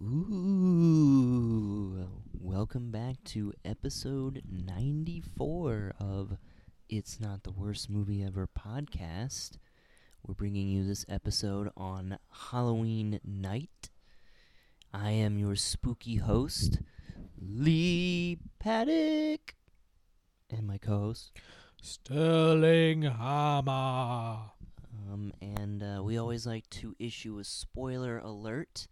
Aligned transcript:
Ooh, 0.00 1.54
welcome 2.32 2.90
back 2.90 3.22
to 3.26 3.52
episode 3.64 4.42
94 4.50 5.92
of 6.00 6.36
It's 6.88 7.20
Not 7.20 7.44
the 7.44 7.52
Worst 7.52 7.88
Movie 7.88 8.24
Ever 8.24 8.48
podcast. 8.48 9.58
We're 10.26 10.34
bringing 10.34 10.68
you 10.68 10.84
this 10.84 11.06
episode 11.08 11.70
on 11.76 12.18
Halloween 12.50 13.20
night. 13.24 13.90
I 14.92 15.12
am 15.12 15.38
your 15.38 15.54
spooky 15.54 16.16
host, 16.16 16.80
Lee 17.40 18.38
Paddock, 18.58 19.54
and 20.50 20.66
my 20.66 20.78
co 20.78 20.98
host. 20.98 21.38
Sterling 21.80 23.02
Hammer. 23.02 24.50
Um, 25.08 25.32
and 25.40 25.84
uh, 25.84 26.02
we 26.02 26.18
always 26.18 26.48
like 26.48 26.68
to 26.70 26.96
issue 26.98 27.38
a 27.38 27.44
spoiler 27.44 28.18
alert 28.18 28.88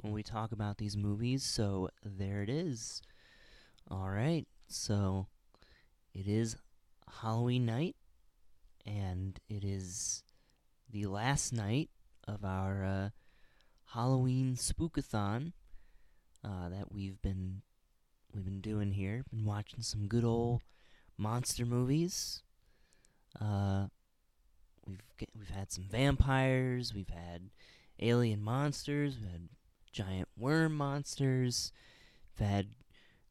when 0.00 0.12
we 0.12 0.22
talk 0.22 0.52
about 0.52 0.78
these 0.78 0.96
movies, 0.96 1.42
so 1.42 1.88
there 2.04 2.42
it 2.42 2.48
is. 2.48 3.02
All 3.90 4.08
right, 4.08 4.46
so 4.68 5.26
it 6.14 6.26
is 6.26 6.56
Halloween 7.20 7.66
night, 7.66 7.96
and 8.86 9.38
it 9.48 9.64
is 9.64 10.22
the 10.90 11.06
last 11.06 11.52
night 11.52 11.90
of 12.26 12.44
our 12.44 12.84
uh, 12.84 13.08
Halloween 13.92 14.54
spookathon 14.56 15.52
uh, 16.44 16.68
that 16.68 16.92
we've 16.92 17.20
been 17.20 17.62
we've 18.34 18.44
been 18.44 18.60
doing 18.60 18.92
here. 18.92 19.24
Been 19.30 19.44
watching 19.44 19.82
some 19.82 20.06
good 20.06 20.24
old 20.24 20.62
monster 21.18 21.66
movies. 21.66 22.42
Uh, 23.40 23.86
we've 24.86 25.02
get, 25.18 25.30
we've 25.36 25.50
had 25.50 25.70
some 25.70 25.84
vampires, 25.84 26.94
we've 26.94 27.10
had 27.10 27.50
alien 28.00 28.42
monsters, 28.42 29.16
we've 29.20 29.30
had 29.30 29.48
giant 29.92 30.28
worm 30.36 30.76
monsters, 30.76 31.72
we've 32.38 32.48
had 32.48 32.68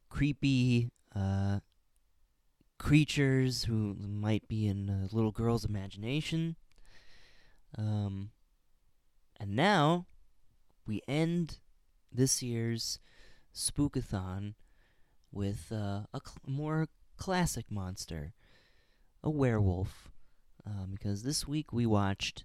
creepy 0.08 0.90
uh, 1.14 1.60
creatures 2.78 3.64
who 3.64 3.94
might 3.98 4.48
be 4.48 4.66
in 4.66 4.88
a 4.88 5.14
little 5.14 5.32
girl's 5.32 5.64
imagination. 5.64 6.56
Um, 7.76 8.30
and 9.38 9.54
now 9.54 10.06
we 10.86 11.02
end 11.06 11.58
this 12.12 12.42
year's 12.42 12.98
spookathon 13.54 14.54
with 15.32 15.70
uh, 15.70 16.02
a 16.12 16.20
cl- 16.24 16.38
more 16.46 16.88
classic 17.16 17.70
monster, 17.70 18.32
a 19.22 19.30
werewolf. 19.30 20.10
Um, 20.66 20.90
because 20.92 21.22
this 21.22 21.48
week 21.48 21.72
we 21.72 21.86
watched 21.86 22.44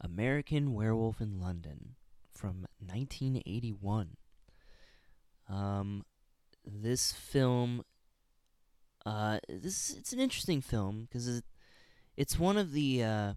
American 0.00 0.74
Werewolf 0.74 1.20
in 1.20 1.40
London 1.40 1.94
from 2.42 2.66
1981. 2.80 4.16
Um, 5.48 6.04
this 6.66 7.12
film, 7.12 7.84
uh, 9.06 9.38
this 9.48 9.94
it's 9.96 10.12
an 10.12 10.18
interesting 10.18 10.60
film 10.60 11.06
because 11.08 11.28
it, 11.28 11.44
it's 12.16 12.40
one 12.40 12.56
of 12.56 12.72
the 12.72 13.04
uh, 13.04 13.34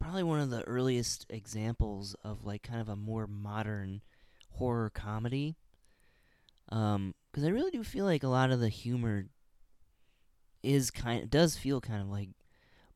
probably 0.00 0.22
one 0.22 0.40
of 0.40 0.48
the 0.48 0.62
earliest 0.62 1.26
examples 1.28 2.16
of 2.24 2.46
like 2.46 2.62
kind 2.62 2.80
of 2.80 2.88
a 2.88 2.96
more 2.96 3.26
modern 3.26 4.00
horror 4.52 4.88
comedy. 4.88 5.56
Um, 6.70 7.14
because 7.30 7.44
I 7.46 7.50
really 7.50 7.70
do 7.70 7.84
feel 7.84 8.06
like 8.06 8.22
a 8.22 8.28
lot 8.28 8.50
of 8.50 8.60
the 8.60 8.70
humor 8.70 9.26
is 10.62 10.90
kind 10.90 11.28
does 11.28 11.58
feel 11.58 11.82
kind 11.82 12.00
of 12.00 12.08
like 12.08 12.30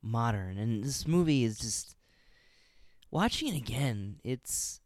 modern 0.01 0.57
and 0.57 0.83
this 0.83 1.07
movie 1.07 1.43
is 1.43 1.59
just 1.59 1.95
watching 3.11 3.53
it 3.53 3.57
again 3.57 4.17
it's 4.23 4.81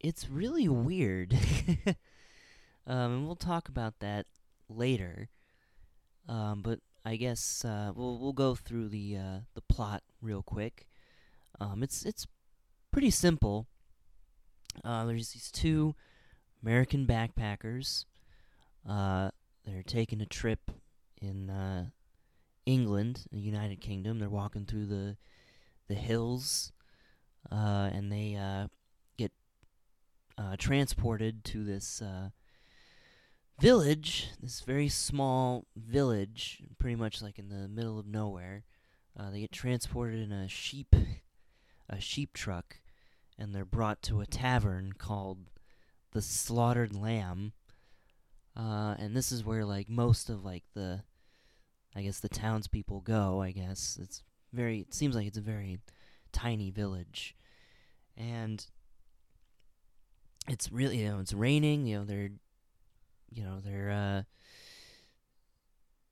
it's 0.00 0.28
really 0.28 0.68
weird. 0.68 1.36
Um 2.86 2.96
and 3.12 3.26
we'll 3.26 3.34
talk 3.36 3.70
about 3.70 4.00
that 4.00 4.26
later. 4.68 5.30
Um 6.28 6.60
but 6.60 6.80
i 7.02 7.16
guess 7.16 7.64
uh 7.64 7.92
we'll 7.94 8.18
we'll 8.18 8.34
go 8.34 8.54
through 8.54 8.88
the 8.90 9.16
uh 9.16 9.38
the 9.54 9.62
plot 9.62 10.02
real 10.20 10.42
quick. 10.42 10.86
Um 11.58 11.82
it's 11.82 12.04
it's 12.04 12.26
pretty 12.90 13.10
simple. 13.10 13.66
Uh 14.84 15.06
there's 15.06 15.30
these 15.30 15.50
two 15.50 15.94
american 16.62 17.06
backpackers. 17.06 18.04
Uh 18.86 19.30
they're 19.64 19.82
taking 19.82 20.20
a 20.20 20.26
trip 20.26 20.70
in 21.22 21.48
uh 21.48 21.86
England, 22.66 23.24
the 23.32 23.40
United 23.40 23.80
Kingdom. 23.80 24.18
They're 24.18 24.28
walking 24.28 24.66
through 24.66 24.86
the 24.86 25.16
the 25.88 25.94
hills, 25.94 26.72
uh, 27.50 27.90
and 27.92 28.10
they 28.10 28.36
uh, 28.36 28.68
get 29.16 29.32
uh, 30.38 30.56
transported 30.58 31.44
to 31.44 31.64
this 31.64 32.02
uh, 32.02 32.30
village, 33.58 34.28
this 34.42 34.60
very 34.60 34.88
small 34.88 35.66
village, 35.76 36.62
pretty 36.78 36.96
much 36.96 37.22
like 37.22 37.38
in 37.38 37.48
the 37.48 37.68
middle 37.68 37.98
of 37.98 38.06
nowhere. 38.06 38.64
Uh, 39.18 39.30
they 39.30 39.40
get 39.40 39.52
transported 39.52 40.20
in 40.20 40.32
a 40.32 40.48
sheep 40.48 40.94
a 41.88 42.00
sheep 42.00 42.32
truck, 42.32 42.78
and 43.38 43.54
they're 43.54 43.64
brought 43.64 44.02
to 44.02 44.20
a 44.20 44.26
tavern 44.26 44.92
called 44.96 45.38
the 46.12 46.22
Slaughtered 46.22 46.96
Lamb. 46.96 47.52
Uh, 48.56 48.94
and 48.98 49.14
this 49.16 49.30
is 49.30 49.44
where 49.44 49.64
like 49.64 49.88
most 49.88 50.30
of 50.30 50.44
like 50.44 50.64
the 50.74 51.02
I 51.94 52.02
guess 52.02 52.20
the 52.20 52.28
townspeople 52.28 53.00
go. 53.00 53.40
I 53.40 53.52
guess 53.52 53.98
it's 54.00 54.22
very. 54.52 54.80
It 54.80 54.94
seems 54.94 55.14
like 55.14 55.26
it's 55.26 55.38
a 55.38 55.42
very 55.42 55.78
tiny 56.34 56.70
village, 56.70 57.34
and 58.16 58.66
it's 60.48 60.70
really 60.70 60.98
you 60.98 61.08
know 61.08 61.20
it's 61.20 61.32
raining. 61.32 61.86
You 61.86 61.98
know 61.98 62.04
they're, 62.04 62.30
you 63.30 63.44
know 63.44 63.60
they're 63.64 63.90
uh, 63.90 64.22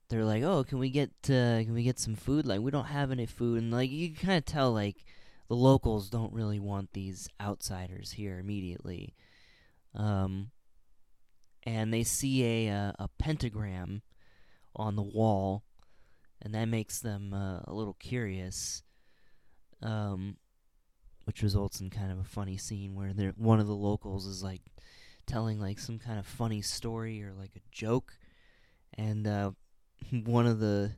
they're 0.09 0.25
like, 0.25 0.43
oh, 0.43 0.63
can 0.63 0.79
we 0.79 0.89
get 0.89 1.09
uh, 1.25 1.61
can 1.63 1.73
we 1.73 1.83
get 1.83 1.99
some 1.99 2.15
food? 2.15 2.47
Like 2.47 2.61
we 2.61 2.71
don't 2.71 2.85
have 2.85 3.11
any 3.11 3.25
food, 3.25 3.61
and 3.61 3.71
like 3.71 3.91
you 3.91 4.09
can 4.09 4.27
kind 4.27 4.37
of 4.37 4.45
tell 4.45 4.71
like 4.71 5.05
the 5.47 5.55
locals 5.55 6.09
don't 6.09 6.33
really 6.33 6.59
want 6.59 6.93
these 6.93 7.27
outsiders 7.41 8.11
here 8.13 8.39
immediately. 8.39 9.13
Um, 9.95 10.51
and 11.63 11.93
they 11.93 12.03
see 12.03 12.67
a 12.67 12.73
uh, 12.73 12.91
a 12.99 13.09
pentagram 13.19 14.01
on 14.75 14.95
the 14.95 15.03
wall, 15.03 15.63
and 16.41 16.53
that 16.55 16.65
makes 16.65 16.99
them 16.99 17.33
uh, 17.33 17.59
a 17.65 17.73
little 17.73 17.95
curious. 17.99 18.83
Um, 19.83 20.37
which 21.25 21.41
results 21.41 21.79
in 21.79 21.89
kind 21.89 22.11
of 22.11 22.19
a 22.19 22.23
funny 22.23 22.57
scene 22.57 22.95
where 22.95 23.13
one 23.37 23.59
of 23.59 23.67
the 23.67 23.75
locals 23.75 24.25
is 24.25 24.43
like 24.43 24.61
telling 25.25 25.59
like 25.59 25.79
some 25.79 25.99
kind 25.99 26.19
of 26.19 26.25
funny 26.25 26.61
story 26.61 27.23
or 27.23 27.33
like 27.33 27.51
a 27.55 27.61
joke, 27.71 28.17
and 28.97 29.27
uh, 29.27 29.51
one 30.25 30.47
of 30.47 30.59
the 30.59 30.91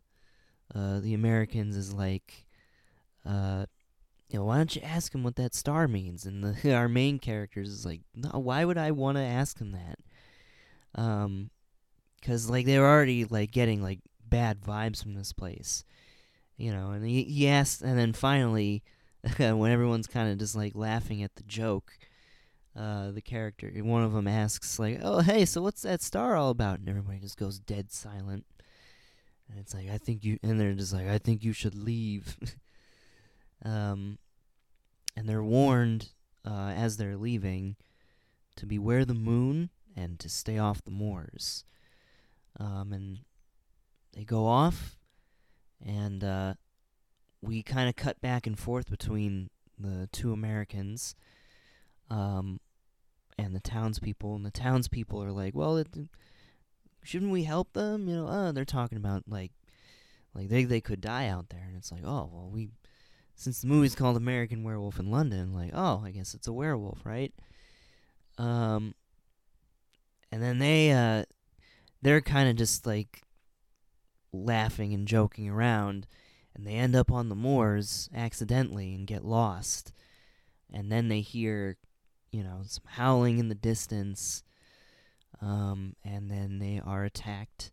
uh, 0.73 0.99
the 0.99 1.13
Americans 1.13 1.75
is 1.75 1.93
like, 1.93 2.45
uh, 3.25 3.65
you 4.29 4.39
know, 4.39 4.45
why 4.45 4.57
don't 4.57 4.75
you 4.75 4.81
ask 4.81 5.13
him 5.13 5.23
what 5.23 5.35
that 5.35 5.53
star 5.53 5.87
means? 5.87 6.25
And 6.25 6.43
the, 6.43 6.73
our 6.75 6.89
main 6.89 7.19
characters 7.19 7.69
is 7.69 7.85
like, 7.85 8.01
no, 8.15 8.39
why 8.39 8.65
would 8.65 8.77
I 8.77 8.91
want 8.91 9.17
to 9.17 9.23
ask 9.23 9.59
him 9.59 9.71
that? 9.73 9.99
Um, 10.99 11.51
because 12.19 12.49
like 12.49 12.65
they're 12.65 12.85
already 12.85 13.25
like 13.25 13.51
getting 13.51 13.83
like 13.83 13.99
bad 14.27 14.61
vibes 14.61 15.03
from 15.03 15.13
this 15.13 15.31
place, 15.31 15.83
you 16.57 16.71
know. 16.71 16.91
And 16.91 17.05
he, 17.05 17.23
he 17.23 17.47
asked, 17.47 17.81
and 17.81 17.97
then 17.97 18.13
finally, 18.13 18.83
when 19.37 19.71
everyone's 19.71 20.07
kind 20.07 20.31
of 20.31 20.37
just 20.37 20.55
like 20.55 20.75
laughing 20.75 21.23
at 21.23 21.35
the 21.35 21.43
joke, 21.43 21.97
uh, 22.75 23.11
the 23.11 23.21
character, 23.21 23.71
one 23.75 24.03
of 24.03 24.13
them 24.13 24.27
asks 24.27 24.79
like, 24.79 24.99
"Oh, 25.01 25.21
hey, 25.21 25.45
so 25.45 25.61
what's 25.61 25.83
that 25.83 26.01
star 26.01 26.35
all 26.35 26.49
about?" 26.49 26.79
And 26.79 26.89
everybody 26.89 27.19
just 27.19 27.37
goes 27.37 27.59
dead 27.59 27.91
silent. 27.91 28.45
And 29.49 29.59
it's 29.59 29.73
like, 29.73 29.89
I 29.89 29.97
think 29.97 30.23
you, 30.23 30.39
and 30.43 30.59
they're 30.59 30.73
just 30.73 30.93
like, 30.93 31.07
I 31.07 31.17
think 31.17 31.43
you 31.43 31.53
should 31.53 31.75
leave. 31.75 32.37
um, 33.65 34.17
and 35.15 35.29
they're 35.29 35.43
warned 35.43 36.09
uh, 36.45 36.73
as 36.75 36.97
they're 36.97 37.17
leaving 37.17 37.75
to 38.55 38.65
beware 38.65 39.05
the 39.05 39.13
moon 39.13 39.69
and 39.95 40.19
to 40.19 40.29
stay 40.29 40.57
off 40.57 40.83
the 40.83 40.91
moors. 40.91 41.63
Um, 42.59 42.91
and 42.91 43.19
they 44.13 44.23
go 44.23 44.45
off, 44.47 44.97
and 45.85 46.23
uh, 46.23 46.53
we 47.41 47.61
kind 47.63 47.87
of 47.87 47.95
cut 47.95 48.19
back 48.21 48.47
and 48.47 48.57
forth 48.57 48.89
between 48.89 49.49
the 49.77 50.09
two 50.11 50.33
Americans 50.33 51.15
um, 52.09 52.59
and 53.37 53.55
the 53.55 53.59
townspeople. 53.59 54.35
And 54.35 54.45
the 54.45 54.51
townspeople 54.51 55.21
are 55.21 55.31
like, 55.31 55.53
well, 55.53 55.77
it, 55.77 55.87
shouldn't 57.03 57.31
we 57.31 57.43
help 57.43 57.73
them? 57.73 58.07
You 58.07 58.15
know, 58.15 58.27
uh, 58.27 58.51
they're 58.51 58.65
talking 58.65 58.97
about 58.97 59.23
like, 59.27 59.51
like 60.33 60.49
they 60.49 60.65
they 60.65 60.81
could 60.81 60.99
die 60.99 61.27
out 61.27 61.49
there, 61.49 61.63
and 61.65 61.77
it's 61.77 61.91
like, 61.91 62.03
oh, 62.03 62.29
well, 62.31 62.49
we 62.51 62.69
since 63.35 63.61
the 63.61 63.67
movie's 63.67 63.95
called 63.95 64.17
American 64.17 64.63
Werewolf 64.63 64.99
in 64.99 65.11
London, 65.11 65.53
like, 65.53 65.71
oh, 65.73 66.01
I 66.03 66.11
guess 66.11 66.33
it's 66.33 66.47
a 66.47 66.53
werewolf, 66.53 67.05
right? 67.05 67.33
Um, 68.37 68.95
and 70.31 70.41
then 70.41 70.59
they 70.59 70.91
uh, 70.91 71.23
they're 72.01 72.21
kind 72.21 72.49
of 72.49 72.55
just 72.55 72.85
like 72.85 73.21
laughing 74.43 74.93
and 74.93 75.07
joking 75.07 75.49
around, 75.49 76.07
and 76.55 76.65
they 76.65 76.73
end 76.73 76.95
up 76.95 77.11
on 77.11 77.29
the 77.29 77.35
moors 77.35 78.09
accidentally 78.15 78.93
and 78.93 79.07
get 79.07 79.25
lost. 79.25 79.91
And 80.71 80.91
then 80.91 81.09
they 81.09 81.21
hear, 81.21 81.77
you 82.31 82.43
know, 82.43 82.61
some 82.65 82.83
howling 82.87 83.37
in 83.37 83.49
the 83.49 83.55
distance. 83.55 84.43
Um, 85.41 85.95
and 86.03 86.31
then 86.31 86.59
they 86.59 86.81
are 86.83 87.03
attacked 87.03 87.71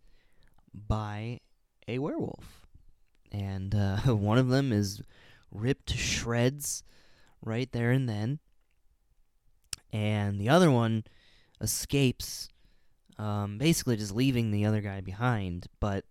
by 0.74 1.40
a 1.86 1.98
werewolf. 1.98 2.66
And 3.30 3.74
uh, 3.74 3.96
one 4.14 4.38
of 4.38 4.48
them 4.48 4.72
is 4.72 5.00
ripped 5.50 5.86
to 5.88 5.96
shreds 5.96 6.82
right 7.40 7.70
there 7.72 7.90
and 7.90 8.08
then. 8.08 8.40
And 9.92 10.40
the 10.40 10.48
other 10.48 10.70
one 10.70 11.04
escapes, 11.60 12.48
um, 13.18 13.58
basically 13.58 13.96
just 13.96 14.14
leaving 14.14 14.50
the 14.50 14.64
other 14.64 14.80
guy 14.80 15.00
behind, 15.00 15.66
but 15.80 16.04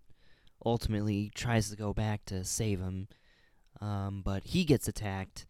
ultimately 0.64 1.30
tries 1.34 1.70
to 1.70 1.76
go 1.76 1.92
back 1.92 2.24
to 2.26 2.44
save 2.44 2.80
him. 2.80 3.08
Um, 3.80 4.22
but 4.24 4.44
he 4.44 4.64
gets 4.64 4.86
attacked, 4.86 5.46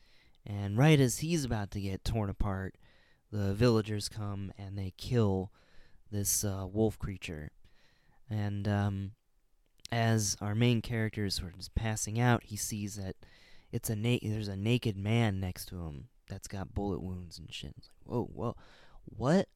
and 0.47 0.79
right 0.79 0.99
as 0.99 1.19
he's 1.19 1.45
about 1.45 1.71
to 1.73 1.81
get 1.81 2.05
torn 2.05 2.31
apart, 2.31 2.77
the 3.31 3.53
villagers 3.53 4.09
come 4.09 4.53
and 4.57 4.79
they 4.79 4.95
kill 4.97 5.53
this 6.11 6.45
uh, 6.45 6.67
wolf 6.71 6.99
creature. 6.99 7.51
And 8.31 8.67
um, 8.67 9.13
as 9.91 10.37
our 10.41 10.55
main 10.55 10.81
character 10.81 11.27
is 11.27 11.35
sort 11.35 11.55
of 11.55 11.75
passing 11.75 12.19
out, 12.19 12.45
he 12.45 12.57
sees 12.57 12.97
that 12.97 13.17
it's 13.71 13.91
a 13.91 13.97
na- 13.97 14.19
there's 14.23 14.49
a 14.49 14.57
naked 14.57 14.97
man 14.97 15.41
next 15.41 15.67
to 15.67 15.77
him 15.83 16.09
that's 16.29 16.49
got 16.49 16.75
bullet 16.75 17.03
wounds 17.03 17.39
and 17.39 17.53
shit. 17.53 17.75
It's 17.77 17.89
like, 17.89 18.07
whoa, 18.07 18.31
whoa, 18.33 18.57
what? 19.05 19.49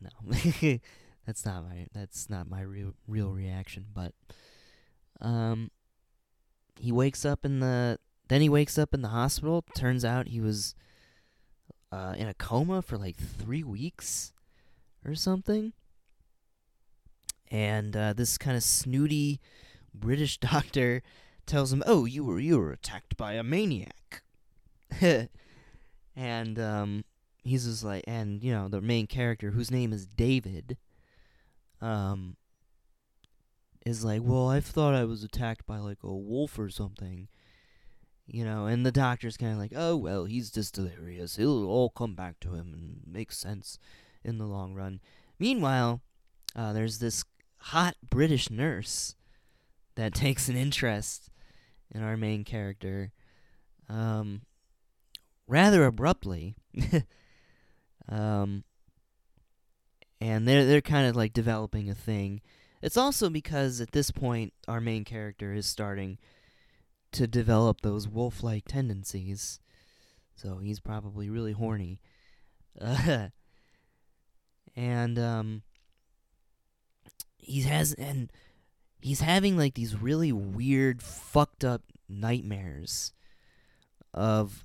No, 0.00 0.10
that's 1.26 1.44
not 1.44 1.64
my 1.64 1.86
that's 1.92 2.28
not 2.28 2.48
my 2.48 2.62
real 2.62 2.94
real 3.06 3.30
reaction. 3.30 3.86
But 3.92 4.12
um, 5.20 5.70
he 6.78 6.92
wakes 6.92 7.24
up 7.24 7.44
in 7.44 7.60
the 7.60 7.98
then 8.28 8.40
he 8.40 8.48
wakes 8.48 8.78
up 8.78 8.94
in 8.94 9.02
the 9.02 9.08
hospital. 9.08 9.64
Turns 9.74 10.04
out 10.04 10.28
he 10.28 10.40
was 10.40 10.74
uh, 11.92 12.14
in 12.16 12.28
a 12.28 12.34
coma 12.34 12.82
for 12.82 12.96
like 12.96 13.16
three 13.16 13.62
weeks 13.62 14.32
or 15.04 15.14
something. 15.14 15.72
And 17.50 17.94
uh, 17.94 18.14
this 18.14 18.38
kind 18.38 18.56
of 18.56 18.62
snooty 18.62 19.40
British 19.94 20.38
doctor 20.38 21.02
tells 21.46 21.72
him, 21.72 21.82
"Oh, 21.86 22.04
you 22.04 22.24
were 22.24 22.40
you 22.40 22.58
were 22.58 22.72
attacked 22.72 23.16
by 23.16 23.34
a 23.34 23.42
maniac." 23.42 24.22
and 26.16 26.58
um, 26.58 27.04
he's 27.44 27.66
just 27.66 27.84
like, 27.84 28.04
and 28.06 28.42
you 28.42 28.52
know, 28.52 28.68
the 28.68 28.80
main 28.80 29.06
character, 29.06 29.50
whose 29.50 29.70
name 29.70 29.92
is 29.92 30.06
David, 30.06 30.76
um, 31.82 32.36
is 33.84 34.04
like, 34.04 34.22
"Well, 34.24 34.48
I 34.48 34.60
thought 34.60 34.94
I 34.94 35.04
was 35.04 35.22
attacked 35.24 35.66
by 35.66 35.78
like 35.78 36.02
a 36.02 36.14
wolf 36.14 36.58
or 36.58 36.70
something." 36.70 37.28
You 38.26 38.44
know, 38.44 38.66
and 38.66 38.86
the 38.86 38.92
doctor's 38.92 39.36
kind 39.36 39.52
of 39.52 39.58
like, 39.58 39.72
"Oh 39.74 39.96
well, 39.96 40.24
he's 40.24 40.50
just 40.50 40.74
delirious. 40.74 41.38
It'll 41.38 41.68
all 41.68 41.90
come 41.90 42.14
back 42.14 42.40
to 42.40 42.54
him 42.54 42.72
and 42.72 43.00
make 43.06 43.32
sense 43.32 43.78
in 44.24 44.38
the 44.38 44.46
long 44.46 44.74
run." 44.74 45.00
Meanwhile, 45.38 46.00
uh, 46.54 46.72
there's 46.72 47.00
this 47.00 47.24
hot 47.58 47.96
British 48.08 48.48
nurse 48.48 49.16
that 49.96 50.14
takes 50.14 50.48
an 50.48 50.56
interest 50.56 51.28
in 51.90 52.02
our 52.02 52.16
main 52.16 52.44
character, 52.44 53.12
um, 53.88 54.42
rather 55.48 55.84
abruptly. 55.84 56.54
um, 58.08 58.64
and 60.22 60.46
they're 60.46 60.64
they're 60.64 60.80
kind 60.80 61.08
of 61.08 61.16
like 61.16 61.32
developing 61.32 61.90
a 61.90 61.96
thing. 61.96 62.40
It's 62.80 62.96
also 62.96 63.28
because 63.28 63.80
at 63.80 63.90
this 63.90 64.12
point 64.12 64.52
our 64.68 64.80
main 64.80 65.04
character 65.04 65.52
is 65.52 65.66
starting 65.66 66.16
to 67.10 67.26
develop 67.26 67.80
those 67.80 68.06
wolf-like 68.06 68.66
tendencies, 68.66 69.58
so 70.36 70.58
he's 70.58 70.78
probably 70.78 71.28
really 71.28 71.50
horny. 71.52 72.00
Uh, 72.80 73.28
and 74.76 75.18
um, 75.18 75.62
he 77.36 77.62
has 77.62 77.92
and 77.94 78.30
he's 79.00 79.20
having 79.20 79.58
like 79.58 79.74
these 79.74 80.00
really 80.00 80.30
weird, 80.30 81.02
fucked 81.02 81.64
up 81.64 81.82
nightmares 82.08 83.12
of 84.14 84.64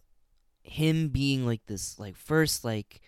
him 0.62 1.08
being 1.08 1.48
like 1.48 1.66
this, 1.66 1.98
like 1.98 2.16
first 2.16 2.64
like 2.64 3.02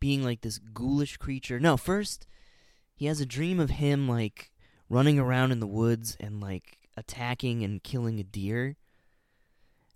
being 0.00 0.22
like 0.22 0.40
this 0.40 0.58
ghoulish 0.58 1.16
creature. 1.16 1.58
No, 1.60 1.76
first 1.76 2.26
he 2.94 3.06
has 3.06 3.20
a 3.20 3.26
dream 3.26 3.60
of 3.60 3.70
him 3.70 4.08
like 4.08 4.50
running 4.88 5.18
around 5.18 5.52
in 5.52 5.60
the 5.60 5.66
woods 5.66 6.16
and 6.18 6.40
like 6.40 6.78
attacking 6.96 7.62
and 7.62 7.82
killing 7.82 8.18
a 8.18 8.24
deer. 8.24 8.76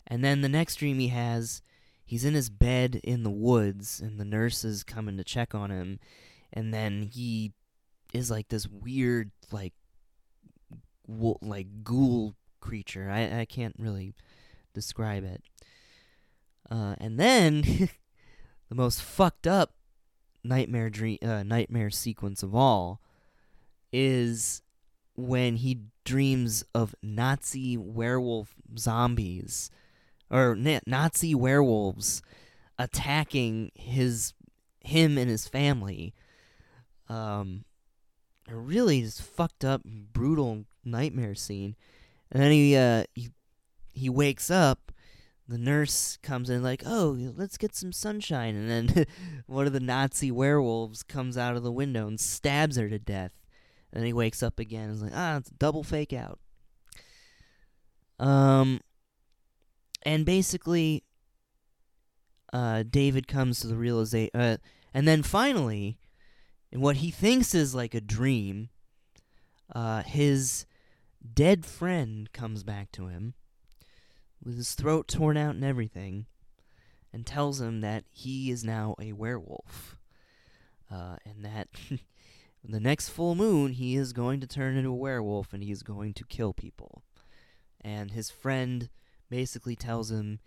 And 0.06 0.24
then 0.24 0.40
the 0.40 0.48
next 0.48 0.76
dream 0.76 0.98
he 0.98 1.08
has, 1.08 1.62
he's 2.04 2.24
in 2.24 2.34
his 2.34 2.50
bed 2.50 3.00
in 3.02 3.22
the 3.22 3.30
woods 3.30 4.00
and 4.00 4.18
the 4.18 4.24
nurse 4.24 4.64
is 4.64 4.84
coming 4.84 5.16
to 5.16 5.24
check 5.24 5.54
on 5.54 5.70
him 5.70 5.98
and 6.52 6.72
then 6.72 7.02
he 7.02 7.52
is 8.12 8.30
like 8.30 8.48
this 8.48 8.68
weird 8.68 9.30
like 9.50 9.72
wo- 11.06 11.38
like 11.40 11.82
ghoul 11.82 12.34
creature. 12.60 13.10
I 13.10 13.40
I 13.40 13.44
can't 13.44 13.76
really 13.78 14.14
describe 14.74 15.24
it. 15.24 15.42
Uh, 16.70 16.94
and 16.98 17.18
then 17.18 17.62
the 18.68 18.74
most 18.74 19.02
fucked 19.02 19.46
up 19.46 19.74
nightmare 20.44 20.90
dream 20.90 21.18
uh, 21.22 21.42
nightmare 21.42 21.90
sequence 21.90 22.42
of 22.42 22.54
all 22.54 23.00
is 23.92 24.62
when 25.14 25.56
he 25.56 25.80
dreams 26.04 26.64
of 26.74 26.94
Nazi 27.02 27.76
werewolf 27.76 28.54
zombies 28.78 29.70
or 30.30 30.54
na- 30.56 30.80
Nazi 30.86 31.34
werewolves 31.34 32.22
attacking 32.78 33.70
his 33.74 34.32
him 34.80 35.18
and 35.18 35.30
his 35.30 35.46
family. 35.46 36.14
Um, 37.08 37.64
a 38.48 38.56
really 38.56 39.02
just 39.02 39.22
fucked 39.22 39.64
up, 39.64 39.82
brutal 39.84 40.64
nightmare 40.84 41.34
scene. 41.34 41.76
And 42.30 42.42
then 42.42 42.52
he 42.52 42.76
uh 42.76 43.04
he 43.14 43.30
he 43.92 44.08
wakes 44.08 44.50
up. 44.50 44.91
The 45.52 45.58
nurse 45.58 46.16
comes 46.22 46.48
in 46.48 46.62
like, 46.62 46.82
"Oh, 46.86 47.14
let's 47.36 47.58
get 47.58 47.74
some 47.74 47.92
sunshine." 47.92 48.56
And 48.56 48.70
then 48.70 49.06
one 49.46 49.66
of 49.66 49.74
the 49.74 49.80
Nazi 49.80 50.30
werewolves 50.30 51.02
comes 51.02 51.36
out 51.36 51.56
of 51.56 51.62
the 51.62 51.70
window 51.70 52.06
and 52.06 52.18
stabs 52.18 52.76
her 52.76 52.88
to 52.88 52.98
death. 52.98 53.32
And 53.92 54.00
then 54.00 54.06
he 54.06 54.14
wakes 54.14 54.42
up 54.42 54.58
again 54.58 54.84
and 54.84 54.94
is 54.94 55.02
like, 55.02 55.12
"Ah, 55.14 55.36
it's 55.36 55.50
a 55.50 55.54
double 55.54 55.82
fake 55.82 56.14
out." 56.14 56.40
Um 58.18 58.80
and 60.04 60.24
basically 60.24 61.04
uh 62.54 62.84
David 62.88 63.28
comes 63.28 63.60
to 63.60 63.66
the 63.66 63.76
realization 63.76 64.30
uh 64.34 64.56
and 64.94 65.06
then 65.06 65.22
finally 65.22 65.98
in 66.70 66.80
what 66.80 66.96
he 66.96 67.10
thinks 67.10 67.54
is 67.54 67.74
like 67.74 67.92
a 67.92 68.00
dream, 68.00 68.70
uh, 69.74 70.02
his 70.02 70.64
dead 71.34 71.66
friend 71.66 72.32
comes 72.32 72.62
back 72.62 72.90
to 72.92 73.08
him 73.08 73.34
with 74.44 74.56
his 74.56 74.74
throat 74.74 75.08
torn 75.08 75.36
out 75.36 75.54
and 75.54 75.64
everything 75.64 76.26
and 77.12 77.26
tells 77.26 77.60
him 77.60 77.80
that 77.80 78.04
he 78.10 78.50
is 78.50 78.64
now 78.64 78.94
a 79.00 79.12
werewolf. 79.12 79.96
Uh, 80.90 81.16
and 81.24 81.44
that 81.44 81.68
the 82.64 82.80
next 82.80 83.08
full 83.08 83.34
moon 83.34 83.72
he 83.72 83.96
is 83.96 84.12
going 84.12 84.40
to 84.40 84.46
turn 84.46 84.76
into 84.76 84.90
a 84.90 84.94
werewolf 84.94 85.52
and 85.52 85.62
he 85.62 85.70
is 85.70 85.82
going 85.82 86.14
to 86.14 86.24
kill 86.24 86.52
people. 86.52 87.02
And 87.80 88.10
his 88.10 88.30
friend 88.30 88.88
basically 89.30 89.76
tells 89.76 90.10
him, 90.10 90.40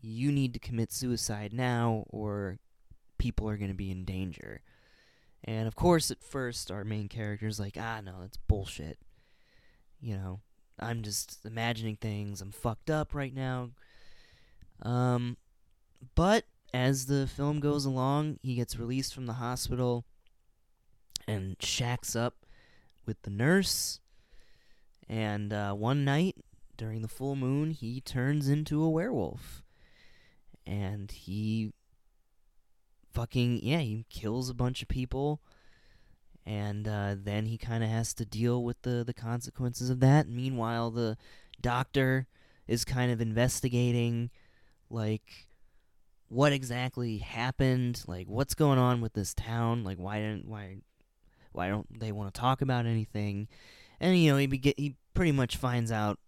You 0.00 0.32
need 0.32 0.52
to 0.54 0.60
commit 0.60 0.92
suicide 0.92 1.52
now 1.52 2.04
or 2.08 2.58
people 3.18 3.48
are 3.48 3.56
going 3.56 3.70
to 3.70 3.74
be 3.74 3.90
in 3.90 4.04
danger. 4.04 4.62
And 5.44 5.68
of 5.68 5.76
course, 5.76 6.10
at 6.10 6.22
first, 6.22 6.70
our 6.70 6.84
main 6.84 7.08
character's 7.08 7.60
like, 7.60 7.76
ah, 7.78 8.00
no, 8.04 8.16
that's 8.20 8.36
bullshit. 8.36 8.98
You 10.00 10.16
know, 10.16 10.40
I'm 10.80 11.02
just 11.02 11.38
imagining 11.44 11.96
things. 11.96 12.40
I'm 12.40 12.52
fucked 12.52 12.90
up 12.90 13.14
right 13.14 13.34
now. 13.34 13.70
Um, 14.82 15.36
but 16.14 16.44
as 16.72 17.06
the 17.06 17.26
film 17.26 17.60
goes 17.60 17.84
along, 17.84 18.38
he 18.42 18.54
gets 18.54 18.78
released 18.78 19.14
from 19.14 19.26
the 19.26 19.34
hospital 19.34 20.04
and 21.26 21.56
shacks 21.60 22.14
up 22.14 22.46
with 23.06 23.22
the 23.22 23.30
nurse. 23.30 24.00
And 25.08 25.52
uh, 25.52 25.72
one 25.72 26.04
night 26.04 26.36
during 26.76 27.02
the 27.02 27.08
full 27.08 27.36
moon, 27.36 27.70
he 27.70 28.00
turns 28.00 28.48
into 28.48 28.82
a 28.82 28.90
werewolf. 28.90 29.62
And 30.66 31.10
he 31.10 31.72
fucking 33.12 33.60
yeah, 33.62 33.78
he 33.78 34.04
kills 34.10 34.48
a 34.48 34.54
bunch 34.54 34.82
of 34.82 34.88
people, 34.88 35.40
and 36.48 36.88
uh, 36.88 37.14
then 37.22 37.44
he 37.44 37.58
kind 37.58 37.84
of 37.84 37.90
has 37.90 38.14
to 38.14 38.24
deal 38.24 38.64
with 38.64 38.80
the 38.80 39.04
the 39.04 39.12
consequences 39.12 39.90
of 39.90 40.00
that. 40.00 40.28
Meanwhile, 40.28 40.90
the 40.90 41.18
doctor 41.60 42.26
is 42.66 42.86
kind 42.86 43.12
of 43.12 43.20
investigating, 43.20 44.30
like 44.88 45.46
what 46.28 46.54
exactly 46.54 47.18
happened, 47.18 48.02
like 48.06 48.28
what's 48.28 48.54
going 48.54 48.78
on 48.78 49.02
with 49.02 49.12
this 49.12 49.34
town, 49.34 49.84
like 49.84 49.98
why 49.98 50.20
didn't 50.20 50.48
why 50.48 50.78
why 51.52 51.68
don't 51.68 52.00
they 52.00 52.12
want 52.12 52.32
to 52.32 52.40
talk 52.40 52.62
about 52.62 52.86
anything, 52.86 53.46
and 54.00 54.18
you 54.18 54.32
know 54.32 54.38
he 54.38 54.46
be- 54.46 54.74
he 54.78 54.96
pretty 55.12 55.32
much 55.32 55.58
finds 55.58 55.92
out 55.92 56.18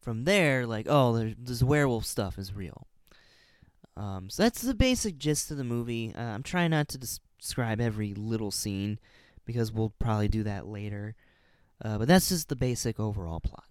from 0.00 0.24
there 0.24 0.66
like 0.66 0.86
oh 0.88 1.30
this 1.38 1.62
werewolf 1.62 2.06
stuff 2.06 2.38
is 2.38 2.54
real. 2.54 2.86
Um, 3.98 4.30
so 4.30 4.44
that's 4.44 4.62
the 4.62 4.72
basic 4.72 5.18
gist 5.18 5.50
of 5.50 5.58
the 5.58 5.64
movie. 5.64 6.14
Uh, 6.16 6.22
I'm 6.22 6.42
trying 6.42 6.70
not 6.70 6.88
to 6.88 6.98
des- 6.98 7.20
describe 7.38 7.82
every 7.82 8.14
little 8.14 8.50
scene 8.50 8.98
because 9.44 9.72
we'll 9.72 9.92
probably 9.98 10.28
do 10.28 10.42
that 10.44 10.66
later. 10.66 11.14
Uh, 11.84 11.98
but 11.98 12.08
that's 12.08 12.28
just 12.28 12.48
the 12.48 12.56
basic 12.56 13.00
overall 13.00 13.40
plot 13.40 13.64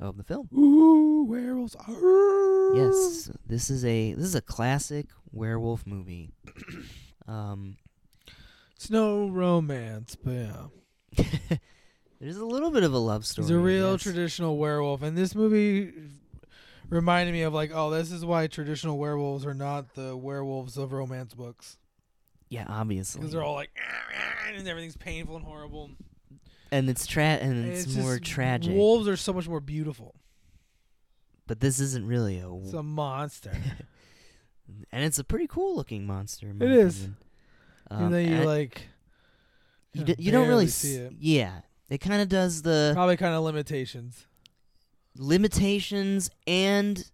of 0.00 0.16
the 0.16 0.24
film. 0.24 0.48
Ooh, 0.52 1.24
werewolves. 1.28 1.76
Arr. 1.76 2.74
Yes, 2.76 3.30
this 3.46 3.70
is 3.70 3.84
a 3.84 4.14
this 4.14 4.24
is 4.24 4.34
a 4.34 4.40
classic 4.42 5.06
werewolf 5.32 5.86
movie. 5.86 6.30
Um, 7.26 7.78
It's 8.76 8.90
no 8.90 9.28
romance, 9.30 10.14
but 10.14 10.32
yeah. 10.32 10.66
there's 12.20 12.36
a 12.36 12.44
little 12.44 12.70
bit 12.70 12.82
of 12.82 12.92
a 12.92 12.98
love 12.98 13.24
story. 13.24 13.46
He's 13.46 13.50
a 13.50 13.58
real 13.58 13.96
traditional 13.96 14.58
werewolf, 14.58 15.02
and 15.02 15.16
this 15.16 15.34
movie 15.34 15.90
reminded 16.90 17.32
me 17.32 17.40
of 17.42 17.54
like, 17.54 17.70
oh, 17.72 17.88
this 17.88 18.12
is 18.12 18.22
why 18.26 18.46
traditional 18.46 18.98
werewolves 18.98 19.46
are 19.46 19.54
not 19.54 19.94
the 19.94 20.14
werewolves 20.14 20.76
of 20.76 20.92
romance 20.92 21.32
books 21.32 21.78
Yeah, 22.48 22.66
obviously. 22.68 23.20
because 23.20 23.32
they're 23.32 23.42
all 23.42 23.54
like, 23.54 23.70
and 24.54 24.66
everything's 24.68 24.96
painful 24.96 25.36
and 25.36 25.44
horrible. 25.44 25.90
and 26.70 26.88
it's 26.88 27.06
tra- 27.06 27.24
and 27.40 27.64
And 27.64 27.72
it's, 27.72 27.94
more 27.96 28.18
tragic. 28.18 28.72
Wolves 28.74 29.08
are 29.08 29.16
so 29.16 29.32
much 29.32 29.48
more 29.48 29.60
beautiful. 29.60 30.14
but 31.46 31.60
this 31.60 31.80
isn't 31.80 32.06
really 32.06 32.38
a 32.38 32.52
It's 32.56 32.72
a 32.72 32.82
monster. 32.82 33.52
and 34.92 35.04
it's 35.04 35.18
a 35.18 35.24
pretty 35.24 35.46
cool 35.46 35.74
looking 35.76 36.06
monster. 36.06 36.50
It 36.60 36.70
is. 36.70 37.08
Um, 37.90 38.10
though 38.12 38.18
you 38.18 38.44
like, 38.44 38.88
you, 39.92 40.04
d- 40.04 40.16
you 40.18 40.32
don't 40.32 40.48
really 40.48 40.68
see 40.68 40.94
s- 40.94 41.00
it. 41.00 41.12
Yeah, 41.18 41.60
it 41.90 41.98
kind 41.98 42.22
of 42.22 42.28
does 42.28 42.62
the 42.62 42.92
Probably 42.94 43.16
kind 43.16 43.34
of 43.34 43.42
limitations. 43.44 44.26
limitations 45.16 46.30
and 46.46 47.10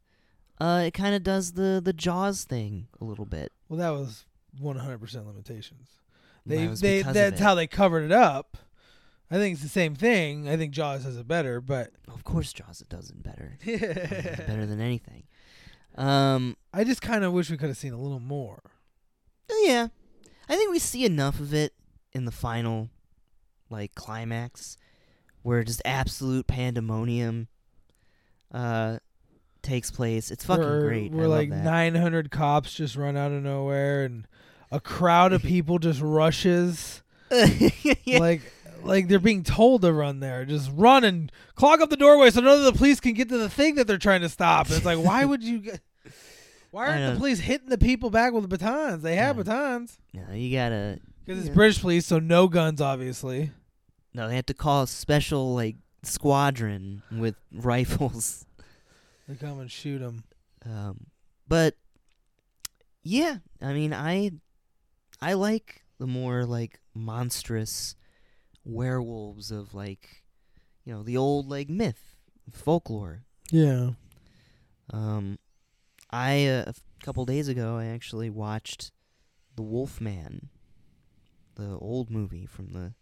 uh, 0.61 0.85
it 0.87 0.93
kind 0.93 1.15
of 1.15 1.23
does 1.23 1.53
the 1.53 1.81
the 1.83 1.93
Jaws 1.93 2.45
thing 2.45 2.87
a 3.01 3.05
little 3.05 3.25
bit. 3.27 3.53
Well, 3.69 3.79
that 3.79 3.91
was 3.91 4.25
100% 4.59 5.27
limitations. 5.27 5.89
They, 6.47 6.67
they 6.67 7.03
that's 7.03 7.41
how 7.41 7.55
they 7.55 7.67
covered 7.67 8.05
it 8.05 8.13
up. 8.13 8.57
I 9.31 9.37
think 9.37 9.55
it's 9.55 9.63
the 9.63 9.69
same 9.69 9.95
thing. 9.95 10.49
I 10.49 10.57
think 10.57 10.73
Jaws 10.73 11.05
has 11.05 11.17
it 11.17 11.29
better, 11.29 11.61
but 11.61 11.93
Of 12.09 12.25
course, 12.25 12.53
Jaws 12.53 12.81
it 12.81 12.89
does 12.89 13.11
it 13.11 13.23
better. 13.23 13.59
It's 13.65 14.41
better 14.41 14.67
than 14.67 14.81
anything. 14.81 15.25
Um, 15.97 16.57
I 16.73 16.85
just 16.85 17.03
kind 17.03 17.25
of 17.25 17.33
wish 17.33 17.51
we 17.51 17.57
could 17.57 17.69
have 17.69 17.77
seen 17.77 17.93
a 17.93 18.01
little 18.01 18.21
more. 18.21 18.63
yeah, 19.63 19.89
I 20.49 20.57
think 20.57 20.71
we 20.71 20.79
see 20.79 21.05
enough 21.05 21.39
of 21.39 21.53
it 21.55 21.75
in 22.13 22.25
the 22.25 22.33
final, 22.33 22.89
like 23.69 23.95
climax, 23.95 24.77
where 25.43 25.63
just 25.63 25.83
absolute 25.85 26.47
pandemonium 26.47 27.49
uh 28.53 28.99
takes 29.63 29.91
place. 29.91 30.31
It's 30.31 30.45
fucking 30.45 30.81
great. 30.81 31.13
Love 31.13 31.29
like 31.31 31.51
that. 31.51 31.65
900 31.65 32.31
cops 32.31 32.73
just 32.75 32.97
run 32.97 33.17
out 33.17 33.33
of 33.33 33.43
nowhere 33.43 34.05
and 34.05 34.27
a 34.71 34.81
crowd 34.81 35.33
of 35.33 35.43
people 35.55 35.79
just 35.79 36.01
rushes 36.01 37.03
yeah. 37.31 38.19
like 38.19 38.41
like 38.83 39.09
they're 39.09 39.19
being 39.19 39.43
told 39.43 39.83
to 39.83 39.93
run 39.93 40.21
there. 40.21 40.45
Just 40.45 40.71
run 40.75 41.05
and 41.05 41.31
clog 41.55 41.81
up 41.81 41.91
the 41.91 41.97
doorway 41.97 42.31
so 42.31 42.41
none 42.41 42.59
of 42.59 42.65
the 42.65 42.73
police 42.73 42.99
can 43.01 43.13
get 43.13 43.29
to 43.29 43.39
the 43.39 43.51
thing 43.51 43.75
that 43.77 43.87
they're 43.87 43.99
trying 43.99 44.23
to 44.23 44.29
stop. 44.29 44.67
And 44.67 44.77
it's 44.77 44.87
like 44.87 44.99
why 44.99 45.25
would 45.25 45.43
you 45.43 45.59
get 45.59 45.81
Why 46.71 46.87
aren't 46.87 47.15
the 47.15 47.19
police 47.19 47.41
hitting 47.41 47.69
the 47.69 47.79
people 47.79 48.11
back 48.11 48.33
with 48.33 48.49
batons? 48.49 49.03
They 49.03 49.17
have 49.17 49.37
Yeah. 49.37 49.43
batons. 49.43 49.99
No, 50.15 50.33
you 50.33 50.57
gotta. 50.57 51.01
Because 51.25 51.41
it's 51.41 51.49
Yeah. 51.49 51.55
British 51.55 51.81
police, 51.81 52.07
so 52.07 52.19
no 52.21 52.47
guns, 52.47 52.81
obviously. 52.81 53.51
No, 54.15 54.29
they 54.29 54.37
have 54.37 54.47
to 54.47 54.55
call 54.55 54.85
a 54.85 54.87
special 54.87 55.53
like 55.55 55.77
squadron 56.05 57.03
with 57.13 57.35
rifles. 57.53 58.47
They 59.31 59.37
come 59.37 59.61
and 59.61 59.71
shoot 59.71 60.01
them. 60.01 60.25
Um, 60.67 61.07
but 61.47 61.77
yeah, 63.05 63.37
I 63.63 63.73
mean, 63.73 63.95
I 63.95 64.33
I 65.21 65.35
like 65.35 65.83
the 66.01 66.09
more 66.09 66.45
like 66.45 66.81
monstrous 66.95 67.95
werewolves 68.65 69.53
of 69.53 69.73
like 69.73 70.25
you 70.85 70.93
know 70.93 71.05
the 71.05 71.17
old 71.17 71.49
like 71.49 71.69
myth 71.71 72.17
folklore. 72.51 73.23
Yeah. 73.53 73.91
Um, 74.93 75.39
I 76.11 76.47
uh, 76.49 76.65
a 76.67 76.69
f- 76.71 76.83
couple 77.05 77.25
days 77.25 77.47
ago 77.47 77.77
I 77.77 77.85
actually 77.85 78.31
watched 78.31 78.91
the 79.55 79.63
Wolfman, 79.63 80.49
the 81.55 81.79
old 81.79 82.11
movie 82.11 82.47
from 82.47 82.73
the 82.73 82.95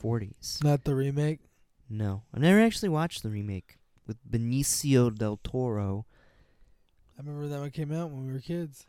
40s. 0.00 0.62
Not 0.62 0.84
the 0.84 0.94
remake. 0.94 1.40
No, 1.90 2.22
I've 2.32 2.42
never 2.42 2.60
actually 2.60 2.90
watched 2.90 3.24
the 3.24 3.30
remake 3.30 3.78
with 4.06 4.16
Benicio 4.28 5.16
del 5.16 5.38
Toro. 5.42 6.06
I 7.16 7.22
remember 7.22 7.48
that 7.48 7.60
one 7.60 7.70
came 7.70 7.92
out 7.92 8.10
when 8.10 8.26
we 8.26 8.32
were 8.32 8.40
kids. 8.40 8.86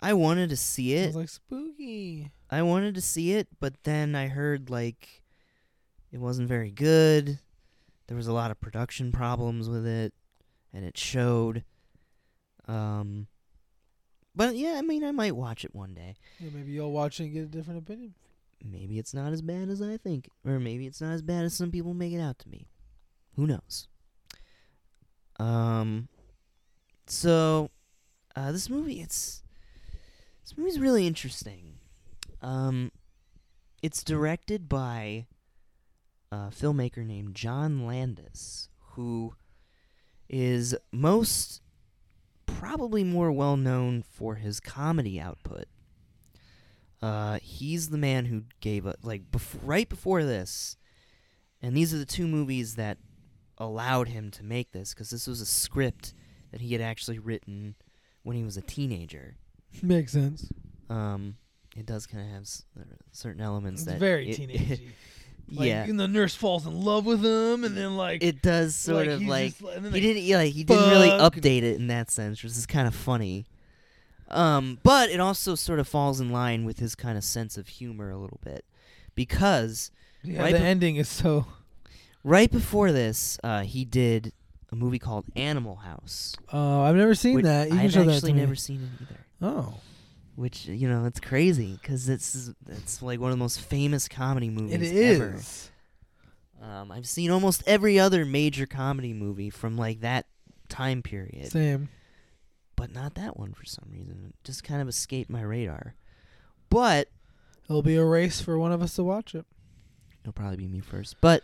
I 0.00 0.12
wanted 0.12 0.50
to 0.50 0.56
see 0.56 0.94
it. 0.94 1.02
it. 1.02 1.06
was 1.08 1.16
like 1.16 1.28
spooky. 1.28 2.30
I 2.50 2.62
wanted 2.62 2.94
to 2.94 3.00
see 3.00 3.32
it, 3.32 3.48
but 3.60 3.74
then 3.84 4.14
I 4.14 4.28
heard 4.28 4.70
like 4.70 5.22
it 6.12 6.18
wasn't 6.18 6.48
very 6.48 6.70
good. 6.70 7.38
There 8.06 8.16
was 8.16 8.26
a 8.26 8.32
lot 8.32 8.50
of 8.50 8.60
production 8.60 9.10
problems 9.10 9.68
with 9.68 9.86
it, 9.86 10.12
and 10.72 10.84
it 10.84 10.96
showed. 10.96 11.64
Um, 12.68 13.26
but 14.34 14.56
yeah, 14.56 14.74
I 14.76 14.82
mean, 14.82 15.02
I 15.02 15.12
might 15.12 15.34
watch 15.34 15.64
it 15.64 15.74
one 15.74 15.94
day. 15.94 16.16
Yeah, 16.38 16.50
maybe 16.54 16.72
you'll 16.72 16.92
watch 16.92 17.20
it 17.20 17.24
and 17.24 17.32
get 17.32 17.42
a 17.44 17.46
different 17.46 17.78
opinion. 17.78 18.14
Maybe 18.64 18.98
it's 18.98 19.14
not 19.14 19.32
as 19.32 19.42
bad 19.42 19.68
as 19.68 19.82
I 19.82 19.96
think, 19.96 20.28
or 20.44 20.58
maybe 20.58 20.86
it's 20.86 21.00
not 21.00 21.12
as 21.12 21.22
bad 21.22 21.44
as 21.44 21.54
some 21.54 21.70
people 21.70 21.94
make 21.94 22.12
it 22.12 22.20
out 22.20 22.38
to 22.40 22.48
be. 22.48 22.66
Who 23.36 23.46
knows? 23.46 23.88
Um, 25.38 26.08
so 27.06 27.70
uh, 28.34 28.52
this 28.52 28.70
movie, 28.70 29.00
it's 29.00 29.42
this 30.42 30.56
movie's 30.56 30.80
really 30.80 31.06
interesting. 31.06 31.74
Um, 32.42 32.92
it's 33.82 34.02
directed 34.02 34.68
by 34.68 35.26
a 36.32 36.50
filmmaker 36.50 37.04
named 37.04 37.34
John 37.34 37.86
Landis, 37.86 38.68
who 38.92 39.34
is 40.28 40.74
most 40.92 41.60
probably 42.46 43.04
more 43.04 43.30
well 43.30 43.56
known 43.56 44.02
for 44.02 44.36
his 44.36 44.60
comedy 44.60 45.20
output. 45.20 45.66
Uh, 47.02 47.38
he's 47.42 47.90
the 47.90 47.98
man 47.98 48.24
who 48.24 48.44
gave 48.60 48.86
us 48.86 48.96
like 49.02 49.30
bef- 49.30 49.60
right 49.62 49.88
before 49.88 50.24
this, 50.24 50.76
and 51.60 51.76
these 51.76 51.92
are 51.92 51.98
the 51.98 52.06
two 52.06 52.26
movies 52.26 52.76
that 52.76 52.98
allowed 53.58 54.08
him 54.08 54.30
to 54.32 54.42
make 54.44 54.72
this 54.72 54.92
because 54.94 55.10
this 55.10 55.26
was 55.26 55.40
a 55.40 55.46
script 55.46 56.14
that 56.52 56.60
he 56.60 56.72
had 56.72 56.80
actually 56.82 57.18
written 57.18 57.74
when 58.22 58.36
he 58.36 58.42
was 58.44 58.56
a 58.56 58.62
teenager. 58.62 59.36
Makes 59.82 60.12
sense. 60.12 60.50
Um, 60.88 61.36
it 61.76 61.86
does 61.86 62.06
kind 62.06 62.24
of 62.26 62.32
have 62.32 62.42
s- 62.42 62.64
uh, 62.78 62.82
certain 63.12 63.40
elements 63.42 63.82
It's 63.82 63.90
that 63.92 63.98
very 64.00 64.30
it- 64.30 64.38
teenagey. 64.40 64.88
Like, 65.48 65.68
yeah, 65.68 65.84
and 65.84 66.00
the 66.00 66.08
nurse 66.08 66.34
falls 66.34 66.66
in 66.66 66.80
love 66.80 67.06
with 67.06 67.24
him, 67.24 67.62
and 67.62 67.76
then 67.76 67.96
like 67.96 68.20
it 68.20 68.42
does 68.42 68.74
sort 68.74 69.06
like, 69.06 69.14
of 69.14 69.22
like 69.22 69.56
just, 69.56 69.80
then 69.80 69.92
he 69.92 70.00
didn't 70.00 70.24
yeah, 70.24 70.38
like 70.38 70.52
he 70.52 70.64
didn't 70.64 70.90
really 70.90 71.08
update 71.08 71.62
it 71.62 71.76
in 71.76 71.86
that 71.86 72.10
sense, 72.10 72.42
which 72.42 72.50
is 72.50 72.66
kind 72.66 72.88
of 72.88 72.94
funny. 72.96 73.46
Um, 74.28 74.80
but 74.82 75.08
it 75.08 75.20
also 75.20 75.54
sort 75.54 75.78
of 75.78 75.86
falls 75.86 76.20
in 76.20 76.32
line 76.32 76.64
with 76.64 76.80
his 76.80 76.96
kind 76.96 77.16
of 77.16 77.22
sense 77.22 77.56
of 77.56 77.68
humor 77.68 78.10
a 78.10 78.18
little 78.18 78.40
bit, 78.42 78.64
because 79.14 79.92
Yeah, 80.24 80.42
right 80.42 80.52
the 80.52 80.58
bef- 80.58 80.62
ending 80.62 80.96
is 80.96 81.08
so. 81.08 81.46
Right 82.26 82.50
before 82.50 82.92
this, 82.92 83.38
uh, 83.44 83.62
he 83.62 83.84
did 83.84 84.32
a 84.72 84.76
movie 84.76 84.98
called 84.98 85.26
Animal 85.36 85.76
House. 85.76 86.34
Oh, 86.52 86.82
I've 86.82 86.96
never 86.96 87.14
seen 87.14 87.36
which 87.36 87.44
that. 87.44 87.68
You 87.70 87.76
can 87.78 87.78
I've 87.78 88.08
actually 88.08 88.32
never 88.32 88.54
seen 88.56 88.82
it 88.82 89.02
either. 89.02 89.20
Oh, 89.40 89.74
Which 90.34 90.66
you 90.66 90.88
know, 90.88 91.04
it's 91.06 91.20
crazy 91.20 91.78
because 91.80 92.08
it's 92.08 92.50
it's 92.68 93.00
like 93.00 93.20
one 93.20 93.30
of 93.30 93.38
the 93.38 93.42
most 93.42 93.60
famous 93.60 94.08
comedy 94.08 94.50
movies 94.50 94.74
it 94.74 94.82
is. 94.82 95.20
ever. 95.20 96.72
Um, 96.72 96.90
I've 96.90 97.06
seen 97.06 97.30
almost 97.30 97.62
every 97.66 97.98
other 97.98 98.24
major 98.24 98.66
comedy 98.66 99.12
movie 99.12 99.50
from 99.50 99.76
like 99.76 100.00
that 100.00 100.26
time 100.68 101.02
period, 101.02 101.52
Same. 101.52 101.90
but 102.74 102.92
not 102.92 103.14
that 103.14 103.36
one 103.38 103.52
for 103.52 103.64
some 103.64 103.88
reason. 103.92 104.24
It 104.30 104.34
just 104.44 104.64
kind 104.64 104.82
of 104.82 104.88
escaped 104.88 105.30
my 105.30 105.42
radar. 105.42 105.94
But 106.70 107.08
It'll 107.68 107.82
be 107.82 107.96
a 107.96 108.04
race 108.04 108.40
for 108.40 108.58
one 108.58 108.72
of 108.72 108.80
us 108.82 108.94
to 108.96 109.04
watch 109.04 109.34
it. 109.34 109.44
it'll 110.22 110.32
probably 110.32 110.56
be 110.56 110.66
me 110.66 110.80
first. 110.80 111.16
But 111.20 111.42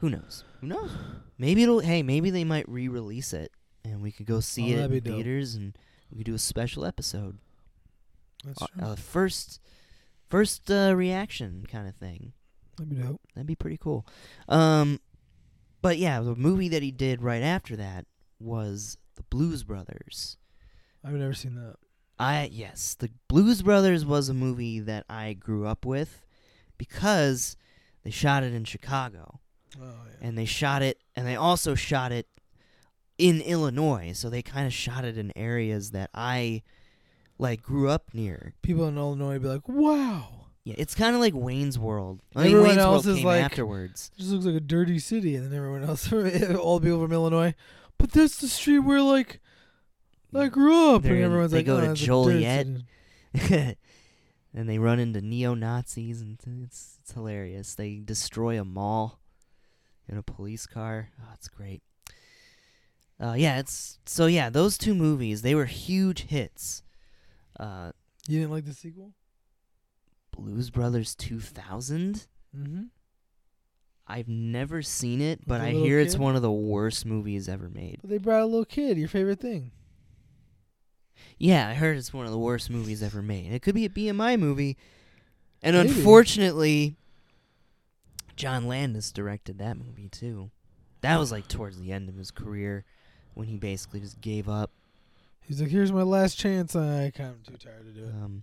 who 0.00 0.10
knows? 0.10 0.44
Who 0.60 0.66
knows? 0.68 0.90
Maybe 1.38 1.62
it'll. 1.62 1.80
Hey, 1.80 2.02
maybe 2.02 2.30
they 2.30 2.44
might 2.44 2.68
re-release 2.68 3.32
it, 3.32 3.52
and 3.84 4.02
we 4.02 4.10
could 4.12 4.26
go 4.26 4.40
see 4.40 4.72
Oh, 4.72 4.74
it 4.74 4.76
that'd 4.76 4.90
in 4.92 5.00
be 5.00 5.00
dope. 5.10 5.14
theaters, 5.16 5.54
and 5.54 5.76
we 6.10 6.18
could 6.18 6.26
do 6.26 6.34
a 6.34 6.38
special 6.38 6.84
episode. 6.84 7.38
That's 8.44 8.62
Uh, 8.62 8.66
true. 8.66 8.82
uh, 8.84 8.96
first, 8.96 9.60
first 10.28 10.70
uh, 10.70 10.94
reaction 10.96 11.64
kind 11.68 11.88
of 11.88 11.94
thing. 11.96 12.32
That'd 12.76 12.90
be 12.94 13.02
dope. 13.02 13.20
That'd 13.34 13.46
be 13.46 13.56
pretty 13.56 13.76
cool. 13.76 14.06
Um, 14.48 15.00
but 15.82 15.98
yeah, 15.98 16.20
the 16.20 16.34
movie 16.36 16.68
that 16.68 16.82
he 16.82 16.90
did 16.90 17.22
right 17.22 17.42
after 17.42 17.76
that 17.76 18.06
was 18.40 18.98
The 19.16 19.22
Blues 19.24 19.64
Brothers. 19.64 20.36
I've 21.04 21.12
never 21.14 21.34
seen 21.34 21.54
that. 21.56 21.76
I 22.20 22.48
yes, 22.52 22.94
The 22.94 23.10
Blues 23.28 23.62
Brothers 23.62 24.04
was 24.04 24.28
a 24.28 24.34
movie 24.34 24.80
that 24.80 25.04
I 25.08 25.32
grew 25.34 25.66
up 25.66 25.84
with 25.84 26.24
because 26.76 27.56
they 28.08 28.12
shot 28.12 28.42
it 28.42 28.54
in 28.54 28.64
Chicago 28.64 29.38
Oh 29.78 29.82
yeah. 29.84 30.26
and 30.26 30.38
they 30.38 30.46
shot 30.46 30.80
it 30.80 30.98
and 31.14 31.26
they 31.26 31.36
also 31.36 31.74
shot 31.74 32.10
it 32.10 32.26
in 33.18 33.42
Illinois, 33.42 34.12
so 34.14 34.30
they 34.30 34.40
kind 34.40 34.66
of 34.66 34.72
shot 34.72 35.04
it 35.04 35.18
in 35.18 35.30
areas 35.36 35.90
that 35.90 36.08
I 36.14 36.62
like 37.38 37.60
grew 37.62 37.90
up 37.90 38.14
near. 38.14 38.54
People 38.62 38.88
in 38.88 38.96
Illinois 38.96 39.38
be 39.38 39.46
like, 39.48 39.68
"Wow, 39.68 40.46
Yeah, 40.64 40.76
it's 40.78 40.94
kind 40.94 41.14
of 41.14 41.20
like 41.20 41.34
Wayne's 41.34 41.78
World. 41.78 42.20
I 42.34 42.38
mean, 42.44 42.46
Everyone 42.48 42.68
Wayne's 42.70 42.78
else 42.78 43.04
World 43.04 43.16
is 43.16 43.16
came 43.18 43.26
like- 43.26 43.42
afterwards. 43.44 44.10
this 44.16 44.28
looks 44.28 44.46
like 44.46 44.54
a 44.54 44.60
dirty 44.60 44.98
city," 44.98 45.36
and 45.36 45.44
then 45.46 45.54
everyone 45.58 45.84
else, 45.84 46.10
all 46.12 46.78
the 46.78 46.86
people 46.86 47.02
from 47.02 47.12
Illinois, 47.12 47.54
but 47.98 48.10
that's 48.12 48.38
the 48.38 48.48
street 48.48 48.78
where 48.80 49.02
like 49.02 49.40
I 50.34 50.48
grew 50.48 50.94
up, 50.94 51.02
They're 51.02 51.12
and 51.12 51.20
in- 51.20 51.26
everyone's 51.26 51.50
they 51.52 51.58
like, 51.58 51.66
go 51.66 51.76
"Oh, 51.76 51.80
to 51.82 51.86
that's 51.88 52.00
a 52.02 52.06
dirty 52.06 52.86
Joliet." 53.34 53.76
city." 54.58 54.60
and 54.60 54.68
they 54.68 54.78
run 54.78 54.98
into 54.98 55.20
neo 55.20 55.54
Nazis, 55.54 56.20
and 56.20 56.38
it's 56.64 56.98
it's 57.00 57.12
hilarious. 57.12 57.74
They 57.74 57.96
destroy 57.96 58.60
a 58.60 58.64
mall 58.64 59.20
in 60.08 60.18
a 60.18 60.22
police 60.22 60.66
car. 60.66 61.10
Oh, 61.20 61.30
it's 61.34 61.48
great. 61.48 61.82
Uh, 63.20 63.34
yeah, 63.36 63.58
it's 63.58 63.98
so 64.06 64.26
yeah. 64.26 64.50
Those 64.50 64.76
two 64.78 64.94
movies 64.94 65.42
they 65.42 65.54
were 65.54 65.66
huge 65.66 66.22
hits. 66.24 66.82
Uh, 67.58 67.92
You 68.26 68.40
didn't 68.40 68.52
like 68.52 68.64
the 68.64 68.74
sequel? 68.74 69.12
Blues 70.30 70.70
Brothers 70.70 71.14
2000. 71.16 72.26
Mm-hmm. 72.56 72.82
I've 74.06 74.28
never 74.28 74.80
seen 74.80 75.20
it, 75.20 75.46
but 75.46 75.60
I 75.60 75.70
hear 75.72 75.98
it's 75.98 76.16
one 76.16 76.34
of 76.34 76.42
the 76.42 76.50
worst 76.50 77.04
movies 77.04 77.48
ever 77.48 77.68
made. 77.68 77.98
But 78.00 78.08
they 78.08 78.18
brought 78.18 78.42
a 78.42 78.46
little 78.46 78.64
kid. 78.64 78.96
Your 78.96 79.08
favorite 79.08 79.40
thing? 79.40 79.72
Yeah, 81.38 81.68
I 81.68 81.74
heard 81.74 81.96
it's 81.96 82.12
one 82.12 82.26
of 82.26 82.32
the 82.32 82.38
worst 82.38 82.70
movies 82.70 83.02
ever 83.02 83.22
made. 83.22 83.52
It 83.52 83.62
could 83.62 83.74
be 83.74 83.84
a 83.84 83.88
BMI 83.90 84.38
movie. 84.38 84.76
And 85.62 85.76
Maybe. 85.76 85.88
unfortunately, 85.88 86.96
John 88.36 88.66
Landis 88.66 89.12
directed 89.12 89.58
that 89.58 89.76
movie 89.76 90.08
too. 90.08 90.50
That 91.00 91.18
was 91.18 91.32
like 91.32 91.48
towards 91.48 91.78
the 91.80 91.92
end 91.92 92.08
of 92.08 92.16
his 92.16 92.30
career 92.30 92.84
when 93.34 93.48
he 93.48 93.56
basically 93.56 94.00
just 94.00 94.20
gave 94.20 94.48
up. 94.48 94.70
He's 95.40 95.60
like, 95.60 95.70
"Here's 95.70 95.92
my 95.92 96.02
last 96.02 96.36
chance." 96.38 96.76
I 96.76 97.10
kind 97.14 97.30
of 97.34 97.42
too 97.44 97.56
tired 97.56 97.84
to 97.86 98.00
do 98.00 98.06
it. 98.06 98.10
Um, 98.10 98.42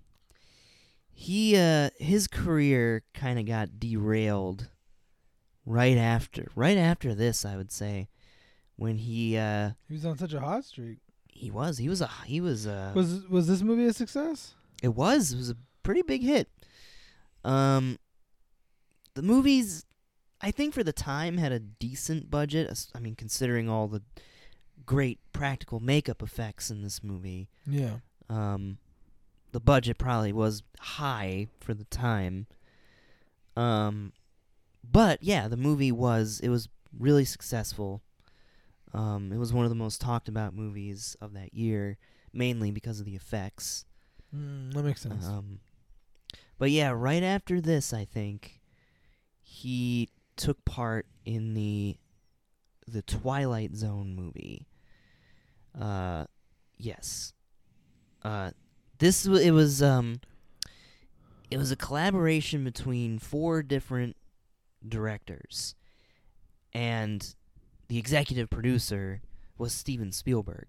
he 1.13 1.55
uh 1.55 1.91
his 1.98 2.27
career 2.27 3.03
kind 3.13 3.39
of 3.39 3.46
got 3.46 3.79
derailed 3.79 4.67
right 5.65 5.98
after 5.98 6.51
right 6.55 6.77
after 6.77 7.15
this, 7.15 7.46
I 7.46 7.55
would 7.55 7.72
say, 7.72 8.10
when 8.75 8.98
he 8.98 9.38
uh 9.38 9.72
He 9.88 9.94
was 9.94 10.05
on 10.05 10.17
such 10.17 10.34
a 10.34 10.41
hot 10.41 10.65
streak. 10.65 10.98
He 11.36 11.51
was 11.51 11.77
he 11.77 11.88
was 11.89 12.01
a 12.01 12.10
he 12.25 12.42
was 12.42 12.65
a. 12.65 12.92
Was 12.96 13.27
was 13.30 13.48
this 13.48 13.62
movie 13.62 13.86
a 13.86 13.94
success? 13.94 14.56
It 14.82 14.96
was. 14.96 15.34
It 15.34 15.38
was 15.38 15.50
a 15.51 15.58
pretty 15.84 16.01
big 16.01 16.24
hit. 16.24 16.50
Um, 17.44 18.00
the 19.13 19.22
movies, 19.22 19.86
I 20.42 20.50
think 20.51 20.74
for 20.74 20.84
the 20.84 20.92
time, 20.94 21.38
had 21.38 21.51
a 21.51 21.60
decent 21.60 22.32
budget. 22.32 22.88
I 22.96 23.00
mean, 23.00 23.15
considering 23.15 23.70
all 23.70 23.88
the 23.88 24.01
great 24.86 25.20
practical 25.34 25.80
makeup 25.80 26.22
effects 26.24 26.70
in 26.72 26.82
this 26.84 27.04
movie, 27.04 27.50
Yeah. 27.68 27.98
um, 28.30 28.77
the 29.51 29.60
budget 29.60 29.98
probably 29.98 30.34
was 30.34 30.63
high 30.80 31.48
for 31.60 31.74
the 31.74 31.86
time. 31.86 32.48
Um, 33.56 34.12
but 34.84 35.22
yeah, 35.24 35.48
the 35.48 35.58
movie 35.58 35.92
was 35.92 36.39
it 36.42 36.50
was 36.50 36.68
really 36.98 37.25
successful. 37.25 38.01
Um, 38.95 39.31
it 39.33 39.37
was 39.37 39.51
one 39.51 39.65
of 39.65 39.69
the 39.69 39.75
most 39.75 39.99
talked 39.99 40.29
about 40.29 40.55
movies 40.55 41.17
of 41.19 41.33
that 41.33 41.53
year, 41.53 41.97
mainly 42.31 42.71
because 42.71 42.99
of 43.01 43.05
the 43.05 43.15
effects. 43.15 43.85
Mm, 44.33 44.73
that 44.73 44.83
makes 44.83 45.01
sense. 45.01 45.25
Um, 45.25 45.59
but 46.57 46.71
yeah, 46.71 46.91
right 46.91 47.21
after 47.23 47.59
this, 47.59 47.91
I 47.93 48.05
think 48.05 48.61
he 49.41 50.09
took 50.37 50.63
part 50.63 51.05
in 51.25 51.53
the 51.53 51.97
the 52.87 53.01
Twilight 53.01 53.75
Zone 53.75 54.15
movie. 54.15 54.67
Uh, 55.79 56.25
yes. 56.77 57.33
Uh, 58.23 58.51
this 58.99 59.27
wa- 59.27 59.35
it 59.35 59.51
was 59.51 59.83
um, 59.83 60.21
it 61.51 61.57
was 61.57 61.71
a 61.71 61.75
collaboration 61.75 62.63
between 62.63 63.19
four 63.19 63.61
different 63.61 64.15
directors, 64.88 65.75
and 66.73 67.36
the 67.88 67.98
executive 67.98 68.50
producer 68.50 69.21
was 69.58 69.74
Steven 69.74 70.12
Spielberg. 70.12 70.67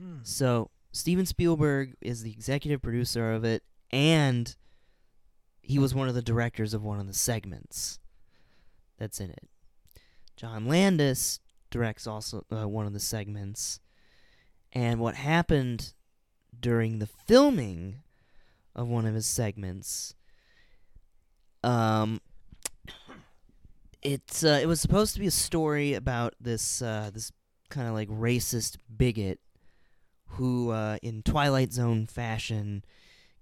Mm. 0.00 0.26
So 0.26 0.70
Steven 0.92 1.26
Spielberg 1.26 1.94
is 2.00 2.22
the 2.22 2.30
executive 2.30 2.82
producer 2.82 3.32
of 3.32 3.44
it, 3.44 3.62
and 3.90 4.54
he 5.60 5.78
was 5.78 5.94
one 5.94 6.08
of 6.08 6.14
the 6.14 6.22
directors 6.22 6.74
of 6.74 6.82
one 6.82 6.98
of 6.98 7.06
the 7.06 7.14
segments 7.14 7.98
that's 8.98 9.20
in 9.20 9.30
it. 9.30 9.48
John 10.36 10.66
Landis 10.66 11.40
directs 11.70 12.06
also 12.06 12.44
uh, 12.50 12.66
one 12.68 12.86
of 12.86 12.92
the 12.92 13.00
segments, 13.00 13.80
and 14.72 15.00
what 15.00 15.14
happened 15.14 15.92
during 16.58 16.98
the 16.98 17.06
filming 17.06 18.02
of 18.74 18.88
one 18.88 19.06
of 19.06 19.14
his 19.14 19.26
segments, 19.26 20.14
um, 21.62 22.20
it's 24.02 24.44
uh, 24.44 24.58
it 24.62 24.66
was 24.66 24.80
supposed 24.80 25.14
to 25.14 25.20
be 25.20 25.26
a 25.26 25.32
story 25.32 25.94
about 25.94 26.34
this 26.40 26.82
uh, 26.82 27.10
this 27.12 27.32
kind 27.68 27.88
of 27.88 27.94
like 27.94 28.08
racist 28.08 28.76
bigot 28.94 29.40
who, 30.32 30.70
uh, 30.70 30.98
in 31.02 31.22
Twilight 31.22 31.72
Zone 31.72 32.06
fashion, 32.06 32.84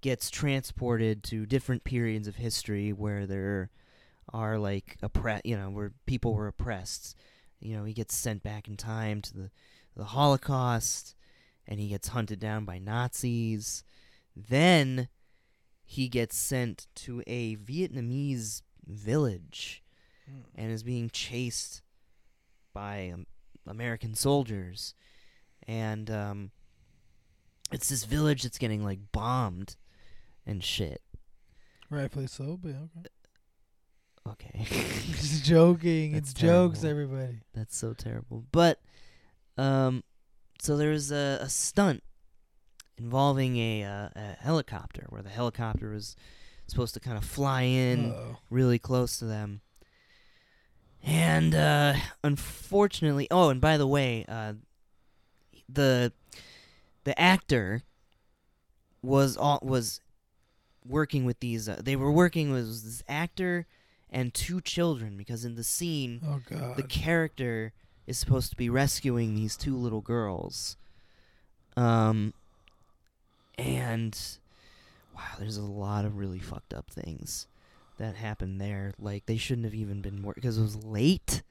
gets 0.01 0.29
transported 0.29 1.23
to 1.23 1.45
different 1.45 1.83
periods 1.83 2.27
of 2.27 2.37
history 2.37 2.93
where 2.93 3.25
there 3.25 3.69
are 4.33 4.57
like 4.57 4.97
oppre- 5.03 5.41
you 5.43 5.57
know, 5.57 5.69
where 5.69 5.91
people 6.05 6.33
were 6.33 6.47
oppressed. 6.47 7.15
You 7.59 7.75
know, 7.75 7.83
he 7.83 7.93
gets 7.93 8.15
sent 8.15 8.43
back 8.43 8.67
in 8.67 8.77
time 8.77 9.21
to 9.23 9.33
the 9.33 9.51
the 9.95 10.05
Holocaust, 10.05 11.15
and 11.67 11.79
he 11.79 11.87
gets 11.89 12.09
hunted 12.09 12.39
down 12.39 12.65
by 12.65 12.79
Nazis. 12.79 13.83
Then 14.35 15.09
he 15.83 16.07
gets 16.09 16.37
sent 16.37 16.87
to 16.95 17.23
a 17.25 17.55
Vietnamese 17.55 18.61
village 18.85 19.83
Mm. 20.29 20.43
and 20.55 20.71
is 20.71 20.83
being 20.83 21.09
chased 21.09 21.81
by 22.73 23.11
um, 23.13 23.25
American 23.65 24.13
soldiers, 24.15 24.93
and 25.67 26.09
um, 26.11 26.51
it's 27.71 27.89
this 27.89 28.03
village 28.03 28.43
that's 28.43 28.57
getting 28.57 28.83
like 28.83 28.99
bombed 29.11 29.75
and 30.45 30.63
shit. 30.63 31.01
Rightfully 31.89 32.27
so, 32.27 32.57
but 32.61 32.71
okay. 32.71 33.09
Okay, 34.31 34.65
Just 35.11 35.45
joking. 35.45 36.13
That's 36.13 36.31
it's 36.31 36.39
jokes, 36.41 36.83
everybody. 36.83 37.39
that's 37.53 37.77
so 37.77 37.93
terrible. 37.93 38.43
But 38.51 38.81
um, 39.57 40.03
so 40.59 40.75
there's 40.77 41.11
a, 41.11 41.39
a 41.41 41.49
stunt 41.49 42.03
involving 42.97 43.57
a, 43.57 43.83
uh, 43.83 44.09
a 44.15 44.35
helicopter 44.39 45.05
where 45.09 45.21
the 45.21 45.29
helicopter 45.29 45.89
was 45.91 46.15
supposed 46.67 46.93
to 46.95 46.99
kind 46.99 47.17
of 47.17 47.23
fly 47.23 47.61
in. 47.61 48.11
Uh-oh. 48.11 48.37
really 48.49 48.79
close 48.79 49.17
to 49.19 49.25
them. 49.25 49.61
And 51.07 51.55
uh, 51.55 51.93
unfortunately, 52.21 53.29
oh, 53.31 53.47
and 53.49 53.61
by 53.61 53.77
the 53.77 53.87
way, 53.87 54.25
uh, 54.27 54.53
the 55.69 56.11
the 57.05 57.17
actor 57.19 57.83
was 59.01 59.37
all, 59.37 59.59
was 59.63 60.01
working 60.85 61.23
with 61.23 61.39
these. 61.39 61.69
Uh, 61.69 61.79
they 61.81 61.95
were 61.95 62.11
working 62.11 62.51
with 62.51 62.65
this 62.83 63.03
actor 63.07 63.65
and 64.09 64.33
two 64.33 64.59
children 64.59 65.15
because 65.15 65.45
in 65.45 65.55
the 65.55 65.63
scene, 65.63 66.19
Oh 66.27 66.41
god. 66.49 66.75
the 66.75 66.83
character 66.83 67.71
is 68.05 68.17
supposed 68.17 68.49
to 68.49 68.57
be 68.57 68.69
rescuing 68.69 69.33
these 69.33 69.55
two 69.55 69.77
little 69.77 70.01
girls. 70.01 70.75
Um, 71.77 72.33
and 73.57 74.19
wow, 75.15 75.21
there's 75.39 75.57
a 75.57 75.61
lot 75.61 76.03
of 76.03 76.17
really 76.17 76.39
fucked 76.39 76.73
up 76.73 76.89
things 76.91 77.47
that 77.97 78.15
happened 78.15 78.59
there. 78.61 78.93
Like 78.99 79.25
they 79.25 79.37
shouldn't 79.37 79.65
have 79.65 79.75
even 79.75 80.01
been 80.01 80.21
working 80.23 80.41
because 80.41 80.57
it 80.57 80.61
was 80.61 80.83
late. 80.83 81.43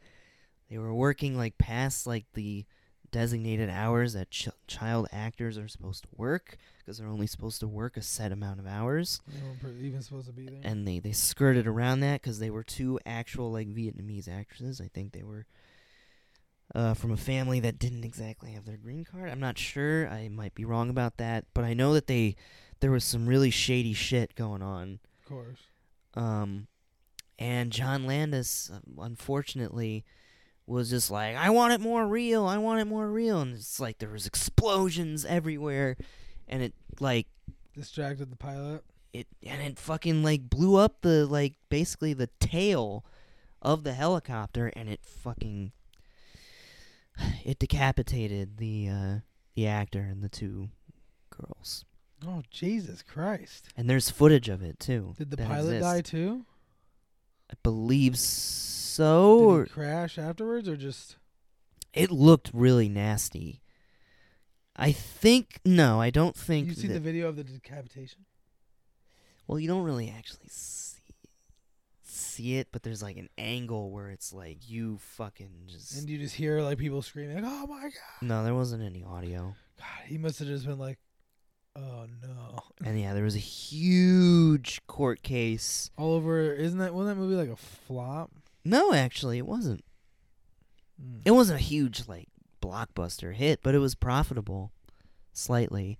They 0.70 0.78
were 0.78 0.94
working 0.94 1.37
like 1.37 1.59
past 1.59 2.06
like 2.06 2.26
the 2.35 2.64
designated 3.12 3.70
hours 3.70 4.14
that 4.14 4.30
ch- 4.30 4.48
child 4.66 5.06
actors 5.12 5.56
are 5.56 5.68
supposed 5.68 6.02
to 6.02 6.09
work 6.16 6.59
because 6.78 6.98
they're 6.98 7.06
only 7.06 7.26
supposed 7.28 7.61
to 7.61 7.68
work 7.68 7.96
a 7.96 8.02
set 8.02 8.32
amount 8.32 8.59
of 8.59 8.66
hours 8.66 9.20
They 9.28 9.40
weren't 9.68 9.80
even 9.80 10.02
supposed 10.02 10.26
to 10.26 10.32
be 10.32 10.46
there. 10.46 10.61
and 10.64 10.87
they 10.87 10.98
they 10.98 11.12
skirted 11.12 11.66
around 11.68 12.00
that 12.00 12.20
because 12.20 12.40
they 12.40 12.50
were 12.50 12.64
two 12.64 12.98
actual 13.06 13.52
like 13.52 13.68
Vietnamese 13.68 14.28
actresses. 14.28 14.80
I 14.80 14.88
think 14.88 15.12
they 15.12 15.22
were 15.22 15.46
uh, 16.74 16.94
from 16.94 17.12
a 17.12 17.16
family 17.16 17.61
that 17.61 17.78
didn't 17.78 18.04
exactly 18.04 18.50
have 18.52 18.64
their 18.64 18.76
green 18.76 19.04
card. 19.04 19.30
I'm 19.30 19.40
not 19.40 19.56
sure. 19.56 20.09
I 20.09 20.28
might 20.28 20.54
be 20.54 20.64
wrong 20.64 20.90
about 20.90 21.16
that, 21.18 21.44
but 21.54 21.64
I 21.64 21.74
know 21.74 21.94
that 21.94 22.09
they 22.09 22.35
there 22.80 22.90
was 22.90 23.04
some 23.04 23.26
really 23.26 23.50
shady 23.50 23.92
shit 23.94 24.35
going 24.35 24.62
on. 24.62 24.98
of 25.22 25.28
course. 25.28 25.59
Um, 26.16 26.66
and 27.38 27.70
John 27.70 28.07
Landis, 28.07 28.70
uh, 28.72 29.02
unfortunately, 29.02 30.05
was 30.66 30.90
just 30.90 31.11
like, 31.11 31.37
I 31.37 31.50
want 31.50 31.74
it 31.74 31.81
more 31.81 32.07
real. 32.07 32.46
I 32.46 32.59
want 32.59 32.81
it 32.81 32.87
more 32.87 33.09
real. 33.09 33.40
And 33.40 33.55
it's 33.55 33.79
like 33.79 33.98
there 33.98 34.09
was 34.09 34.26
explosions 34.26 35.24
everywhere, 35.24 35.96
and 36.48 36.62
it 36.62 36.74
like 36.98 37.26
Distracted 37.74 38.31
the 38.31 38.37
pilot. 38.37 38.83
it 39.12 39.26
and 39.44 39.61
it 39.61 39.79
fucking 39.79 40.22
like 40.22 40.48
blew 40.48 40.76
up 40.76 41.02
the 41.02 41.26
like 41.26 41.55
basically 41.68 42.14
the 42.14 42.31
tail 42.40 43.05
of 43.61 43.85
the 43.85 43.92
helicopter 43.92 44.72
and 44.74 44.88
it 44.88 45.00
fucking 45.05 45.72
it 47.44 47.59
decapitated 47.59 48.57
the 48.57 48.88
uh, 48.88 49.14
the 49.55 49.66
actor 49.66 50.00
and 50.00 50.22
the 50.22 50.29
two 50.31 50.70
girls. 51.31 51.85
Oh 52.24 52.42
Jesus 52.50 53.02
Christ! 53.02 53.68
And 53.76 53.90
there's 53.90 54.11
footage 54.11 54.48
of 54.48 54.62
it 54.62 54.79
too. 54.79 55.14
Did 55.18 55.31
the 55.31 55.37
that 55.37 55.48
pilot 55.48 55.76
exists. 55.76 55.92
die 55.92 56.00
too? 56.02 56.46
I 57.50 57.55
believe 57.62 58.18
so. 58.18 59.59
Did 59.59 59.68
he 59.68 59.72
crash 59.72 60.18
afterwards, 60.18 60.68
or 60.68 60.76
just? 60.76 61.16
It 61.92 62.11
looked 62.11 62.50
really 62.52 62.88
nasty. 62.88 63.61
I 64.76 64.92
think 64.92 65.61
no, 65.64 66.00
I 66.00 66.11
don't 66.11 66.37
think. 66.37 66.68
You 66.68 66.74
see 66.74 66.88
the 66.88 67.00
video 67.00 67.29
of 67.29 67.37
the 67.37 67.44
decapitation? 67.44 68.24
well, 69.46 69.61
you 69.61 69.68
don't 69.68 69.85
really 69.85 70.11
actually 70.11 70.48
see 70.48 70.85
see 72.09 72.57
it, 72.57 72.68
but 72.72 72.83
there's 72.83 73.02
like 73.02 73.16
an 73.16 73.29
angle 73.38 73.90
where 73.90 74.09
it's 74.09 74.33
like 74.33 74.68
you 74.68 74.98
fucking 74.98 75.50
just. 75.68 75.98
And 75.98 76.09
you 76.09 76.18
just 76.18 76.35
hear 76.35 76.61
like 76.61 76.79
people 76.79 77.02
screaming, 77.02 77.37
like, 77.37 77.44
"Oh 77.46 77.66
my 77.66 77.83
god!" 77.83 78.22
no, 78.22 78.44
there 78.44 78.55
wasn't 78.55 78.83
any 78.83 79.02
audio, 79.05 79.55
God, 79.79 80.07
he 80.07 80.18
must 80.18 80.38
have 80.38 80.48
just 80.48 80.66
been 80.66 80.79
like, 80.79 80.98
"Oh 81.76 82.06
no!" 82.22 82.60
and 82.84 83.00
yeah, 83.00 83.14
there 83.14 83.24
was 83.24 83.36
a 83.36 83.40
huge 83.40 84.80
court 84.86 85.22
case. 85.22 85.90
All 85.96 86.12
over. 86.12 86.52
Isn't 86.52 86.78
that 86.78 86.94
wasn't 86.94 87.16
that 87.16 87.22
movie 87.22 87.36
like 87.36 87.48
a 87.48 87.56
flop? 87.56 88.30
No, 88.64 88.92
actually, 88.92 89.38
it 89.38 89.46
wasn't. 89.46 89.84
Mm. 91.00 91.22
It 91.24 91.30
wasn't 91.32 91.60
a 91.60 91.62
huge 91.62 92.08
like 92.08 92.28
blockbuster 92.62 93.34
hit, 93.34 93.60
but 93.62 93.74
it 93.74 93.78
was 93.78 93.94
profitable, 93.94 94.72
slightly. 95.32 95.98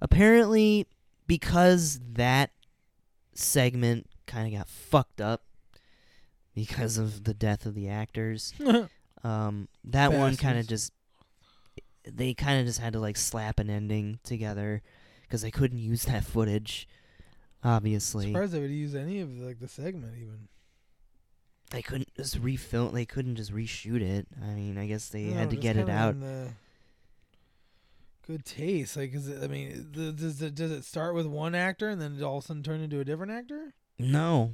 Apparently, 0.00 0.86
because 1.26 2.00
that 2.12 2.50
segment 3.34 4.06
kind 4.26 4.46
of 4.52 4.58
got 4.58 4.68
fucked 4.68 5.20
up 5.20 5.42
because 6.54 6.98
of 6.98 7.24
the 7.24 7.34
death 7.34 7.66
of 7.66 7.74
the 7.74 7.88
actors. 7.88 8.52
Um, 9.24 9.66
that 9.82 10.12
one 10.12 10.36
kind 10.36 10.60
of 10.60 10.68
just 10.68 10.92
they 12.04 12.34
kind 12.34 12.60
of 12.60 12.66
just 12.66 12.78
had 12.78 12.92
to 12.92 13.00
like 13.00 13.16
slap 13.16 13.58
an 13.58 13.68
ending 13.68 14.20
together 14.22 14.80
because 15.28 15.42
they 15.42 15.50
couldn't 15.50 15.78
use 15.78 16.04
that 16.04 16.24
footage. 16.24 16.88
Obviously, 17.62 18.26
Surprised 18.32 18.52
they 18.52 18.60
would 18.60 18.70
use 18.70 18.94
any 18.94 19.20
of 19.20 19.30
like 19.38 19.58
the 19.60 19.68
segment 19.68 20.14
even. 20.16 20.48
they 21.70 21.82
couldn't 21.82 22.14
just 22.16 22.40
refilm. 22.40 22.92
They 22.92 23.04
couldn't 23.04 23.36
just 23.36 23.52
reshoot 23.52 24.00
it. 24.00 24.26
I 24.42 24.54
mean, 24.54 24.78
I 24.78 24.86
guess 24.86 25.08
they 25.08 25.24
No, 25.24 25.34
had 25.38 25.50
to 25.50 25.56
get 25.56 25.76
it 25.76 25.88
out. 25.88 26.14
Good 28.26 28.44
taste, 28.44 28.96
like, 28.96 29.14
is 29.14 29.26
it? 29.26 29.42
I 29.42 29.46
mean, 29.46 29.88
th- 29.94 30.16
does 30.16 30.42
it 30.42 30.54
does 30.54 30.70
it 30.70 30.84
start 30.84 31.14
with 31.14 31.26
one 31.26 31.54
actor 31.54 31.88
and 31.88 32.00
then 32.00 32.16
it 32.18 32.22
all 32.22 32.38
of 32.38 32.44
a 32.44 32.46
sudden 32.48 32.62
turn 32.62 32.80
into 32.80 33.00
a 33.00 33.04
different 33.04 33.32
actor? 33.32 33.72
No, 33.98 34.52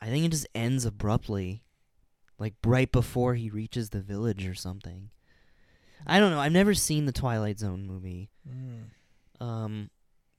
I 0.00 0.06
think 0.08 0.24
it 0.24 0.30
just 0.32 0.48
ends 0.52 0.84
abruptly, 0.84 1.62
like 2.40 2.54
right 2.64 2.90
before 2.90 3.34
he 3.36 3.50
reaches 3.50 3.90
the 3.90 4.00
village 4.00 4.46
or 4.48 4.54
something. 4.54 5.10
I 6.06 6.18
don't 6.18 6.32
know. 6.32 6.40
I've 6.40 6.52
never 6.52 6.74
seen 6.74 7.06
the 7.06 7.12
Twilight 7.12 7.60
Zone 7.60 7.86
movie. 7.86 8.30
Mm. 8.48 8.86
Um, 9.40 9.90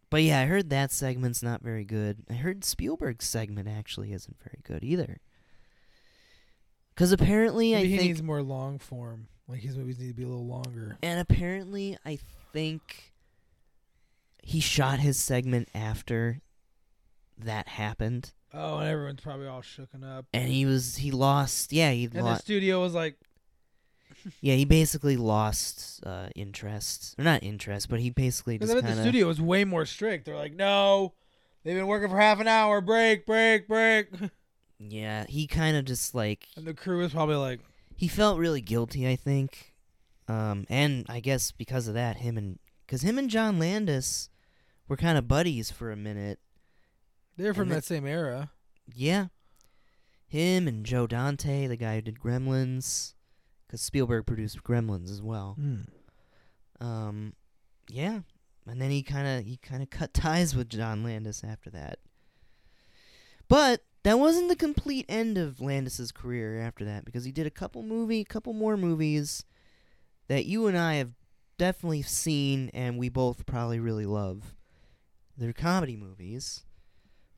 but 0.10 0.24
yeah, 0.24 0.42
I 0.42 0.46
heard 0.46 0.70
that 0.72 0.92
segment's 0.92 1.44
not 1.44 1.62
very 1.62 1.86
good. 1.86 2.24
I 2.30 2.34
heard 2.34 2.64
Spielberg's 2.64 3.26
segment 3.26 3.68
actually 3.68 4.12
isn't 4.14 4.38
very 4.44 4.60
good 4.64 4.84
either. 4.84 5.20
Because 6.94 7.12
apparently, 7.12 7.74
Maybe 7.74 7.88
I 7.88 7.92
he 7.92 7.98
think, 7.98 8.08
needs 8.10 8.24
more 8.24 8.42
long 8.42 8.78
form. 8.80 9.28
Like 9.48 9.62
his 9.62 9.78
movies 9.78 10.00
need 10.00 10.10
to 10.10 10.14
be 10.14 10.24
a 10.24 10.28
little 10.28 10.46
longer. 10.48 10.98
and 11.02 11.20
apparently, 11.20 11.98
I 12.06 12.20
think 12.54 13.14
he 14.44 14.60
shot 14.60 15.00
his 15.00 15.18
segment 15.18 15.70
after 15.74 16.42
that 17.38 17.68
happened, 17.68 18.34
Oh, 18.54 18.80
and 18.80 18.90
everyone's 18.90 19.22
probably 19.22 19.48
all 19.48 19.62
shooken 19.62 20.04
up. 20.04 20.26
and 20.34 20.50
he 20.50 20.66
was 20.66 20.98
he 20.98 21.12
lost. 21.12 21.72
Yeah, 21.72 21.92
he 21.92 22.08
lost. 22.08 22.16
And 22.18 22.26
the 22.28 22.36
studio 22.36 22.82
was 22.82 22.94
like, 22.94 23.16
Yeah, 24.42 24.56
he 24.56 24.66
basically 24.66 25.18
lost 25.18 26.04
uh, 26.06 26.30
interest, 26.36 27.16
or 27.18 27.24
not 27.24 27.44
interest, 27.44 27.90
but 27.90 28.00
he 28.00 28.10
basically 28.10 28.58
just 28.58 28.72
kind 28.72 28.86
the 28.98 29.02
studio 29.02 29.28
was 29.28 29.42
way 29.42 29.64
more 29.66 29.86
strict. 29.86 30.26
They're 30.26 30.36
like, 30.36 30.54
no, 30.54 31.14
they've 31.64 31.76
been 31.76 31.88
working 31.88 32.10
for 32.10 32.18
half 32.18 32.40
an 32.40 32.48
hour. 32.48 32.82
Break, 32.82 33.26
break, 33.26 33.68
break. 33.68 34.10
Yeah, 34.82 35.26
he 35.28 35.46
kind 35.46 35.76
of 35.76 35.84
just 35.84 36.16
like 36.16 36.48
And 36.56 36.66
the 36.66 36.74
crew 36.74 37.00
was 37.00 37.12
probably 37.12 37.36
like, 37.36 37.60
he 37.98 38.08
felt 38.08 38.40
really 38.40 38.62
guilty, 38.62 39.06
I 39.10 39.18
think, 39.18 39.74
um, 40.30 40.66
and 40.70 41.06
I 41.10 41.20
guess 41.20 41.52
because 41.52 41.90
of 41.90 41.96
that, 41.96 42.16
him 42.18 42.38
and 42.38 42.60
because 42.86 43.02
him 43.02 43.18
and 43.18 43.30
John 43.30 43.60
Landis 43.60 44.30
were 44.88 44.96
kind 44.96 45.18
of 45.18 45.28
buddies 45.28 45.70
for 45.70 45.92
a 45.92 45.98
minute. 45.98 46.40
they're 47.36 47.54
from 47.54 47.64
And 47.64 47.72
that 47.72 47.84
same 47.84 48.08
era. 48.08 48.52
Yeah, 48.96 49.28
him 50.28 50.66
and 50.68 50.86
Joe 50.86 51.08
Dante, 51.08 51.68
the 51.68 51.76
guy 51.76 51.96
who 51.96 52.02
did 52.02 52.20
Gremlins, 52.20 53.16
because 53.70 53.82
Spielberg 53.82 54.26
produced 54.26 54.64
Gremlins 54.64 55.12
as 55.12 55.22
well. 55.22 55.56
Mm. 55.62 55.86
Um, 56.82 57.34
yeah, 57.88 58.22
and 58.66 58.82
then 58.82 58.90
he 58.90 59.04
kind 59.04 59.28
of 59.28 59.46
he 59.46 59.58
kind 59.58 59.84
of 59.84 59.92
cut 59.92 60.14
ties 60.14 60.56
with 60.56 60.70
John 60.70 61.04
Landis 61.04 61.44
after 61.44 61.70
that. 61.70 62.00
But 63.48 63.82
that 64.04 64.18
wasn't 64.18 64.50
the 64.50 64.56
complete 64.56 65.06
end 65.08 65.38
of 65.38 65.62
Landis's 65.62 66.12
career 66.12 66.60
after 66.60 66.84
that 66.86 67.06
because 67.06 67.26
he 67.26 67.32
did 67.32 67.46
a 67.46 67.52
couple 67.52 67.84
movie, 67.84 68.24
couple 68.24 68.54
more 68.54 68.78
movies 68.78 69.46
that 70.28 70.46
you 70.46 70.68
and 70.68 70.78
I 70.78 70.96
have 70.96 71.12
definitely 71.58 72.02
seen 72.02 72.70
and 72.74 72.98
we 72.98 73.10
both 73.10 73.46
probably 73.46 73.80
really 73.80 74.06
love. 74.06 74.56
They're 75.38 75.54
comedy 75.54 75.96
movies. 75.96 76.64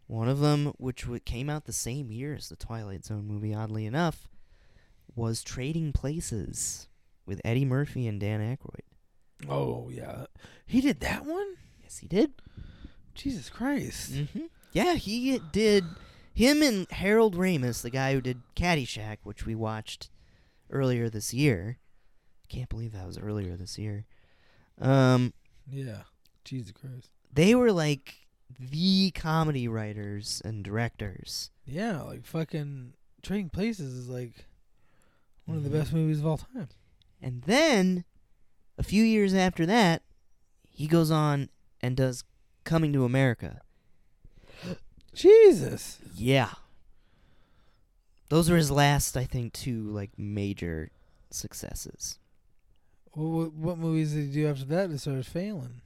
One 0.08 0.28
of 0.28 0.40
them, 0.40 0.74
which 0.78 1.04
w- 1.04 1.20
came 1.22 1.50
out 1.50 1.66
the 1.66 1.74
same 1.74 2.12
year 2.12 2.36
as 2.36 2.50
the 2.50 2.56
Twilight 2.56 3.06
Zone 3.06 3.26
movie, 3.26 3.54
oddly 3.54 3.86
enough, 3.86 4.28
was 5.16 5.44
Trading 5.44 5.92
Places 5.94 6.88
with 7.26 7.42
Eddie 7.46 7.66
Murphy 7.66 8.08
and 8.08 8.20
Dan 8.20 8.40
Aykroyd. 8.40 9.50
Oh 9.50 9.90
yeah, 9.90 10.26
he 10.66 10.82
did 10.82 11.00
that 11.02 11.26
one. 11.26 11.56
Yes, 11.82 11.98
he 11.98 12.08
did. 12.08 12.32
Jesus 13.16 13.50
Christ. 13.50 14.14
Mm-hmm. 14.14 14.46
Yeah, 14.72 14.94
he 14.96 15.40
did. 15.52 15.84
Him 16.34 16.62
and 16.62 16.90
Harold 16.92 17.36
Ramis, 17.36 17.82
the 17.82 17.90
guy 17.90 18.14
who 18.14 18.22
did 18.22 18.42
Caddyshack, 18.56 19.18
which 19.24 19.46
we 19.46 19.54
watched 19.56 20.10
earlier 20.70 21.10
this 21.10 21.34
year. 21.34 21.78
Can't 22.48 22.70
believe 22.70 22.94
that 22.94 23.06
was 23.08 23.18
earlier 23.18 23.58
this 23.58 23.78
year. 23.78 24.06
Um, 24.80 25.34
Yeah. 25.70 26.04
Jesus 26.46 26.72
Christ. 26.72 27.10
they 27.34 27.54
were 27.54 27.72
like 27.72 28.16
the 28.60 29.12
comedy 29.12 29.68
writers 29.68 30.42
and 30.46 30.64
directors. 30.64 31.52
Yeah, 31.66 32.02
like 32.02 32.26
fucking 32.26 32.94
Trading 33.22 33.50
Places 33.50 33.94
is 33.94 34.08
like 34.10 34.46
one 35.46 35.58
of 35.58 35.64
the 35.64 35.70
Mhm. 35.70 35.74
best 35.74 35.94
movies 35.94 36.20
of 36.20 36.26
all 36.26 36.38
time. 36.38 36.70
And 37.22 37.42
then, 37.44 38.06
a 38.78 38.84
few 38.84 39.04
years 39.04 39.34
after 39.34 39.66
that, 39.66 40.04
he 40.70 40.88
goes 40.88 41.12
on 41.12 41.50
and 41.82 41.96
does 41.98 42.24
Coming 42.64 42.94
to 42.94 43.06
America. 43.06 43.62
Jesus. 45.16 45.98
Yeah. 46.14 46.52
Those 48.30 48.50
were 48.50 48.56
his 48.58 48.70
last, 48.72 49.18
I 49.18 49.26
think, 49.26 49.52
two 49.54 49.84
like 49.84 50.12
major 50.18 50.92
successes. 51.32 52.20
What, 53.14 53.26
what, 53.30 53.54
what 53.54 53.78
movies 53.80 54.14
did 54.14 54.28
he 54.28 54.32
do 54.32 54.48
after 54.48 54.64
that 54.66 54.90
that 54.92 55.00
started 55.00 55.26
failing? 55.26 55.82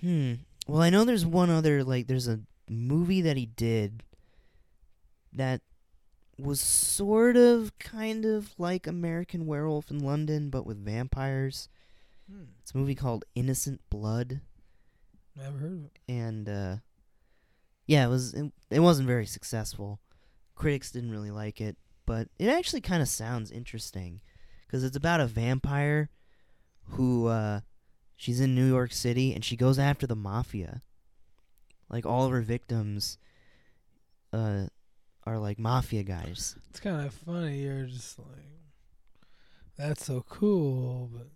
Hmm. 0.00 0.34
Well, 0.66 0.82
I 0.82 0.90
know 0.90 1.04
there's 1.04 1.24
one 1.24 1.48
other 1.48 1.84
like 1.84 2.06
there's 2.06 2.28
a 2.28 2.40
movie 2.68 3.20
that 3.22 3.36
he 3.36 3.46
did 3.46 4.02
that 5.32 5.60
was 6.38 6.60
sort 6.60 7.36
of 7.36 7.78
kind 7.78 8.24
of 8.24 8.52
like 8.58 8.86
American 8.86 9.46
Werewolf 9.46 9.90
in 9.90 9.98
London 9.98 10.50
but 10.50 10.66
with 10.66 10.84
vampires. 10.84 11.68
Hmm. 12.30 12.44
It's 12.62 12.72
a 12.72 12.78
movie 12.78 12.94
called 12.94 13.24
Innocent 13.34 13.80
Blood 13.90 14.40
Never 15.36 15.58
heard 15.58 15.72
of 15.72 15.84
it. 15.84 15.98
and 16.08 16.48
uh 16.48 16.76
yeah, 17.86 18.06
it 18.06 18.08
was 18.08 18.32
it, 18.34 18.50
it 18.70 18.80
wasn't 18.80 19.06
very 19.08 19.26
successful. 19.26 20.00
Critics 20.54 20.90
didn't 20.90 21.10
really 21.10 21.30
like 21.30 21.60
it, 21.60 21.76
but 22.06 22.28
it 22.38 22.48
actually 22.48 22.80
kind 22.80 23.02
of 23.02 23.08
sounds 23.08 23.50
interesting 23.50 24.20
cuz 24.68 24.82
it's 24.84 24.96
about 24.96 25.20
a 25.20 25.26
vampire 25.26 26.10
who 26.84 27.26
uh 27.26 27.60
she's 28.16 28.40
in 28.40 28.54
New 28.54 28.66
York 28.66 28.92
City 28.92 29.34
and 29.34 29.44
she 29.44 29.56
goes 29.56 29.78
after 29.78 30.06
the 30.06 30.16
mafia. 30.16 30.82
Like 31.90 32.06
all 32.06 32.24
of 32.24 32.32
her 32.32 32.40
victims 32.42 33.18
uh 34.32 34.66
are 35.26 35.38
like 35.38 35.58
mafia 35.58 36.02
guys. 36.02 36.56
It's 36.70 36.80
kind 36.80 37.06
of 37.06 37.14
funny. 37.14 37.58
You're 37.58 37.86
just 37.86 38.18
like, 38.18 38.28
that's 39.76 40.04
so 40.04 40.24
cool, 40.28 41.10
but 41.12 41.28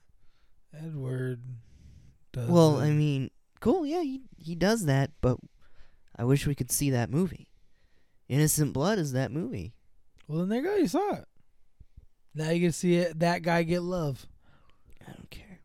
Edward 0.78 1.40
does. 2.32 2.48
Well. 2.48 2.76
I 2.76 2.90
mean, 2.90 3.30
cool, 3.60 3.86
yeah, 3.86 4.02
he 4.02 4.22
he 4.36 4.54
does 4.54 4.84
that, 4.84 5.10
but 5.20 5.38
I 6.16 6.24
wish 6.24 6.46
we 6.46 6.54
could 6.54 6.70
see 6.70 6.90
that 6.90 7.10
movie. 7.10 7.48
Innocent 8.28 8.72
Blood 8.72 8.98
is 8.98 9.12
that 9.12 9.32
movie. 9.32 9.72
well, 10.26 10.40
then 10.40 10.48
there 10.48 10.58
you 10.60 10.64
go. 10.64 10.76
You 10.76 10.88
saw 10.88 11.14
it. 11.14 11.24
Now 12.34 12.50
you 12.50 12.60
can 12.60 12.72
see 12.72 12.96
it. 12.96 13.18
That 13.18 13.42
guy 13.42 13.62
get 13.62 13.82
love. 13.82 14.26
I 15.06 15.12
don't 15.12 15.30
care. 15.30 15.60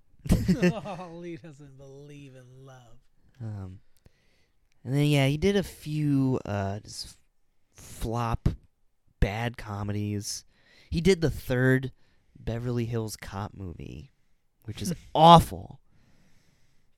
oh, 0.99 1.09
Lee 1.15 1.37
doesn't 1.37 1.77
believe 1.77 2.35
in 2.35 2.65
love. 2.65 2.97
Um, 3.41 3.79
and 4.85 4.93
then 4.93 5.05
yeah, 5.05 5.27
he 5.27 5.37
did 5.37 5.55
a 5.55 5.63
few 5.63 6.39
uh 6.45 6.79
just 6.79 7.17
flop 8.03 8.49
bad 9.19 9.57
comedies. 9.57 10.43
He 10.89 10.99
did 11.01 11.21
the 11.21 11.29
third 11.29 11.91
Beverly 12.37 12.85
Hills 12.85 13.15
Cop 13.15 13.53
movie, 13.55 14.11
which 14.65 14.81
is 14.81 14.93
awful. 15.15 15.79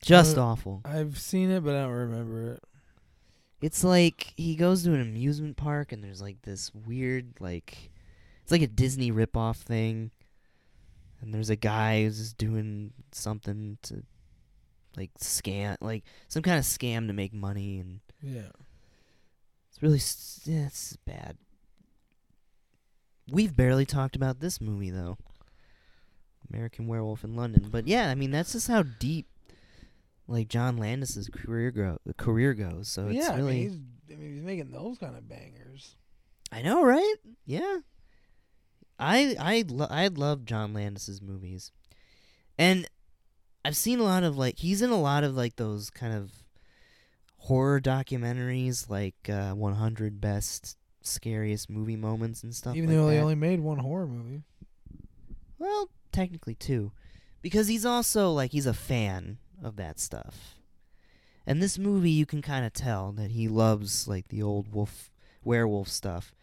Just 0.01 0.37
Uh, 0.37 0.43
awful. 0.45 0.81
I've 0.83 1.19
seen 1.19 1.49
it, 1.51 1.63
but 1.63 1.75
I 1.75 1.83
don't 1.83 1.91
remember 1.91 2.53
it. 2.53 2.63
It's 3.61 3.83
like 3.83 4.33
he 4.35 4.55
goes 4.55 4.83
to 4.83 4.93
an 4.93 5.01
amusement 5.01 5.57
park 5.57 5.91
and 5.91 6.03
there's 6.03 6.21
like 6.21 6.41
this 6.41 6.73
weird 6.73 7.33
like 7.39 7.91
it's 8.43 8.51
like 8.51 8.61
a 8.61 8.67
Disney 8.67 9.11
ripoff 9.11 9.57
thing. 9.57 10.11
And 11.21 11.33
there's 11.33 11.49
a 11.49 11.55
guy 11.55 12.03
who's 12.03 12.17
just 12.19 12.37
doing 12.37 12.91
something 13.11 13.77
to 13.83 14.03
like 14.97 15.11
scam 15.19 15.77
like 15.81 16.03
some 16.27 16.43
kind 16.43 16.57
of 16.59 16.65
scam 16.65 17.07
to 17.07 17.13
make 17.13 17.33
money 17.33 17.79
and 17.79 17.99
Yeah. 18.21 18.49
It's 19.75 20.45
really 20.45 20.55
yeah, 20.57 20.67
it's 20.67 20.95
bad. 21.05 21.37
We've 23.29 23.55
barely 23.55 23.85
talked 23.85 24.15
about 24.15 24.39
this 24.39 24.61
movie 24.61 24.89
though. 24.91 25.17
American 26.51 26.87
Werewolf 26.87 27.23
in 27.23 27.35
London. 27.35 27.67
But 27.71 27.87
yeah, 27.87 28.09
I 28.09 28.15
mean 28.15 28.31
that's 28.31 28.53
just 28.53 28.67
how 28.67 28.83
deep 28.83 29.27
like 30.27 30.47
John 30.47 30.77
Landis's 30.77 31.29
career 31.29 31.71
go 31.71 31.97
career 32.17 32.53
goes. 32.53 32.87
So 32.87 33.07
it's 33.07 33.15
yeah, 33.15 33.35
really 33.35 33.51
I 33.51 33.55
mean, 33.55 33.63
he's, 34.07 34.15
I 34.15 34.19
mean, 34.19 34.33
he's 34.35 34.43
making 34.43 34.71
those 34.71 34.97
kind 34.97 35.17
of 35.17 35.27
bangers. 35.27 35.95
I 36.51 36.61
know, 36.61 36.83
right? 36.83 37.15
Yeah. 37.45 37.79
I 38.97 39.35
I 39.37 39.65
lo- 39.67 39.87
I 39.89 40.07
love 40.07 40.45
John 40.45 40.73
Landis's 40.73 41.21
movies, 41.21 41.71
and 42.57 42.87
I've 43.65 43.75
seen 43.75 43.99
a 43.99 44.03
lot 44.03 44.23
of 44.23 44.37
like 44.37 44.59
he's 44.59 44.81
in 44.81 44.89
a 44.89 45.01
lot 45.01 45.25
of 45.25 45.35
like 45.35 45.57
those 45.57 45.89
kind 45.89 46.13
of 46.13 46.31
horror 47.45 47.79
documentaries, 47.79 48.89
like 48.89 49.15
uh, 49.29 49.51
100 49.53 50.19
best 50.19 50.77
scariest 51.01 51.69
movie 51.69 51.95
moments 51.95 52.41
and 52.43 52.53
stuff. 52.55 52.75
Even 52.75 52.89
like 52.89 52.97
though 52.97 53.07
they 53.07 53.19
only 53.19 53.35
made 53.35 53.59
one 53.59 53.77
horror 53.79 54.07
movie. 54.07 54.41
well, 55.59 55.89
technically 56.11 56.55
two, 56.55 56.91
because 57.41 57.67
he's 57.67 57.85
also 57.85 58.31
like 58.31 58.51
he's 58.51 58.65
a 58.65 58.73
fan 58.73 59.37
of 59.63 59.75
that 59.75 59.99
stuff. 59.99 60.55
And 61.47 61.61
this 61.61 61.77
movie, 61.77 62.09
you 62.09 62.25
can 62.25 62.41
kind 62.41 62.65
of 62.65 62.73
tell 62.73 63.11
that 63.13 63.31
he 63.31 63.47
loves 63.47 64.07
like 64.07 64.29
the 64.29 64.41
old 64.41 64.73
wolf 64.73 65.11
werewolf 65.43 65.87
stuff, 65.87 66.33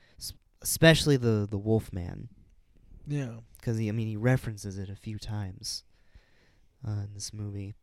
especially 0.60 1.16
the 1.16 1.46
the 1.50 1.58
Wolfman. 1.58 2.28
Yeah. 3.08 3.38
because 3.58 3.78
he, 3.78 3.88
I 3.88 3.92
mean, 3.92 4.06
he 4.06 4.16
references 4.16 4.78
it 4.78 4.88
a 4.88 4.94
few 4.94 5.18
times 5.18 5.82
uh, 6.86 6.92
in 6.92 7.10
this 7.14 7.32
movie. 7.32 7.74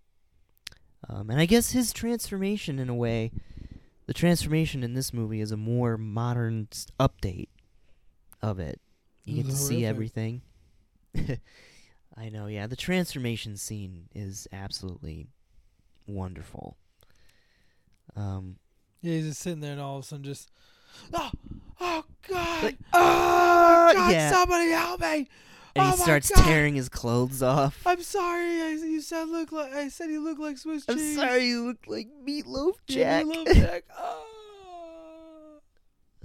Um, 1.08 1.30
and 1.30 1.40
I 1.40 1.46
guess 1.46 1.72
his 1.72 1.94
transformation, 1.94 2.78
in 2.80 2.90
a 2.90 2.96
way, 2.96 3.32
the 4.06 4.14
transformation 4.14 4.84
in 4.84 4.94
this 4.94 5.14
movie 5.14 5.40
is 5.42 5.52
a 5.52 5.58
more 5.58 5.98
modern 5.98 6.68
update 7.00 7.48
of 8.42 8.60
it. 8.60 8.82
You 9.26 9.38
get 9.44 9.46
to 9.48 9.56
see 9.56 9.86
everything. 9.86 10.42
I 12.18 12.30
know, 12.30 12.48
yeah. 12.48 12.68
The 12.68 12.76
transformation 12.76 13.56
scene 13.56 14.10
is 14.14 14.48
absolutely 14.52 15.28
wonderful. 16.08 16.76
Um, 18.16 18.58
Yeah, 19.02 19.14
he's 19.14 19.28
just 19.28 19.42
sitting 19.42 19.62
there 19.62 19.72
and 19.74 19.82
all 19.82 19.98
of 19.98 20.04
a 20.04 20.08
sudden 20.08 20.26
just, 20.26 20.50
oh, 21.14 21.32
oh 21.80 22.04
God, 22.28 22.64
Like, 22.64 22.78
oh 22.94 23.92
God, 23.96 24.12
yeah. 24.12 24.32
somebody 24.32 24.70
help 24.72 25.00
me! 25.02 25.30
And 25.76 25.86
Oh 25.88 25.92
he 25.92 25.98
starts 25.98 26.30
God. 26.34 26.44
tearing 26.46 26.76
his 26.76 26.90
clothes 26.90 27.42
off. 27.44 27.82
I'm 27.86 28.02
sorry, 28.02 28.62
I, 28.62 28.70
you 28.72 29.02
said 29.02 29.28
look 29.30 29.52
like 29.52 29.74
I 29.74 29.90
said 29.90 30.10
you 30.10 30.24
look 30.24 30.40
like 30.40 30.58
Swiss 30.58 30.86
cheese. 30.86 31.18
I'm 31.18 31.28
sorry, 31.28 31.46
you 31.46 31.66
look 31.66 31.78
like 31.88 32.08
Meatloaf 32.26 32.74
Jack. 32.88 33.26
love 33.26 33.48
Jack. 33.54 33.84
Oh. 33.98 34.26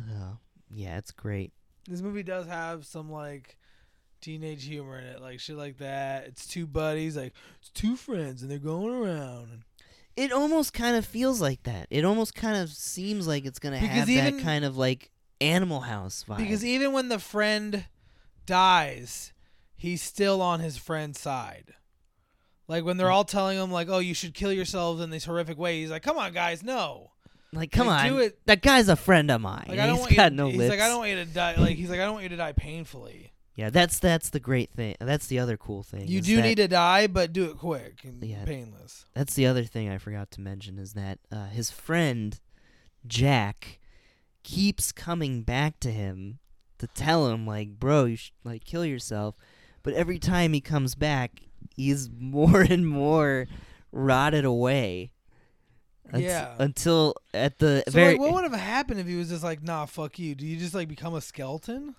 Oh, 0.01 0.39
yeah, 0.71 0.99
it's 0.99 1.13
great. 1.13 1.53
This 1.89 2.01
movie 2.01 2.23
does 2.23 2.47
have 2.47 2.85
some 2.87 3.11
like 3.11 3.57
teenage 4.21 4.65
humor 4.65 4.99
in 4.99 5.05
it, 5.05 5.21
like 5.21 5.39
shit 5.41 5.57
like 5.57 5.79
that. 5.79 6.27
It's 6.27 6.47
two 6.47 6.67
buddies, 6.67 7.17
like 7.17 7.33
it's 7.61 7.71
two 7.71 7.97
friends, 7.97 8.43
and 8.43 8.51
they're 8.51 8.59
going 8.59 8.93
around. 8.95 9.65
It 10.17 10.33
almost 10.33 10.73
kind 10.73 10.97
of 10.97 11.05
feels 11.05 11.41
like 11.41 11.63
that. 11.65 11.87
It 11.91 12.05
almost 12.05 12.35
kind 12.35 12.57
of 12.57 12.71
seems 12.71 13.27
like 13.27 13.45
it's 13.45 13.59
gonna 13.59 13.81
Because 13.81 13.97
have 13.99 14.09
even- 14.09 14.37
that 14.37 14.43
kind 14.43 14.65
of 14.65 14.77
like 14.77 15.11
Animal 15.41 15.81
House 15.81 16.25
vibe. 16.29 16.39
Because 16.39 16.65
even 16.65 16.93
when 16.93 17.09
the 17.09 17.19
friend 17.19 17.85
dies, 18.47 19.33
he's 19.85 20.03
still 20.03 20.41
on 20.41 20.61
his 20.61 20.77
friend's 20.79 21.21
side. 21.21 21.75
Like 22.69 22.85
when 22.85 22.97
they're 22.97 23.11
all 23.11 23.25
telling 23.25 23.59
him, 23.59 23.71
like, 23.71 23.89
"Oh, 23.91 23.99
you 23.99 24.15
should 24.15 24.33
kill 24.35 24.53
yourselves 24.53 25.01
in 25.03 25.11
this 25.11 25.25
horrific 25.27 25.59
way," 25.59 25.81
he's 25.81 25.91
like, 25.91 26.03
"Come 26.03 26.17
on, 26.19 26.33
guys, 26.33 26.63
no." 26.63 27.11
like, 27.53 27.71
come 27.71 27.87
like, 27.87 28.05
on, 28.07 28.11
do 28.11 28.19
it- 28.19 28.39
that 28.47 28.63
guy's 28.63 28.89
a 28.89 28.97
friend 28.97 29.31
of 29.31 29.41
mine. 29.41 29.67
Like 29.69 29.79
I 29.79 29.87
don't 29.87 29.97
He's 29.97 30.01
want 30.01 30.11
you. 30.11 30.17
got 30.17 30.29
To, 30.31 30.35
no 30.35 30.49
he's 30.49 30.57
lips. 30.59 30.71
like, 30.71 30.81
"I 30.81 30.89
don't 30.89 30.99
want 30.99 31.11
you 31.11 31.17
to 31.17 31.27
die." 31.27 31.55
Like 31.57 31.77
he's 31.77 31.91
like, 31.91 32.01
"I 32.01 32.05
don't 32.05 32.15
want 32.15 32.23
you 32.25 32.31
to 32.31 32.37
die 32.37 32.53
painfully. 32.53 33.33
Yeah, 33.57 33.71
that's 33.71 33.99
that's 34.01 34.31
the 34.31 34.41
great 34.41 34.73
thing. 34.73 34.97
That's 35.01 35.27
the 35.29 35.39
other 35.39 35.57
cool 35.57 35.83
thing. 35.85 36.09
You 36.09 36.19
is 36.21 36.27
do 36.27 36.37
that- 36.37 36.43
need 36.43 36.55
to 36.57 36.67
die, 36.69 37.07
but 37.07 37.33
do 37.33 37.45
it 37.51 37.59
quick 37.59 38.01
and 38.05 38.21
Yeah. 38.25 38.45
painless." 38.45 39.05
That's 39.15 39.35
the 39.35 39.47
other 39.47 39.65
thing 39.65 39.89
I 39.91 39.99
forgot 39.99 40.31
to 40.33 40.41
mention 40.41 40.79
is 40.79 40.95
that 40.95 41.19
uh, 41.31 41.47
his 41.49 41.71
friend 41.71 42.41
Jack 43.07 43.79
keeps 44.43 44.93
coming 44.93 45.43
back 45.43 45.79
to 45.81 45.91
him 45.93 46.39
to 46.79 46.87
tell 46.89 47.29
him 47.29 47.47
like, 47.47 47.79
"Bro, 47.79 48.07
you 48.07 48.17
should 48.17 48.33
like 48.43 48.65
kill 48.65 48.85
yourself." 48.85 49.37
But 49.85 49.95
every 49.95 50.19
time 50.19 50.53
he 50.53 50.61
comes 50.61 50.97
back, 50.97 51.43
he's 51.77 52.11
more 52.19 52.63
and 52.63 52.89
more 52.89 53.47
rotted 53.93 54.45
away. 54.45 55.13
Yeah. 56.13 56.55
Until 56.59 57.15
at 57.33 57.59
the 57.61 57.83
So 57.87 57.93
very, 57.93 58.13
like, 58.13 58.21
what 58.21 58.33
would 58.35 58.45
have 58.45 58.61
happened 58.61 59.01
if 59.01 59.07
he 59.07 59.17
was 59.17 59.31
just 59.31 59.43
like, 59.43 59.63
"Nah, 59.63 59.87
fuck 59.87 60.19
you"? 60.19 60.35
Do 60.35 60.47
you 60.47 60.57
just 60.57 60.75
like 60.75 60.87
become 60.89 61.15
a 61.15 61.21
skeleton? 61.21 61.95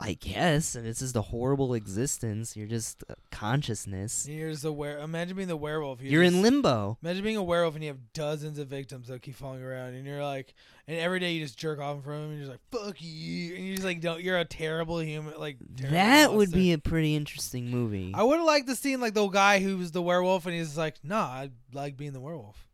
I 0.00 0.14
guess, 0.14 0.74
and 0.74 0.86
it's 0.86 1.00
just 1.00 1.16
a 1.16 1.22
horrible 1.22 1.74
existence. 1.74 2.56
You're 2.56 2.66
just 2.66 3.02
uh, 3.08 3.14
consciousness. 3.30 4.26
You're 4.28 4.50
just 4.50 4.64
a 4.64 4.72
were. 4.72 4.98
Imagine 4.98 5.36
being 5.36 5.48
the 5.48 5.56
werewolf. 5.56 6.00
You're 6.00 6.22
in 6.22 6.32
just- 6.34 6.42
limbo. 6.42 6.98
Imagine 7.02 7.24
being 7.24 7.36
a 7.36 7.42
werewolf 7.42 7.74
and 7.74 7.82
you 7.84 7.90
have 7.90 8.12
dozens 8.12 8.58
of 8.58 8.68
victims 8.68 9.08
that 9.08 9.22
keep 9.22 9.34
following 9.34 9.60
you 9.60 9.66
around, 9.66 9.94
and 9.94 10.06
you're 10.06 10.22
like, 10.24 10.54
and 10.86 10.98
every 10.98 11.20
day 11.20 11.32
you 11.32 11.42
just 11.42 11.58
jerk 11.58 11.80
off 11.80 11.96
in 11.96 12.02
front 12.02 12.16
of 12.18 12.22
them, 12.22 12.30
and 12.30 12.38
you're 12.40 12.48
just 12.50 12.60
like, 12.72 12.84
"Fuck 12.86 12.96
you," 13.00 13.54
and 13.56 13.66
you're 13.66 13.76
just 13.76 13.86
like, 13.86 14.00
don't. 14.00 14.22
You're 14.22 14.38
a 14.38 14.44
terrible 14.44 14.98
human. 15.00 15.38
Like 15.38 15.58
terrible 15.76 15.94
That 15.96 16.32
would 16.32 16.52
be 16.52 16.72
a 16.72 16.78
pretty 16.78 17.16
interesting 17.16 17.70
movie. 17.70 18.12
I 18.14 18.22
would 18.22 18.38
have 18.38 18.46
liked 18.46 18.66
the 18.66 18.76
scene 18.76 19.00
like 19.00 19.14
the 19.14 19.26
guy 19.28 19.60
who 19.60 19.78
was 19.78 19.92
the 19.92 20.02
werewolf, 20.02 20.46
and 20.46 20.54
he's 20.54 20.76
like, 20.78 20.96
"Nah, 21.02 21.24
I 21.24 21.50
like 21.72 21.96
being 21.96 22.12
the 22.12 22.20
werewolf." 22.20 22.66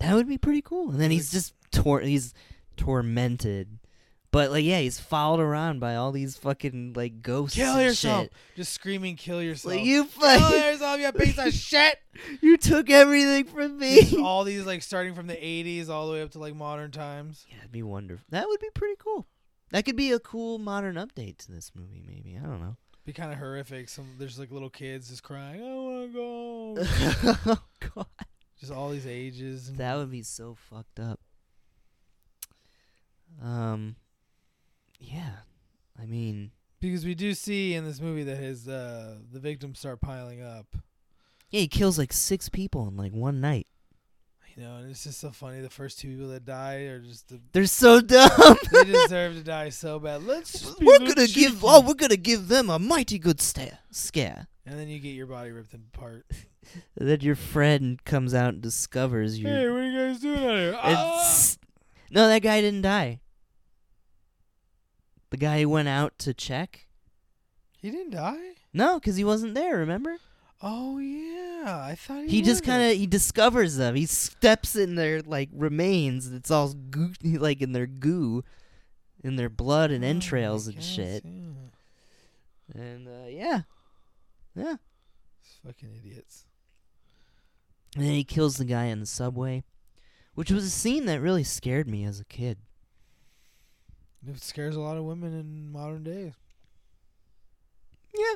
That 0.00 0.14
would 0.14 0.28
be 0.28 0.38
pretty 0.38 0.62
cool. 0.62 0.90
And 0.90 1.00
then 1.00 1.10
he's 1.10 1.32
just 1.32 1.54
tor- 1.72 2.00
he's 2.00 2.32
tormented. 2.76 3.78
But 4.30 4.50
like 4.50 4.64
yeah, 4.64 4.80
he's 4.80 5.00
followed 5.00 5.40
around 5.40 5.80
by 5.80 5.94
all 5.96 6.12
these 6.12 6.36
fucking 6.36 6.92
like 6.94 7.22
ghosts. 7.22 7.56
Kill 7.56 7.74
and 7.74 7.82
yourself! 7.86 8.24
shit. 8.24 8.32
Just 8.56 8.72
screaming, 8.74 9.16
"Kill 9.16 9.42
yourself!" 9.42 9.74
Like 9.74 9.84
you 9.84 10.04
Kill 10.04 10.22
fucking 10.38 10.58
yourself, 10.60 11.00
you 11.00 11.12
piece 11.12 11.38
of 11.38 11.52
shit! 11.54 11.98
you 12.42 12.58
took 12.58 12.90
everything 12.90 13.44
from 13.46 13.80
Just 13.80 14.12
me. 14.12 14.22
all 14.22 14.44
these 14.44 14.66
like 14.66 14.82
starting 14.82 15.14
from 15.14 15.28
the 15.28 15.34
'80s 15.36 15.88
all 15.88 16.06
the 16.06 16.12
way 16.12 16.20
up 16.22 16.30
to 16.32 16.38
like 16.38 16.54
modern 16.54 16.90
times. 16.90 17.46
yeah, 17.48 17.56
it'd 17.60 17.72
be 17.72 17.82
wonderful. 17.82 18.24
That 18.28 18.46
would 18.48 18.60
be 18.60 18.68
pretty 18.74 18.96
cool. 18.98 19.26
That 19.70 19.86
could 19.86 19.96
be 19.96 20.12
a 20.12 20.18
cool 20.18 20.58
modern 20.58 20.96
update 20.96 21.38
to 21.38 21.52
this 21.52 21.72
movie, 21.74 22.02
maybe. 22.06 22.36
I 22.38 22.44
don't 22.46 22.60
know. 22.60 22.76
Be 23.06 23.14
kind 23.14 23.32
of 23.32 23.38
horrific. 23.38 23.88
Some 23.88 24.16
there's 24.18 24.38
like 24.38 24.50
little 24.50 24.68
kids 24.68 25.08
just 25.08 25.22
crying, 25.22 25.62
"I 25.62 25.74
want 25.74 26.12
to 26.12 27.46
go." 27.46 27.54
oh 27.54 27.90
god. 27.94 28.06
just 28.60 28.72
all 28.72 28.90
these 28.90 29.06
ages. 29.06 29.72
That 29.72 29.96
would 29.96 30.10
be 30.10 30.22
so 30.22 30.54
fucked 30.68 31.00
up. 31.00 31.18
Um 33.42 33.96
yeah. 34.98 35.30
I 36.00 36.06
mean, 36.06 36.52
Because 36.80 37.04
we 37.04 37.14
do 37.14 37.34
see 37.34 37.74
in 37.74 37.84
this 37.84 38.00
movie 38.00 38.22
that 38.24 38.36
his 38.36 38.68
uh 38.68 39.16
the 39.32 39.40
victims 39.40 39.78
start 39.78 40.00
piling 40.00 40.42
up. 40.42 40.66
yeah, 41.50 41.60
he 41.60 41.68
kills 41.68 41.98
like 41.98 42.12
6 42.12 42.48
people 42.50 42.86
in 42.88 42.96
like 42.96 43.12
one 43.12 43.40
night. 43.40 43.66
You 44.56 44.64
know, 44.64 44.76
and 44.76 44.90
it's 44.90 45.04
just 45.04 45.20
so 45.20 45.30
funny. 45.30 45.60
The 45.60 45.70
first 45.70 46.00
two 46.00 46.08
people 46.08 46.28
that 46.30 46.44
die 46.44 46.86
are 46.86 46.98
just 47.00 47.28
the, 47.28 47.40
They're 47.52 47.66
so 47.66 48.00
dumb. 48.14 48.56
they 48.72 48.84
deserve 48.84 49.34
to 49.36 49.42
die 49.44 49.68
so 49.68 50.00
bad. 50.00 50.24
Let's 50.24 50.52
just 50.52 50.78
be 50.80 50.86
we're 50.86 50.98
gonna 50.98 51.10
little 51.14 51.26
give 51.34 51.64
oh 51.64 51.80
we're 51.80 51.94
gonna 51.94 52.16
give 52.16 52.48
them 52.48 52.68
a 52.70 52.78
mighty 52.78 53.18
good 53.20 53.40
stare 53.40 53.78
scare 53.90 54.48
and 54.66 54.78
then 54.78 54.88
you 54.88 54.98
get 54.98 55.10
your 55.14 55.26
body 55.26 55.50
ripped 55.50 55.74
apart. 55.74 56.26
then 56.96 57.20
your 57.20 57.36
friend 57.36 58.04
comes 58.04 58.34
out 58.34 58.54
and 58.54 58.60
discovers 58.62 59.38
you 59.38 59.46
Hey, 59.46 59.68
what 59.68 59.80
are 59.80 59.90
you 59.90 59.96
guys 60.08 60.20
doing 60.20 60.44
out 60.44 60.56
here? 60.58 60.74
Ah! 60.76 61.20
it's 61.20 61.58
no 62.10 62.26
that 62.28 62.42
guy 62.42 62.60
didn't 62.60 62.82
die 62.82 63.20
the 65.30 65.36
guy 65.36 65.60
who 65.62 65.68
went 65.68 65.88
out 65.88 66.18
to 66.20 66.32
check 66.34 66.86
He 67.80 67.90
didn't 67.90 68.10
die. 68.12 68.54
no 68.72 68.98
because 68.98 69.16
he 69.16 69.24
wasn't 69.24 69.54
there 69.54 69.76
remember 69.78 70.16
Oh 70.60 70.98
yeah, 70.98 71.78
I 71.86 71.94
thought 71.94 72.24
he. 72.24 72.28
he 72.30 72.42
just 72.42 72.64
kind 72.64 72.90
of 72.90 72.96
he 72.96 73.06
discovers 73.06 73.76
them 73.76 73.94
he 73.94 74.06
steps 74.06 74.74
in 74.74 74.96
their 74.96 75.22
like 75.22 75.48
remains 75.52 76.26
it's 76.32 76.50
all 76.50 76.72
goo 76.72 77.12
like 77.24 77.62
in 77.62 77.72
their 77.72 77.86
goo 77.86 78.42
in 79.22 79.36
their 79.36 79.48
blood 79.48 79.90
and 79.92 80.04
Oh, 80.04 80.08
entrails 80.08 80.66
and 80.66 80.76
guess, 80.76 80.84
shit 80.86 81.24
yeah. 81.24 82.80
and 82.82 83.06
uh, 83.08 83.28
yeah 83.28 83.60
yeah 84.56 84.76
These 85.42 85.60
fucking 85.64 85.90
idiots. 85.96 86.44
And 87.96 88.04
then 88.04 88.12
he 88.12 88.24
kills 88.24 88.56
the 88.58 88.64
guy 88.66 88.84
in 88.84 89.00
the 89.00 89.06
subway, 89.06 89.64
which 90.34 90.50
was 90.50 90.64
a 90.64 90.70
scene 90.70 91.06
that 91.06 91.20
really 91.22 91.42
scared 91.42 91.88
me 91.88 92.04
as 92.04 92.20
a 92.20 92.24
kid. 92.24 92.58
It 94.28 94.42
scares 94.42 94.76
a 94.76 94.80
lot 94.80 94.96
of 94.96 95.04
women 95.04 95.32
in 95.38 95.72
modern 95.72 96.04
days. 96.04 96.32
Yeah, 98.16 98.34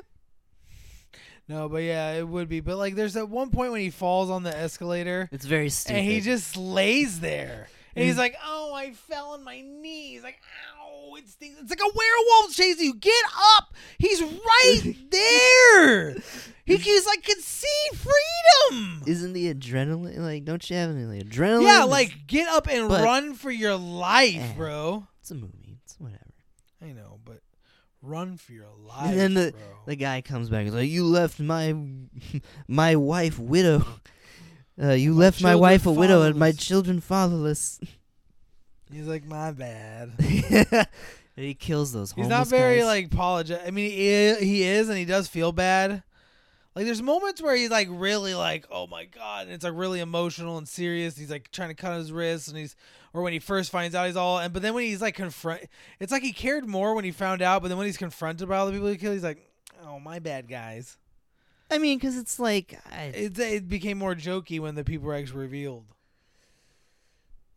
No, 1.47 1.67
but 1.67 1.83
yeah, 1.83 2.11
it 2.13 2.27
would 2.27 2.47
be. 2.47 2.61
But 2.61 2.77
like, 2.77 2.95
there's 2.95 3.15
at 3.17 3.27
one 3.29 3.49
point 3.49 3.71
when 3.71 3.81
he 3.81 3.89
falls 3.89 4.29
on 4.29 4.43
the 4.43 4.55
escalator 4.55 5.27
It's 5.31 5.45
very 5.45 5.69
stupid. 5.69 5.97
and 5.99 6.07
he 6.07 6.21
just 6.21 6.55
lays 6.55 7.19
there, 7.19 7.67
and 7.95 8.05
he's 8.05 8.15
Mm. 8.15 8.19
like, 8.19 8.35
"Oh, 8.45 8.73
I 8.73 8.93
fell 8.93 9.31
on 9.31 9.43
my 9.43 9.59
knees." 9.61 10.23
Like, 10.23 10.39
"Ow, 10.79 11.15
it 11.15 11.27
stings." 11.27 11.57
It's 11.59 11.69
like 11.69 11.81
a 11.81 11.91
werewolf 11.93 12.55
chasing 12.55 12.85
you. 12.85 12.93
Get 12.95 13.23
up! 13.57 13.73
He's 13.97 14.21
right 14.21 14.95
there. 15.11 16.13
He, 16.65 16.77
he's 16.77 17.05
like 17.05 17.23
can 17.23 17.41
see 17.41 17.89
freedom. 17.93 19.03
Isn't 19.05 19.33
the 19.33 19.53
adrenaline 19.53 20.17
like? 20.19 20.45
Don't 20.45 20.67
you 20.69 20.77
have 20.77 20.91
any 20.91 21.03
like, 21.03 21.23
adrenaline? 21.27 21.63
Yeah, 21.63 21.83
like 21.83 22.25
get 22.27 22.47
up 22.47 22.69
and 22.69 22.87
but- 22.87 23.03
run 23.03 23.33
for 23.33 23.51
your 23.51 23.75
life, 23.75 24.35
Eh. 24.37 24.53
bro. 24.55 25.07
it's 25.19 25.31
a 25.31 25.35
movie. 25.35 25.57
I 26.83 26.91
know, 26.91 27.19
but 27.23 27.39
run 28.01 28.37
for 28.37 28.51
your 28.53 28.67
life, 28.85 29.05
And 29.11 29.19
then 29.19 29.33
the- 29.33 29.51
bro. 29.51 29.61
The 29.87 29.95
guy 29.95 30.21
comes 30.21 30.49
back. 30.49 30.65
He's 30.65 30.73
like, 30.73 30.89
"You 30.89 31.05
left 31.05 31.39
my 31.39 31.75
my 32.67 32.95
wife 32.95 33.39
widow. 33.39 33.85
Uh, 34.81 34.89
you 34.93 35.13
left 35.13 35.39
my 35.43 35.53
wife 35.55 35.85
a 35.85 35.91
widow 35.91 36.23
and 36.23 36.35
my 36.35 36.51
children 36.51 36.99
fatherless." 36.99 37.79
he's 38.91 39.05
like, 39.05 39.23
my 39.23 39.51
bad. 39.51 40.13
and 40.17 40.87
he 41.35 41.53
kills 41.53 41.93
those. 41.93 42.11
He's 42.13 42.27
not 42.27 42.47
very 42.47 42.77
guys. 42.79 42.85
like 42.87 43.05
apologetic. 43.05 43.67
I 43.67 43.69
mean, 43.69 43.91
he 43.91 44.07
is, 44.07 44.39
he 44.39 44.63
is, 44.63 44.89
and 44.89 44.97
he 44.97 45.05
does 45.05 45.27
feel 45.27 45.51
bad. 45.51 46.01
Like, 46.75 46.85
there's 46.85 47.03
moments 47.03 47.39
where 47.39 47.55
he's 47.55 47.69
like 47.69 47.87
really 47.91 48.33
like, 48.33 48.65
oh 48.71 48.87
my 48.87 49.05
god, 49.05 49.45
and 49.45 49.51
it's 49.51 49.63
like 49.63 49.73
really 49.75 49.99
emotional 49.99 50.57
and 50.57 50.67
serious. 50.67 51.15
He's 51.15 51.29
like 51.29 51.51
trying 51.51 51.69
to 51.69 51.75
cut 51.75 51.95
his 51.99 52.11
wrists, 52.11 52.47
and 52.47 52.57
he's 52.57 52.75
or 53.13 53.21
when 53.21 53.33
he 53.33 53.39
first 53.39 53.71
finds 53.71 53.95
out, 53.95 54.07
he's 54.07 54.15
all. 54.15 54.39
And 54.39 54.51
but 54.51 54.61
then 54.61 54.73
when 54.73 54.83
he's 54.85 55.01
like 55.01 55.15
confront, 55.15 55.61
it's 55.99 56.11
like 56.11 56.23
he 56.23 56.33
cared 56.33 56.67
more 56.67 56.95
when 56.95 57.05
he 57.05 57.11
found 57.11 57.41
out, 57.41 57.61
but 57.61 57.67
then 57.67 57.77
when 57.77 57.85
he's 57.85 57.97
confronted 57.97 58.49
by 58.49 58.57
all 58.57 58.65
the 58.65 58.71
people 58.73 58.87
he 58.87 58.97
killed, 58.97 59.13
he's 59.13 59.23
like, 59.23 59.47
oh 59.85 59.99
my 59.99 60.19
bad, 60.19 60.47
guys. 60.47 60.97
I 61.69 61.77
mean, 61.77 61.97
because 61.97 62.17
it's 62.17 62.39
like 62.39 62.79
I, 62.91 63.05
It 63.05 63.39
it 63.39 63.69
became 63.69 63.97
more 63.97 64.15
jokey 64.15 64.59
when 64.59 64.75
the 64.75 64.83
people 64.83 65.07
were 65.07 65.15
actually 65.15 65.41
revealed. 65.41 65.85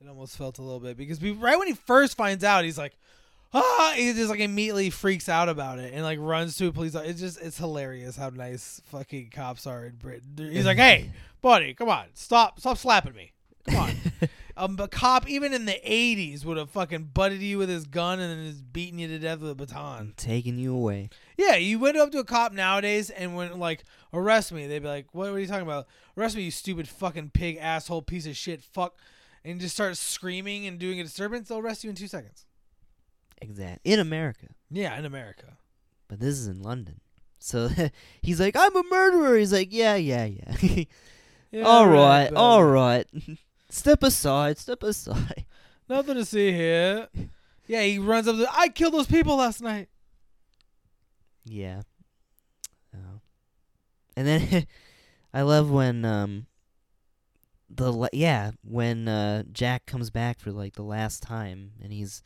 It 0.00 0.08
almost 0.08 0.36
felt 0.36 0.58
a 0.58 0.62
little 0.62 0.80
bit 0.80 0.96
because 0.96 1.20
we, 1.20 1.32
right 1.32 1.58
when 1.58 1.68
he 1.68 1.74
first 1.74 2.16
finds 2.16 2.44
out, 2.44 2.64
he's 2.64 2.78
like, 2.78 2.96
ah, 3.54 3.94
he 3.96 4.12
just 4.12 4.30
like 4.30 4.40
immediately 4.40 4.90
freaks 4.90 5.28
out 5.28 5.48
about 5.48 5.78
it 5.78 5.92
and 5.94 6.02
like 6.02 6.18
runs 6.20 6.56
to 6.58 6.66
a 6.66 6.72
police. 6.72 6.94
It's 6.94 7.20
just 7.20 7.40
it's 7.40 7.58
hilarious 7.58 8.16
how 8.16 8.28
nice 8.28 8.82
fucking 8.86 9.30
cops 9.30 9.66
are 9.66 9.86
in 9.86 9.96
Britain. 9.96 10.34
He's 10.36 10.66
like, 10.66 10.76
hey, 10.76 11.10
buddy, 11.40 11.74
come 11.74 11.88
on, 11.88 12.06
stop, 12.14 12.60
stop 12.60 12.76
slapping 12.78 13.14
me. 13.14 13.32
Come 13.68 13.76
on. 13.76 13.96
um, 14.56 14.76
a 14.80 14.88
cop 14.88 15.28
even 15.28 15.52
in 15.52 15.64
the 15.66 15.78
'80s 15.86 16.44
would 16.44 16.56
have 16.56 16.70
fucking 16.70 17.10
butted 17.14 17.40
you 17.42 17.58
with 17.58 17.68
his 17.68 17.84
gun 17.86 18.18
and 18.20 18.30
then 18.38 18.50
just 18.50 18.72
beaten 18.72 18.98
you 18.98 19.08
to 19.08 19.18
death 19.18 19.40
with 19.40 19.50
a 19.50 19.54
baton. 19.54 20.14
Taking 20.16 20.58
you 20.58 20.74
away. 20.74 21.10
Yeah, 21.36 21.56
you 21.56 21.78
went 21.78 21.96
up 21.96 22.10
to 22.12 22.18
a 22.18 22.24
cop 22.24 22.52
nowadays 22.52 23.10
and 23.10 23.36
went 23.36 23.58
like, 23.58 23.84
arrest 24.12 24.52
me. 24.52 24.66
They'd 24.66 24.80
be 24.82 24.88
like, 24.88 25.06
what, 25.12 25.30
what 25.30 25.36
are 25.36 25.38
you 25.40 25.46
talking 25.46 25.62
about? 25.66 25.86
Arrest 26.16 26.36
me, 26.36 26.42
you 26.42 26.50
stupid 26.50 26.88
fucking 26.88 27.30
pig 27.30 27.58
asshole 27.60 28.02
piece 28.02 28.26
of 28.26 28.36
shit 28.36 28.62
fuck. 28.62 28.96
And 29.44 29.60
just 29.60 29.74
start 29.76 29.96
screaming 29.96 30.66
and 30.66 30.78
doing 30.78 30.98
a 30.98 31.04
disturbance, 31.04 31.48
they'll 31.48 31.58
arrest 31.58 31.84
you 31.84 31.90
in 31.90 31.96
two 31.96 32.08
seconds. 32.08 32.46
Exactly. 33.40 33.92
In 33.92 34.00
America, 34.00 34.46
Yeah, 34.70 34.98
in 34.98 35.04
America. 35.04 35.58
but 36.08 36.18
this 36.20 36.34
is 36.38 36.46
in 36.46 36.62
London. 36.62 37.00
So 37.38 37.68
he's 38.22 38.40
like, 38.40 38.56
"I'm 38.56 38.74
a 38.74 38.82
murderer." 38.90 39.36
He's 39.36 39.52
like, 39.52 39.68
"Yeah, 39.70 39.94
yeah, 39.96 40.24
yeah." 40.24 40.84
Yeah, 41.52 41.62
all 41.62 41.86
right, 41.86 42.24
buddy. 42.24 42.36
all 42.36 42.64
right. 42.64 43.06
step 43.70 44.02
aside. 44.02 44.58
Step 44.58 44.82
aside. 44.82 45.44
Nothing 45.88 46.14
to 46.16 46.24
see 46.24 46.52
here. 46.52 47.08
Yeah, 47.66 47.82
he 47.82 47.98
runs 47.98 48.28
up 48.28 48.36
to, 48.36 48.48
I 48.52 48.68
killed 48.68 48.94
those 48.94 49.06
people 49.06 49.36
last 49.36 49.60
night. 49.62 49.88
Yeah. 51.44 51.82
Oh. 52.94 53.20
And 54.16 54.26
then 54.26 54.66
I 55.34 55.42
love 55.42 55.70
when 55.70 56.04
um 56.04 56.46
the 57.68 57.92
la- 57.92 58.08
yeah 58.12 58.52
when 58.64 59.08
uh 59.08 59.42
Jack 59.52 59.86
comes 59.86 60.10
back 60.10 60.38
for 60.40 60.52
like 60.52 60.74
the 60.74 60.82
last 60.82 61.22
time 61.22 61.72
and 61.82 61.92
he's 61.92 62.22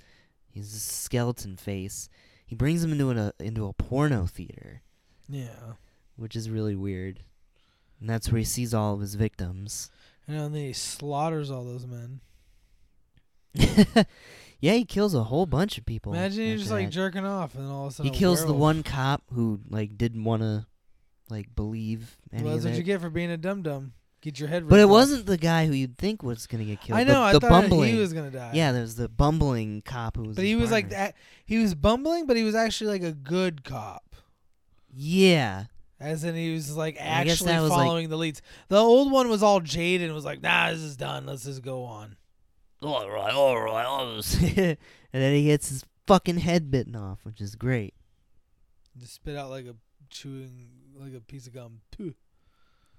he's 0.50 0.74
a 0.74 0.78
skeleton 0.80 1.56
face. 1.56 2.08
He 2.46 2.54
brings 2.54 2.82
him 2.82 2.92
into 2.92 3.10
a 3.10 3.32
into 3.42 3.66
a 3.66 3.72
porno 3.72 4.26
theater, 4.26 4.82
Yeah. 5.28 5.74
which 6.16 6.34
is 6.36 6.50
really 6.50 6.74
weird. 6.76 7.20
And 8.00 8.08
that's 8.08 8.30
where 8.32 8.38
he 8.38 8.44
sees 8.44 8.72
all 8.72 8.94
of 8.94 9.00
his 9.00 9.14
victims. 9.14 9.90
And 10.28 10.38
then 10.38 10.54
he 10.54 10.72
slaughters 10.72 11.50
all 11.50 11.64
those 11.64 11.86
men. 11.86 12.20
yeah, 14.60 14.74
he 14.74 14.84
kills 14.84 15.14
a 15.14 15.24
whole 15.24 15.46
bunch 15.46 15.78
of 15.78 15.84
people. 15.86 16.12
Imagine 16.12 16.44
after 16.52 16.58
just 16.58 16.70
like 16.70 16.86
that. 16.86 16.92
jerking 16.92 17.26
off 17.26 17.54
and 17.54 17.68
all 17.70 17.86
of 17.86 17.92
a 17.92 17.94
sudden 17.94 18.12
he 18.12 18.16
a 18.16 18.18
kills 18.18 18.44
the 18.46 18.52
one 18.52 18.82
cop 18.82 19.22
who 19.32 19.60
like 19.68 19.96
didn't 19.98 20.22
want 20.24 20.42
to 20.42 20.66
like 21.28 21.54
believe 21.56 22.16
any 22.32 22.44
Well, 22.44 22.52
that's 22.54 22.64
what 22.64 22.74
it. 22.74 22.78
you 22.78 22.82
get 22.84 23.00
for 23.00 23.10
being 23.10 23.30
a 23.30 23.36
dum 23.36 23.62
dum. 23.62 23.92
Get 24.20 24.38
your 24.38 24.48
head 24.50 24.68
But 24.68 24.78
it 24.78 24.82
off. 24.84 24.90
wasn't 24.90 25.24
the 25.26 25.38
guy 25.38 25.66
who 25.66 25.72
you'd 25.72 25.96
think 25.96 26.22
was 26.22 26.46
gonna 26.46 26.64
get 26.64 26.80
killed. 26.82 26.98
I 27.00 27.04
know. 27.04 27.14
The, 27.14 27.18
I 27.20 27.32
the 27.32 27.40
thought 27.40 27.50
bumbling. 27.62 27.94
he 27.94 27.98
was 27.98 28.12
gonna 28.12 28.30
die. 28.30 28.50
yeah, 28.54 28.70
there 28.70 28.82
was 28.82 28.94
the 28.96 29.08
bumbling 29.08 29.82
cop 29.82 30.16
who 30.16 30.24
was. 30.24 30.36
but 30.36 30.44
he 30.44 30.54
was 30.56 30.70
like 30.70 30.90
that. 30.90 31.14
He 31.46 31.58
was 31.58 31.74
bumbling, 31.74 32.26
but 32.26 32.36
he 32.36 32.42
was 32.44 32.54
actually 32.54 32.90
like 32.90 33.02
a 33.02 33.12
good 33.12 33.64
cop. 33.64 34.14
Yeah, 34.94 35.64
As 36.00 36.24
in, 36.24 36.34
he 36.34 36.54
was 36.54 36.74
like 36.76 36.96
actually 36.98 37.52
that 37.52 37.60
was, 37.60 37.70
like- 37.70 37.78
following 37.78 38.08
the 38.08 38.16
leads. 38.16 38.40
The 38.68 38.78
old 38.78 39.12
one 39.12 39.28
was 39.28 39.42
all 39.42 39.60
jaded 39.60 40.06
and 40.06 40.14
was 40.14 40.24
like, 40.24 40.42
"Nah, 40.42 40.70
this 40.70 40.80
is 40.80 40.96
done. 40.96 41.26
Let's 41.26 41.44
just 41.44 41.62
go 41.62 41.84
on." 41.84 42.16
all 42.82 43.10
right, 43.10 43.34
all 43.34 43.60
right. 43.60 43.84
all 43.84 44.06
right. 44.06 44.34
and 44.56 44.78
then 45.12 45.34
he 45.34 45.44
gets 45.44 45.68
his 45.68 45.84
fucking 46.06 46.38
head 46.38 46.70
bitten 46.70 46.96
off, 46.96 47.18
which 47.24 47.40
is 47.40 47.54
great. 47.54 47.94
Just 48.98 49.14
spit 49.14 49.36
out 49.36 49.50
like 49.50 49.66
a 49.66 49.74
chewing, 50.08 50.68
like 50.94 51.14
a 51.14 51.20
piece 51.20 51.46
of 51.46 51.52
gum. 51.52 51.80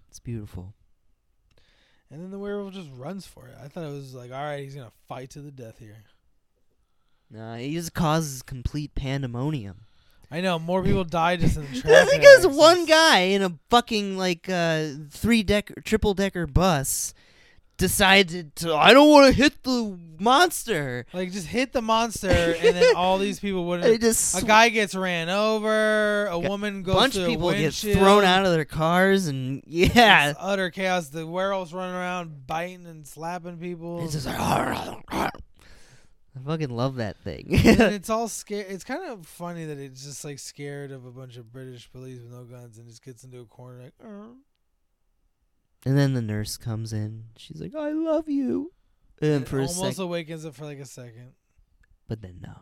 It's 0.10 0.20
beautiful. 0.20 0.76
And 2.12 2.22
then 2.22 2.32
the 2.32 2.38
werewolf 2.38 2.74
just 2.74 2.90
runs 2.96 3.26
for 3.26 3.48
it. 3.48 3.56
I 3.64 3.70
thought 3.70 3.86
it 3.86 3.92
was 3.92 4.14
like, 4.14 4.32
all 4.32 4.44
right, 4.44 4.64
he's 4.64 4.76
gonna 4.76 4.92
fight 5.08 5.30
to 5.32 5.40
the 5.40 5.52
death 5.52 5.80
here. 5.80 6.04
Nah, 7.30 7.56
he 7.56 7.74
just 7.74 7.94
causes 7.94 8.42
complete 8.42 8.94
pandemonium. 8.94 9.86
I 10.32 10.40
know 10.42 10.58
more 10.60 10.82
people 10.84 11.04
die 11.04 11.36
just 11.36 11.58
in 11.58 11.72
the 11.72 11.82
traffic. 11.82 12.20
because 12.20 12.48
one 12.48 12.86
guy 12.86 13.20
in 13.20 13.42
a 13.42 13.52
fucking 13.70 14.18
like 14.18 14.48
uh, 14.50 14.88
three 15.10 15.44
decker, 15.44 15.76
triple 15.82 16.14
decker 16.14 16.48
bus 16.48 17.14
decided 17.78 18.56
to. 18.58 18.74
I 18.76 18.94
don't 18.94 19.10
want 19.10 19.28
to 19.28 19.34
hit 19.34 19.64
the 19.64 19.98
monster. 20.20 21.06
like 21.14 21.32
just 21.32 21.48
hit 21.48 21.74
the 21.74 21.82
monster, 21.82 22.30
and 22.30 22.76
then 22.76 22.96
all 22.96 23.18
these 23.18 23.40
people 23.40 23.66
wouldn't. 23.66 24.00
just 24.02 24.42
A 24.42 24.46
guy 24.46 24.70
gets 24.70 24.96
ran 24.96 25.30
over. 25.30 26.28
A 26.28 26.40
woman 26.40 26.84
goes 26.84 26.96
A 26.96 26.98
bunch 26.98 27.16
of 27.18 27.28
people 27.28 27.52
get 27.52 27.74
thrown 27.74 28.24
out 28.24 28.46
of 28.46 28.52
their 28.52 28.66
cars, 28.66 29.28
and 29.28 29.64
yeah, 29.68 30.30
It's 30.30 30.40
utter 30.42 30.70
chaos. 30.70 31.10
The 31.10 31.28
werewolves 31.28 31.74
running 31.74 31.96
around 31.96 32.48
biting 32.48 32.86
and 32.86 33.06
slapping 33.06 33.58
people. 33.58 34.04
it's 34.04 34.14
just 34.14 34.28
like. 34.28 35.32
I 36.36 36.40
fucking 36.46 36.70
love 36.70 36.96
that 36.96 37.18
thing. 37.18 37.48
and 37.50 37.82
it's 37.82 38.10
all 38.10 38.28
scared. 38.28 38.68
It's 38.70 38.84
kind 38.86 39.04
of 39.04 39.26
funny 39.28 39.66
that 39.66 39.78
it's 39.78 40.04
just 40.06 40.24
like 40.24 40.40
scared 40.40 40.92
of 40.92 41.06
a 41.06 41.12
bunch 41.12 41.36
of 41.38 41.52
British 41.52 41.92
police 41.92 42.22
with 42.22 42.32
no 42.32 42.44
guns 42.46 42.78
and 42.78 42.88
just 42.88 43.04
gets 43.04 43.24
into 43.24 43.40
a 43.42 43.46
corner 43.46 43.84
like, 43.84 43.94
"Uh." 44.04 44.34
and 45.86 45.98
then 45.98 46.14
the 46.14 46.22
nurse 46.22 46.58
comes 46.58 46.94
in. 46.94 47.26
She's 47.38 47.60
like, 47.62 47.76
"I 47.76 47.92
love 47.92 48.30
you," 48.30 48.72
and 49.22 49.48
for 49.48 49.58
a 49.58 49.62
almost 49.62 49.80
second, 49.80 50.04
awakens 50.04 50.46
it 50.46 50.56
for 50.56 50.66
like 50.66 50.80
a 50.80 50.86
second. 50.86 51.34
but 52.08 52.22
then 52.22 52.40
no, 52.42 52.54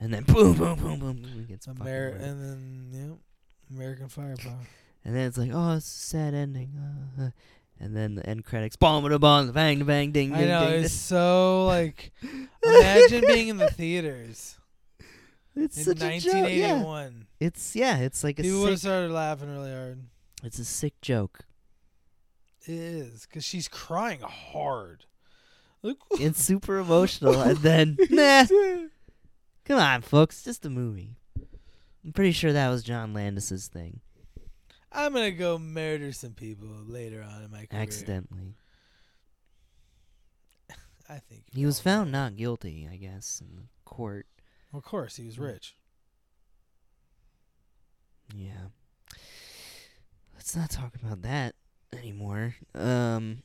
and 0.00 0.12
then 0.12 0.24
boom, 0.24 0.54
boom, 0.56 0.78
boom, 0.78 0.98
boom, 0.98 1.16
boom, 1.22 1.30
he 1.36 1.42
gets 1.44 1.66
fucking 1.66 1.82
Amer- 1.82 2.10
murdered. 2.12 2.20
and 2.20 2.42
then 2.42 2.88
yeah, 3.70 3.76
American 3.76 4.08
firepower. 4.08 4.58
And 5.06 5.14
then 5.14 5.26
it's 5.28 5.36
like, 5.36 5.50
oh, 5.52 5.76
it's 5.76 5.86
a 5.86 5.90
sad 6.06 6.32
ending. 6.34 6.72
Uh, 7.18 7.24
uh. 7.26 7.30
And 7.84 7.94
then 7.94 8.14
the 8.14 8.26
end 8.26 8.46
credits, 8.46 8.76
bomb, 8.76 9.02
ba 9.04 9.18
bang, 9.18 9.52
bang, 9.52 9.84
bang, 9.84 10.10
ding, 10.10 10.32
ding, 10.32 10.34
I 10.34 10.44
know 10.46 10.70
ding. 10.70 10.84
it's 10.84 10.94
so 11.12 11.66
like 11.66 12.12
imagine 12.64 13.24
being 13.26 13.48
in 13.48 13.58
the 13.58 13.68
theaters 13.68 14.56
it's 15.54 15.76
in 15.76 15.84
such 15.84 16.02
a 16.02 16.18
joke. 16.18 16.32
Yeah. 16.32 16.82
1981. 16.82 17.26
It's 17.40 17.76
yeah, 17.76 17.98
it's 17.98 18.24
like 18.24 18.38
a 18.38 18.42
People 18.42 18.62
would 18.62 18.70
have 18.70 18.80
started 18.80 19.10
laughing 19.10 19.50
really 19.50 19.70
hard. 19.70 20.02
It's 20.42 20.58
a 20.58 20.64
sick 20.64 20.98
joke. 21.02 21.40
It 22.62 22.72
is 22.72 23.26
because 23.26 23.44
she's 23.44 23.68
crying 23.68 24.20
hard. 24.22 25.04
It's 26.12 26.42
super 26.42 26.78
emotional, 26.78 27.38
and 27.42 27.58
then 27.58 27.98
nah. 28.08 28.46
Come 29.66 29.78
on, 29.78 30.00
folks, 30.00 30.42
just 30.42 30.64
a 30.64 30.70
movie. 30.70 31.10
I'm 32.02 32.14
pretty 32.14 32.32
sure 32.32 32.54
that 32.54 32.70
was 32.70 32.82
John 32.82 33.12
Landis's 33.12 33.68
thing, 33.68 34.00
I'm 34.94 35.12
gonna 35.12 35.32
go 35.32 35.58
murder 35.58 36.12
some 36.12 36.32
people 36.32 36.68
later 36.86 37.22
on 37.22 37.42
in 37.42 37.50
my 37.50 37.66
career. 37.66 37.82
accidentally. 37.82 38.54
I 41.08 41.18
think 41.18 41.44
He 41.52 41.66
was 41.66 41.80
found 41.80 42.12
not 42.12 42.36
guilty, 42.36 42.88
I 42.90 42.96
guess, 42.96 43.40
in 43.44 43.56
the 43.56 43.62
court. 43.84 44.26
Of 44.72 44.82
course, 44.82 45.16
he 45.16 45.26
was 45.26 45.38
rich. 45.38 45.76
Yeah. 48.34 48.68
Let's 50.34 50.56
not 50.56 50.70
talk 50.70 50.94
about 50.96 51.22
that 51.22 51.54
anymore. 51.92 52.54
Um. 52.74 53.42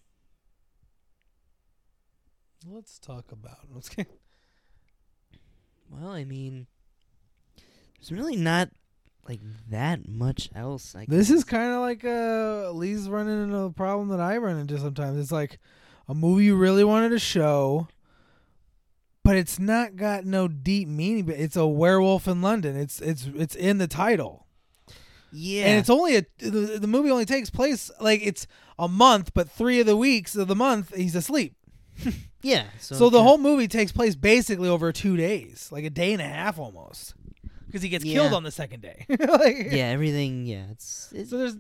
Let's 2.68 3.00
talk 3.00 3.32
about. 3.32 3.60
Let's 3.74 3.89
get, 3.89 4.08
Well, 5.89 6.10
I 6.10 6.26
mean, 6.26 6.68
there's 7.97 8.12
really 8.12 8.36
not 8.36 8.70
like 9.28 9.41
that 9.70 10.07
much 10.07 10.49
else. 10.55 10.95
I 10.95 11.05
This 11.07 11.30
is 11.30 11.43
kind 11.43 11.74
of 11.74 11.82
like 11.82 12.03
uh, 12.03 12.72
Lee's 12.72 13.09
running 13.09 13.43
into 13.43 13.57
a 13.57 13.72
problem 13.72 14.09
that 14.09 14.20
I 14.20 14.38
run 14.38 14.57
into 14.57 14.78
sometimes. 14.78 15.20
It's 15.20 15.32
like 15.32 15.59
a 16.07 16.15
movie 16.15 16.45
you 16.45 16.55
really 16.55 16.84
wanted 16.84 17.09
to 17.09 17.20
show, 17.20 17.88
but 19.24 19.38
it's 19.38 19.59
not 19.59 19.95
got 19.95 20.26
no 20.26 20.47
deep 20.47 20.88
meaning. 20.88 21.26
But 21.26 21.36
it's 21.36 21.55
a 21.55 21.67
werewolf 21.67 22.28
in 22.28 22.41
London. 22.41 22.76
It's 22.76 22.99
it's 23.01 23.28
it's 23.36 23.55
in 23.55 23.78
the 23.78 23.88
title, 23.88 24.47
yeah. 25.32 25.65
and 25.65 25.80
it's 25.80 25.89
only 25.89 26.17
a 26.17 26.26
the, 26.39 26.80
the 26.80 26.88
movie 26.88 27.11
only 27.11 27.26
takes 27.26 27.49
place 27.49 27.91
like 28.01 28.22
it's 28.24 28.47
a 28.80 28.88
month, 28.88 29.34
but 29.34 29.49
three 29.49 29.80
of 29.80 29.86
the 29.86 29.97
weeks 29.97 30.36
of 30.36 30.47
the 30.47 30.55
month 30.55 30.95
he's 30.95 31.15
asleep. 31.15 31.55
yeah. 32.41 32.65
So, 32.80 32.95
So, 32.95 33.09
the 33.09 33.22
whole 33.22 33.38
movie 33.38 33.67
takes 33.67 33.91
place 33.91 34.15
basically 34.15 34.70
over 34.70 34.91
two 34.91 35.17
days, 35.17 35.70
like 35.72 35.84
a 35.84 35.89
day 35.89 36.13
and 36.13 36.22
a 36.22 36.28
half 36.28 36.57
almost, 36.57 37.13
because 37.70 37.82
he 37.82 37.89
gets 37.89 38.03
killed 38.03 38.34
on 38.34 38.43
the 38.43 38.51
second 38.51 38.82
day. 38.82 39.05
Like- 39.09 39.67
yeah 39.72 39.88
everything 39.88 40.45
yeah 40.45 40.65
it's, 40.72 41.11
it's 41.15 41.30
So 41.30 41.38
there's 41.38 41.57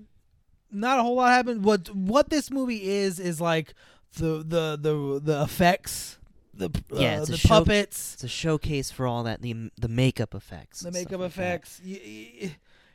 not 0.71 0.99
a 0.99 1.03
whole 1.03 1.15
lot 1.15 1.29
happened. 1.31 1.63
What 1.63 1.89
what 1.95 2.29
this 2.29 2.51
movie 2.51 2.87
is 2.89 3.19
is 3.19 3.39
like 3.41 3.73
the 4.17 4.43
the 4.45 4.77
the 4.81 5.21
the 5.23 5.41
effects, 5.43 6.17
the 6.53 6.65
uh, 6.91 6.95
Yeah, 6.99 7.21
a 7.21 7.25
the 7.25 7.37
show- 7.37 7.47
puppets, 7.47 8.13
it's 8.15 8.23
a 8.23 8.27
showcase 8.27 8.91
for 8.91 9.07
all 9.07 9.23
that 9.23 9.41
the 9.41 9.71
the 9.79 9.87
makeup 9.87 10.35
effects, 10.35 10.81
the 10.81 10.91
makeup 10.91 11.19
like 11.21 11.29
effects. 11.31 11.81
You, 11.83 11.99
you, 12.03 12.49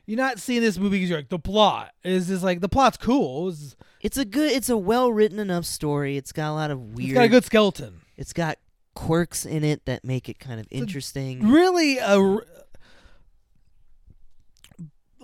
you're 0.05 0.17
not 0.17 0.39
seeing 0.39 0.61
this 0.61 0.77
movie 0.77 0.97
because 0.97 1.09
you're 1.09 1.17
like 1.19 1.29
the 1.29 1.39
plot 1.39 1.91
is 2.03 2.27
just 2.27 2.43
like 2.43 2.61
the 2.61 2.69
plot's 2.69 2.95
cool. 2.97 3.49
It's, 3.49 3.75
It's 4.01 4.17
a 4.17 4.25
good. 4.25 4.51
It's 4.51 4.69
a 4.69 4.77
well 4.77 5.11
written 5.11 5.39
enough 5.39 5.65
story. 5.65 6.15
It's 6.15 6.31
got 6.31 6.51
a 6.51 6.53
lot 6.53 6.69
of 6.71 6.79
weird. 6.79 7.09
it's 7.09 7.13
got 7.15 7.23
a 7.25 7.29
good 7.29 7.43
skeleton. 7.45 8.01
It's 8.15 8.31
got 8.31 8.59
quirks 8.93 9.45
in 9.45 9.63
it 9.63 9.83
that 9.85 10.05
make 10.05 10.29
it 10.29 10.37
kind 10.39 10.59
of 10.59 10.67
interesting. 10.71 11.49
Really 11.49 11.97
a 11.97 12.37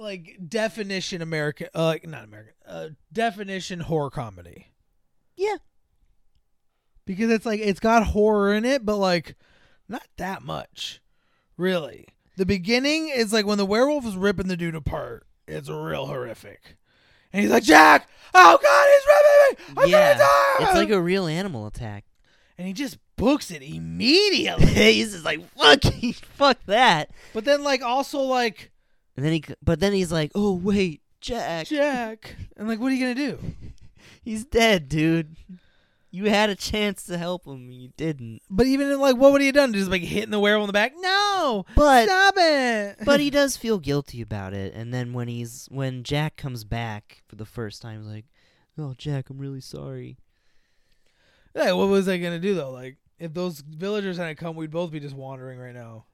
like 0.02 0.38
definition 0.48 1.22
American, 1.22 1.68
uh, 1.76 1.86
like 1.86 2.08
not 2.08 2.24
American, 2.26 2.54
uh, 2.68 2.90
definition 3.14 3.82
horror 3.82 4.10
comedy. 4.10 4.68
Yeah. 5.36 5.58
because 7.06 7.32
it's 7.32 7.46
like 7.46 7.60
it's 7.60 7.80
got 7.80 8.08
horror 8.08 8.54
in 8.54 8.66
it, 8.66 8.86
but 8.86 8.98
like 8.98 9.36
not 9.88 10.04
that 10.18 10.42
much, 10.44 11.02
really. 11.58 12.08
The 12.38 12.46
beginning 12.46 13.10
is 13.10 13.34
like 13.34 13.46
when 13.46 13.58
the 13.58 13.66
werewolf 13.66 14.06
is 14.06 14.16
ripping 14.16 14.48
the 14.48 14.58
dude 14.58 14.76
apart. 14.76 15.26
It's 15.48 15.70
real 15.70 16.06
horrific, 16.06 16.78
and 17.34 17.42
he's 17.42 17.52
like, 17.52 17.64
"Jack, 17.64 18.08
oh 18.34 18.58
God, 18.62 18.88
he's 18.94 19.08
ripping 19.08 19.76
me! 19.76 19.84
I'm 19.84 19.90
yeah, 19.90 20.14
gonna 20.14 20.20
die!" 20.20 20.66
it's 20.66 20.76
like 20.76 20.90
a 20.92 21.02
real 21.02 21.28
animal 21.28 21.66
attack. 21.68 22.06
and 22.58 22.66
he 22.68 22.74
just 22.74 22.98
books 23.18 23.52
it 23.52 23.62
immediately. 23.62 24.66
he's 24.94 25.12
just 25.12 25.26
like 25.26 25.42
fuck, 25.58 25.82
fuck 26.36 26.58
that. 26.68 27.10
but 27.34 27.44
then 27.46 27.64
like 27.64 27.82
also 27.82 28.22
like 28.22 28.71
And 29.18 29.26
then 29.26 29.34
he, 29.34 29.44
but 29.64 29.80
then 29.80 29.94
he's 29.94 30.12
like, 30.12 30.32
oh 30.36 30.54
wait, 30.54 31.02
Jack, 31.20 31.68
Jack, 31.68 32.36
and 32.58 32.68
like, 32.68 32.80
what 32.80 32.92
are 32.92 32.96
you 32.96 33.02
gonna 33.14 33.16
do? 33.32 33.40
he's 34.24 34.46
dead, 34.46 34.88
dude. 34.90 35.36
You 36.14 36.26
had 36.26 36.50
a 36.50 36.56
chance 36.56 37.04
to 37.04 37.18
help 37.18 37.46
him, 37.46 37.72
you 37.72 37.90
didn't. 37.96 38.42
But 38.50 38.66
even 38.68 39.00
like, 39.00 39.16
what 39.16 39.32
would 39.32 39.40
he 39.42 39.48
have 39.48 39.56
done? 39.56 39.72
Just 39.74 39.90
like 39.90 40.02
hitting 40.02 40.30
the 40.32 40.40
werewolf 40.42 40.66
in 40.66 40.68
the 40.68 40.74
back? 40.74 40.92
No, 40.98 41.66
But 41.76 42.06
stop 42.10 42.34
it. 42.38 42.98
but 43.06 43.20
he 43.22 43.30
does 43.32 43.56
feel 43.56 43.80
guilty 43.80 44.22
about 44.22 44.54
it. 44.54 44.74
And 44.74 44.94
then 44.94 45.14
when 45.14 45.28
he's 45.30 45.68
when 45.72 46.04
Jack 46.04 46.36
comes 46.36 46.64
back 46.66 47.24
for 47.28 47.36
the 47.38 47.46
first 47.46 47.82
time, 47.82 48.02
he's 48.04 48.12
like, 48.12 48.26
"Oh, 48.78 48.94
Jack, 48.98 49.30
I'm 49.30 49.38
really 49.38 49.62
sorry." 49.62 50.18
Yeah, 51.56 51.74
what 51.74 51.88
was 51.90 52.08
I 52.10 52.18
gonna 52.18 52.40
do 52.40 52.56
though? 52.56 52.72
Like, 52.72 52.98
if 53.20 53.34
those 53.34 53.60
villagers 53.62 54.18
hadn't 54.18 54.38
come, 54.38 54.56
we'd 54.56 54.72
both 54.72 54.92
be 54.92 55.00
just 55.00 55.16
wandering 55.16 55.60
right 55.60 55.74
now. 55.74 56.06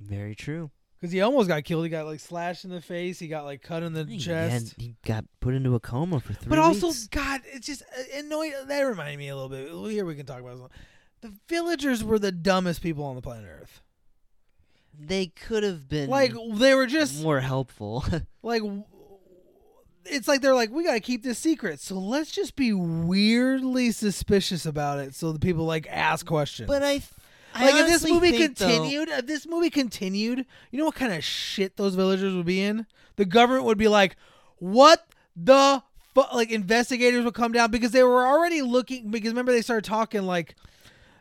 Very 0.00 0.34
true. 0.34 0.70
Because 1.04 1.12
he 1.12 1.20
almost 1.20 1.48
got 1.48 1.62
killed. 1.64 1.84
He 1.84 1.90
got 1.90 2.06
like 2.06 2.18
slashed 2.18 2.64
in 2.64 2.70
the 2.70 2.80
face. 2.80 3.18
He 3.18 3.28
got 3.28 3.44
like 3.44 3.60
cut 3.60 3.82
in 3.82 3.92
the 3.92 4.06
He 4.06 4.16
chest. 4.16 4.74
he 4.78 4.94
got 5.04 5.26
put 5.38 5.52
into 5.52 5.74
a 5.74 5.78
coma 5.80 6.18
for 6.18 6.32
three 6.32 6.48
but 6.48 6.58
also, 6.58 6.86
weeks. 6.86 7.08
God, 7.08 7.42
it's 7.44 7.66
just 7.66 7.82
uh, 7.82 8.18
annoying. 8.20 8.54
That 8.68 8.80
reminded 8.80 9.18
me 9.18 9.28
a 9.28 9.36
little 9.36 9.50
bit. 9.50 9.92
Here 9.92 10.06
we 10.06 10.14
can 10.14 10.24
talk 10.24 10.40
about 10.40 10.56
this. 10.56 10.68
The 11.20 11.32
villagers 11.46 12.02
were 12.02 12.18
the 12.18 12.32
dumbest 12.32 12.80
people 12.80 13.04
on 13.04 13.16
the 13.16 13.20
planet 13.20 13.46
Earth. 13.46 13.82
they 14.98 15.26
could 15.26 15.62
have 15.62 15.90
been 15.90 16.08
Like 16.08 16.32
they 16.54 16.74
were 16.74 16.86
just 16.86 17.22
more 17.22 17.40
helpful. 17.40 18.02
like 18.42 18.62
it's 20.06 20.26
like 20.26 20.40
they're 20.40 20.54
like 20.54 20.70
we 20.70 20.84
gotta 20.84 21.00
keep 21.00 21.22
this 21.22 21.38
secret, 21.38 21.80
so 21.80 21.96
let's 21.96 22.30
just 22.30 22.56
be 22.56 22.72
weirdly 22.72 23.90
suspicious 23.90 24.64
about 24.64 25.00
it, 25.00 25.14
so 25.14 25.32
the 25.32 25.38
people 25.38 25.66
like 25.66 25.86
ask 25.90 26.24
questions. 26.24 26.66
but 26.66 26.82
I, 26.82 26.92
I 26.92 27.02
like 27.54 27.74
if 27.74 27.86
this 27.86 28.10
movie 28.10 28.30
think, 28.30 28.56
though- 28.56 28.66
continued, 28.66 29.08
if 29.08 29.26
this 29.26 29.46
movie 29.46 29.70
continued, 29.70 30.46
you 30.70 30.78
know 30.78 30.84
what 30.86 30.94
kind 30.94 31.12
of 31.12 31.22
shit 31.22 31.76
those 31.76 31.94
villagers 31.94 32.34
would 32.34 32.46
be 32.46 32.62
in? 32.62 32.86
The 33.16 33.24
government 33.24 33.64
would 33.64 33.78
be 33.78 33.88
like, 33.88 34.16
"What 34.58 35.06
the 35.36 35.82
fu-? 36.14 36.24
Like 36.34 36.50
investigators 36.50 37.24
would 37.24 37.34
come 37.34 37.52
down 37.52 37.70
because 37.70 37.92
they 37.92 38.02
were 38.02 38.26
already 38.26 38.62
looking. 38.62 39.10
Because 39.10 39.30
remember 39.30 39.52
they 39.52 39.62
started 39.62 39.84
talking 39.84 40.22
like 40.22 40.56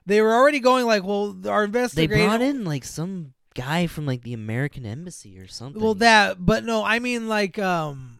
they 0.05 0.21
were 0.21 0.33
already 0.33 0.59
going 0.59 0.85
like, 0.85 1.03
"Well, 1.03 1.37
our 1.47 1.63
investigators." 1.63 2.17
they 2.17 2.25
brought 2.25 2.41
in 2.41 2.65
like 2.65 2.83
some 2.83 3.33
guy 3.53 3.87
from 3.87 4.05
like 4.05 4.23
the 4.23 4.33
American 4.33 4.85
embassy 4.85 5.39
or 5.39 5.47
something. 5.47 5.81
Well, 5.81 5.95
that, 5.95 6.43
but 6.43 6.63
no, 6.63 6.83
I 6.83 6.99
mean 6.99 7.27
like 7.27 7.59
um, 7.59 8.19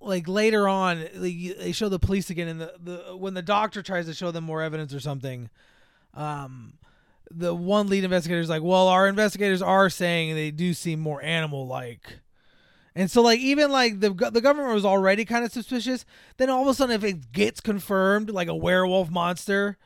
like 0.00 0.26
later 0.28 0.68
on, 0.68 1.00
like, 1.14 1.58
they 1.58 1.72
show 1.72 1.88
the 1.88 1.98
police 1.98 2.30
again, 2.30 2.48
and 2.48 2.60
the, 2.60 2.74
the 2.82 3.16
when 3.16 3.34
the 3.34 3.42
doctor 3.42 3.82
tries 3.82 4.06
to 4.06 4.14
show 4.14 4.30
them 4.30 4.44
more 4.44 4.62
evidence 4.62 4.92
or 4.94 5.00
something, 5.00 5.50
um, 6.14 6.74
the 7.30 7.54
one 7.54 7.88
lead 7.88 8.04
investigator 8.04 8.40
is 8.40 8.48
like, 8.48 8.62
well, 8.62 8.88
our 8.88 9.06
investigators 9.08 9.62
are 9.62 9.88
saying 9.90 10.34
they 10.34 10.50
do 10.50 10.74
seem 10.74 11.00
more 11.00 11.22
animal 11.22 11.66
like. 11.66 12.20
And 12.94 13.10
so, 13.10 13.22
like, 13.22 13.38
even 13.38 13.70
like 13.70 14.00
the 14.00 14.10
the 14.10 14.40
government 14.40 14.74
was 14.74 14.84
already 14.84 15.24
kind 15.24 15.44
of 15.44 15.52
suspicious. 15.52 16.04
Then 16.38 16.50
all 16.50 16.62
of 16.62 16.68
a 16.68 16.74
sudden, 16.74 16.94
if 16.94 17.04
it 17.04 17.32
gets 17.32 17.60
confirmed, 17.60 18.30
like 18.30 18.48
a 18.48 18.54
werewolf 18.54 19.10
monster, 19.10 19.78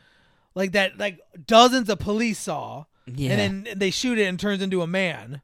like 0.54 0.72
that, 0.72 0.98
like 0.98 1.20
dozens 1.46 1.90
of 1.90 1.98
police 1.98 2.38
saw, 2.38 2.86
yeah, 3.06 3.32
and 3.32 3.66
then 3.66 3.78
they 3.78 3.90
shoot 3.90 4.18
it 4.18 4.24
and 4.24 4.40
turns 4.40 4.62
into 4.62 4.80
a 4.80 4.86
man 4.86 5.42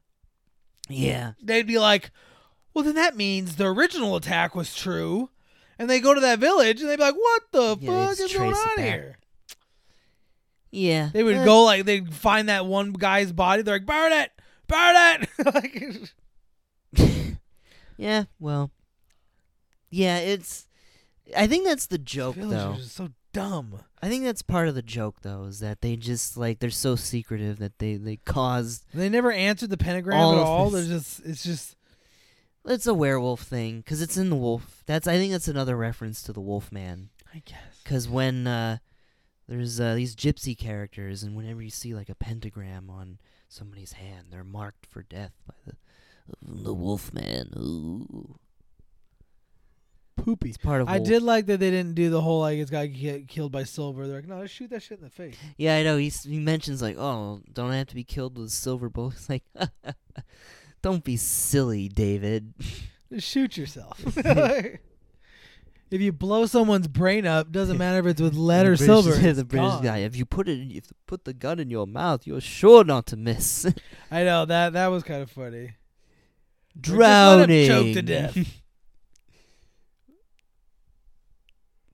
yeah, 0.89 1.33
they'd 1.41 1.67
be 1.67 1.79
like, 1.79 2.11
well, 2.73 2.83
then 2.83 2.95
that 2.95 3.15
means 3.15 3.55
the 3.55 3.67
original 3.67 4.15
attack 4.15 4.55
was 4.55 4.75
true. 4.75 5.29
And 5.79 5.89
they 5.89 5.99
go 5.99 6.13
to 6.13 6.21
that 6.21 6.39
village 6.39 6.81
and 6.81 6.89
they'd 6.89 6.97
be 6.97 7.03
like, 7.03 7.15
what 7.15 7.41
the 7.51 7.77
Yeah, 7.79 8.07
fuck 8.07 8.19
is 8.19 8.33
going 8.33 8.53
on 8.53 8.83
here? 8.83 9.17
Yeah. 10.71 11.09
They 11.11 11.23
would 11.23 11.43
go 11.45 11.63
like, 11.63 11.85
they'd 11.85 12.13
find 12.13 12.49
that 12.49 12.65
one 12.65 12.93
guy's 12.93 13.31
body. 13.31 13.61
They're 13.61 13.75
like, 13.75 13.85
burn 13.85 14.11
it, 14.13 14.31
burn 14.67 14.95
it. 14.97 16.11
like, 16.95 17.37
yeah, 17.97 18.23
well, 18.39 18.71
yeah. 19.89 20.17
It's. 20.19 20.67
I 21.37 21.47
think 21.47 21.65
that's 21.65 21.85
the 21.85 21.97
joke, 21.97 22.35
though. 22.37 22.75
so 22.81 23.09
dumb. 23.31 23.83
I 24.01 24.09
think 24.09 24.23
that's 24.23 24.41
part 24.41 24.67
of 24.67 24.75
the 24.75 24.81
joke, 24.81 25.17
though, 25.21 25.45
is 25.45 25.59
that 25.59 25.81
they 25.81 25.95
just 25.95 26.35
like 26.35 26.59
they're 26.59 26.69
so 26.69 26.95
secretive 26.95 27.59
that 27.59 27.79
they 27.79 27.95
they 27.95 28.17
caused. 28.17 28.85
They 28.93 29.09
never 29.09 29.31
answered 29.31 29.69
the 29.69 29.77
pentagram 29.77 30.19
All 30.19 30.33
at 30.33 30.39
all. 30.39 30.69
They're 30.69 30.83
just, 30.83 31.21
it's 31.25 31.43
just, 31.43 31.75
It's 32.65 32.87
a 32.87 32.93
werewolf 32.93 33.41
thing 33.41 33.79
because 33.79 34.01
it's 34.01 34.17
in 34.17 34.29
the 34.29 34.35
wolf. 34.35 34.83
That's 34.85 35.07
I 35.07 35.17
think 35.17 35.31
that's 35.31 35.47
another 35.47 35.77
reference 35.77 36.23
to 36.23 36.33
the 36.33 36.41
Wolf 36.41 36.71
Man. 36.71 37.09
I 37.33 37.41
guess. 37.45 37.81
Because 37.83 38.09
when 38.09 38.47
uh, 38.47 38.77
there's 39.51 39.81
uh, 39.81 39.95
these 39.95 40.15
gypsy 40.15 40.57
characters, 40.57 41.23
and 41.23 41.35
whenever 41.35 41.61
you 41.61 41.69
see 41.69 41.93
like 41.93 42.07
a 42.07 42.15
pentagram 42.15 42.89
on 42.89 43.19
somebody's 43.49 43.91
hand, 43.91 44.27
they're 44.29 44.45
marked 44.45 44.85
for 44.85 45.03
death 45.03 45.33
by 45.45 45.55
the 45.65 45.75
the 46.41 46.73
Wolf 46.73 47.13
Man. 47.13 47.49
Ooh, 47.57 48.39
Poopy. 50.15 50.49
it's 50.49 50.57
part 50.57 50.79
of. 50.81 50.87
I 50.87 50.99
wolf. 50.99 51.07
did 51.09 51.21
like 51.21 51.47
that 51.47 51.59
they 51.59 51.69
didn't 51.69 51.95
do 51.95 52.09
the 52.09 52.21
whole 52.21 52.39
like 52.39 52.59
it's 52.59 52.71
got 52.71 52.83
to 52.83 52.87
get 52.87 53.27
killed 53.27 53.51
by 53.51 53.65
silver. 53.65 54.07
They're 54.07 54.15
like, 54.15 54.27
no, 54.27 54.41
just 54.41 54.55
shoot 54.55 54.69
that 54.69 54.83
shit 54.83 54.99
in 54.99 55.03
the 55.03 55.09
face. 55.09 55.35
Yeah, 55.57 55.75
I 55.75 55.83
know. 55.83 55.97
He's, 55.97 56.23
he 56.23 56.39
mentions 56.39 56.81
like, 56.81 56.97
oh, 56.97 57.41
don't 57.51 57.71
I 57.71 57.77
have 57.77 57.87
to 57.87 57.95
be 57.95 58.05
killed 58.05 58.37
with 58.37 58.51
silver 58.51 58.87
bullets? 58.87 59.27
Like, 59.29 59.43
don't 60.81 61.03
be 61.03 61.17
silly, 61.17 61.89
David. 61.89 62.53
Just 63.11 63.27
shoot 63.27 63.57
yourself. 63.57 64.01
if 65.91 66.01
you 66.01 66.11
blow 66.11 66.45
someone's 66.47 66.87
brain 66.87 67.27
up, 67.27 67.51
doesn't 67.51 67.77
matter 67.77 67.99
if 67.99 68.05
it's 68.07 68.21
with 68.21 68.33
lead 68.35 68.65
or 68.65 68.75
The 68.77 68.85
British- 68.87 69.03
silver. 69.13 69.33
the 69.33 69.45
British 69.45 69.69
gone. 69.71 69.83
guy. 69.83 69.97
If 69.99 70.15
you 70.15 70.25
put 70.25 70.47
it, 70.49 70.59
if 70.61 70.71
you 70.73 70.81
put 71.05 71.25
the 71.25 71.33
gun 71.33 71.59
in 71.59 71.69
your 71.69 71.85
mouth, 71.85 72.25
you're 72.25 72.41
sure 72.41 72.83
not 72.83 73.05
to 73.07 73.17
miss. 73.17 73.67
I 74.11 74.23
know 74.23 74.45
that 74.45 74.73
that 74.73 74.87
was 74.87 75.03
kind 75.03 75.21
of 75.21 75.29
funny. 75.29 75.73
Drowning. 76.79 77.65
him 77.65 77.67
choke 77.67 77.93
to 77.93 78.01
death. 78.01 78.37
it's 78.37 78.49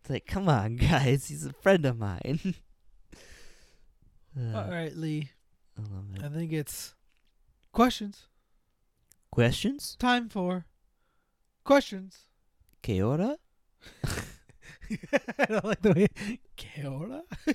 like, 0.10 0.28
come 0.28 0.48
on, 0.48 0.76
guys. 0.76 1.28
He's 1.28 1.46
a 1.46 1.54
friend 1.54 1.84
of 1.86 1.98
mine. 1.98 2.54
Uh, 4.40 4.56
All 4.56 4.70
right, 4.70 4.96
Lee. 4.96 5.32
I. 5.78 6.26
I 6.26 6.30
think 6.30 6.54
it's 6.54 6.94
questions. 7.72 8.28
Questions? 9.32 9.96
Time 10.00 10.30
for 10.30 10.66
questions. 11.64 12.26
Que 12.84 13.02
hora? 13.02 13.38
I 15.40 15.46
don't 15.50 15.66
like 15.66 15.82
the 15.82 15.94
way. 15.94 16.08
Hora? 16.82 17.24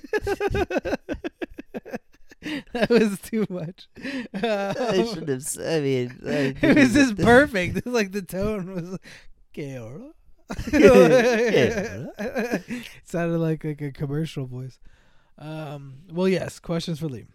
that 2.72 2.90
was 2.90 3.20
too 3.20 3.46
much. 3.48 3.88
I 4.34 5.06
should 5.14 5.28
have. 5.28 5.46
I 5.60 5.80
mean, 5.80 6.18
I 6.26 6.54
it 6.60 6.76
was 6.76 6.92
just 6.92 7.16
perfect. 7.16 7.76
It's 7.78 7.86
like 7.86 8.12
the 8.12 8.22
tone 8.22 8.74
was 8.74 8.98
Keora. 9.54 10.10
Keora. 10.52 12.04
Sounded 13.04 13.38
like 13.38 13.64
like 13.64 13.80
a 13.80 13.92
commercial 13.92 14.46
voice. 14.46 14.78
Um. 15.38 16.00
Well, 16.12 16.28
yes. 16.28 16.58
Questions 16.58 16.98
for 16.98 17.08
Lee. 17.08 17.26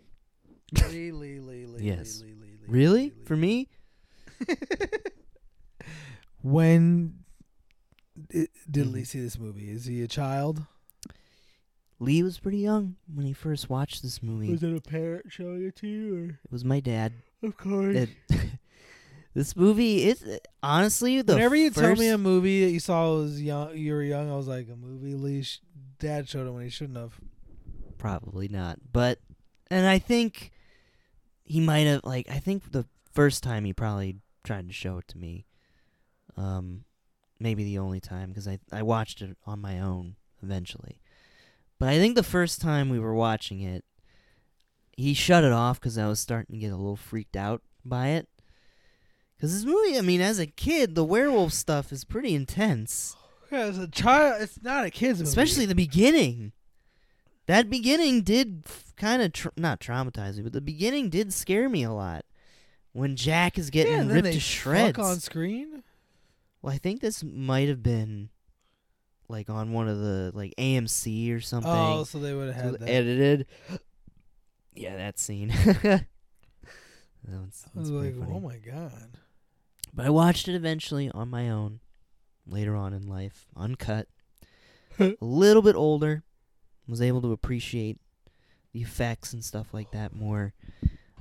Lee, 0.90 1.12
Lee, 1.14 1.40
Lee, 1.40 1.66
Lee. 1.66 1.84
Yes. 1.84 2.22
Lee, 2.22 2.34
Lee, 2.34 2.58
Lee, 2.62 2.68
Really? 2.68 3.14
For 3.26 3.38
me? 3.38 3.70
when 6.42 7.20
did, 8.30 8.50
did. 8.70 8.88
Lee 8.88 9.04
see 9.04 9.22
this 9.22 9.40
movie? 9.40 9.70
Is 9.72 9.86
he 9.86 10.02
a 10.04 10.08
child? 10.08 10.64
Lee 12.00 12.22
was 12.22 12.40
pretty 12.40 12.60
young 12.60 12.96
when 13.12 13.26
he 13.26 13.34
first 13.34 13.70
watched 13.70 14.04
this 14.04 14.22
movie. 14.22 14.52
Was 14.52 14.62
it 14.64 14.76
a 14.76 14.82
parent 14.82 15.26
showing 15.30 15.66
it 15.66 15.76
to 15.78 15.88
you? 15.88 16.36
It 16.44 16.52
was 16.52 16.64
my 16.64 16.80
dad. 16.80 17.14
Of 17.42 17.58
course. 17.58 17.96
It, 17.96 18.10
this 19.34 19.56
movie 19.56 20.08
is 20.08 20.24
honestly 20.62 21.22
the 21.24 21.34
Whenever 21.34 21.56
you 21.56 21.72
tell 21.72 21.96
me 21.96 22.10
a 22.10 22.18
movie 22.18 22.66
that 22.66 22.72
you 22.72 22.80
saw 22.80 23.16
was 23.16 23.42
young, 23.42 23.76
you 23.76 23.94
were 23.94 24.04
young. 24.04 24.32
I 24.32 24.36
was 24.36 24.48
like, 24.48 24.68
a 24.72 24.76
movie 24.76 25.16
Lee 25.16 25.42
sh- 25.42 25.62
dad 26.00 26.30
showed 26.30 26.48
him 26.48 26.54
when 26.54 26.64
he 26.64 26.70
shouldn't 26.70 26.98
have. 26.98 27.20
probably 27.98 28.48
not, 28.48 28.78
but 28.94 29.20
and 29.72 29.88
I 29.88 29.98
think 29.98 30.52
he 31.44 31.60
might 31.60 31.88
have 31.88 32.02
like 32.04 32.30
I 32.30 32.38
think 32.40 32.72
the 32.72 32.86
first 33.14 33.42
time 33.42 33.66
he 33.66 33.74
probably 33.74 34.18
tried 34.44 34.68
to 34.68 34.74
show 34.74 35.00
it 35.00 35.08
to 35.08 35.18
me. 35.18 35.46
Um, 36.36 36.84
maybe 37.40 37.64
the 37.64 37.78
only 37.80 38.00
time 38.00 38.30
because 38.30 38.48
I 38.48 38.60
I 38.72 38.82
watched 38.84 39.22
it 39.22 39.38
on 39.46 39.60
my 39.60 39.80
own 39.80 40.16
eventually, 40.42 41.00
but 41.80 41.90
I 41.90 41.98
think 41.98 42.16
the 42.16 42.24
first 42.24 42.62
time 42.62 42.90
we 42.90 43.00
were 43.00 43.14
watching 43.14 43.62
it, 43.62 43.84
he 44.96 45.14
shut 45.14 45.44
it 45.44 45.52
off 45.52 45.80
because 45.80 45.98
I 45.98 46.08
was 46.08 46.20
starting 46.20 46.54
to 46.56 46.60
get 46.60 46.72
a 46.72 46.78
little 46.78 46.96
freaked 46.96 47.36
out 47.36 47.62
by 47.86 48.08
it. 48.10 48.28
Because 49.36 49.54
this 49.54 49.66
movie, 49.66 49.98
I 49.98 50.02
mean, 50.02 50.20
as 50.22 50.40
a 50.40 50.48
kid, 50.48 50.96
the 50.96 51.04
werewolf 51.04 51.54
stuff 51.54 51.92
is 51.92 52.04
pretty 52.04 52.34
intense. 52.34 53.16
As 53.52 53.78
a 53.78 53.88
child, 53.88 54.42
it's 54.42 54.62
not 54.64 54.84
a 54.84 54.90
kids 54.90 55.20
movie. 55.20 55.30
especially 55.30 55.66
the 55.68 55.76
beginning. 55.76 56.52
That 57.46 57.70
beginning 57.70 58.24
did 58.24 58.66
kind 58.98 59.22
of 59.22 59.32
tr- 59.32 59.50
not 59.56 59.80
traumatize 59.80 60.36
me, 60.38 60.42
but 60.44 60.52
the 60.54 60.60
beginning 60.60 61.10
did 61.10 61.32
scare 61.32 61.70
me 61.70 61.84
a 61.84 61.94
lot. 61.94 62.26
When 62.94 63.16
Jack 63.16 63.58
is 63.60 63.70
getting 63.70 63.94
yeah, 64.10 64.14
ripped 64.14 64.34
to 64.34 64.40
shreds. 64.40 64.98
fuck 64.98 65.06
on 65.06 65.20
screen. 65.20 65.84
Well, 66.68 66.76
I 66.76 66.80
think 66.80 67.00
this 67.00 67.24
might 67.24 67.70
have 67.70 67.82
been 67.82 68.28
like 69.30 69.50
on 69.50 69.72
one 69.72 69.88
of 69.88 70.00
the 70.00 70.32
like 70.34 70.54
AMC 70.58 71.34
or 71.34 71.40
something. 71.40 71.72
Oh, 71.72 72.04
so 72.04 72.20
they 72.20 72.34
would 72.34 72.54
have 72.54 72.58
So 72.66 72.72
had 72.72 72.80
that. 72.82 72.90
edited. 72.90 73.46
Yeah, 74.76 74.98
that 74.98 75.18
scene. 75.18 75.48
that 75.84 76.06
one's, 77.26 77.66
I 77.76 77.80
was 77.80 77.90
like, 77.90 78.16
funny. 78.20 78.32
oh 78.34 78.40
my 78.42 78.58
god. 78.58 78.92
But 79.94 80.06
I 80.06 80.10
watched 80.10 80.50
it 80.50 80.56
eventually 80.56 81.10
on 81.10 81.30
my 81.30 81.50
own 81.50 81.80
later 82.46 82.76
on 82.76 82.94
in 82.94 83.08
life, 83.08 83.48
uncut. 83.56 84.08
a 85.00 85.16
little 85.22 85.62
bit 85.62 85.76
older, 85.76 86.24
was 86.88 87.02
able 87.02 87.22
to 87.22 87.32
appreciate 87.32 87.98
the 88.74 88.82
effects 88.82 89.32
and 89.32 89.44
stuff 89.44 89.74
like 89.74 89.92
that 89.92 90.14
more. 90.14 90.54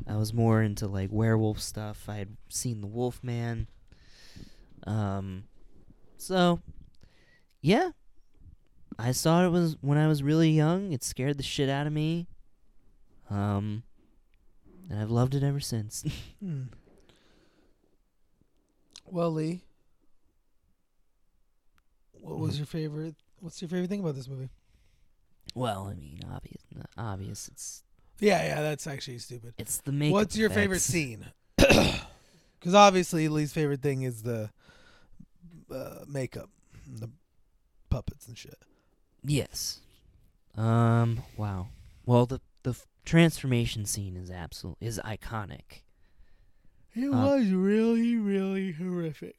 I 0.08 0.16
was 0.16 0.34
more 0.34 0.60
into 0.60 0.86
like 0.88 1.10
werewolf 1.12 1.60
stuff. 1.60 2.08
I 2.08 2.16
had 2.16 2.36
seen 2.48 2.80
The 2.80 2.86
Wolf 2.88 3.22
Man. 3.22 3.68
Um 4.86 5.44
so 6.16 6.60
yeah. 7.60 7.90
I 8.98 9.12
saw 9.12 9.44
it 9.44 9.50
was 9.50 9.76
when 9.82 9.98
I 9.98 10.06
was 10.08 10.22
really 10.22 10.50
young. 10.50 10.92
It 10.92 11.02
scared 11.04 11.36
the 11.36 11.42
shit 11.42 11.68
out 11.68 11.86
of 11.86 11.92
me. 11.92 12.26
Um 13.30 13.82
and 14.88 15.00
I've 15.00 15.10
loved 15.10 15.34
it 15.34 15.42
ever 15.42 15.60
since. 15.60 16.04
Hmm. 16.40 16.62
Well, 19.08 19.30
Lee, 19.30 19.62
what 22.12 22.38
was 22.38 22.54
Mhm. 22.54 22.58
your 22.58 22.66
favorite? 22.66 23.14
What's 23.40 23.60
your 23.62 23.68
favorite 23.68 23.88
thing 23.88 24.00
about 24.00 24.14
this 24.14 24.28
movie? 24.28 24.50
well, 25.54 25.86
I 25.86 25.94
mean, 25.94 26.20
obvious 26.30 26.62
obvious 26.98 27.48
it's 27.48 27.84
Yeah, 28.18 28.42
yeah, 28.44 28.62
that's 28.62 28.86
actually 28.86 29.18
stupid. 29.18 29.54
it's 29.58 29.78
the 29.78 29.92
makeup. 29.92 30.12
What's 30.14 30.36
your 30.36 30.50
favorite 30.50 30.80
scene? 30.82 31.26
Because 32.58 32.74
obviously, 32.74 33.28
Lee's 33.28 33.52
favorite 33.52 33.80
thing 33.80 34.02
is 34.02 34.22
the 34.22 34.50
uh, 35.72 36.04
makeup, 36.08 36.50
and 36.86 36.98
the 36.98 37.10
puppets 37.90 38.28
and 38.28 38.36
shit. 38.36 38.58
Yes. 39.24 39.80
Um. 40.56 41.22
Wow. 41.36 41.68
Well, 42.04 42.26
the 42.26 42.40
the 42.62 42.70
f- 42.70 42.86
transformation 43.04 43.84
scene 43.84 44.16
is 44.16 44.30
absolute 44.30 44.76
is 44.80 45.00
iconic. 45.04 45.82
It 46.94 47.08
Uh, 47.08 47.16
was 47.26 47.48
really, 47.50 48.16
really 48.16 48.72
horrific. 48.72 49.36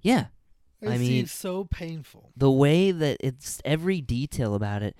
Yeah. 0.00 0.26
It 0.80 0.88
I 0.90 0.98
mean- 0.98 1.26
so 1.26 1.64
painful. 1.64 2.32
The 2.36 2.50
way 2.50 2.90
that 2.92 3.16
it's 3.20 3.60
every 3.64 4.00
detail 4.00 4.54
about 4.54 4.82
it, 4.82 4.96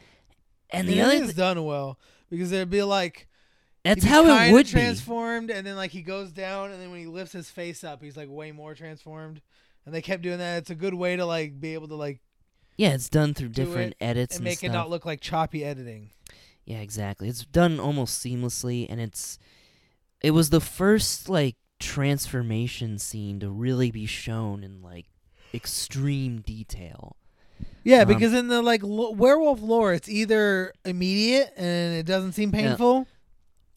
and 0.71 0.89
the 0.89 0.93
And 1.01 1.03
other 1.03 1.15
it's 1.17 1.25
th- 1.27 1.37
done 1.37 1.65
well 1.65 1.99
because 2.31 2.53
it'd 2.53 2.71
be 2.71 2.83
like 2.83 3.29
that's 3.85 4.05
how 4.05 4.25
it 4.25 4.53
would 4.53 4.65
be. 4.67 4.73
transformed, 4.73 5.51
and 5.51 5.67
then 5.67 5.77
like 5.77 5.91
he 5.91 6.01
goes 6.03 6.33
down, 6.33 6.71
and 6.73 6.81
then 6.81 6.91
when 6.91 7.01
he 7.01 7.07
lifts 7.07 7.33
his 7.35 7.51
face 7.51 7.85
up, 7.85 8.03
he's 8.03 8.17
like 8.17 8.29
way 8.31 8.51
more 8.53 8.75
transformed. 8.75 9.41
And 9.87 9.95
they 9.95 10.03
kept 10.03 10.23
doing 10.23 10.39
that. 10.39 10.59
It's 10.59 10.71
a 10.71 10.75
good 10.75 10.95
way 10.95 11.17
to 11.17 11.27
like 11.27 11.61
be 11.61 11.75
able 11.75 11.89
to 11.89 11.95
like 11.97 12.21
Yeah, 12.77 12.95
it's 12.95 13.09
done 13.09 13.35
through 13.35 13.49
do 13.51 13.65
different 13.65 13.93
it 14.01 14.05
edits 14.05 14.37
and 14.37 14.41
and, 14.41 14.45
make 14.45 14.59
stuff. 14.59 14.71
it 14.71 14.73
not 14.73 14.91
look 14.91 15.05
like 15.05 15.21
choppy 15.21 15.65
editing. 15.65 16.11
Yeah, 16.65 16.79
exactly. 16.79 17.29
It's 17.29 17.45
done 17.45 17.79
almost 17.79 18.25
seamlessly, 18.25 18.87
and 18.89 19.01
it's 19.01 19.39
it 20.23 20.31
was 20.31 20.49
the 20.51 20.61
first 20.61 21.29
like 21.29 21.57
transformation 21.79 22.99
scene 22.99 23.41
to 23.41 23.51
really 23.51 23.91
be 23.91 24.07
shown 24.07 24.65
in 24.65 24.81
like 24.83 25.07
extreme 25.53 26.41
detail. 26.41 27.17
Yeah, 27.83 28.01
Um, 28.03 28.09
because 28.09 28.33
in 28.33 28.49
the 28.49 28.63
like 28.63 28.83
lo- 28.83 29.11
werewolf 29.13 29.61
lore, 29.61 29.93
it's 29.93 30.09
either 30.09 30.73
immediate 30.85 31.53
and 31.57 31.95
it 31.97 32.07
doesn't 32.07 32.33
seem 32.33 32.51
Yeah. 32.55 32.61
painful, 32.69 33.07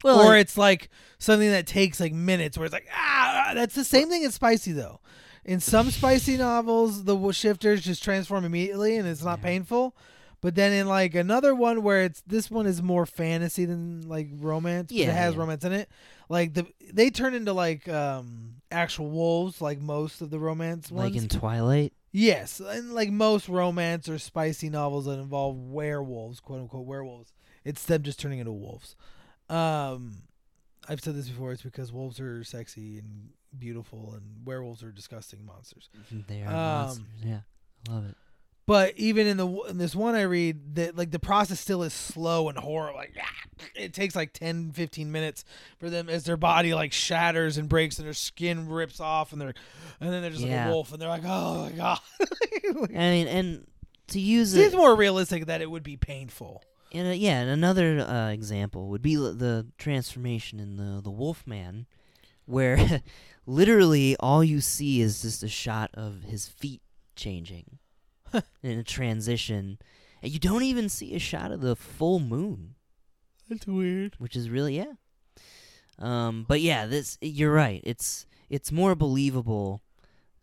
Well, 0.03 0.22
or 0.22 0.38
it- 0.38 0.41
it's 0.41 0.58
like 0.58 0.89
something 1.20 1.49
that 1.51 1.68
takes 1.68 1.99
like 1.99 2.14
minutes, 2.14 2.58
where 2.58 2.66
it's 2.66 2.74
like 2.74 2.88
ah. 2.93 3.51
That's 3.53 3.76
the 3.76 3.84
same 3.84 4.10
thing 4.10 4.24
as 4.24 4.34
spicy 4.36 4.72
though. 4.72 5.01
In 5.47 5.59
some 5.61 5.89
spicy 5.91 6.37
novels, 6.37 7.05
the 7.05 7.31
shifters 7.31 7.81
just 7.81 8.03
transform 8.03 8.43
immediately 8.45 8.97
and 8.97 9.07
it's 9.07 9.23
not 9.23 9.39
Yeah. 9.39 9.43
painful. 9.45 9.95
But 10.39 10.53
then 10.53 10.71
in 10.71 10.87
like 10.87 11.15
another 11.15 11.55
one 11.55 11.81
where 11.81 12.03
it's 12.03 12.21
this 12.27 12.51
one 12.51 12.67
is 12.67 12.81
more 12.83 13.05
fantasy 13.07 13.65
than 13.65 14.07
like 14.07 14.27
romance, 14.35 14.91
Yeah, 14.91 15.09
it 15.09 15.13
has 15.13 15.33
yeah. 15.33 15.39
romance 15.39 15.63
in 15.63 15.71
it. 15.71 15.89
Like 16.29 16.53
the 16.53 16.67
they 16.93 17.09
turn 17.09 17.33
into 17.33 17.53
like 17.53 17.87
um 17.89 18.55
actual 18.69 19.09
wolves, 19.09 19.61
like 19.61 19.79
most 19.79 20.21
of 20.21 20.29
the 20.29 20.37
romance 20.37 20.91
ones. 20.91 21.13
like 21.15 21.21
in 21.23 21.27
Twilight. 21.29 21.93
Yes, 22.11 22.59
and 22.59 22.93
like 22.93 23.09
most 23.09 23.47
romance 23.49 24.07
or 24.09 24.19
spicy 24.19 24.69
novels 24.69 25.05
that 25.05 25.17
involve 25.19 25.55
werewolves, 25.57 26.39
quote 26.39 26.61
unquote 26.61 26.85
werewolves, 26.85 27.33
it's 27.63 27.83
them 27.85 28.03
just 28.03 28.19
turning 28.19 28.39
into 28.39 28.51
wolves. 28.51 28.95
Um, 29.49 30.23
I've 30.87 31.01
said 31.01 31.15
this 31.15 31.29
before. 31.29 31.51
It's 31.51 31.63
because 31.63 31.91
wolves 31.91 32.19
are 32.19 32.43
sexy 32.43 32.99
and 32.99 33.29
beautiful, 33.57 34.13
and 34.13 34.45
werewolves 34.45 34.83
are 34.83 34.91
disgusting 34.91 35.45
monsters. 35.45 35.89
They 36.27 36.41
are 36.43 36.47
Um, 36.47 36.53
monsters. 36.53 37.05
Yeah, 37.23 37.39
I 37.89 37.91
love 37.93 38.05
it. 38.09 38.15
But 38.65 38.97
even 38.97 39.27
in 39.27 39.37
the 39.37 39.47
in 39.69 39.77
this 39.77 39.95
one 39.95 40.13
I 40.15 40.23
read, 40.23 40.75
that 40.75 40.97
like 40.97 41.11
the 41.11 41.19
process 41.19 41.57
still 41.59 41.83
is 41.83 41.93
slow 41.93 42.49
and 42.49 42.57
horrible. 42.57 42.97
Like 42.99 43.15
it 43.75 43.93
takes 43.93 44.13
like 44.13 44.33
10, 44.33 44.73
15 44.73 45.09
minutes 45.09 45.45
for 45.79 45.89
them 45.89 46.09
as 46.09 46.25
their 46.25 46.35
body 46.35 46.73
like 46.73 46.91
shatters 46.91 47.57
and 47.57 47.69
breaks 47.69 47.97
and 47.97 48.05
their 48.05 48.13
skin 48.13 48.67
rips 48.67 48.99
off 48.99 49.31
and 49.31 49.39
they're 49.39 49.53
and 50.01 50.11
then 50.11 50.21
they're 50.21 50.31
just 50.31 50.41
like 50.43 50.51
Yeah. 50.51 50.67
a 50.67 50.71
wolf 50.73 50.91
and 50.91 51.01
they're 51.01 51.07
like 51.07 51.23
oh 51.25 51.63
my 51.63 51.71
god. 51.71 51.99
Like, 52.19 52.91
I 52.95 53.09
mean, 53.11 53.27
and 53.27 53.67
to 54.07 54.19
use 54.19 54.51
Seems 54.51 54.73
it, 54.73 54.77
more 54.77 54.95
realistic 54.97 55.45
that 55.45 55.61
it 55.61 55.71
would 55.71 55.83
be 55.83 55.95
painful. 55.95 56.61
in 56.91 57.05
a, 57.05 57.13
yeah, 57.13 57.39
and 57.39 57.49
another 57.49 58.01
uh, 58.01 58.29
example 58.31 58.89
would 58.89 59.01
be 59.01 59.15
l- 59.15 59.33
the 59.33 59.65
transformation 59.77 60.59
in 60.59 60.75
the 60.75 60.99
the 61.01 61.09
Wolfman, 61.11 61.85
where 62.45 63.01
literally 63.47 64.15
all 64.19 64.43
you 64.43 64.61
see 64.61 65.01
is 65.01 65.23
just 65.23 65.41
a 65.41 65.47
shot 65.47 65.89
of 65.95 66.23
his 66.23 66.47
feet 66.47 66.81
changing 67.15 67.79
in 68.61 68.77
a 68.77 68.83
transition, 68.83 69.79
and 70.21 70.31
you 70.31 70.37
don't 70.39 70.63
even 70.63 70.89
see 70.89 71.15
a 71.15 71.19
shot 71.19 71.51
of 71.51 71.61
the 71.61 71.75
full 71.75 72.19
moon. 72.19 72.75
That's 73.49 73.65
weird. 73.65 74.15
which 74.19 74.35
is 74.35 74.49
really 74.49 74.75
yeah. 74.77 74.93
Um, 75.99 76.45
but 76.47 76.61
yeah, 76.61 76.85
this 76.85 77.17
you're 77.21 77.53
right. 77.53 77.81
It's 77.83 78.25
it's 78.49 78.71
more 78.71 78.93
believable 78.93 79.81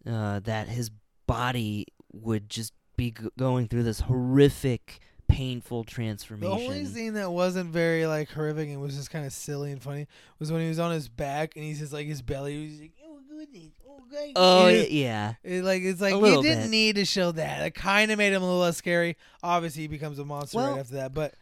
uh, 0.06 0.40
that 0.40 0.68
his 0.68 0.90
body 1.26 1.86
would 2.12 2.48
just 2.48 2.72
be 2.96 3.10
g- 3.12 3.28
going 3.38 3.68
through 3.68 3.82
this 3.84 4.00
horrific, 4.00 5.00
painful 5.34 5.84
transformation. 5.84 6.56
The 6.58 6.64
only 6.64 6.84
scene 6.86 7.14
that 7.14 7.30
wasn't 7.30 7.70
very 7.72 8.06
like 8.06 8.30
horrific 8.30 8.68
and 8.68 8.80
was 8.80 8.94
just 8.96 9.10
kind 9.10 9.26
of 9.26 9.32
silly 9.32 9.72
and 9.72 9.82
funny 9.82 10.06
was 10.38 10.52
when 10.52 10.60
he 10.62 10.68
was 10.68 10.78
on 10.78 10.92
his 10.92 11.08
back 11.08 11.56
and 11.56 11.64
he's 11.64 11.78
just 11.80 11.92
like 11.92 12.06
his 12.06 12.22
belly 12.22 12.68
was 12.68 12.80
like 12.80 12.92
oh 13.04 13.18
goodness 13.28 13.72
oh 13.88 13.98
goodness. 14.10 14.32
oh 14.36 14.66
It- 14.68 14.90
yeah, 14.90 15.34
It, 15.42 15.64
like 15.64 15.82
it's 15.82 16.00
like 16.00 16.14
A 16.14 16.18
you 16.18 16.42
didn't 16.42 16.62
bit. 16.64 16.70
need 16.70 16.96
to 16.96 17.04
show 17.04 17.32
that. 17.32 17.62
It 17.66 17.74
kind 17.74 18.10
of 18.10 18.18
made 18.18 18.32
him 18.32 18.42
a 18.42 18.44
little 18.44 18.60
less 18.60 18.76
scary. 18.76 19.16
Obviously, 19.42 19.82
he 19.82 19.88
becomes 19.88 20.18
a 20.18 20.24
monster 20.24 20.58
Well- 20.58 20.70
right 20.72 20.80
after 20.80 20.94
that. 20.94 21.12
But 21.14 21.34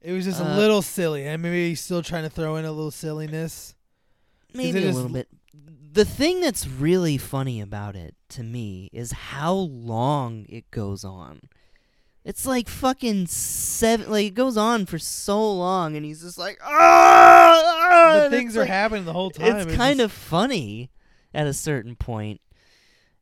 It 0.00 0.12
was 0.12 0.24
just 0.24 0.40
a 0.40 0.44
Uh, 0.52 0.56
little 0.56 0.82
silly, 0.82 1.24
and 1.26 1.40
maybe 1.40 1.68
he's 1.68 1.80
still 1.80 2.02
trying 2.02 2.24
to 2.24 2.30
throw 2.30 2.56
in 2.56 2.64
a 2.64 2.72
little 2.72 2.90
silliness. 2.90 3.76
Maybe 4.52 4.82
a 4.84 4.90
little 4.90 5.08
bit. 5.08 5.28
The 5.92 6.04
thing 6.04 6.40
that's 6.40 6.66
really 6.66 7.18
funny 7.18 7.60
about 7.60 7.94
it 7.94 8.16
to 8.30 8.42
me 8.42 8.88
is 8.92 9.12
how 9.12 9.52
long 9.54 10.44
it 10.48 10.68
goes 10.72 11.04
on. 11.04 11.42
It's 12.24 12.46
like 12.46 12.68
fucking 12.68 13.26
seven. 13.26 14.10
Like 14.10 14.26
it 14.26 14.34
goes 14.34 14.56
on 14.56 14.86
for 14.86 14.98
so 14.98 15.52
long, 15.54 15.96
and 15.96 16.04
he's 16.06 16.22
just 16.22 16.38
like, 16.38 16.58
ah. 16.62 18.20
The 18.24 18.30
things 18.36 18.56
are 18.56 18.60
like- 18.60 18.68
happening 18.68 19.04
the 19.04 19.12
whole 19.12 19.30
time. 19.30 19.56
It's 19.56 19.66
It's 19.66 19.76
kind 19.76 19.98
just- 19.98 20.04
of 20.06 20.12
funny 20.12 20.90
at 21.34 21.46
a 21.46 21.52
certain 21.54 21.96
point, 21.96 22.40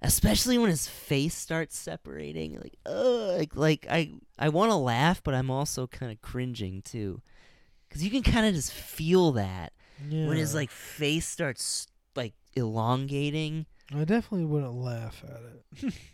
especially 0.02 0.58
when 0.58 0.68
his 0.70 0.86
face 0.86 1.34
starts 1.34 1.78
separating. 1.78 2.56
Like, 2.58 2.74
ugh, 2.86 3.38
like, 3.38 3.56
like 3.56 3.86
I, 3.88 4.12
I 4.38 4.48
want 4.50 4.70
to 4.70 4.76
laugh, 4.76 5.22
but 5.22 5.34
I'm 5.34 5.50
also 5.50 5.86
kind 5.86 6.12
of 6.12 6.20
cringing 6.20 6.82
too, 6.82 7.22
because 7.88 8.02
you 8.04 8.10
can 8.10 8.22
kind 8.22 8.46
of 8.46 8.54
just 8.54 8.72
feel 8.72 9.32
that 9.32 9.72
when 10.10 10.36
his 10.36 10.54
like 10.54 10.70
face 10.70 11.26
starts 11.26 11.86
like 12.16 12.34
elongating. 12.54 13.64
I 13.94 14.04
definitely 14.04 14.44
wouldn't 14.46 14.74
laugh 14.74 15.24
at 15.26 15.84
it. 15.84 15.94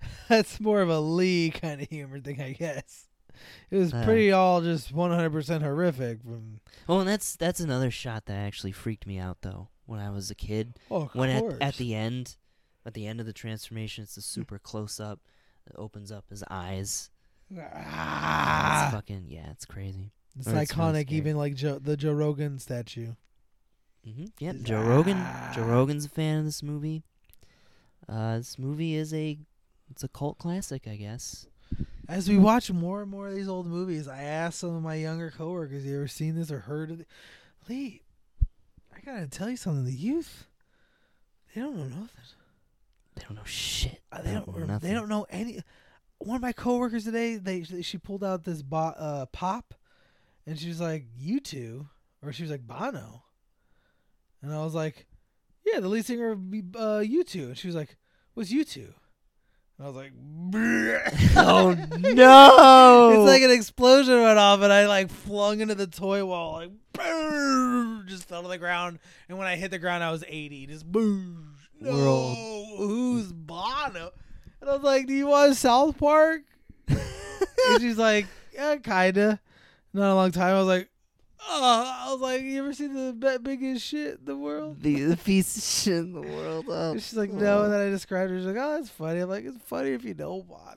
That's 0.28 0.60
more 0.60 0.80
of 0.82 0.88
a 0.88 1.00
Lee 1.00 1.50
kind 1.50 1.80
of 1.82 1.88
humor 1.88 2.20
thing, 2.20 2.40
I 2.40 2.52
guess. 2.52 3.06
It 3.70 3.76
was 3.76 3.92
Uh. 3.94 4.04
pretty 4.04 4.32
all 4.32 4.60
just 4.60 4.94
100% 4.94 5.62
horrific. 5.62 6.22
From, 6.22 6.60
Oh, 6.88 6.98
and 7.00 7.08
that's 7.08 7.36
that's 7.36 7.60
another 7.60 7.90
shot 7.90 8.26
that 8.26 8.34
actually 8.34 8.72
freaked 8.72 9.06
me 9.06 9.18
out 9.18 9.38
though 9.42 9.68
when 9.86 9.98
I 10.00 10.10
was 10.10 10.30
a 10.30 10.34
kid. 10.34 10.78
oh, 10.90 11.02
of 11.02 11.14
when 11.14 11.30
at, 11.30 11.40
course. 11.40 11.56
at 11.60 11.76
the 11.76 11.94
end, 11.94 12.36
at 12.84 12.94
the 12.94 13.06
end 13.06 13.18
of 13.20 13.26
the 13.26 13.32
transformation, 13.32 14.02
it's 14.04 14.16
a 14.16 14.22
super 14.22 14.58
close 14.58 15.00
up. 15.00 15.20
It 15.66 15.74
opens 15.76 16.10
up 16.12 16.24
his 16.30 16.42
eyes. 16.50 17.10
It's 17.50 17.60
ah, 17.84 18.90
fucking 18.92 19.26
yeah, 19.28 19.50
it's 19.50 19.64
crazy. 19.64 20.10
it's 20.38 20.48
or 20.48 20.52
iconic, 20.52 21.02
scary. 21.06 21.16
even 21.18 21.36
like 21.36 21.54
Joe, 21.54 21.78
the 21.78 21.96
Joe 21.96 22.12
Rogan 22.12 22.58
statue. 22.58 23.14
hmm 24.04 24.26
Yep, 24.38 24.56
Joe 24.62 24.82
Rogan. 24.82 25.16
Joe 25.54 25.62
Ah. 25.64 25.70
Rogan's 25.72 26.04
a 26.04 26.08
fan 26.10 26.38
of 26.40 26.44
this 26.44 26.62
movie. 26.62 27.02
Uh, 28.08 28.38
this 28.38 28.58
movie 28.58 28.94
is 28.96 29.14
a 29.14 29.38
it's 29.90 30.04
a 30.04 30.08
cult 30.08 30.38
classic, 30.38 30.86
I 30.86 30.96
guess. 30.96 31.46
As 32.08 32.28
we 32.28 32.38
watch 32.38 32.70
more 32.70 33.02
and 33.02 33.10
more 33.10 33.28
of 33.28 33.34
these 33.34 33.48
old 33.48 33.66
movies, 33.66 34.08
I 34.08 34.22
asked 34.22 34.58
some 34.60 34.74
of 34.74 34.82
my 34.82 34.96
younger 34.96 35.30
coworkers, 35.30 35.84
"You 35.84 35.96
ever 35.96 36.08
seen 36.08 36.34
this 36.34 36.50
or 36.50 36.60
heard 36.60 36.90
of 36.90 37.00
it?" 37.00 37.08
Lee, 37.68 38.02
I 38.94 39.00
gotta 39.00 39.28
tell 39.28 39.48
you 39.48 39.56
something. 39.56 39.84
The 39.84 39.92
youth, 39.92 40.46
they 41.54 41.60
don't 41.60 41.76
know 41.76 41.84
nothing. 41.84 42.24
They 43.14 43.22
don't 43.22 43.36
know 43.36 43.44
shit. 43.44 44.00
Uh, 44.10 44.22
they 44.22 44.32
don't. 44.32 44.48
know 44.48 44.54
rem- 44.54 44.66
nothing. 44.68 44.88
They 44.88 44.94
don't 44.94 45.08
know 45.08 45.26
any. 45.30 45.62
One 46.18 46.36
of 46.36 46.42
my 46.42 46.52
coworkers 46.52 47.04
today, 47.04 47.36
they 47.36 47.62
she 47.62 47.98
pulled 47.98 48.24
out 48.24 48.44
this 48.44 48.62
bo- 48.62 48.94
uh, 48.96 49.26
pop, 49.26 49.74
and 50.46 50.58
she 50.58 50.68
was 50.68 50.80
like, 50.80 51.06
"You 51.16 51.38
two," 51.38 51.88
or 52.22 52.32
she 52.32 52.42
was 52.42 52.50
like, 52.50 52.66
"Bono," 52.66 53.22
and 54.42 54.52
I 54.52 54.64
was 54.64 54.74
like, 54.74 55.06
"Yeah, 55.64 55.80
the 55.80 55.88
lead 55.88 56.04
singer 56.04 56.32
of 56.32 56.40
uh, 56.76 56.98
U 57.00 57.22
two," 57.22 57.48
and 57.48 57.58
she 57.58 57.68
was 57.68 57.76
like, 57.76 57.96
"What's 58.34 58.50
U 58.50 58.64
2 58.64 58.94
And 59.80 59.86
I 59.86 59.90
was 59.90 59.96
like, 59.96 60.12
Oh 61.36 61.74
no! 62.00 63.10
It's 63.14 63.26
like 63.30 63.40
an 63.42 63.50
explosion 63.50 64.20
went 64.20 64.38
off, 64.38 64.60
and 64.60 64.70
I 64.70 64.86
like 64.86 65.10
flung 65.10 65.60
into 65.60 65.74
the 65.74 65.86
toy 65.86 66.22
wall, 66.22 66.52
like 66.54 66.70
boom, 66.92 68.04
just 68.06 68.28
fell 68.28 68.42
to 68.42 68.48
the 68.48 68.58
ground. 68.58 68.98
And 69.30 69.38
when 69.38 69.46
I 69.46 69.56
hit 69.56 69.70
the 69.70 69.78
ground, 69.78 70.04
I 70.04 70.10
was 70.10 70.22
eighty, 70.28 70.66
just 70.66 70.84
boom. 70.84 71.54
No, 71.80 71.92
World. 71.92 72.36
who's 72.76 73.32
Bono? 73.32 74.10
And 74.60 74.68
I 74.68 74.74
was 74.74 74.82
like, 74.82 75.06
"Do 75.06 75.14
you 75.14 75.28
want 75.28 75.56
South 75.56 75.96
Park?" 75.96 76.42
and 76.88 77.80
she's 77.80 77.96
like, 77.96 78.26
"Yeah, 78.52 78.76
kinda." 78.76 79.40
Not 79.94 80.12
a 80.12 80.14
long 80.14 80.30
time. 80.30 80.56
I 80.56 80.58
was 80.58 80.66
like, 80.66 80.89
"Oh," 81.48 81.94
I 82.08 82.12
was 82.12 82.20
like, 82.20 82.42
"You 82.42 82.62
ever 82.62 82.72
seen 82.72 82.94
the 82.94 83.12
be- 83.12 83.38
biggest 83.42 83.84
shit 83.84 84.18
in 84.18 84.24
the 84.24 84.36
world?" 84.36 84.82
the, 84.82 85.02
the 85.02 85.16
piece 85.24 85.56
of 85.56 85.62
shit 85.62 85.98
in 85.98 86.12
the 86.12 86.22
world. 86.22 86.66
Oh, 86.68 86.94
she's 86.94 87.14
like, 87.16 87.30
oh. 87.32 87.38
"No." 87.38 87.64
And 87.64 87.72
then 87.72 87.80
I 87.80 87.90
described 87.90 88.30
her. 88.30 88.38
She's 88.38 88.46
like, 88.46 88.56
"Oh, 88.58 88.76
that's 88.76 88.90
funny." 88.90 89.20
I'm 89.20 89.28
like, 89.28 89.44
"It's 89.44 89.62
funny 89.64 89.90
if 89.90 90.04
you 90.04 90.14
know 90.14 90.42
Bono." 90.42 90.76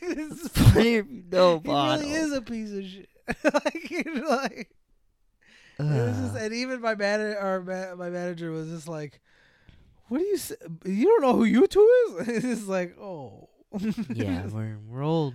it's 0.00 0.48
funny 0.48 0.94
if 0.96 1.10
you 1.10 1.24
know 1.30 1.58
Bono. 1.58 1.98
He 1.98 2.04
really 2.04 2.12
is 2.12 2.32
a 2.32 2.42
piece 2.42 2.72
of 2.72 2.84
shit. 2.84 3.08
like, 3.64 3.90
you 3.90 4.04
know, 4.14 4.28
like 4.28 4.68
was 5.84 6.16
just, 6.18 6.36
and 6.36 6.54
even 6.54 6.80
my 6.80 6.94
manager, 6.94 7.38
our 7.38 7.60
ma- 7.60 7.94
my 7.96 8.10
manager 8.10 8.50
was 8.50 8.68
just 8.68 8.88
like, 8.88 9.20
"What 10.08 10.18
do 10.18 10.24
you? 10.24 10.36
Say? 10.36 10.56
You 10.84 11.06
don't 11.06 11.22
know 11.22 11.36
who 11.36 11.44
U 11.44 11.66
two 11.66 11.88
is?" 12.18 12.44
it's 12.44 12.66
like, 12.66 12.98
oh, 12.98 13.48
yeah, 14.12 14.46
we're 14.46 14.78
we're 14.88 15.02
old. 15.02 15.34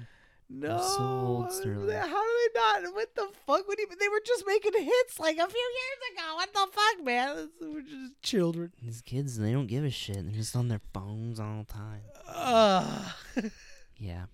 No. 0.49 0.81
so 0.81 1.03
old, 1.03 1.45
How 1.45 1.59
do 1.63 1.85
they- 1.87 1.93
How 1.95 2.23
do 2.23 2.49
they 2.53 2.59
not? 2.59 2.93
What 2.93 3.15
the 3.15 3.27
fuck? 3.45 3.67
Would 3.67 3.79
even? 3.79 3.97
They 3.99 4.07
were 4.09 4.21
just 4.25 4.45
making 4.47 4.73
hits 4.73 5.19
like 5.19 5.37
a 5.37 5.47
few 5.47 5.71
years 5.79 6.13
ago. 6.13 6.35
What 6.35 6.53
the 6.53 6.67
fuck, 6.71 7.05
man? 7.05 7.49
We're 7.61 7.81
just 7.81 8.21
children. 8.21 8.71
These 8.81 9.01
kids, 9.01 9.37
they 9.37 9.51
don't 9.51 9.67
give 9.67 9.83
a 9.83 9.89
shit. 9.89 10.15
They're 10.23 10.31
just 10.33 10.55
on 10.55 10.67
their 10.67 10.81
phones 10.93 11.39
all 11.39 11.65
the 11.67 11.73
time. 11.73 12.01
Ugh. 12.27 13.51
Yeah. 13.97 14.25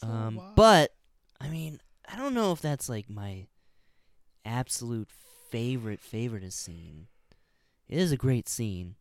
So 0.00 0.06
um, 0.08 0.36
wild. 0.36 0.54
but 0.56 0.94
I 1.40 1.50
mean, 1.50 1.78
I 2.10 2.16
don't 2.16 2.32
know 2.32 2.52
if 2.52 2.60
that's 2.62 2.88
like 2.88 3.10
my 3.10 3.48
absolute 4.46 5.10
favorite 5.50 6.00
favorite 6.00 6.50
scene. 6.54 7.08
It 7.86 7.98
is 7.98 8.12
a 8.12 8.16
great 8.16 8.48
scene. 8.48 8.94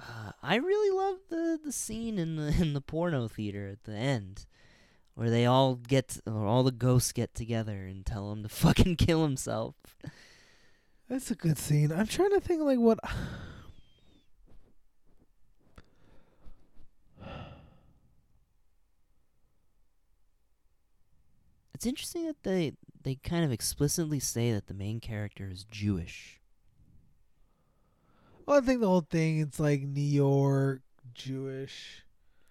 Uh, 0.00 0.32
I 0.42 0.56
really 0.56 0.96
love 0.96 1.18
the 1.28 1.60
the 1.62 1.72
scene 1.72 2.18
in 2.18 2.36
the 2.36 2.54
in 2.60 2.72
the 2.72 2.80
porno 2.80 3.28
theater 3.28 3.68
at 3.68 3.84
the 3.84 3.94
end, 3.94 4.46
where 5.14 5.30
they 5.30 5.46
all 5.46 5.74
get 5.74 6.18
or 6.26 6.46
all 6.46 6.62
the 6.62 6.72
ghosts 6.72 7.12
get 7.12 7.34
together 7.34 7.84
and 7.86 8.06
tell 8.06 8.32
him 8.32 8.42
to 8.42 8.48
fucking 8.64 8.96
kill 8.96 9.22
himself. 9.22 9.74
That's 11.08 11.30
a 11.30 11.34
good 11.34 11.58
scene. 11.58 11.92
I'm 11.92 12.06
trying 12.06 12.30
to 12.30 12.40
think 12.40 12.62
like 12.62 12.78
what. 12.78 12.98
It's 21.74 21.86
interesting 21.86 22.26
that 22.26 22.42
they 22.42 22.74
they 23.02 23.14
kind 23.16 23.44
of 23.44 23.50
explicitly 23.50 24.20
say 24.20 24.52
that 24.52 24.66
the 24.66 24.74
main 24.74 25.00
character 25.00 25.48
is 25.50 25.64
Jewish. 25.64 26.39
Well, 28.50 28.58
I 28.58 28.62
think 28.62 28.80
the 28.80 28.88
whole 28.88 29.06
thing 29.08 29.38
it's 29.38 29.60
like 29.60 29.82
New 29.82 30.00
York 30.00 30.82
Jewish. 31.14 32.02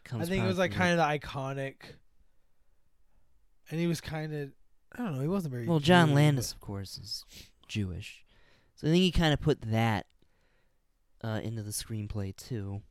Comes 0.05 0.27
I 0.27 0.29
think 0.29 0.45
it 0.45 0.47
was 0.47 0.57
like 0.57 0.71
kind 0.71 0.97
of 0.97 0.97
the 0.97 1.03
iconic. 1.03 1.73
And 3.69 3.81
he 3.81 3.85
was 3.85 3.99
kind 3.99 4.33
of, 4.33 4.51
I 4.93 5.03
don't 5.03 5.15
know, 5.15 5.21
he 5.21 5.27
wasn't 5.27 5.51
very. 5.51 5.67
well, 5.67 5.81
John 5.81 6.07
Jew, 6.07 6.15
Landis, 6.15 6.53
of 6.53 6.61
course, 6.61 6.97
is 6.97 7.25
Jewish, 7.67 8.23
so 8.75 8.87
I 8.87 8.91
think 8.91 9.01
he 9.01 9.11
kind 9.11 9.33
of 9.33 9.41
put 9.41 9.59
that 9.63 10.05
uh, 11.21 11.41
into 11.43 11.63
the 11.63 11.71
screenplay 11.71 12.33
too. 12.33 12.81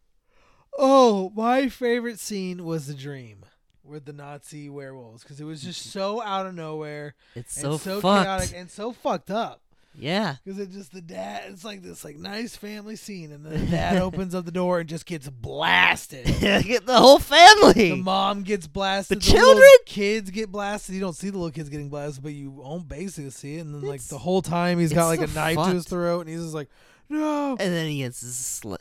Oh, 0.78 1.32
my 1.34 1.70
favorite 1.70 2.20
scene 2.20 2.62
was 2.62 2.88
the 2.88 2.94
dream 2.94 3.46
with 3.82 4.04
the 4.04 4.12
Nazi 4.12 4.68
werewolves 4.68 5.22
because 5.22 5.40
it 5.40 5.44
was 5.44 5.62
just 5.62 5.92
so 5.92 6.22
out 6.22 6.44
of 6.44 6.54
nowhere 6.54 7.14
It's 7.34 7.58
so, 7.58 7.78
so 7.78 8.02
chaotic 8.02 8.52
and 8.54 8.70
so 8.70 8.92
fucked 8.92 9.30
up. 9.30 9.62
Yeah, 10.00 10.36
Because 10.44 10.60
it 10.60 10.70
just 10.70 10.92
the 10.92 11.00
dad, 11.00 11.44
it's 11.48 11.64
like 11.64 11.82
this 11.82 12.04
like 12.04 12.16
nice 12.16 12.54
family 12.56 12.96
scene, 12.96 13.32
and 13.32 13.44
then 13.44 13.66
the 13.66 13.66
dad 13.66 13.96
opens 14.02 14.34
up 14.34 14.44
the 14.44 14.52
door 14.52 14.80
and 14.80 14.88
just 14.88 15.06
gets 15.06 15.28
blasted. 15.28 16.24
get 16.40 16.86
the 16.86 16.98
whole 16.98 17.18
family. 17.18 17.90
The 17.90 17.96
mom 17.96 18.42
gets 18.42 18.66
blasted. 18.66 19.20
The 19.20 19.32
little 19.32 19.40
children? 19.40 19.68
kids 19.86 20.30
get 20.30 20.50
blasted. 20.52 20.94
You 20.94 21.00
don't 21.00 21.16
see 21.16 21.30
the 21.30 21.38
little 21.38 21.50
kids 21.50 21.68
getting 21.68 21.88
blasted, 21.88 22.22
but 22.22 22.32
you 22.32 22.60
own 22.62 22.82
basically 22.82 23.30
see 23.30 23.56
it. 23.56 23.60
And 23.60 23.74
then 23.74 23.82
like 23.82 23.96
It's- 23.96 24.08
the 24.08 24.18
whole 24.18 24.42
time 24.42 24.78
he's 24.78 24.92
got 24.92 25.08
like 25.08 25.20
a 25.20 25.28
so 25.28 25.34
knife 25.34 25.56
to 25.56 25.74
his 25.74 25.86
throat, 25.86 26.20
and 26.20 26.28
he's 26.30 26.42
just 26.42 26.54
like, 26.54 26.68
no. 27.08 27.50
and 27.58 27.58
then 27.58 27.88
he 27.88 27.98
gets 27.98 28.20
his 28.20 28.36
slit. 28.36 28.80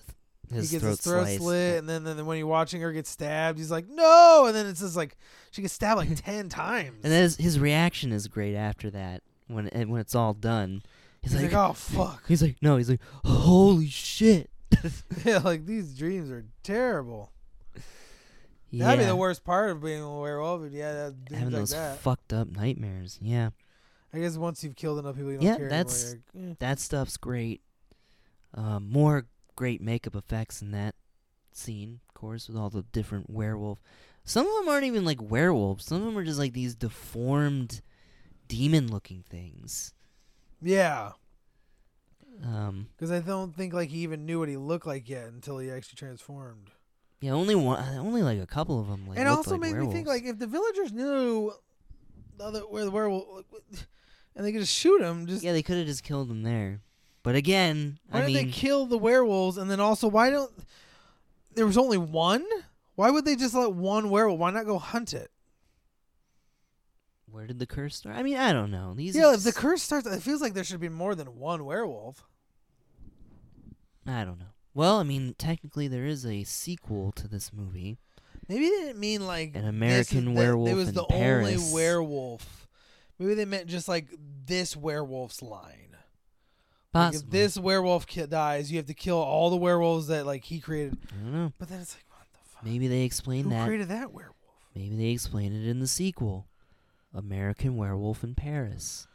His 0.53 0.69
he 0.71 0.75
gets 0.75 0.83
throat 0.83 0.89
his 0.91 1.01
throat 1.01 1.23
sliced. 1.23 1.41
slit, 1.41 1.79
and 1.79 1.89
then, 1.89 2.03
then 2.03 2.25
when 2.25 2.37
you're 2.37 2.47
watching 2.47 2.81
her 2.81 2.91
get 2.93 3.07
stabbed, 3.07 3.57
he's 3.57 3.71
like, 3.71 3.87
no. 3.89 4.45
And 4.47 4.55
then 4.55 4.65
it's 4.65 4.79
just 4.79 4.95
like 4.95 5.17
she 5.51 5.61
gets 5.61 5.73
stabbed 5.73 5.97
like 5.97 6.09
ten 6.23 6.47
times. 6.47 6.99
And 7.03 7.11
then 7.11 7.23
his, 7.23 7.35
his 7.37 7.59
reaction 7.59 8.11
is 8.11 8.27
great 8.27 8.55
after 8.55 8.89
that 8.91 9.23
when 9.47 9.67
it, 9.67 9.89
when 9.89 9.99
it's 9.99 10.15
all 10.15 10.33
done. 10.33 10.83
He's, 11.21 11.31
he's 11.33 11.41
like, 11.43 11.51
like, 11.53 11.69
oh 11.69 11.73
fuck. 11.73 12.23
he's 12.27 12.41
like, 12.41 12.57
no, 12.61 12.77
he's 12.77 12.89
like, 12.89 13.01
holy 13.25 13.87
shit. 13.87 14.49
yeah, 15.25 15.39
like 15.39 15.65
these 15.65 15.95
dreams 15.97 16.29
are 16.31 16.45
terrible. 16.63 17.31
yeah, 18.69 18.85
That'd 18.85 18.99
be 18.99 19.05
the 19.05 19.15
worst 19.15 19.43
part 19.43 19.69
of 19.71 19.81
being 19.81 20.01
a 20.01 20.19
werewolf. 20.19 20.71
Yeah, 20.71 20.93
that, 20.93 21.15
having 21.31 21.45
like 21.45 21.53
those 21.53 21.71
that. 21.71 21.99
fucked 21.99 22.33
up 22.33 22.49
nightmares. 22.49 23.17
Yeah, 23.21 23.49
I 24.13 24.19
guess 24.19 24.37
once 24.37 24.63
you've 24.63 24.75
killed 24.75 24.99
enough 24.99 25.15
people, 25.15 25.31
you 25.31 25.37
don't 25.37 25.45
Yeah, 25.45 25.57
care 25.57 25.69
that's- 25.69 26.15
anymore. 26.33 26.51
Eh. 26.51 26.55
that 26.59 26.79
stuff's 26.79 27.17
great. 27.17 27.61
Um, 28.53 28.89
more 28.89 29.25
great 29.55 29.81
makeup 29.81 30.15
effects 30.15 30.61
in 30.61 30.71
that 30.71 30.95
scene, 31.51 31.99
of 32.07 32.13
course, 32.13 32.47
with 32.47 32.57
all 32.57 32.69
the 32.69 32.83
different 32.83 33.29
werewolf. 33.29 33.79
Some 34.23 34.45
of 34.47 34.53
them 34.55 34.69
aren't 34.69 34.85
even 34.85 35.05
like 35.05 35.21
werewolves. 35.21 35.85
Some 35.85 35.99
of 36.01 36.05
them 36.05 36.17
are 36.17 36.23
just 36.23 36.39
like 36.39 36.53
these 36.53 36.75
deformed, 36.75 37.81
demon-looking 38.47 39.23
things. 39.29 39.93
Yeah, 40.61 41.11
Um, 42.43 42.87
because 42.95 43.11
I 43.11 43.19
don't 43.19 43.55
think 43.55 43.73
like 43.73 43.89
he 43.89 43.99
even 43.99 44.25
knew 44.25 44.39
what 44.39 44.49
he 44.49 44.57
looked 44.57 44.87
like 44.87 45.07
yet 45.09 45.27
until 45.27 45.57
he 45.59 45.69
actually 45.69 45.97
transformed. 45.97 46.71
yeah, 47.21 47.31
only 47.31 47.55
one, 47.55 47.83
only 47.97 48.23
like 48.23 48.39
a 48.39 48.47
couple 48.47 48.79
of 48.79 48.87
them. 48.87 49.07
Like, 49.07 49.19
and 49.19 49.27
also 49.27 49.51
like 49.51 49.61
made 49.61 49.75
me 49.75 49.91
think 49.91 50.07
like 50.07 50.23
if 50.23 50.39
the 50.39 50.47
villagers 50.47 50.91
knew 50.91 51.51
the 52.37 52.43
other 52.43 52.59
where 52.61 52.85
the 52.85 52.91
werewolf, 52.91 53.45
and 54.35 54.45
they 54.45 54.51
could 54.51 54.61
just 54.61 54.73
shoot 54.73 55.01
him. 55.01 55.27
Just 55.27 55.43
Yeah, 55.43 55.51
they 55.53 55.63
could 55.63 55.77
have 55.77 55.87
just 55.87 56.03
killed 56.03 56.29
him 56.29 56.43
there. 56.43 56.81
But 57.23 57.35
again, 57.35 57.99
why 58.09 58.19
I 58.19 58.21
did 58.21 58.33
mean, 58.33 58.45
they 58.47 58.51
kill 58.51 58.85
the 58.85 58.97
werewolves? 58.97 59.57
And 59.57 59.69
then 59.69 59.79
also, 59.79 60.07
why 60.07 60.29
don't 60.29 60.51
there 61.55 61.65
was 61.65 61.77
only 61.77 61.97
one? 61.97 62.45
Why 62.95 63.11
would 63.11 63.25
they 63.25 63.35
just 63.35 63.53
let 63.53 63.73
one 63.73 64.09
werewolf? 64.09 64.39
Why 64.39 64.49
not 64.51 64.65
go 64.65 64.79
hunt 64.79 65.13
it? 65.13 65.29
Where 67.29 67.45
did 67.47 67.59
the 67.59 67.65
curse 67.67 67.95
start? 67.95 68.15
I 68.15 68.23
mean, 68.23 68.37
I 68.37 68.53
don't 68.53 68.71
know. 68.71 68.93
These 68.95 69.15
Yeah, 69.15 69.33
if 69.33 69.43
the 69.43 69.53
curse 69.53 69.81
starts, 69.83 70.07
it 70.07 70.21
feels 70.21 70.41
like 70.41 70.53
there 70.53 70.63
should 70.63 70.79
be 70.79 70.89
more 70.89 71.15
than 71.15 71.37
one 71.37 71.65
werewolf. 71.65 72.25
I 74.05 74.23
don't 74.23 74.39
know. 74.39 74.45
Well, 74.73 74.99
I 74.99 75.03
mean, 75.03 75.35
technically 75.37 75.87
there 75.87 76.05
is 76.05 76.25
a 76.25 76.43
sequel 76.43 77.11
to 77.13 77.27
this 77.27 77.51
movie. 77.51 77.97
Maybe 78.47 78.65
they 78.69 78.75
didn't 78.85 78.99
mean 78.99 79.25
like 79.25 79.55
An 79.55 79.65
American 79.67 80.25
the- 80.25 80.31
Werewolf 80.31 80.69
It 80.69 80.73
was 80.75 80.93
the 80.93 81.03
Paris. 81.05 81.57
only 81.59 81.73
werewolf. 81.73 82.67
Maybe 83.19 83.33
they 83.33 83.45
meant 83.45 83.67
just 83.67 83.87
like 83.87 84.07
this 84.45 84.75
werewolf's 84.77 85.41
line. 85.41 85.83
Like 86.93 87.15
if 87.15 87.29
this 87.29 87.57
werewolf 87.59 88.07
ki- 88.07 88.27
dies, 88.27 88.71
you 88.71 88.77
have 88.77 88.85
to 88.87 88.93
kill 88.93 89.17
all 89.17 89.49
the 89.49 89.57
werewolves 89.57 90.07
that 90.07 90.25
like 90.25 90.43
he 90.45 90.59
created. 90.59 90.97
I 91.11 91.23
don't 91.23 91.33
know. 91.33 91.53
But 91.59 91.67
then 91.69 91.81
it's 91.81 91.95
like, 91.95 92.05
what 92.09 92.27
the 92.31 92.49
fuck? 92.49 92.63
Maybe 92.63 92.87
they 92.87 93.01
explain 93.03 93.43
Who 93.45 93.49
that. 93.51 93.65
created 93.67 93.89
that 93.89 94.13
werewolf? 94.13 94.35
Maybe 94.73 94.95
they 94.95 95.09
explain 95.09 95.53
it 95.53 95.67
in 95.67 95.79
the 95.79 95.87
sequel. 95.87 96.46
American 97.17 97.75
Werewolf 97.75 98.23
in 98.23 98.35
Paris. 98.35 99.07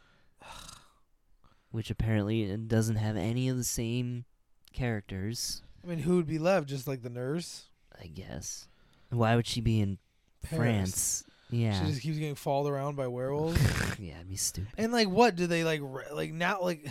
Which 1.71 1.89
apparently 1.89 2.43
it 2.43 2.67
doesn't 2.67 2.97
have 2.97 3.17
any 3.17 3.49
of 3.49 3.57
the 3.57 3.63
same 3.63 4.25
characters, 4.73 5.63
I 5.83 5.87
mean, 5.89 5.99
who 5.99 6.15
would 6.17 6.27
be 6.27 6.39
left? 6.39 6.67
Just 6.67 6.87
like 6.87 7.01
the 7.01 7.09
nurse. 7.09 7.65
I 8.01 8.07
guess. 8.07 8.67
Why 9.09 9.35
would 9.35 9.47
she 9.47 9.59
be 9.61 9.79
in 9.81 9.97
Paris. 10.43 10.57
France? 10.57 11.23
Yeah. 11.49 11.79
She 11.79 11.87
just 11.91 12.01
keeps 12.01 12.17
getting 12.17 12.35
followed 12.35 12.69
around 12.69 12.95
by 12.95 13.07
werewolves. 13.07 13.59
yeah, 13.99 14.15
it'd 14.15 14.29
be 14.29 14.35
stupid. 14.35 14.71
and 14.77 14.91
like, 14.91 15.09
what 15.09 15.35
do 15.35 15.45
they 15.47 15.63
like? 15.63 15.81
Re- 15.83 16.05
like 16.11 16.31
now, 16.33 16.61
like, 16.61 16.87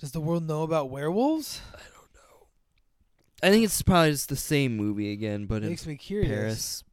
does 0.00 0.12
the 0.12 0.20
world 0.20 0.46
know 0.46 0.62
about 0.62 0.90
werewolves? 0.90 1.60
I 1.74 1.78
don't 1.78 2.14
know. 2.14 2.46
I 3.42 3.50
think 3.50 3.64
it's 3.64 3.82
probably 3.82 4.12
just 4.12 4.28
the 4.28 4.36
same 4.36 4.76
movie 4.76 5.12
again, 5.12 5.46
but 5.46 5.62
it 5.62 5.68
Makes 5.68 5.86
me 5.86 5.96
curious. 5.96 6.30
Paris. 6.30 6.84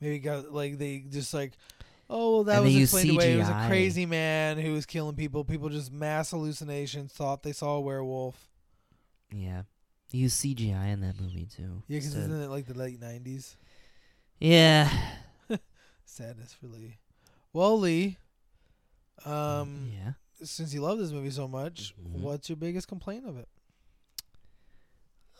Maybe 0.00 0.18
got 0.20 0.52
like 0.52 0.78
they 0.78 1.04
just 1.08 1.32
like, 1.34 1.52
oh, 2.14 2.32
well, 2.34 2.44
that 2.44 2.56
And 2.56 2.64
was 2.66 2.76
explained 2.76 3.10
away. 3.10 3.32
It 3.34 3.38
was 3.38 3.48
a 3.48 3.64
crazy 3.68 4.06
man 4.06 4.58
who 4.58 4.72
was 4.72 4.86
killing 4.86 5.16
people. 5.16 5.44
People 5.44 5.68
just 5.70 5.90
mass 5.92 6.30
hallucinations 6.30 7.12
thought 7.12 7.42
they 7.42 7.52
saw 7.52 7.76
a 7.76 7.80
werewolf. 7.80 8.48
Yeah. 9.34 9.62
They 10.10 10.18
use 10.18 10.34
CGI 10.34 10.92
in 10.92 11.00
that 11.00 11.18
movie 11.20 11.46
too. 11.46 11.82
Yeah, 11.88 11.98
because 11.98 12.14
instead- 12.14 12.30
isn't 12.30 12.42
it 12.42 12.48
like 12.50 12.66
the 12.66 12.74
late 12.74 13.00
'90s? 13.00 13.56
Yeah. 14.38 14.90
Sadness 16.04 16.52
for 16.52 16.66
Lee. 16.66 16.98
Well, 17.54 17.78
Lee, 17.80 18.18
um, 19.24 19.90
yeah. 19.92 20.12
since 20.42 20.74
you 20.74 20.80
love 20.82 20.98
this 20.98 21.12
movie 21.12 21.30
so 21.30 21.48
much, 21.48 21.94
Mhm. 21.98 22.20
what's 22.20 22.48
your 22.50 22.56
biggest 22.56 22.88
complaint 22.88 23.24
of 23.26 23.38
it? 23.38 23.48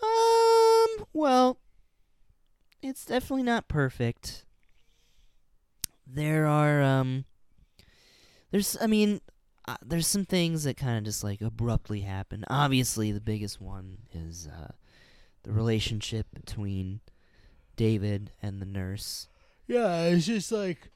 Um. 0.03 1.07
Well, 1.13 1.59
it's 2.83 3.05
definitely 3.05 3.43
not 3.45 3.69
perfect. 3.69 4.47
There 6.15 6.47
are 6.47 6.83
um. 6.83 7.25
There's, 8.51 8.77
I 8.83 8.87
mean, 8.87 9.23
uh, 9.67 9.77
there's 9.83 10.07
some 10.07 10.27
things 10.27 10.65
that 10.65 10.77
kind 10.77 10.99
of 10.99 11.05
just 11.05 11.25
like 11.25 11.41
abruptly 11.41 12.01
happen. 12.03 12.45
Obviously, 12.49 13.11
the 13.13 13.21
biggest 13.21 13.61
one 13.61 13.99
is 14.13 14.47
uh, 14.47 14.73
the 15.43 15.53
relationship 15.53 16.27
between 16.35 17.01
David 17.77 18.33
and 18.43 18.61
the 18.61 18.67
nurse. 18.67 19.29
Yeah, 19.67 20.03
it's 20.03 20.27
just 20.27 20.53
like 20.53 20.91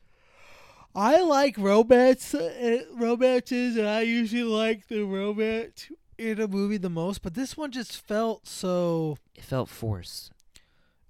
I 0.94 1.20
like 1.20 1.58
romance, 1.58 2.34
uh, 2.34 2.82
romances, 2.94 3.76
and 3.76 3.86
I 3.86 4.02
usually 4.02 4.42
like 4.42 4.88
the 4.88 5.02
romance 5.02 5.90
in 6.18 6.40
a 6.40 6.48
movie 6.48 6.78
the 6.78 6.90
most. 6.90 7.22
But 7.22 7.34
this 7.34 7.56
one 7.56 7.70
just 7.70 7.96
felt 8.06 8.46
so. 8.46 9.18
It 9.34 9.44
felt 9.44 9.68
forced. 9.68 10.32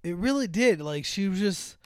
It 0.02 0.16
really 0.16 0.46
did. 0.48 0.80
Like 0.80 1.04
she 1.04 1.28
was 1.28 1.38
just, 1.38 1.76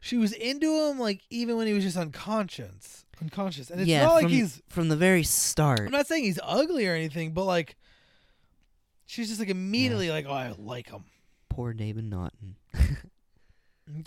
she 0.00 0.16
was 0.16 0.32
into 0.32 0.88
him. 0.88 0.98
Like 0.98 1.22
even 1.30 1.56
when 1.56 1.66
he 1.66 1.72
was 1.72 1.84
just 1.84 1.96
unconscious, 1.96 3.04
unconscious, 3.20 3.70
and 3.70 3.80
it's 3.80 3.88
yeah, 3.88 4.04
not 4.04 4.14
like 4.14 4.22
from, 4.24 4.32
he's. 4.32 4.62
from 4.68 4.88
the 4.88 4.96
very 4.96 5.22
start. 5.22 5.80
I'm 5.80 5.90
not 5.90 6.06
saying 6.06 6.24
he's 6.24 6.40
ugly 6.42 6.86
or 6.86 6.94
anything, 6.94 7.32
but 7.32 7.44
like, 7.44 7.76
she's 9.06 9.28
just 9.28 9.40
like 9.40 9.50
immediately 9.50 10.10
like, 10.10 10.26
oh, 10.28 10.32
I 10.32 10.54
like 10.58 10.90
him. 10.90 11.04
Poor 11.48 11.72
David 11.72 12.04
Naughton. 12.04 12.56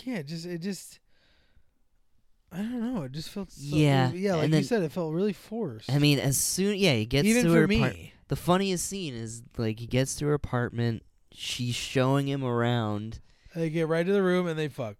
Yeah, 0.04 0.22
just 0.22 0.46
it 0.46 0.58
just. 0.58 0.98
I 2.52 2.58
don't 2.58 2.94
know. 2.94 3.02
It 3.02 3.12
just 3.12 3.30
felt 3.30 3.50
so, 3.50 3.76
Yeah, 3.76 4.12
yeah. 4.12 4.36
Like 4.36 4.44
and 4.44 4.54
you 4.54 4.62
said, 4.62 4.82
it 4.82 4.92
felt 4.92 5.12
really 5.12 5.32
forced. 5.32 5.90
I 5.90 5.98
mean, 5.98 6.20
as 6.20 6.38
soon 6.38 6.76
yeah, 6.76 6.94
he 6.94 7.04
gets 7.04 7.26
even 7.26 7.44
to 7.44 7.66
for 7.66 7.74
her 7.74 7.92
the 8.28 8.36
funniest 8.36 8.86
scene 8.86 9.14
is 9.14 9.42
like 9.56 9.80
he 9.80 9.86
gets 9.86 10.14
to 10.16 10.26
her 10.26 10.34
apartment. 10.34 11.02
She's 11.32 11.74
showing 11.74 12.28
him 12.28 12.44
around. 12.44 13.20
They 13.54 13.70
get 13.70 13.88
right 13.88 14.06
to 14.06 14.12
the 14.12 14.22
room 14.22 14.46
and 14.46 14.58
they 14.58 14.68
fuck. 14.68 14.96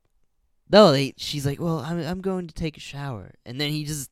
No, 0.70 0.92
they. 0.92 1.14
She's 1.16 1.46
like, 1.46 1.60
"Well, 1.60 1.78
I'm 1.78 2.00
I'm 2.00 2.20
going 2.20 2.46
to 2.46 2.54
take 2.54 2.76
a 2.76 2.80
shower," 2.80 3.32
and 3.44 3.60
then 3.60 3.70
he 3.70 3.84
just 3.84 4.10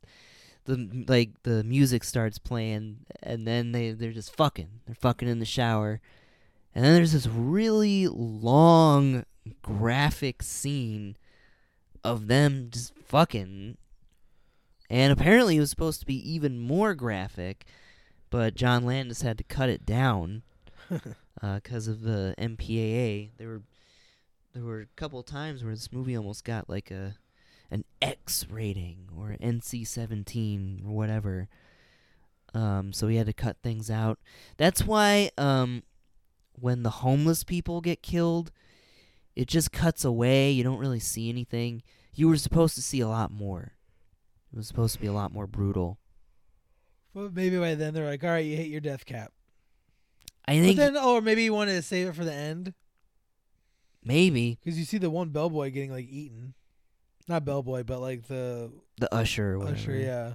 the 0.64 1.05
like 1.09 1.42
the 1.42 1.64
music 1.64 2.05
starts 2.05 2.38
playing, 2.38 2.98
and 3.22 3.46
then 3.46 3.72
they 3.72 3.92
they're 3.92 4.12
just 4.12 4.34
fucking. 4.34 4.68
They're 4.86 4.94
fucking 4.94 5.28
in 5.28 5.38
the 5.38 5.44
shower, 5.44 6.00
and 6.74 6.84
then 6.84 6.94
there's 6.94 7.12
this 7.12 7.26
really 7.26 8.07
long 8.09 9.24
graphic 9.62 10.42
scene 10.42 11.16
of 12.05 12.26
them 12.26 12.68
just 12.70 12.94
fucking. 13.07 13.76
And 14.90 15.12
apparently, 15.12 15.57
it 15.57 15.61
was 15.61 15.70
supposed 15.70 16.00
to 16.00 16.07
be 16.07 16.30
even 16.30 16.59
more 16.59 16.94
graphic, 16.94 17.64
but 18.28 18.55
John 18.55 18.84
Landis 18.84 19.22
had 19.22 19.38
to 19.38 19.44
cut 19.44 19.70
it 19.70 19.86
down 19.86 20.42
uh, 21.42 21.55
because 21.57 21.88
of 21.88 22.03
the 22.03 22.34
MPAA. 22.38 23.30
There 23.38 23.48
were 23.48 23.62
there 24.53 24.64
were 24.64 24.80
a 24.80 24.86
couple 24.96 25.22
times 25.22 25.64
where 25.64 25.74
this 25.74 25.92
movie 25.92 26.16
almost 26.16 26.44
got 26.44 26.68
like 26.68 26.90
a 26.90 27.16
an 27.70 27.84
X 28.03 28.46
rating 28.50 29.09
or 29.16 29.36
NC 29.40 29.86
seventeen 29.86 30.82
or 30.86 30.92
whatever. 30.92 31.48
Um, 32.55 32.92
so 32.92 33.09
he 33.09 33.16
had 33.16 33.26
to 33.26 33.32
cut 33.32 33.57
things 33.62 33.90
out. 33.90 34.18
That's 34.59 34.84
why 34.84 35.30
um, 35.38 35.84
when 36.53 36.82
the 36.82 36.90
homeless 36.90 37.44
people 37.44 37.80
get 37.80 38.03
killed, 38.03 38.53
it 39.34 39.48
just 39.48 39.72
cuts 39.72 40.05
away. 40.05 40.50
You 40.50 40.62
don't 40.62 40.78
really 40.78 41.00
see 41.00 41.30
anything. 41.30 41.82
You 42.14 42.28
were 42.28 42.36
supposed 42.36 42.74
to 42.74 42.82
see 42.82 43.00
a 43.00 43.09
lot 43.09 43.30
more. 43.30 43.72
It 44.53 44.57
was 44.59 44.68
supposed 44.68 44.94
to 44.94 45.00
be 45.00 45.07
a 45.07 45.14
lot 45.14 45.32
more 45.32 45.46
brutal. 45.46 45.98
But 47.14 47.34
maybe 47.34 47.59
by 47.59 47.74
then 47.74 47.94
they're 47.94 48.05
like, 48.05 48.22
all 48.22 48.30
right, 48.30 48.44
you 48.44 48.55
hit 48.55 48.66
your 48.66 48.82
death 48.82 49.07
cap. 49.07 49.32
I 50.46 50.59
But 50.59 50.62
think 50.62 50.76
then, 50.76 50.96
or 50.98 51.22
maybe 51.22 51.44
you 51.44 51.55
wanted 51.55 51.76
to 51.76 51.82
save 51.82 52.09
it 52.09 52.14
for 52.14 52.24
the 52.24 52.34
end 52.34 52.74
maybe 54.05 54.59
because 54.62 54.78
you 54.78 54.84
see 54.84 54.98
the 54.98 55.11
one 55.11 55.28
bellboy 55.30 55.70
getting 55.70 55.90
like 55.92 56.09
eaten. 56.09 56.55
Not 57.28 57.44
bellboy, 57.44 57.84
but 57.84 58.00
like 58.00 58.26
the 58.26 58.70
the 58.98 59.12
usher 59.14 59.53
or 59.53 59.59
whatever. 59.61 59.76
usher. 59.76 59.96
Yeah. 59.96 60.34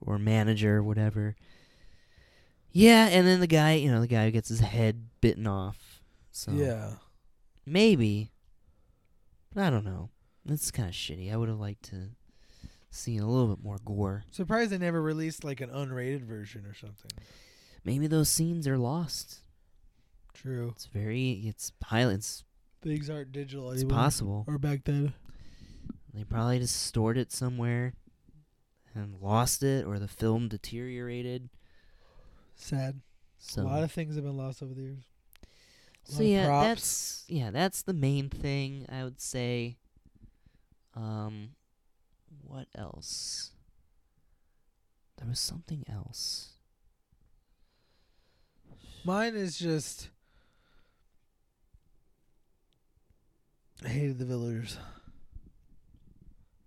or 0.00 0.18
manager, 0.18 0.82
whatever. 0.82 1.36
Yeah, 2.72 3.06
and 3.08 3.26
then 3.26 3.40
the 3.40 3.46
guy, 3.46 3.74
you 3.74 3.90
know, 3.90 4.00
the 4.00 4.06
guy 4.06 4.24
who 4.24 4.30
gets 4.30 4.48
his 4.48 4.60
head 4.60 5.06
bitten 5.20 5.46
off. 5.46 6.00
So 6.30 6.52
Yeah. 6.52 6.94
maybe, 7.66 8.30
but 9.54 9.62
I 9.64 9.70
don't 9.70 9.84
know. 9.84 10.08
It's 10.48 10.70
kind 10.70 10.88
of 10.88 10.94
shitty. 10.94 11.30
I 11.32 11.36
would 11.36 11.48
have 11.50 11.60
liked 11.60 11.82
to 11.90 12.08
see 12.90 13.18
a 13.18 13.26
little 13.26 13.54
bit 13.54 13.62
more 13.62 13.78
gore. 13.84 14.24
Surprised 14.32 14.70
they 14.70 14.78
never 14.78 15.00
released 15.02 15.44
like 15.44 15.60
an 15.60 15.68
unrated 15.70 16.22
version 16.22 16.64
or 16.66 16.74
something. 16.74 17.10
Maybe 17.84 18.06
those 18.06 18.28
scenes 18.30 18.66
are 18.66 18.78
lost. 18.78 19.40
True. 20.34 20.70
It's 20.74 20.86
very, 20.86 21.42
it's 21.44 21.72
highly, 21.84 22.14
it's, 22.14 22.42
Things 22.82 23.08
aren't 23.08 23.32
digital 23.32 23.70
anymore. 23.70 23.84
it's 23.84 23.92
possible. 23.92 24.44
Or 24.48 24.58
back 24.58 24.84
then. 24.84 25.14
They 26.12 26.24
probably 26.24 26.58
just 26.58 26.82
stored 26.82 27.16
it 27.16 27.32
somewhere 27.32 27.94
and 28.94 29.14
lost 29.20 29.62
it, 29.62 29.86
or 29.86 29.98
the 29.98 30.08
film 30.08 30.48
deteriorated. 30.48 31.48
Sad. 32.54 33.00
So 33.38 33.62
a 33.62 33.64
lot 33.64 33.82
of 33.82 33.90
things 33.92 34.14
have 34.16 34.24
been 34.24 34.36
lost 34.36 34.62
over 34.62 34.74
the 34.74 34.82
years. 34.82 35.04
So 36.04 36.22
yeah, 36.22 36.46
props. 36.46 36.66
that's 36.66 37.24
yeah, 37.28 37.50
that's 37.50 37.82
the 37.82 37.92
main 37.94 38.28
thing 38.28 38.86
I 38.90 39.04
would 39.04 39.20
say. 39.20 39.76
Um, 40.94 41.50
what 42.42 42.66
else? 42.74 43.52
There 45.18 45.28
was 45.28 45.40
something 45.40 45.84
else. 45.88 46.50
Mine 49.04 49.34
is 49.34 49.58
just. 49.58 50.08
I 53.84 53.88
hated 53.88 54.18
the 54.18 54.24
villagers. 54.24 54.78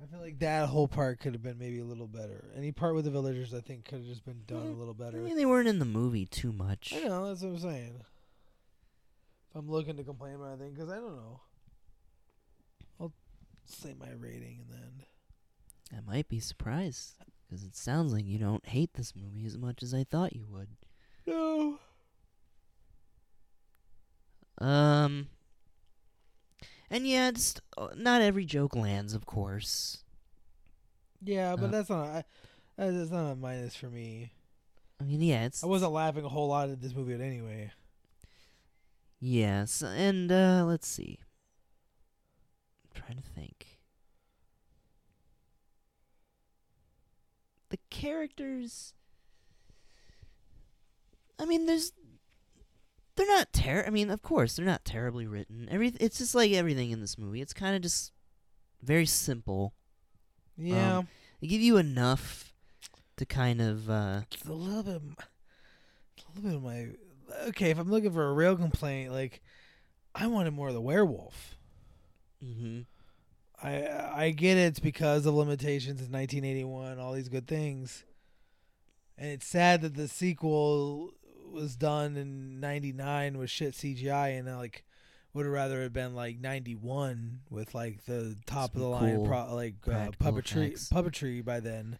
I 0.01 0.07
feel 0.07 0.19
like 0.19 0.39
that 0.39 0.69
whole 0.69 0.87
part 0.87 1.19
could 1.19 1.33
have 1.33 1.41
been 1.41 1.57
maybe 1.57 1.79
a 1.79 1.85
little 1.85 2.07
better. 2.07 2.45
Any 2.55 2.71
part 2.71 2.95
with 2.95 3.05
the 3.05 3.11
villagers, 3.11 3.53
I 3.53 3.61
think, 3.61 3.85
could 3.85 3.99
have 3.99 4.07
just 4.07 4.25
been 4.25 4.43
done 4.45 4.67
a 4.67 4.77
little 4.77 4.93
better. 4.93 5.17
I 5.17 5.21
mean, 5.21 5.35
they 5.35 5.45
weren't 5.45 5.67
in 5.67 5.79
the 5.79 5.85
movie 5.85 6.25
too 6.25 6.51
much. 6.51 6.93
I 6.95 7.07
know 7.07 7.27
that's 7.27 7.41
what 7.41 7.49
I'm 7.49 7.59
saying. 7.59 7.95
If 9.49 9.55
I'm 9.55 9.69
looking 9.69 9.97
to 9.97 10.03
complain 10.03 10.35
about 10.35 10.53
anything, 10.53 10.73
because 10.73 10.89
I 10.89 10.95
don't 10.95 11.15
know. 11.15 11.39
I'll 12.99 13.13
say 13.65 13.95
my 13.97 14.11
rating 14.19 14.59
and 14.61 14.69
then 14.69 15.05
I 15.97 16.11
might 16.11 16.27
be 16.27 16.39
surprised. 16.39 17.15
Because 17.47 17.63
it 17.63 17.75
sounds 17.75 18.11
like 18.11 18.25
you 18.25 18.37
don't 18.39 18.65
hate 18.65 18.95
this 18.95 19.13
movie 19.15 19.45
as 19.45 19.57
much 19.57 19.83
as 19.83 19.93
I 19.93 20.03
thought 20.03 20.35
you 20.35 20.45
would. 20.49 20.67
No. 21.25 21.79
Um. 24.57 25.27
And 26.89 27.07
yeah, 27.07 27.31
just 27.31 27.61
uh, 27.77 27.89
not 27.95 28.21
every 28.21 28.45
joke 28.45 28.75
lands, 28.75 29.13
of 29.13 29.25
course. 29.25 30.03
Yeah, 31.21 31.55
but 31.55 31.67
Uh, 31.67 31.71
that's 31.71 31.89
not 31.89 32.05
a, 32.07 32.25
that's 32.77 33.11
not 33.11 33.31
a 33.31 33.35
minus 33.35 33.75
for 33.75 33.89
me. 33.89 34.31
I 34.99 35.03
mean, 35.03 35.21
yeah, 35.21 35.45
it's 35.45 35.63
I 35.63 35.67
wasn't 35.67 35.91
laughing 35.93 36.25
a 36.25 36.29
whole 36.29 36.47
lot 36.47 36.69
at 36.69 36.81
this 36.81 36.93
movie 36.95 37.13
anyway. 37.15 37.71
yes, 39.19 39.81
and 39.81 40.31
uh, 40.31 40.63
let's 40.65 40.87
see. 40.87 41.19
I'm 42.85 43.01
trying 43.01 43.17
to 43.17 43.23
think. 43.23 43.79
The 47.69 47.77
characters. 47.89 48.93
I 51.39 51.45
mean, 51.45 51.65
there's. 51.65 51.91
They're 53.15 53.27
not 53.27 53.53
ter. 53.53 53.83
I 53.87 53.89
mean, 53.89 54.09
of 54.09 54.21
course, 54.21 54.55
they're 54.55 54.65
not 54.65 54.83
terribly 54.83 55.25
written. 55.25 55.67
Every 55.71 55.93
it's 55.99 56.17
just 56.17 56.35
like 56.35 56.51
everything 56.51 56.91
in 56.91 56.99
this 57.01 57.17
movie. 57.17 57.41
It's 57.41 57.53
kind 57.53 57.75
of 57.75 57.81
just 57.81 58.11
very 58.83 59.05
simple. 59.05 59.73
Yeah, 60.57 61.03
They 61.41 61.47
give 61.47 61.61
you 61.61 61.77
enough 61.77 62.53
to 63.17 63.25
kind 63.25 63.61
of. 63.61 63.89
uh 63.89 64.21
it's 64.31 64.45
a 64.45 64.53
little 64.53 64.83
bit, 64.83 65.01
a 65.01 66.39
little 66.41 66.41
bit 66.43 66.55
of 66.55 66.63
my. 66.63 66.87
Okay, 67.47 67.71
if 67.71 67.79
I'm 67.79 67.89
looking 67.89 68.11
for 68.11 68.27
a 68.27 68.33
real 68.33 68.55
complaint, 68.55 69.11
like 69.11 69.41
I 70.13 70.27
wanted 70.27 70.51
more 70.51 70.67
of 70.67 70.73
the 70.73 70.81
werewolf. 70.81 71.55
Mm-hmm. 72.43 72.81
I 73.65 74.23
I 74.25 74.29
get 74.31 74.57
it's 74.57 74.79
because 74.79 75.25
of 75.25 75.33
limitations 75.33 76.01
in 76.01 76.11
1981, 76.11 76.99
all 76.99 77.13
these 77.13 77.29
good 77.29 77.47
things, 77.47 78.03
and 79.17 79.31
it's 79.31 79.47
sad 79.47 79.81
that 79.81 79.95
the 79.95 80.07
sequel 80.07 81.11
was 81.55 81.75
done 81.75 82.15
in 82.17 82.59
'99 82.59 83.37
with 83.37 83.49
shit 83.49 83.73
CGI, 83.73 84.37
and 84.37 84.49
I, 84.49 84.57
like 84.57 84.83
would 85.33 85.45
have 85.45 85.53
rather 85.53 85.81
have 85.81 85.93
been 85.93 86.13
like 86.15 86.39
'91 86.39 87.39
with 87.49 87.73
like 87.73 88.05
the 88.05 88.35
top 88.45 88.73
of 88.75 88.79
the 88.81 88.85
Some 88.85 88.91
line 88.91 89.25
pro- 89.25 89.53
like 89.55 89.75
uh, 89.87 90.11
puppetry 90.21 90.67
effects. 90.67 90.89
puppetry 90.89 91.43
by 91.43 91.59
then. 91.59 91.97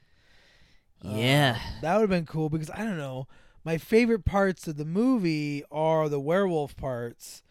Uh, 1.04 1.10
Yeah. 1.16 1.60
that 1.82 1.96
would 1.96 2.02
have 2.02 2.10
been 2.10 2.26
cool 2.26 2.50
because 2.50 2.70
I 2.70 2.80
don't 2.80 2.98
know. 2.98 3.28
My 3.64 3.78
favorite 3.78 4.26
parts 4.26 4.68
of 4.68 4.78
the 4.78 4.86
movie 4.86 5.64
are 5.72 6.08
the 6.08 6.20
werewolf 6.20 6.78
parts. 6.78 7.42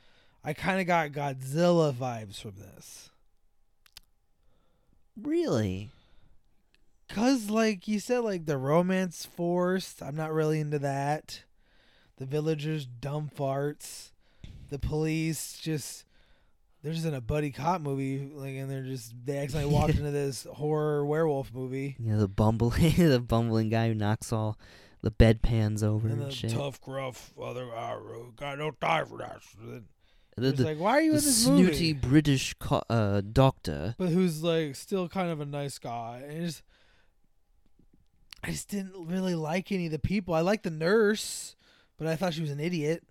I 0.45 0.53
kind 0.53 0.81
of 0.81 0.87
got 0.87 1.11
Godzilla 1.13 1.93
vibes 1.93 2.41
from 2.41 2.53
this. 2.57 3.11
Really? 5.21 5.91
Cause 7.09 7.51
like 7.51 7.87
you 7.87 8.01
said, 8.01 8.21
like 8.21 8.47
the 8.47 8.57
romance 8.59 9.27
forced. 9.27 10.03
I'm 10.03 10.17
not 10.17 10.33
really 10.33 10.61
into 10.61 10.79
that. 10.81 11.43
The 12.17 12.27
villagers 12.27 12.87
dumb 12.87 13.31
farts. 13.37 14.11
The 14.71 14.79
police 14.79 15.59
just 15.61 16.05
they're 16.83 16.93
just 16.93 17.07
in 17.07 17.15
a 17.15 17.21
buddy 17.21 17.51
cop 17.51 17.81
movie, 17.81 18.31
like 18.35 18.55
and 18.55 18.71
they're 18.71 18.83
just 18.83 19.15
they 19.25 19.39
accidentally 19.39 19.73
walked 19.75 19.95
into 19.99 20.11
this 20.11 20.47
horror 20.55 21.05
werewolf 21.07 21.53
movie. 21.53 21.97
Know, 21.99 22.19
the 22.19 22.29
bumbling, 22.29 22.93
the 22.97 23.21
bumbling 23.21 23.69
guy 23.69 23.89
who 23.89 23.95
knocks 23.95 24.33
all 24.33 24.59
the 25.03 25.11
bedpans 25.11 25.83
over 25.83 26.09
And 26.09 26.23
and, 26.23 26.31
the 26.31 26.35
shit. 26.35 26.51
tough, 26.53 26.81
gruff 26.81 27.33
other 27.41 27.67
guy 27.67 27.97
got 28.37 28.59
no 28.59 28.71
time 28.71 29.07
for 29.07 29.19
that. 29.19 29.41
shit. 29.43 29.83
the 30.37 30.53
the, 30.53 30.65
like, 30.65 30.79
why 30.81 30.93
are 30.93 31.01
you 31.03 31.11
in 31.11 31.17
this 31.17 31.45
snooty 31.45 31.63
movie? 31.63 32.09
British 32.09 32.55
co- 32.59 32.83
uh, 32.89 33.21
doctor. 33.21 33.95
But 33.99 34.09
who's 34.11 34.43
like 34.43 34.77
still 34.77 35.09
kind 35.09 35.31
of 35.31 35.41
a 35.41 35.47
nice 35.47 35.79
guy. 35.79 36.23
And 36.25 36.33
it's- 36.39 36.63
I 38.43 38.51
just 38.51 38.69
didn't 38.69 38.93
really 39.09 39.35
like 39.35 39.73
any 39.73 39.87
of 39.87 39.93
the 39.93 39.99
people. 39.99 40.35
I 40.35 40.41
like 40.41 40.63
the 40.63 40.71
nurse, 40.71 41.57
but 41.99 42.07
I 42.07 42.17
thought 42.17 42.35
she 42.35 42.41
was 42.41 42.51
an 42.51 42.61
idiot. 42.61 43.03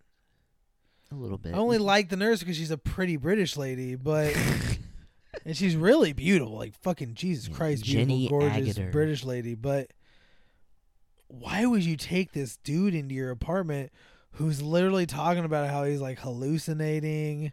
A 1.11 1.15
little 1.15 1.38
bit. 1.38 1.53
I 1.53 1.57
only 1.57 1.77
like 1.93 2.09
the 2.09 2.17
nurse 2.17 2.39
because 2.39 2.57
she's 2.57 2.71
a 2.71 2.77
pretty 2.77 3.17
British 3.17 3.55
lady, 3.57 3.95
but 3.95 4.36
and 5.45 5.55
she's 5.55 5.75
really 5.75 6.13
beautiful, 6.13 6.55
like 6.57 6.73
fucking 6.81 7.13
Jesus 7.15 7.47
Yeah, 7.49 7.55
Christ, 7.55 7.84
Jenny 7.84 8.27
beautiful, 8.27 8.39
gorgeous 8.39 8.77
Agutter. 8.77 8.91
British 8.91 9.23
lady. 9.23 9.55
But 9.55 9.91
why 11.27 11.65
would 11.65 11.84
you 11.84 11.97
take 11.97 12.31
this 12.34 12.57
dude 12.57 12.93
into 12.93 13.15
your 13.15 13.31
apartment 13.31 13.91
who's 14.34 14.61
literally 14.61 15.05
talking 15.05 15.45
about 15.45 15.69
how 15.69 15.84
he's 15.84 16.01
like 16.01 16.19
hallucinating 16.19 17.51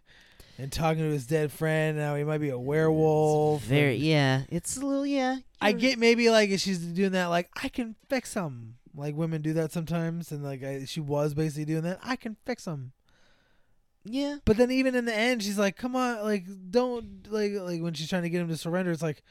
and 0.57 0.71
talking 0.71 1.03
to 1.03 1.09
his 1.09 1.25
dead 1.25 1.51
friend 1.51 1.97
Now 1.97 2.15
he 2.15 2.23
might 2.23 2.39
be 2.39 2.49
a 2.49 2.59
werewolf? 2.59 3.61
Very 3.63 3.95
yeah. 3.95 4.43
It's 4.49 4.77
a 4.77 4.85
little 4.85 5.05
yeah. 5.05 5.37
I 5.59 5.73
get 5.73 5.99
maybe 5.99 6.29
like 6.31 6.49
if 6.49 6.59
she's 6.61 6.79
doing 6.79 7.11
that, 7.11 7.27
like 7.27 7.49
I 7.61 7.69
can 7.69 7.95
fix 8.09 8.33
them. 8.33 8.77
Like 8.95 9.15
women 9.15 9.41
do 9.41 9.53
that 9.53 9.71
sometimes, 9.71 10.31
and 10.31 10.43
like 10.43 10.63
I, 10.63 10.85
she 10.85 10.99
was 10.99 11.33
basically 11.33 11.65
doing 11.65 11.83
that. 11.83 11.99
I 12.03 12.15
can 12.15 12.35
fix 12.45 12.65
them. 12.65 12.91
yeah. 14.03 14.37
But 14.45 14.57
then 14.57 14.71
even 14.71 14.95
in 14.95 15.05
the 15.05 15.15
end, 15.15 15.43
she's 15.43 15.57
like, 15.57 15.77
"Come 15.77 15.95
on, 15.95 16.23
like 16.23 16.45
don't 16.69 17.31
like 17.31 17.53
like 17.53 17.81
when 17.81 17.93
she's 17.93 18.09
trying 18.09 18.23
to 18.23 18.29
get 18.29 18.41
him 18.41 18.49
to 18.49 18.57
surrender." 18.57 18.91
It's 18.91 19.01
like, 19.01 19.21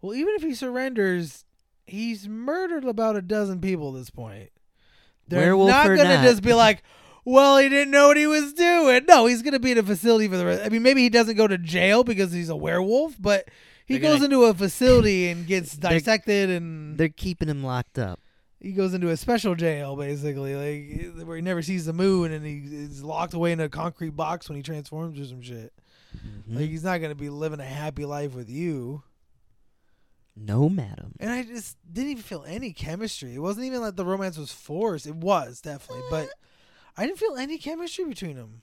well, 0.00 0.14
even 0.14 0.34
if 0.36 0.42
he 0.42 0.54
surrenders, 0.54 1.44
he's 1.86 2.28
murdered 2.28 2.84
about 2.84 3.16
a 3.16 3.22
dozen 3.22 3.60
people 3.60 3.94
at 3.94 3.98
this 4.00 4.10
point. 4.10 4.50
They're 5.28 5.40
Werewolf 5.56 5.70
not 5.70 5.86
gonna 5.88 6.04
not. 6.16 6.24
just 6.24 6.42
be 6.42 6.54
like, 6.54 6.82
"Well, 7.24 7.58
he 7.58 7.68
didn't 7.68 7.90
know 7.90 8.08
what 8.08 8.16
he 8.16 8.26
was 8.26 8.52
doing." 8.54 9.04
No, 9.06 9.26
he's 9.26 9.42
gonna 9.42 9.58
be 9.60 9.72
in 9.72 9.78
a 9.78 9.82
facility 9.82 10.28
for 10.28 10.36
the 10.38 10.46
rest. 10.46 10.62
I 10.64 10.70
mean, 10.70 10.82
maybe 10.82 11.02
he 11.02 11.10
doesn't 11.10 11.36
go 11.36 11.46
to 11.46 11.58
jail 11.58 12.04
because 12.04 12.32
he's 12.32 12.48
a 12.48 12.56
werewolf, 12.56 13.16
but 13.20 13.48
he 13.84 13.98
They're 13.98 14.02
goes 14.10 14.20
gonna- 14.20 14.24
into 14.36 14.44
a 14.44 14.54
facility 14.54 15.28
and 15.28 15.46
gets 15.46 15.76
dissected 15.76 16.48
and 16.50 16.96
They're 16.96 17.08
keeping 17.10 17.48
him 17.48 17.62
locked 17.62 17.98
up. 17.98 18.18
He 18.60 18.72
goes 18.72 18.92
into 18.94 19.08
a 19.08 19.16
special 19.16 19.54
jail 19.54 19.96
basically 19.96 20.54
like 20.54 21.26
where 21.26 21.36
he 21.36 21.42
never 21.42 21.62
sees 21.62 21.86
the 21.86 21.92
moon 21.92 22.30
and 22.32 22.44
he 22.44 22.58
is 22.84 23.02
locked 23.02 23.32
away 23.34 23.52
in 23.52 23.60
a 23.60 23.68
concrete 23.68 24.14
box 24.14 24.48
when 24.48 24.56
he 24.56 24.62
transforms 24.62 25.18
or 25.18 25.24
some 25.24 25.40
shit. 25.42 25.72
Mhm. 26.16 26.56
like 26.60 26.68
he's 26.68 26.84
not 26.84 26.98
going 26.98 27.10
to 27.10 27.14
be 27.16 27.30
living 27.30 27.60
a 27.60 27.64
happy 27.64 28.04
life 28.04 28.34
with 28.34 28.50
you. 28.50 29.02
No, 30.36 30.68
madam. 30.68 31.14
and 31.20 31.30
i 31.30 31.42
just 31.42 31.76
didn't 31.92 32.10
even 32.12 32.22
feel 32.22 32.44
any 32.46 32.72
chemistry. 32.72 33.34
It 33.34 33.40
wasn't 33.40 33.66
even 33.66 33.80
like 33.80 33.96
the 33.96 34.04
romance 34.04 34.38
was 34.38 34.52
forced. 34.52 35.06
It 35.06 35.14
was 35.16 35.60
definitely 35.60 36.04
but 36.10 36.28
i 36.96 37.06
didn't 37.06 37.18
feel 37.18 37.36
any 37.36 37.56
chemistry 37.58 38.04
between 38.04 38.36
them. 38.36 38.62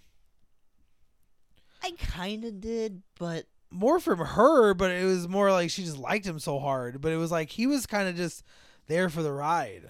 I 1.84 1.92
kind 1.98 2.44
of 2.44 2.60
did, 2.60 3.02
but 3.20 3.46
more 3.70 4.00
from 4.00 4.20
her 4.20 4.74
but 4.74 4.92
it 4.92 5.06
was 5.06 5.28
more 5.28 5.52
like 5.52 5.70
she 5.70 5.84
just 5.84 5.98
liked 5.98 6.26
him 6.26 6.40
so 6.40 6.60
hard. 6.60 7.02
But 7.02 7.12
it 7.12 7.18
was 7.18 7.32
like 7.32 7.50
he 7.50 7.66
was 7.68 7.86
kind 7.86 8.08
of 8.08 8.16
just 8.16 8.44
there 8.88 9.10
for 9.10 9.22
the 9.24 9.32
ride 9.32 9.84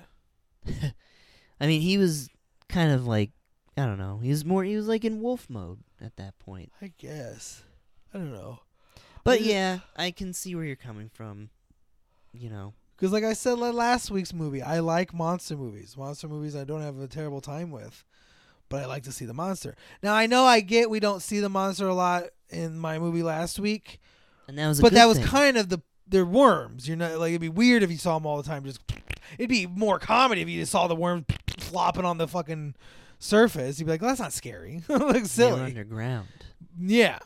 I 1.59 1.65
mean, 1.67 1.81
he 1.81 1.97
was 1.97 2.29
kind 2.69 2.91
of 2.91 3.07
like 3.07 3.31
I 3.77 3.85
don't 3.85 3.97
know. 3.99 4.17
He 4.23 4.29
was 4.29 4.43
more. 4.43 4.63
He 4.63 4.75
was 4.75 4.87
like 4.87 5.05
in 5.05 5.21
wolf 5.21 5.49
mode 5.49 5.79
at 6.01 6.15
that 6.17 6.37
point. 6.39 6.71
i 6.81 6.91
guess 6.97 7.63
i 8.13 8.17
don't 8.17 8.33
know 8.33 8.59
But 9.23 9.41
Yeah. 9.41 9.53
yeah, 9.53 9.79
I 9.95 10.11
can 10.11 10.33
see 10.33 10.55
where 10.55 10.65
you're 10.65 10.75
coming 10.75 11.09
from. 11.09 11.49
You 12.33 12.49
know. 12.49 12.73
Because, 12.95 13.11
like 13.11 13.23
I 13.23 13.33
said 13.33 13.59
last 13.59 14.09
week's 14.09 14.33
movie, 14.33 14.61
I 14.61 14.79
like 14.79 15.13
monster 15.13 15.55
movies. 15.55 15.95
Monster 15.95 16.27
movies 16.27 16.55
I 16.55 16.63
don't 16.63 16.81
have 16.81 16.99
a 16.99 17.07
terrible 17.07 17.41
time 17.41 17.69
with, 17.69 18.03
but 18.69 18.81
I 18.83 18.87
like 18.87 19.03
to 19.03 19.11
see 19.11 19.25
the 19.25 19.33
monster. 19.35 19.75
Now, 20.01 20.15
I 20.15 20.25
know 20.25 20.45
I 20.45 20.61
get 20.61 20.89
we 20.89 20.99
don't 20.99 21.21
see 21.21 21.39
the 21.39 21.49
monster 21.49 21.87
a 21.87 21.93
lot 21.93 22.23
in 22.49 22.79
my 22.79 22.97
movie 22.97 23.21
last 23.23 23.59
week, 23.59 23.99
And 24.47 24.57
that 24.57 24.67
was 24.67 24.79
a 24.79 24.81
but 24.81 24.93
that 24.93 25.05
was 25.07 25.17
thing. 25.19 25.27
kind 25.27 25.57
of 25.57 25.69
the. 25.69 25.79
They're 26.09 26.25
worms. 26.25 26.87
You're 26.87 26.97
not 26.97 27.19
like 27.19 27.29
it'd 27.29 27.41
be 27.41 27.49
weird 27.49 27.83
if 27.83 27.91
you 27.91 27.97
saw 27.97 28.17
them 28.17 28.25
all 28.25 28.37
the 28.37 28.47
time. 28.47 28.63
Just 28.63 28.79
it'd 29.37 29.49
be 29.49 29.67
more 29.67 29.99
comedy 29.99 30.41
if 30.41 30.49
you 30.49 30.61
just 30.61 30.71
saw 30.71 30.87
the 30.87 30.95
worms 30.95 31.25
flopping 31.57 32.05
on 32.05 32.17
the 32.17 32.27
fucking 32.27 32.75
surface. 33.19 33.79
You'd 33.79 33.85
be 33.85 33.91
like, 33.91 34.01
well, 34.01 34.09
"That's 34.11 34.19
not 34.21 34.33
scary. 34.33 34.83
were 34.89 35.23
silly." 35.25 35.61
underground. 35.61 36.27
Yeah. 36.79 37.19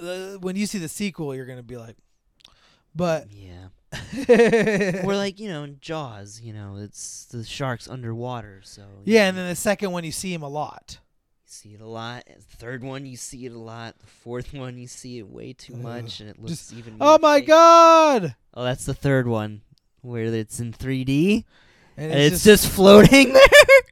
Uh, 0.00 0.34
when 0.40 0.56
you 0.56 0.66
see 0.66 0.78
the 0.78 0.88
sequel, 0.88 1.34
you're 1.34 1.46
gonna 1.46 1.62
be 1.62 1.76
like, 1.76 1.96
but 2.94 3.28
Yeah. 3.30 3.68
or 5.04 5.14
like 5.14 5.38
you 5.38 5.48
know 5.48 5.62
in 5.64 5.78
Jaws. 5.80 6.40
You 6.42 6.52
know, 6.52 6.76
it's 6.78 7.26
the 7.26 7.44
sharks 7.44 7.88
underwater, 7.88 8.60
so 8.64 8.82
yeah, 9.04 9.28
and 9.28 9.36
then 9.36 9.48
the 9.48 9.54
second 9.56 9.92
one 9.92 10.04
you 10.04 10.12
see 10.12 10.32
him 10.32 10.42
a 10.42 10.48
lot. 10.48 10.98
See 11.54 11.74
it 11.74 11.80
a 11.80 11.86
lot. 11.86 12.24
The 12.26 12.56
third 12.56 12.82
one, 12.82 13.06
you 13.06 13.16
see 13.16 13.46
it 13.46 13.52
a 13.52 13.58
lot. 13.58 13.98
The 13.98 14.06
fourth 14.06 14.52
one, 14.54 14.76
you 14.78 14.86
see 14.86 15.18
it 15.18 15.28
way 15.28 15.52
too 15.52 15.76
much, 15.76 16.20
and 16.20 16.28
it 16.28 16.38
looks 16.38 16.50
Just- 16.68 16.72
even. 16.74 16.96
Oh 17.00 17.18
my 17.20 17.38
fake. 17.38 17.48
god! 17.48 18.34
Oh, 18.54 18.64
that's 18.64 18.84
the 18.84 18.94
third 18.94 19.26
one 19.26 19.62
where 20.02 20.24
it's 20.24 20.60
in 20.60 20.72
3D 20.72 21.44
And 21.96 22.12
and 22.12 22.20
it's, 22.20 22.44
just, 22.44 22.68
floating 22.68 23.32
there. 23.32 23.42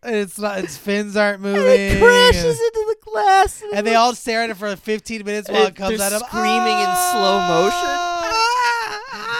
And 0.02 0.16
it's 0.16 0.38
not 0.38 0.58
its 0.58 0.76
fins 0.76 1.16
aren't 1.16 1.40
moving. 1.40 1.62
and 1.62 1.70
it 1.70 1.98
crashes 2.00 2.44
into 2.60 2.84
the 2.88 2.96
glass, 3.02 3.62
and 3.74 3.86
they 3.86 3.94
all 3.94 4.14
stare 4.14 4.42
at 4.42 4.50
it 4.50 4.56
for 4.56 4.74
15 4.76 5.24
minutes 5.24 5.48
while 5.48 5.66
it- 5.68 5.74
comes 5.76 6.00
out 6.00 6.12
of 6.12 6.22
screaming 6.26 6.78
in 6.78 6.94
slow 7.12 7.38
ah! 7.40 7.48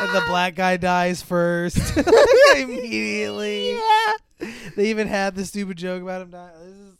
motion. 0.01 0.09
And 0.09 0.16
the 0.16 0.27
black 0.27 0.55
guy 0.57 0.77
dies 0.79 1.23
first 1.23 1.79
immediately. 2.57 3.73
Yeah. 3.77 4.49
They 4.77 4.91
even 4.91 5.07
had 5.07 5.35
the 5.37 5.45
stupid 5.45 5.77
joke 5.77 6.03
about 6.03 6.23
him 6.23 6.31
dying. 6.31 6.53
This 6.59 6.75
is. 6.75 6.97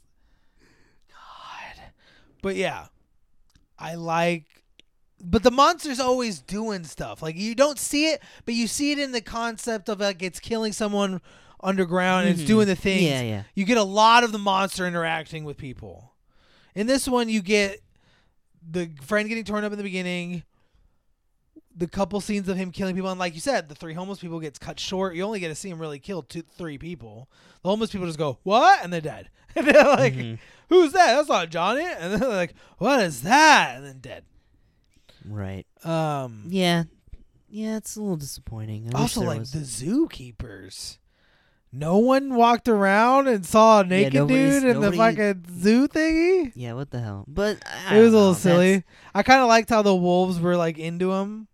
But 2.43 2.57
yeah, 2.57 2.87
I 3.79 3.95
like 3.95 4.45
but 5.25 5.43
the 5.43 5.51
monster's 5.51 6.01
always 6.01 6.41
doing 6.41 6.85
stuff. 6.85 7.23
Like 7.23 7.37
you 7.37 7.55
don't 7.55 7.79
see 7.79 8.11
it, 8.11 8.23
but 8.45 8.55
you 8.55 8.67
see 8.67 8.93
it 8.93 8.99
in 8.99 9.13
the 9.13 9.21
concept 9.21 9.89
of 9.89 10.01
like 10.01 10.23
it's 10.23 10.41
killing 10.41 10.73
someone 10.73 11.21
underground 11.63 12.27
and 12.27 12.33
it's 12.33 12.41
mm-hmm. 12.41 12.49
doing 12.49 12.67
the 12.67 12.77
things. 12.77 13.03
Yeah, 13.03 13.23
yeah. 13.23 13.43
You 13.55 13.65
get 13.65 13.79
a 13.79 13.85
lot 13.85 14.25
of 14.25 14.33
the 14.33 14.39
monster 14.39 14.87
interacting 14.87 15.45
with 15.45 15.57
people. 15.57 16.13
In 16.75 16.87
this 16.87 17.07
one, 17.07 17.29
you 17.29 17.41
get 17.41 17.81
the 18.69 18.91
friend 19.03 19.29
getting 19.29 19.45
torn 19.45 19.65
up 19.65 19.73
in 19.73 19.79
the 19.79 19.85
beginning. 19.85 20.43
The 21.77 21.87
couple 21.89 22.21
scenes 22.21 22.49
of 22.49 22.57
him 22.57 22.71
killing 22.71 22.95
people, 22.95 23.11
and 23.11 23.19
like 23.19 23.35
you 23.35 23.41
said, 23.41 23.69
the 23.69 23.75
three 23.75 23.95
homeless 23.95 24.19
people 24.19 24.41
gets 24.41 24.59
cut 24.59 24.79
short. 24.79 25.15
You 25.15 25.23
only 25.25 25.41
get 25.41 25.49
to 25.49 25.55
see 25.55 25.71
him 25.71 25.79
really 25.79 25.99
kill 25.99 26.23
two, 26.23 26.43
three 26.57 26.77
people. 26.79 27.31
The 27.63 27.71
homeless 27.71 27.91
people 27.91 28.07
just 28.07 28.19
go, 28.19 28.39
"What?" 28.43 28.85
and 28.85 28.93
they're 28.93 29.01
dead. 29.01 29.31
And 29.57 29.67
they're 29.67 29.85
like, 29.85 30.15
Mhm. 30.15 30.39
"Who's 30.71 30.93
that? 30.93 31.15
That's 31.17 31.29
not 31.29 31.51
Johnny." 31.51 31.85
And 31.85 32.13
then 32.13 32.21
they're 32.21 32.29
like, 32.29 32.55
"What 32.79 33.01
is 33.01 33.23
that?" 33.23 33.77
And 33.77 33.85
then 33.87 33.99
dead. 34.01 34.25
Right. 35.27 35.67
Um. 35.85 36.45
Yeah. 36.49 36.85
Yeah, 37.51 37.77
it's 37.77 37.97
a 37.97 38.01
little 38.01 38.17
disappointing. 38.17 38.85
I 38.95 39.03
wish 39.03 39.17
also, 39.17 39.21
like 39.23 39.41
was- 39.41 39.53
the 39.53 39.61
zookeepers. 39.61 40.99
No 41.75 41.97
one 41.99 42.35
walked 42.35 42.69
around 42.69 43.29
and 43.29 43.45
saw 43.47 43.81
a 43.81 43.85
naked 43.85 44.13
nobody's- 44.15 44.61
dude 44.61 44.71
in 44.71 44.81
the 44.81 44.91
nobody- 44.91 45.17
fucking 45.17 45.45
zoo 45.61 45.89
thingy. 45.89 46.53
Yeah, 46.55 46.75
what 46.75 46.91
the 46.91 47.01
hell? 47.01 47.25
But 47.29 47.63
I 47.87 47.97
It 47.99 48.03
was 48.03 48.13
a 48.13 48.17
little 48.17 48.33
know, 48.33 48.39
silly. 48.39 48.73
that's- 48.77 48.95
I 49.15 49.23
kind 49.23 49.41
of 49.41 49.49
liked 49.49 49.71
how 49.71 49.81
the 49.83 49.95
wolves 49.95 50.39
were 50.41 50.57
like 50.57 50.79
into 50.79 51.13
him, 51.13 51.49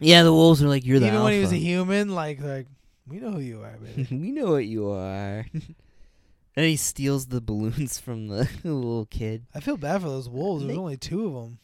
Yeah, 0.00 0.22
the 0.24 0.32
wolves 0.32 0.62
are 0.62 0.68
like 0.68 0.84
you're 0.84 1.00
the 1.00 1.06
even 1.08 1.22
when 1.22 1.32
he 1.32 1.40
was 1.40 1.52
a 1.52 1.56
human. 1.56 2.10
Like, 2.14 2.40
like 2.42 2.66
we 3.08 3.18
know 3.18 3.30
who 3.32 3.40
you 3.40 3.62
are, 3.62 3.76
baby. 3.78 4.06
we 4.16 4.30
know 4.32 4.50
what 4.52 4.66
you 4.66 4.90
are. 4.90 5.46
and 6.56 6.66
he 6.66 6.76
steals 6.76 7.26
the 7.26 7.40
balloons 7.40 7.98
from 8.06 8.28
the 8.28 8.48
little 8.64 9.06
kid. 9.06 9.46
I 9.54 9.60
feel 9.60 9.76
bad 9.76 10.02
for 10.02 10.08
those 10.08 10.28
wolves. 10.28 10.64
There's 10.66 10.78
only 10.78 10.96
two 10.96 11.26
of 11.26 11.32
them 11.34 11.58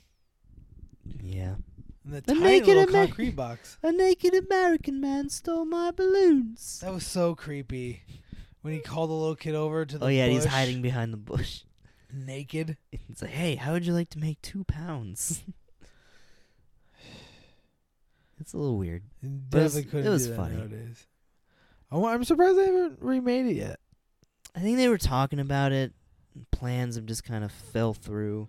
Yeah. 1.23 1.55
in 2.05 2.11
the 2.11 2.19
A 2.19 2.21
tiny 2.23 2.41
naked 2.41 2.67
little 2.69 2.83
Amer- 2.97 3.07
concrete 3.07 3.37
box. 3.37 3.79
A 3.83 3.93
naked 3.93 4.35
American 4.35 5.01
man 5.01 5.29
stole 5.29 5.65
my 5.65 5.91
balloons. 5.91 6.81
That 6.81 6.93
was 6.95 7.07
so 7.07 7.35
creepy. 7.35 8.03
When 8.63 8.73
he 8.75 8.81
called 8.81 9.11
the 9.11 9.15
little 9.15 9.35
kid 9.37 9.57
over 9.57 9.85
to 9.85 9.99
the 9.99 10.05
Oh 10.05 10.09
yeah, 10.09 10.25
and 10.25 10.33
he's 10.33 10.45
hiding 10.45 10.83
behind 10.83 11.13
the 11.13 11.17
bush. 11.17 11.63
naked. 12.13 12.77
He's 12.93 13.21
like, 13.21 13.33
"Hey, 13.33 13.57
how 13.57 13.73
would 13.73 13.85
you 13.85 13.93
like 13.93 14.11
to 14.11 14.21
make 14.21 14.41
two 14.41 14.63
pounds?" 14.65 15.43
It's 18.43 18.53
a 18.53 18.59
little 18.59 18.77
weird. 18.79 19.03
It 19.23 19.27
was- 19.53 19.73
Definitely 19.75 19.91
couldn't 19.91 20.13
was 20.13 20.25
do 20.25 20.31
that 20.31 20.37
funny. 20.37 20.57
nowadays. 20.57 21.07
I'm 21.91 22.25
surprised 22.25 22.57
they 22.59 22.67
haven't 22.67 22.99
remade 23.01 23.47
it 23.47 23.57
yet. 23.57 23.79
I 24.55 24.61
think 24.61 24.77
they 24.77 24.89
were 24.89 24.99
talking 24.99 25.39
about 25.41 25.73
it. 25.73 25.93
Plans 26.51 26.97
have 26.97 27.07
just 27.07 27.25
kind 27.25 27.45
of 27.45 27.53
fell 27.53 27.93
through. 27.95 28.49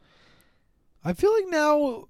I 1.03 1.11
feel 1.13 1.33
like 1.33 1.49
now, 1.49 2.05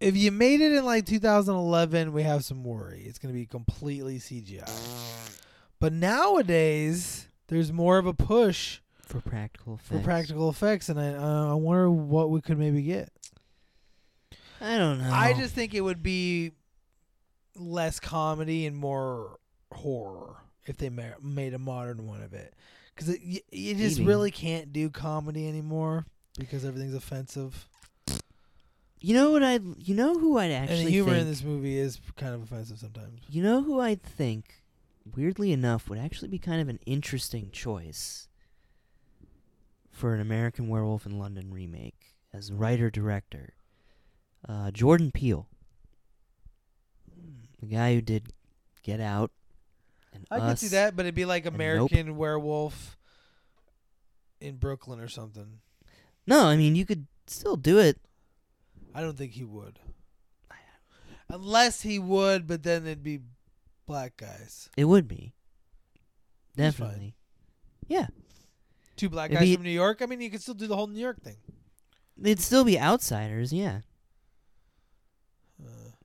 if 0.00 0.16
you 0.16 0.30
made 0.30 0.60
it 0.60 0.72
in 0.72 0.84
like 0.84 1.04
2011, 1.06 2.12
we 2.12 2.22
have 2.22 2.44
some 2.44 2.62
worry. 2.62 3.02
It's 3.06 3.18
going 3.18 3.34
to 3.34 3.38
be 3.38 3.46
completely 3.46 4.18
CGI. 4.18 4.68
But 5.80 5.92
nowadays, 5.92 7.28
there's 7.48 7.72
more 7.72 7.98
of 7.98 8.06
a 8.06 8.14
push 8.14 8.78
For 9.06 9.20
practical 9.20 9.74
effects. 9.74 9.88
for 9.88 9.98
practical 10.00 10.48
effects, 10.48 10.88
and 10.88 11.00
I 11.00 11.14
uh, 11.14 11.50
I 11.50 11.54
wonder 11.54 11.90
what 11.90 12.30
we 12.30 12.40
could 12.40 12.58
maybe 12.58 12.82
get. 12.82 13.10
I 14.60 14.78
don't 14.78 14.98
know. 14.98 15.10
I 15.12 15.34
just 15.34 15.54
think 15.54 15.74
it 15.74 15.80
would 15.80 16.02
be 16.02 16.52
less 17.58 18.00
comedy 18.00 18.66
and 18.66 18.76
more 18.76 19.38
horror 19.72 20.36
if 20.66 20.76
they 20.76 20.88
ma- 20.88 21.18
made 21.22 21.54
a 21.54 21.58
modern 21.58 22.06
one 22.06 22.22
of 22.22 22.32
it, 22.34 22.54
because 22.94 23.08
it, 23.10 23.20
y- 23.24 23.40
you 23.50 23.74
just 23.74 23.98
Maybe. 23.98 24.08
really 24.08 24.30
can't 24.30 24.72
do 24.72 24.90
comedy 24.90 25.48
anymore 25.48 26.06
because 26.38 26.64
everything's 26.64 26.94
offensive. 26.94 27.68
You 29.00 29.14
know 29.14 29.30
what 29.30 29.42
I? 29.44 29.60
You 29.78 29.94
know 29.94 30.18
who 30.18 30.38
I'd 30.38 30.50
and 30.50 30.64
actually 30.64 30.86
the 30.86 30.90
humor 30.90 31.10
think. 31.12 31.22
in 31.22 31.28
this 31.28 31.42
movie 31.44 31.78
is 31.78 32.00
kind 32.16 32.34
of 32.34 32.42
offensive 32.42 32.78
sometimes. 32.78 33.20
You 33.30 33.42
know 33.42 33.62
who 33.62 33.80
I 33.80 33.94
think, 33.94 34.62
weirdly 35.16 35.52
enough, 35.52 35.88
would 35.88 35.98
actually 36.00 36.28
be 36.28 36.38
kind 36.38 36.60
of 36.60 36.68
an 36.68 36.80
interesting 36.84 37.50
choice 37.52 38.28
for 39.92 40.14
an 40.14 40.20
American 40.20 40.68
Werewolf 40.68 41.06
in 41.06 41.18
London 41.18 41.50
remake 41.52 42.14
as 42.32 42.52
writer 42.52 42.90
director. 42.90 43.54
Uh, 44.48 44.70
Jordan 44.70 45.10
Peele, 45.10 45.47
the 47.60 47.66
guy 47.66 47.94
who 47.94 48.00
did 48.00 48.32
Get 48.82 49.00
Out. 49.00 49.30
And 50.12 50.26
I 50.30 50.40
could 50.40 50.58
see 50.58 50.68
that, 50.68 50.96
but 50.96 51.04
it'd 51.06 51.14
be 51.14 51.24
like 51.24 51.44
and 51.46 51.54
Nope. 51.56 51.90
American 51.90 52.16
Werewolf 52.16 52.96
in 54.40 54.56
Brooklyn 54.56 55.00
or 55.00 55.08
something. 55.08 55.60
No, 56.26 56.46
I 56.46 56.56
mean 56.56 56.74
you 56.76 56.86
could 56.86 57.06
still 57.26 57.56
do 57.56 57.78
it. 57.78 57.98
I 58.94 59.00
don't 59.02 59.16
think 59.18 59.32
he 59.32 59.44
would. 59.44 59.78
Unless 61.30 61.82
he 61.82 61.98
would, 61.98 62.46
but 62.46 62.62
then 62.62 62.86
it'd 62.86 63.02
be 63.02 63.20
black 63.86 64.16
guys. 64.16 64.70
It 64.78 64.86
would 64.86 65.06
be 65.06 65.34
fine. 66.56 66.64
definitely. 66.64 67.14
Yeah, 67.86 68.06
Two 68.96 69.08
black 69.10 69.30
It'd 69.30 69.38
guys 69.40 69.48
be- 69.48 69.54
from 69.54 69.64
New 69.64 69.70
York. 69.70 70.00
I 70.02 70.06
mean, 70.06 70.20
you 70.22 70.30
could 70.30 70.40
still 70.42 70.54
do 70.54 70.66
the 70.66 70.74
whole 70.76 70.86
New 70.88 70.98
York 71.00 71.20
thing. 71.22 71.36
they'd 72.16 72.40
still 72.40 72.64
be 72.64 72.78
outsiders. 72.80 73.52
Yeah. 73.52 73.80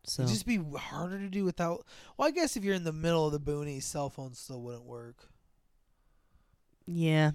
So 0.05 0.23
It'd 0.23 0.33
just 0.33 0.45
be 0.45 0.57
harder 0.77 1.17
to 1.17 1.29
do 1.29 1.45
without. 1.45 1.85
Well, 2.17 2.27
I 2.27 2.31
guess 2.31 2.57
if 2.57 2.63
you're 2.63 2.75
in 2.75 2.83
the 2.83 2.91
middle 2.93 3.25
of 3.25 3.31
the 3.31 3.39
boonies, 3.39 3.83
cell 3.83 4.09
phones 4.09 4.37
still 4.39 4.61
wouldn't 4.61 4.85
work. 4.85 5.29
yeah, 6.85 7.31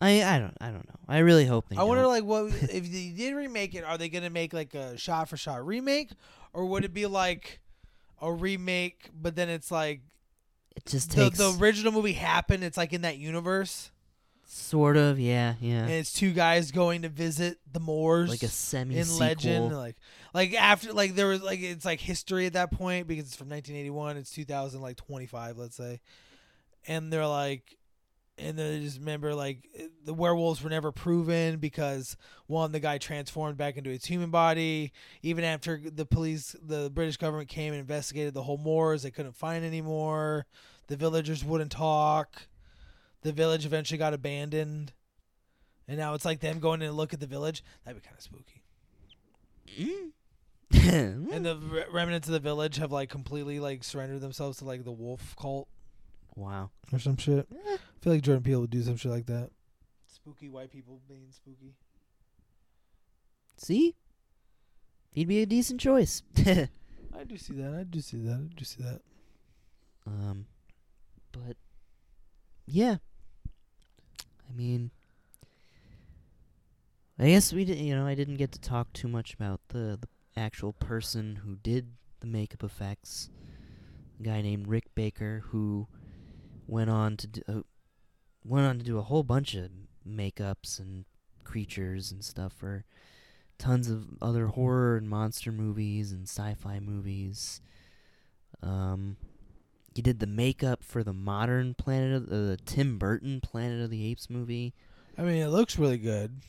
I 0.00 0.22
I 0.22 0.38
don't 0.38 0.56
I 0.60 0.66
don't 0.66 0.86
know. 0.86 0.98
I 1.08 1.18
really 1.18 1.46
hope 1.46 1.68
they. 1.68 1.76
I 1.76 1.82
wonder, 1.82 2.02
don't. 2.02 2.12
like, 2.12 2.24
what 2.24 2.52
if 2.70 2.90
they 2.92 3.12
did 3.16 3.34
remake 3.34 3.74
it? 3.74 3.84
Are 3.84 3.96
they 3.98 4.08
gonna 4.08 4.30
make 4.30 4.52
like 4.52 4.74
a 4.74 4.96
shot 4.98 5.28
for 5.28 5.36
shot 5.36 5.64
remake, 5.64 6.10
or 6.52 6.66
would 6.66 6.84
it 6.84 6.92
be 6.92 7.06
like 7.06 7.60
a 8.20 8.32
remake, 8.32 9.08
but 9.14 9.34
then 9.34 9.48
it's 9.48 9.70
like 9.70 10.02
it 10.76 10.84
just 10.86 11.10
the 11.10 11.16
takes 11.24 11.38
the 11.38 11.56
original 11.58 11.92
movie 11.92 12.12
happened? 12.12 12.64
It's 12.64 12.76
like 12.76 12.92
in 12.92 13.00
that 13.02 13.16
universe, 13.18 13.90
sort 14.50 14.96
of. 14.96 15.18
Yeah, 15.18 15.54
yeah. 15.60 15.82
and 15.82 15.90
it's 15.90 16.12
two 16.12 16.32
guys 16.32 16.70
going 16.70 17.02
to 17.02 17.08
visit 17.08 17.58
the 17.70 17.80
moors, 17.80 18.28
like 18.30 18.42
a 18.42 18.48
semi 18.48 18.96
in 18.96 19.18
legend, 19.18 19.76
like 19.76 19.96
like 20.34 20.54
after 20.54 20.92
like 20.92 21.14
there 21.14 21.28
was 21.28 21.42
like 21.42 21.60
it's 21.60 21.84
like 21.84 22.00
history 22.00 22.46
at 22.46 22.54
that 22.54 22.70
point 22.70 23.06
because 23.06 23.26
it's 23.26 23.36
from 23.36 23.48
1981. 23.48 24.16
It's 24.16 24.30
2000 24.32 24.80
like 24.80 24.96
25, 24.96 25.58
let's 25.58 25.76
say, 25.76 26.00
and 26.86 27.12
they're 27.12 27.26
like. 27.26 27.76
And 28.42 28.58
then 28.58 28.72
they 28.72 28.80
just 28.80 29.00
remember, 29.00 29.34
like, 29.34 29.68
the 30.02 30.14
werewolves 30.14 30.62
were 30.62 30.70
never 30.70 30.92
proven 30.92 31.58
because 31.58 32.16
one, 32.46 32.72
the 32.72 32.80
guy 32.80 32.96
transformed 32.96 33.58
back 33.58 33.76
into 33.76 33.90
his 33.90 34.06
human 34.06 34.30
body. 34.30 34.94
Even 35.20 35.44
after 35.44 35.78
the 35.84 36.06
police, 36.06 36.56
the 36.62 36.90
British 36.90 37.18
government 37.18 37.50
came 37.50 37.74
and 37.74 37.80
investigated 37.80 38.32
the 38.32 38.42
whole 38.42 38.56
moors, 38.56 39.02
they 39.02 39.10
couldn't 39.10 39.36
find 39.36 39.62
any 39.62 39.82
more. 39.82 40.46
The 40.86 40.96
villagers 40.96 41.44
wouldn't 41.44 41.70
talk. 41.70 42.46
The 43.22 43.32
village 43.32 43.66
eventually 43.66 43.98
got 43.98 44.14
abandoned, 44.14 44.92
and 45.86 45.98
now 45.98 46.14
it's 46.14 46.24
like 46.24 46.40
them 46.40 46.58
going 46.58 46.80
in 46.82 46.88
and 46.88 46.96
look 46.96 47.12
at 47.12 47.20
the 47.20 47.26
village. 47.26 47.62
That'd 47.84 48.00
be 48.00 48.06
kind 48.06 48.16
of 48.16 48.22
spooky. 48.22 48.62
Mm. 49.78 50.12
And 51.32 51.44
the 51.44 51.56
re- 51.70 51.84
remnants 51.90 52.28
of 52.28 52.32
the 52.32 52.40
village 52.40 52.76
have 52.76 52.92
like 52.92 53.10
completely 53.10 53.60
like 53.60 53.84
surrendered 53.84 54.20
themselves 54.20 54.58
to 54.58 54.64
like 54.64 54.84
the 54.84 54.92
wolf 54.92 55.34
cult 55.38 55.68
wow. 56.36 56.70
or 56.92 56.98
some 56.98 57.16
shit. 57.16 57.46
I 57.52 57.78
feel 58.00 58.12
like 58.12 58.22
Jordan 58.22 58.42
Peele 58.42 58.60
would 58.60 58.70
do 58.70 58.82
some 58.82 58.96
shit 58.96 59.10
like 59.10 59.26
that. 59.26 59.50
Spooky 60.06 60.48
white 60.48 60.70
people 60.70 61.00
being 61.08 61.28
spooky. 61.30 61.74
See, 63.56 63.94
he'd 65.10 65.28
be 65.28 65.42
a 65.42 65.46
decent 65.46 65.80
choice. 65.80 66.22
I 66.38 67.24
do 67.26 67.36
see 67.36 67.54
that. 67.54 67.74
I 67.74 67.84
do 67.84 68.00
see 68.00 68.18
that. 68.18 68.48
I 68.50 68.54
do 68.54 68.64
see 68.64 68.82
that. 68.82 69.00
um, 70.06 70.46
but 71.32 71.56
yeah, 72.66 72.96
I 74.50 74.56
mean, 74.56 74.90
I 77.18 77.28
guess 77.28 77.52
we 77.52 77.64
didn't, 77.64 77.84
You 77.84 77.94
know, 77.94 78.06
I 78.06 78.14
didn't 78.14 78.36
get 78.36 78.52
to 78.52 78.60
talk 78.60 78.92
too 78.92 79.08
much 79.08 79.34
about 79.34 79.60
the 79.68 79.98
the 80.00 80.08
actual 80.40 80.72
person 80.72 81.36
who 81.36 81.56
did 81.56 81.92
the 82.20 82.26
makeup 82.26 82.64
effects. 82.64 83.30
A 84.18 84.22
guy 84.22 84.42
named 84.42 84.68
Rick 84.68 84.94
Baker 84.94 85.44
who 85.48 85.86
went 86.66 86.90
on 86.90 87.16
to 87.16 87.26
do, 87.26 87.42
uh, 87.48 87.60
went 88.44 88.66
on 88.66 88.78
to 88.78 88.84
do 88.84 88.98
a 88.98 89.02
whole 89.02 89.22
bunch 89.22 89.54
of 89.54 89.70
makeups 90.06 90.78
and 90.78 91.04
creatures 91.44 92.12
and 92.12 92.24
stuff 92.24 92.52
for 92.52 92.84
tons 93.58 93.90
of 93.90 94.06
other 94.22 94.48
horror 94.48 94.96
and 94.96 95.08
monster 95.08 95.52
movies 95.52 96.12
and 96.12 96.28
sci-fi 96.28 96.80
movies. 96.80 97.60
Um, 98.62 99.16
he 99.94 100.02
did 100.02 100.20
the 100.20 100.26
makeup 100.26 100.82
for 100.82 101.02
the 101.02 101.12
modern 101.12 101.74
Planet 101.74 102.14
of 102.14 102.28
the 102.28 102.58
Tim 102.64 102.98
Burton 102.98 103.40
Planet 103.40 103.82
of 103.82 103.90
the 103.90 104.06
Apes 104.06 104.30
movie. 104.30 104.72
I 105.18 105.22
mean, 105.22 105.42
it 105.42 105.48
looks 105.48 105.78
really 105.78 105.98
good. 105.98 106.40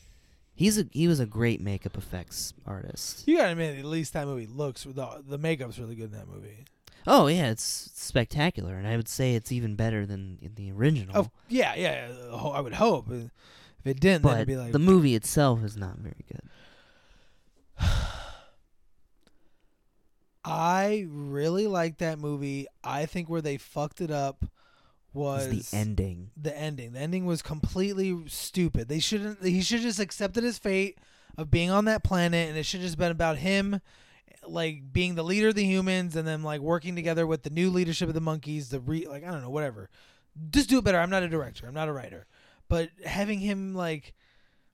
He's 0.54 0.78
a 0.78 0.86
he 0.92 1.08
was 1.08 1.18
a 1.18 1.26
great 1.26 1.60
makeup 1.60 1.96
effects 1.96 2.52
artist. 2.66 3.26
You 3.26 3.38
gotta 3.38 3.52
admit, 3.52 3.78
at 3.78 3.84
least 3.84 4.12
that 4.12 4.26
movie 4.26 4.46
looks. 4.46 4.84
The 4.84 5.22
the 5.26 5.38
makeup's 5.38 5.78
really 5.78 5.94
good 5.94 6.12
in 6.12 6.18
that 6.18 6.28
movie. 6.28 6.66
Oh 7.06 7.26
yeah, 7.26 7.50
it's 7.50 7.90
spectacular, 7.94 8.76
and 8.76 8.86
I 8.86 8.96
would 8.96 9.08
say 9.08 9.34
it's 9.34 9.50
even 9.50 9.74
better 9.74 10.06
than 10.06 10.38
in 10.40 10.54
the 10.54 10.70
original. 10.70 11.16
Oh 11.16 11.30
yeah, 11.48 11.74
yeah. 11.74 12.08
I 12.32 12.60
would 12.60 12.74
hope. 12.74 13.10
If 13.10 13.30
it 13.86 13.98
didn't, 13.98 14.22
then 14.22 14.22
but 14.22 14.34
it'd 14.36 14.48
be 14.48 14.56
like 14.56 14.72
the 14.72 14.78
movie 14.78 15.14
itself 15.14 15.64
is 15.64 15.76
not 15.76 15.98
very 15.98 16.24
good. 16.28 16.42
I 20.44 21.06
really 21.08 21.66
like 21.66 21.98
that 21.98 22.18
movie. 22.18 22.66
I 22.82 23.06
think 23.06 23.28
where 23.28 23.42
they 23.42 23.58
fucked 23.58 24.00
it 24.00 24.10
up 24.10 24.44
was 25.14 25.70
the 25.70 25.76
ending. 25.76 26.30
the 26.36 26.56
ending. 26.56 26.92
The 26.92 27.00
ending 27.00 27.26
was 27.26 27.42
completely 27.42 28.24
stupid. 28.28 28.88
They 28.88 28.98
shouldn't. 28.98 29.44
He 29.44 29.60
should 29.62 29.82
just 29.82 30.00
accepted 30.00 30.42
his 30.42 30.58
fate 30.58 30.98
of 31.38 31.50
being 31.50 31.70
on 31.70 31.84
that 31.84 32.02
planet, 32.02 32.48
and 32.48 32.58
it 32.58 32.64
should 32.64 32.80
just 32.80 32.98
been 32.98 33.10
about 33.10 33.36
him, 33.38 33.80
like 34.46 34.92
being 34.92 35.14
the 35.14 35.22
leader 35.22 35.48
of 35.48 35.54
the 35.54 35.64
humans, 35.64 36.16
and 36.16 36.26
then 36.26 36.42
like 36.42 36.60
working 36.60 36.96
together 36.96 37.26
with 37.26 37.42
the 37.42 37.50
new 37.50 37.70
leadership 37.70 38.08
of 38.08 38.14
the 38.14 38.20
monkeys. 38.20 38.70
The 38.70 38.80
re 38.80 39.06
like 39.06 39.24
I 39.24 39.30
don't 39.30 39.42
know 39.42 39.50
whatever. 39.50 39.90
Just 40.50 40.68
do 40.68 40.78
it 40.78 40.84
better. 40.84 40.98
I'm 40.98 41.10
not 41.10 41.22
a 41.22 41.28
director. 41.28 41.66
I'm 41.66 41.74
not 41.74 41.88
a 41.88 41.92
writer, 41.92 42.26
but 42.68 42.88
having 43.04 43.38
him 43.38 43.74
like 43.74 44.14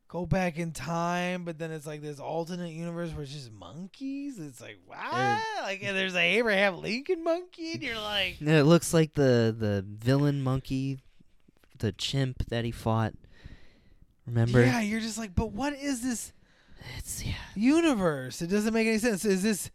go 0.09 0.25
back 0.27 0.59
in 0.59 0.73
time, 0.73 1.45
but 1.45 1.59
then 1.59 1.71
it's 1.71 1.87
like 1.87 2.01
this 2.01 2.19
alternate 2.19 2.73
universe 2.73 3.13
where 3.13 3.23
it's 3.23 3.33
just 3.33 3.53
monkeys. 3.53 4.39
It's 4.39 4.61
like 4.61 4.79
what? 4.87 4.99
like 5.63 5.83
and 5.83 5.97
there's 5.97 6.15
a 6.15 6.39
Abraham 6.39 6.83
Lincoln 6.83 7.23
monkey, 7.23 7.73
and 7.73 7.83
you're 7.83 8.01
like. 8.01 8.37
It 8.41 8.65
looks 8.65 8.93
like 8.95 9.15
the 9.15 9.55
the 9.57 9.85
villain 9.87 10.43
monkey, 10.43 10.99
the 11.79 11.93
chimp 11.93 12.47
that 12.49 12.65
he 12.65 12.71
fought. 12.71 13.15
Remember? 14.27 14.63
Yeah, 14.63 14.81
you're 14.81 15.01
just 15.01 15.19
like, 15.19 15.35
but 15.35 15.53
what 15.53 15.75
is 15.75 16.03
this 16.03 16.33
It's 16.97 17.25
yeah. 17.25 17.35
universe? 17.55 18.43
It 18.43 18.49
doesn't 18.49 18.75
make 18.75 18.87
any 18.87 18.99
sense. 18.99 19.25
Is 19.25 19.43
this 19.43 19.71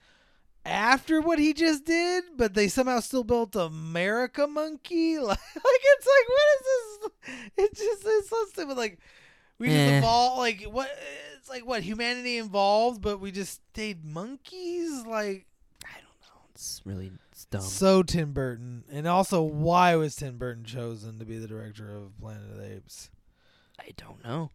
after 0.65 1.21
what 1.21 1.39
he 1.39 1.53
just 1.53 1.85
did, 1.85 2.23
but 2.37 2.53
they 2.53 2.67
somehow 2.67 2.99
still 2.99 3.23
built 3.23 3.55
America 3.55 4.47
Monkey? 4.47 5.17
Like, 5.17 5.39
like 5.55 5.81
it's 5.97 6.07
like, 6.07 6.29
what 6.29 6.45
is 6.55 6.65
this? 6.65 7.09
It 7.57 7.75
just 7.75 8.03
it's 8.05 8.29
so 8.29 8.45
stupid. 8.49 8.77
Like, 8.77 8.99
we 9.63 9.69
just 9.69 9.79
Eh. 9.79 9.97
evolved. 9.99 10.37
Like, 10.39 10.61
what? 10.63 10.89
It's 11.37 11.49
like 11.49 11.65
what 11.65 11.81
humanity 11.83 12.37
evolved, 12.37 13.01
but 13.01 13.19
we 13.19 13.31
just 13.31 13.61
stayed 13.71 14.05
monkeys. 14.05 15.05
Like, 15.05 15.45
I 15.85 15.93
don't 15.95 16.21
know. 16.21 16.41
It's 16.53 16.81
really 16.85 17.11
it's 17.31 17.45
dumb. 17.45 17.61
so 17.61 18.03
Tim 18.03 18.31
Burton, 18.33 18.83
and 18.91 19.07
also 19.07 19.41
why 19.41 19.95
was 19.95 20.15
Tim 20.15 20.37
Burton 20.37 20.63
chosen 20.63 21.19
to 21.19 21.25
be 21.25 21.37
the 21.37 21.47
director 21.47 21.89
of 21.97 22.17
Planet 22.19 22.49
of 22.51 22.57
the 22.57 22.75
Apes? 22.75 23.09
I 23.79 23.89
don't 23.97 24.23
know. 24.23 24.51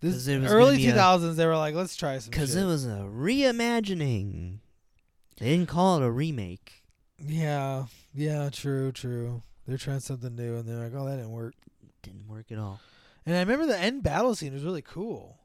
This 0.00 0.12
'Cause 0.14 0.28
it 0.28 0.40
was 0.40 0.52
early 0.52 0.76
be 0.76 0.86
a- 0.86 0.90
two 0.92 0.96
thousands. 0.96 1.36
They 1.36 1.46
were 1.46 1.56
like, 1.56 1.74
let's 1.74 1.96
try 1.96 2.18
some. 2.18 2.30
Because 2.30 2.54
it 2.54 2.64
was 2.64 2.86
a 2.86 3.06
reimagining. 3.10 4.58
They 5.38 5.46
didn't 5.50 5.68
call 5.68 6.00
it 6.00 6.06
a 6.06 6.10
remake. 6.10 6.84
Yeah, 7.18 7.86
yeah, 8.14 8.48
true, 8.50 8.92
true. 8.92 9.42
They're 9.66 9.78
trying 9.78 10.00
something 10.00 10.34
new, 10.36 10.56
and 10.56 10.68
they're 10.68 10.76
like, 10.76 10.94
"Oh, 10.94 11.06
that 11.06 11.16
didn't 11.16 11.32
work." 11.32 11.54
Didn't 12.02 12.28
work 12.28 12.52
at 12.52 12.58
all. 12.58 12.80
And 13.26 13.34
I 13.36 13.40
remember 13.40 13.66
the 13.66 13.78
end 13.78 14.02
battle 14.04 14.34
scene 14.34 14.52
was 14.54 14.62
really 14.64 14.82
cool. 14.82 15.38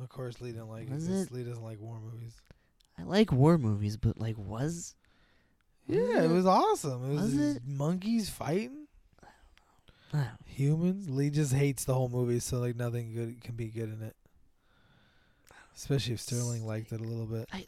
Of 0.00 0.08
course, 0.08 0.40
Lee 0.40 0.50
didn't 0.50 0.68
like 0.68 0.90
Was 0.90 1.08
it? 1.08 1.30
Lee 1.30 1.44
doesn't 1.44 1.62
like 1.62 1.80
war 1.80 2.00
movies. 2.00 2.34
I 2.98 3.04
like 3.04 3.30
war 3.32 3.56
movies, 3.58 3.96
but 3.96 4.18
like, 4.18 4.36
was 4.36 4.94
Yeah, 5.86 6.22
it 6.24 6.30
was 6.30 6.46
awesome. 6.46 7.04
It 7.10 7.14
was, 7.14 7.22
Was 7.34 7.56
it? 7.56 7.62
monkeys 7.66 8.28
fighting 8.28 8.86
I 10.12 10.16
don't 10.18 10.22
know. 10.24 10.30
humans. 10.46 11.08
Lee 11.08 11.30
just 11.30 11.52
hates 11.52 11.84
the 11.84 11.94
whole 11.94 12.08
movie, 12.08 12.40
so 12.40 12.58
like 12.58 12.76
nothing 12.76 13.14
good 13.14 13.40
can 13.42 13.54
be 13.54 13.66
good 13.68 13.92
in 13.92 14.02
it. 14.02 14.16
Especially 15.76 16.14
if 16.14 16.20
Sterling 16.20 16.66
liked 16.66 16.92
it 16.92 17.00
a 17.00 17.04
little 17.04 17.26
bit. 17.26 17.48
I- 17.52 17.66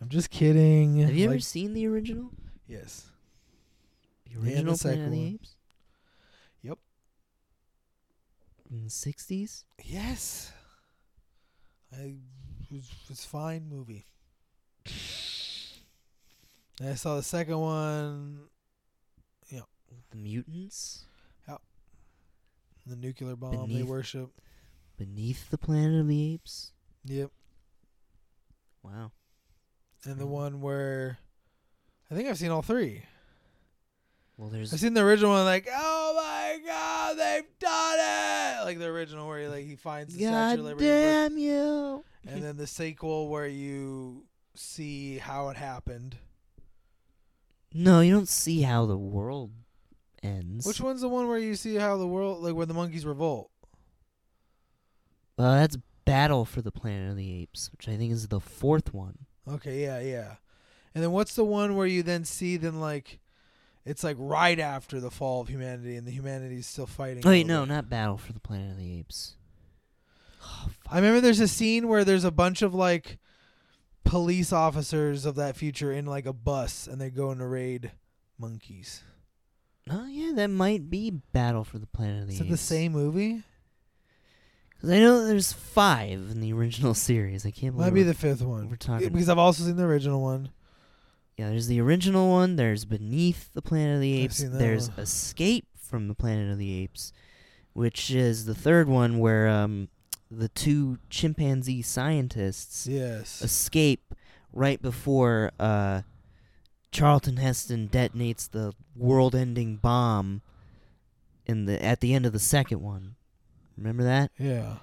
I'm 0.00 0.08
just 0.08 0.30
kidding. 0.30 0.98
Have 0.98 1.14
you 1.14 1.26
ever 1.28 1.38
seen 1.38 1.74
the 1.74 1.86
original? 1.86 2.30
Yes. 2.66 3.06
The 4.26 4.38
the 4.40 4.46
original 4.46 4.76
second 4.76 5.08
Planet 5.08 5.12
of 5.12 5.12
the. 5.12 5.34
Apes. 5.34 5.56
Sixties, 8.88 9.64
Yes. 9.84 10.52
I 11.92 12.14
was, 12.70 13.24
fine 13.26 13.68
movie. 13.68 14.06
And 16.80 16.88
I 16.88 16.94
saw 16.94 17.16
the 17.16 17.22
second 17.22 17.58
one. 17.58 18.44
Yeah. 19.50 19.60
The 20.10 20.16
mutants? 20.16 21.04
Yeah. 21.46 21.58
The 22.86 22.96
nuclear 22.96 23.36
bomb 23.36 23.52
Beneath- 23.66 23.76
they 23.76 23.82
worship. 23.82 24.30
Beneath 24.96 25.50
the 25.50 25.58
Planet 25.58 26.00
of 26.00 26.08
the 26.08 26.32
Apes? 26.34 26.72
Yep. 27.04 27.30
Wow. 28.82 29.12
And 30.04 30.18
the 30.18 30.26
one 30.26 30.60
where 30.60 31.18
I 32.10 32.14
think 32.14 32.28
I've 32.28 32.38
seen 32.38 32.50
all 32.50 32.62
three. 32.62 33.04
Well, 34.42 34.50
there's 34.50 34.72
I've 34.74 34.80
seen 34.80 34.92
the 34.92 35.02
original 35.02 35.30
one, 35.30 35.44
like, 35.44 35.68
oh 35.72 36.14
my 36.16 36.58
god, 36.66 37.16
they've 37.16 37.58
done 37.60 37.98
it! 38.00 38.64
Like 38.64 38.80
the 38.80 38.86
original 38.86 39.28
where 39.28 39.48
like 39.48 39.64
he 39.64 39.76
finds 39.76 40.12
the 40.12 40.24
Statue 40.24 40.34
of 40.34 40.56
God 40.56 40.58
Liberty, 40.58 40.86
damn 40.86 41.38
you. 41.38 42.04
and 42.26 42.42
then 42.42 42.56
the 42.56 42.66
sequel 42.66 43.28
where 43.28 43.46
you 43.46 44.24
see 44.56 45.18
how 45.18 45.50
it 45.50 45.56
happened. 45.56 46.16
No, 47.72 48.00
you 48.00 48.12
don't 48.12 48.28
see 48.28 48.62
how 48.62 48.84
the 48.84 48.98
world 48.98 49.52
ends. 50.24 50.66
Which 50.66 50.80
one's 50.80 51.02
the 51.02 51.08
one 51.08 51.28
where 51.28 51.38
you 51.38 51.54
see 51.54 51.76
how 51.76 51.96
the 51.96 52.08
world, 52.08 52.42
like 52.42 52.56
where 52.56 52.66
the 52.66 52.74
monkeys 52.74 53.06
revolt? 53.06 53.48
Uh, 55.38 55.54
that's 55.54 55.78
Battle 56.04 56.44
for 56.44 56.62
the 56.62 56.72
Planet 56.72 57.10
of 57.10 57.16
the 57.16 57.32
Apes, 57.42 57.70
which 57.70 57.86
I 57.88 57.96
think 57.96 58.10
is 58.10 58.26
the 58.26 58.40
fourth 58.40 58.92
one. 58.92 59.18
Okay, 59.48 59.82
yeah, 59.82 60.00
yeah. 60.00 60.34
And 60.96 61.04
then 61.04 61.12
what's 61.12 61.36
the 61.36 61.44
one 61.44 61.76
where 61.76 61.86
you 61.86 62.02
then 62.02 62.24
see 62.24 62.56
then 62.56 62.80
like 62.80 63.20
it's 63.84 64.04
like 64.04 64.16
right 64.18 64.58
after 64.58 65.00
the 65.00 65.10
fall 65.10 65.40
of 65.40 65.48
humanity 65.48 65.96
and 65.96 66.06
the 66.06 66.12
humanity 66.12 66.56
is 66.58 66.66
still 66.66 66.86
fighting. 66.86 67.22
Oh, 67.26 67.30
wait, 67.30 67.46
no, 67.46 67.64
not 67.64 67.88
Battle 67.90 68.16
for 68.18 68.32
the 68.32 68.40
Planet 68.40 68.72
of 68.72 68.78
the 68.78 68.98
Apes. 68.98 69.36
Oh, 70.44 70.70
I 70.90 70.96
remember 70.96 71.20
there's 71.20 71.38
a 71.38 71.46
scene 71.46 71.86
where 71.86 72.04
there's 72.04 72.24
a 72.24 72.32
bunch 72.32 72.62
of 72.62 72.74
like 72.74 73.18
police 74.04 74.52
officers 74.52 75.24
of 75.24 75.36
that 75.36 75.56
future 75.56 75.92
in 75.92 76.04
like 76.04 76.26
a 76.26 76.32
bus 76.32 76.88
and 76.88 77.00
they 77.00 77.10
go 77.10 77.30
and 77.30 77.48
raid 77.48 77.92
monkeys. 78.38 79.02
Oh 79.88 80.06
yeah, 80.06 80.32
that 80.34 80.48
might 80.48 80.90
be 80.90 81.10
Battle 81.10 81.62
for 81.64 81.78
the 81.78 81.86
Planet 81.86 82.22
of 82.22 82.28
the 82.28 82.34
Apes. 82.34 82.40
Is 82.40 82.46
it 82.48 82.50
the 82.50 82.56
same 82.56 82.92
movie? 82.92 83.42
Because 84.70 84.90
I 84.90 84.98
know 84.98 85.24
there's 85.24 85.52
five 85.52 86.28
in 86.30 86.40
the 86.40 86.52
original 86.52 86.94
series. 86.94 87.46
I 87.46 87.52
can't 87.52 87.76
believe 87.76 87.92
Might 87.92 87.94
be 87.94 88.02
the 88.02 88.14
fifth 88.14 88.42
one. 88.42 88.68
we're 88.68 88.74
talking. 88.76 89.10
Because 89.10 89.28
I've 89.28 89.38
also 89.38 89.62
seen 89.64 89.76
the 89.76 89.84
original 89.84 90.20
one. 90.20 90.50
Yeah, 91.36 91.48
there's 91.50 91.66
the 91.66 91.80
original 91.80 92.28
one. 92.28 92.56
There's 92.56 92.84
Beneath 92.84 93.52
the 93.54 93.62
Planet 93.62 93.96
of 93.96 94.00
the 94.00 94.20
Apes. 94.22 94.44
There's 94.46 94.90
one. 94.90 95.00
Escape 95.00 95.66
from 95.76 96.08
the 96.08 96.14
Planet 96.14 96.50
of 96.52 96.58
the 96.58 96.72
Apes, 96.82 97.12
which 97.72 98.10
is 98.10 98.44
the 98.44 98.54
third 98.54 98.88
one 98.88 99.18
where 99.18 99.48
um 99.48 99.88
the 100.30 100.48
two 100.48 100.98
chimpanzee 101.10 101.82
scientists 101.82 102.86
Yes. 102.86 103.42
escape 103.42 104.14
right 104.52 104.80
before 104.80 105.52
uh, 105.60 106.02
Charlton 106.90 107.36
Heston 107.36 107.88
detonates 107.88 108.48
the 108.50 108.72
world-ending 108.96 109.76
bomb 109.76 110.40
in 111.44 111.66
the 111.66 111.82
at 111.84 112.00
the 112.00 112.14
end 112.14 112.24
of 112.24 112.32
the 112.32 112.38
second 112.38 112.80
one. 112.80 113.16
Remember 113.76 114.02
that? 114.04 114.30
Yeah. 114.38 114.76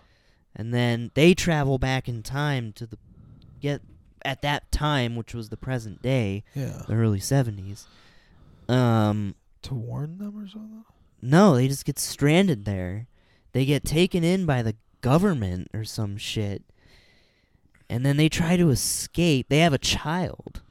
And 0.56 0.74
then 0.74 1.12
they 1.14 1.34
travel 1.34 1.78
back 1.80 2.08
in 2.08 2.22
time 2.24 2.74
to 2.74 2.86
the 2.86 2.98
get 3.60 3.82
at 4.24 4.42
that 4.42 4.72
time, 4.72 5.16
which 5.16 5.34
was 5.34 5.50
the 5.50 5.58
present 5.58 6.02
day, 6.02 6.44
Yeah. 6.56 6.84
the 6.88 6.94
early 6.96 7.20
seventies. 7.20 7.88
Um, 8.68 9.36
To 9.64 9.74
warn 9.74 10.18
them 10.18 10.38
or 10.38 10.48
something? 10.48 10.84
no, 11.22 11.56
they 11.56 11.68
just 11.68 11.86
get 11.86 12.00
stranded 12.00 12.66
there. 12.66 13.08
They 13.52 13.66
get 13.66 13.84
taken 13.84 14.24
in 14.24 14.46
by 14.46 14.62
the 14.62 14.76
government 15.02 15.70
or 15.74 15.84
some 15.84 16.18
shit. 16.18 16.64
And 17.90 18.06
then 18.06 18.18
they 18.18 18.30
try 18.30 18.56
to 18.58 18.70
escape. 18.70 19.48
They 19.50 19.60
have 19.60 19.74
a 19.74 19.80
child. 19.80 20.62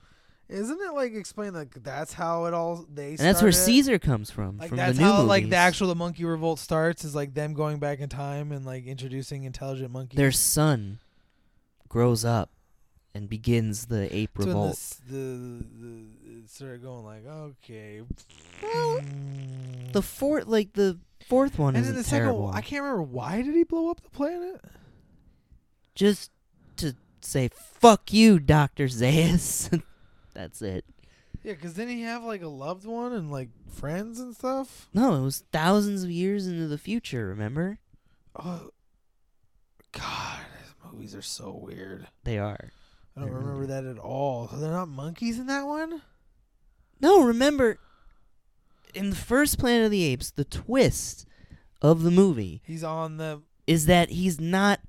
Isn't 0.48 0.80
it 0.80 0.94
like 0.94 1.12
explain 1.12 1.52
like 1.52 1.82
that's 1.82 2.14
how 2.14 2.46
it 2.46 2.54
all 2.54 2.86
they 2.90 3.10
And 3.10 3.18
that's 3.18 3.42
where? 3.42 3.52
Caesar 3.52 3.98
comes 3.98 4.30
from. 4.30 4.56
Like 4.58 4.68
from 4.68 4.78
that's 4.78 4.96
the 4.96 5.04
new 5.04 5.10
how 5.10 5.22
like 5.24 5.50
the 5.50 5.56
actual 5.56 5.88
the 5.88 5.94
monkey 5.94 6.24
revolt 6.24 6.58
starts 6.58 7.04
is 7.04 7.14
like 7.14 7.34
them 7.34 7.52
going 7.52 7.80
back 7.80 7.98
in 7.98 8.08
time 8.08 8.50
and 8.52 8.64
like 8.64 8.86
introducing 8.86 9.44
intelligent 9.44 9.90
monkeys. 9.90 10.16
Their 10.16 10.32
son 10.32 11.00
grows 11.88 12.24
up 12.24 12.50
and 13.18 13.28
begins 13.28 13.86
the 13.86 14.14
ape 14.16 14.30
That's 14.36 14.46
revolt. 14.46 14.70
this- 14.70 15.00
the, 15.08 15.64
the 15.80 16.04
it 16.44 16.48
started 16.50 16.82
going 16.82 17.04
like 17.04 17.26
okay. 17.26 18.02
Well. 18.62 19.00
The 19.92 20.02
fourth, 20.02 20.46
like 20.46 20.72
the 20.74 20.98
fourth 21.26 21.58
one, 21.58 21.74
and 21.74 21.82
is 21.82 21.88
then 21.88 21.96
the 21.96 22.04
second 22.04 22.18
terrible. 22.26 22.42
one, 22.44 22.54
I 22.54 22.60
can't 22.60 22.82
remember 22.82 23.02
why 23.02 23.42
did 23.42 23.54
he 23.54 23.64
blow 23.64 23.90
up 23.90 24.00
the 24.02 24.10
planet? 24.10 24.60
Just 25.94 26.30
to 26.76 26.94
say 27.20 27.50
"fuck 27.52 28.12
you, 28.12 28.38
Doctor 28.38 28.84
Zaius." 28.86 29.82
That's 30.34 30.62
it. 30.62 30.84
Yeah, 31.42 31.54
because 31.54 31.74
then 31.74 31.88
he 31.88 32.02
have 32.02 32.22
like 32.24 32.42
a 32.42 32.48
loved 32.48 32.84
one 32.84 33.12
and 33.12 33.30
like 33.32 33.48
friends 33.68 34.20
and 34.20 34.34
stuff. 34.34 34.88
No, 34.94 35.14
it 35.14 35.22
was 35.22 35.44
thousands 35.52 36.04
of 36.04 36.10
years 36.10 36.46
into 36.46 36.66
the 36.68 36.78
future. 36.78 37.26
Remember? 37.28 37.78
Oh, 38.36 38.70
God, 39.92 40.40
these 40.60 40.92
movies 40.92 41.14
are 41.14 41.22
so 41.22 41.50
weird. 41.64 42.06
They 42.24 42.38
are. 42.38 42.70
I 43.18 43.22
don't 43.22 43.32
remember 43.34 43.66
that 43.66 43.84
at 43.84 43.98
all. 43.98 44.48
So 44.48 44.58
they're 44.58 44.70
not 44.70 44.88
monkeys 44.88 45.38
in 45.40 45.46
that 45.48 45.62
one. 45.62 46.02
No, 47.00 47.24
remember 47.24 47.78
in 48.94 49.10
the 49.10 49.16
first 49.16 49.58
Planet 49.58 49.86
of 49.86 49.90
the 49.90 50.04
Apes, 50.04 50.30
the 50.30 50.44
twist 50.44 51.26
of 51.82 52.02
the 52.02 52.10
movie 52.10 52.62
He's 52.64 52.82
on 52.84 53.16
the 53.16 53.42
is 53.66 53.86
that 53.86 54.10
he's 54.10 54.40
not 54.40 54.80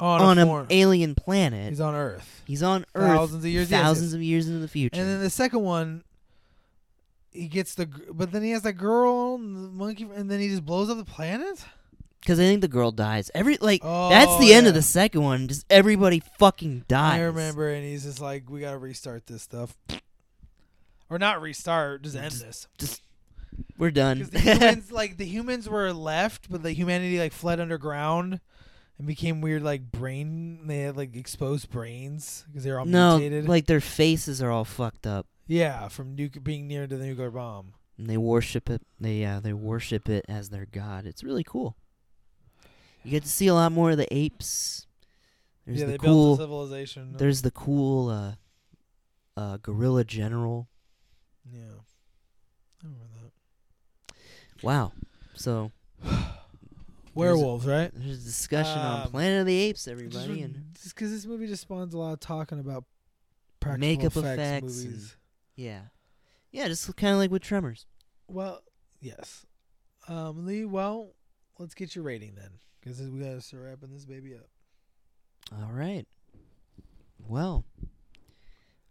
on, 0.00 0.20
on 0.20 0.38
a 0.38 0.54
an 0.60 0.66
alien 0.70 1.14
planet. 1.14 1.70
He's 1.70 1.80
on 1.80 1.94
Earth. 1.94 2.42
He's 2.46 2.62
on 2.62 2.84
Earth 2.94 3.16
Thousands 3.16 3.44
of 3.44 3.50
years. 3.50 3.70
yes, 3.70 3.82
thousands 3.82 4.10
yes. 4.12 4.14
of 4.14 4.22
years 4.22 4.48
into 4.48 4.60
the 4.60 4.68
future. 4.68 5.00
And 5.00 5.08
then 5.08 5.20
the 5.20 5.30
second 5.30 5.60
one, 5.60 6.04
he 7.32 7.48
gets 7.48 7.74
the, 7.74 7.86
gr- 7.86 8.12
but 8.12 8.32
then 8.32 8.42
he 8.42 8.50
has 8.50 8.62
that 8.62 8.74
girl 8.74 9.34
and 9.34 9.56
the 9.56 9.70
monkey, 9.70 10.06
and 10.14 10.30
then 10.30 10.40
he 10.40 10.48
just 10.48 10.64
blows 10.64 10.88
up 10.88 10.98
the 10.98 11.04
planet. 11.04 11.64
Because 12.28 12.40
I 12.40 12.42
think 12.42 12.60
the 12.60 12.68
girl 12.68 12.90
dies. 12.90 13.30
Every 13.34 13.56
like 13.56 13.80
Oh, 13.82 14.10
that's 14.10 14.36
the 14.36 14.52
oh, 14.52 14.56
end 14.58 14.66
of 14.66 14.74
the 14.74 14.82
second 14.82 15.22
one. 15.22 15.48
Just 15.48 15.64
everybody 15.70 16.22
fucking 16.38 16.84
dies. 16.86 17.20
I 17.20 17.24
remember, 17.24 17.70
and 17.70 17.82
he's 17.82 18.04
just 18.04 18.20
like, 18.20 18.50
"We 18.50 18.60
gotta 18.60 18.76
restart 18.76 19.26
this 19.26 19.40
stuff, 19.40 19.74
or 21.08 21.18
not 21.18 21.40
restart, 21.40 22.02
just 22.02 22.16
end 22.16 22.30
Just- 22.30 22.68
this." 22.76 23.00
We're 23.78 23.90
done. 23.90 24.28
The 24.30 24.40
humans, 24.40 24.92
like 24.92 25.16
the 25.16 25.24
humans, 25.24 25.70
were 25.70 25.90
left, 25.94 26.50
but 26.50 26.62
the 26.62 26.72
humanity 26.72 27.18
like 27.18 27.32
fled 27.32 27.60
underground 27.60 28.40
and 28.98 29.06
became 29.06 29.40
weird, 29.40 29.62
like 29.62 29.90
brain. 29.90 30.66
They 30.66 30.80
had 30.80 30.98
like 30.98 31.16
exposed 31.16 31.70
brains 31.70 32.44
because 32.48 32.62
they 32.62 32.70
were 32.70 32.80
all 32.80 32.84
no, 32.84 33.16
mutated. 33.16 33.48
like 33.48 33.64
their 33.64 33.80
faces 33.80 34.42
are 34.42 34.50
all 34.50 34.66
fucked 34.66 35.06
up, 35.06 35.26
yeah, 35.46 35.88
from 35.88 36.14
being 36.42 36.68
near 36.68 36.86
to 36.86 36.94
the 36.94 37.06
nuclear 37.06 37.30
bomb. 37.30 37.72
and 37.96 38.06
they 38.06 38.18
worship 38.18 38.68
it. 38.68 38.82
They 39.00 39.14
yeah, 39.14 39.40
they 39.40 39.54
worship 39.54 40.10
it 40.10 40.26
as 40.28 40.50
their 40.50 40.66
god. 40.66 41.06
It's 41.06 41.24
really 41.24 41.42
cool. 41.42 41.74
You 43.04 43.10
get 43.12 43.22
to 43.22 43.28
see 43.28 43.46
a 43.46 43.54
lot 43.54 43.72
more 43.72 43.90
of 43.92 43.96
the 43.96 44.12
apes. 44.14 44.86
There's 45.66 45.80
yeah, 45.80 45.86
the 45.86 45.92
they 45.92 45.98
cool. 45.98 46.36
built 46.36 46.40
a 46.40 46.42
civilization. 46.42 47.14
There's 47.16 47.42
the 47.42 47.50
cool 47.50 48.08
uh, 48.08 48.32
uh, 49.36 49.58
gorilla 49.62 50.04
general. 50.04 50.68
yeah, 51.50 51.60
I 52.82 52.86
remember 52.86 53.04
that. 53.22 54.14
Wow. 54.62 54.92
So 55.34 55.70
Werewolves, 57.14 57.66
right? 57.66 57.90
there's 57.94 58.22
a 58.22 58.24
discussion 58.24 58.78
on 58.78 59.02
Um, 59.02 59.10
Planet 59.10 59.40
of 59.40 59.46
the 59.46 59.56
Apes, 59.56 59.80
Just 59.84 59.88
everybody, 59.88 60.42
and 60.42 60.64
just 60.74 60.94
because 60.94 61.10
this 61.10 61.26
movie 61.26 61.46
just 61.46 61.62
spawns 61.62 61.94
a 61.94 61.98
lot 61.98 62.12
of 62.12 62.20
talking 62.20 62.58
about 62.60 62.84
practical 63.60 63.88
Makeup 63.88 64.16
effects, 64.16 64.24
effects 64.38 64.78
and- 64.82 64.90
movies. 64.90 65.16
yeah, 65.56 65.80
yeah, 66.52 66.68
just 66.68 66.94
kind 66.96 67.12
of 67.12 67.18
like 67.18 67.30
with 67.30 67.42
Tremors. 67.42 67.86
Well, 68.28 68.62
yes. 69.00 69.44
Um, 70.06 70.46
Lee. 70.46 70.64
Well, 70.64 71.10
let's 71.58 71.74
get 71.74 71.94
your 71.94 72.04
rating 72.04 72.34
then, 72.36 72.50
because 72.88 73.10
we 73.10 73.20
gotta 73.20 73.40
start 73.40 73.64
wrapping 73.64 73.90
this 73.92 74.04
baby 74.04 74.34
up. 74.34 74.48
All 75.52 75.72
right. 75.72 76.06
Well, 77.28 77.64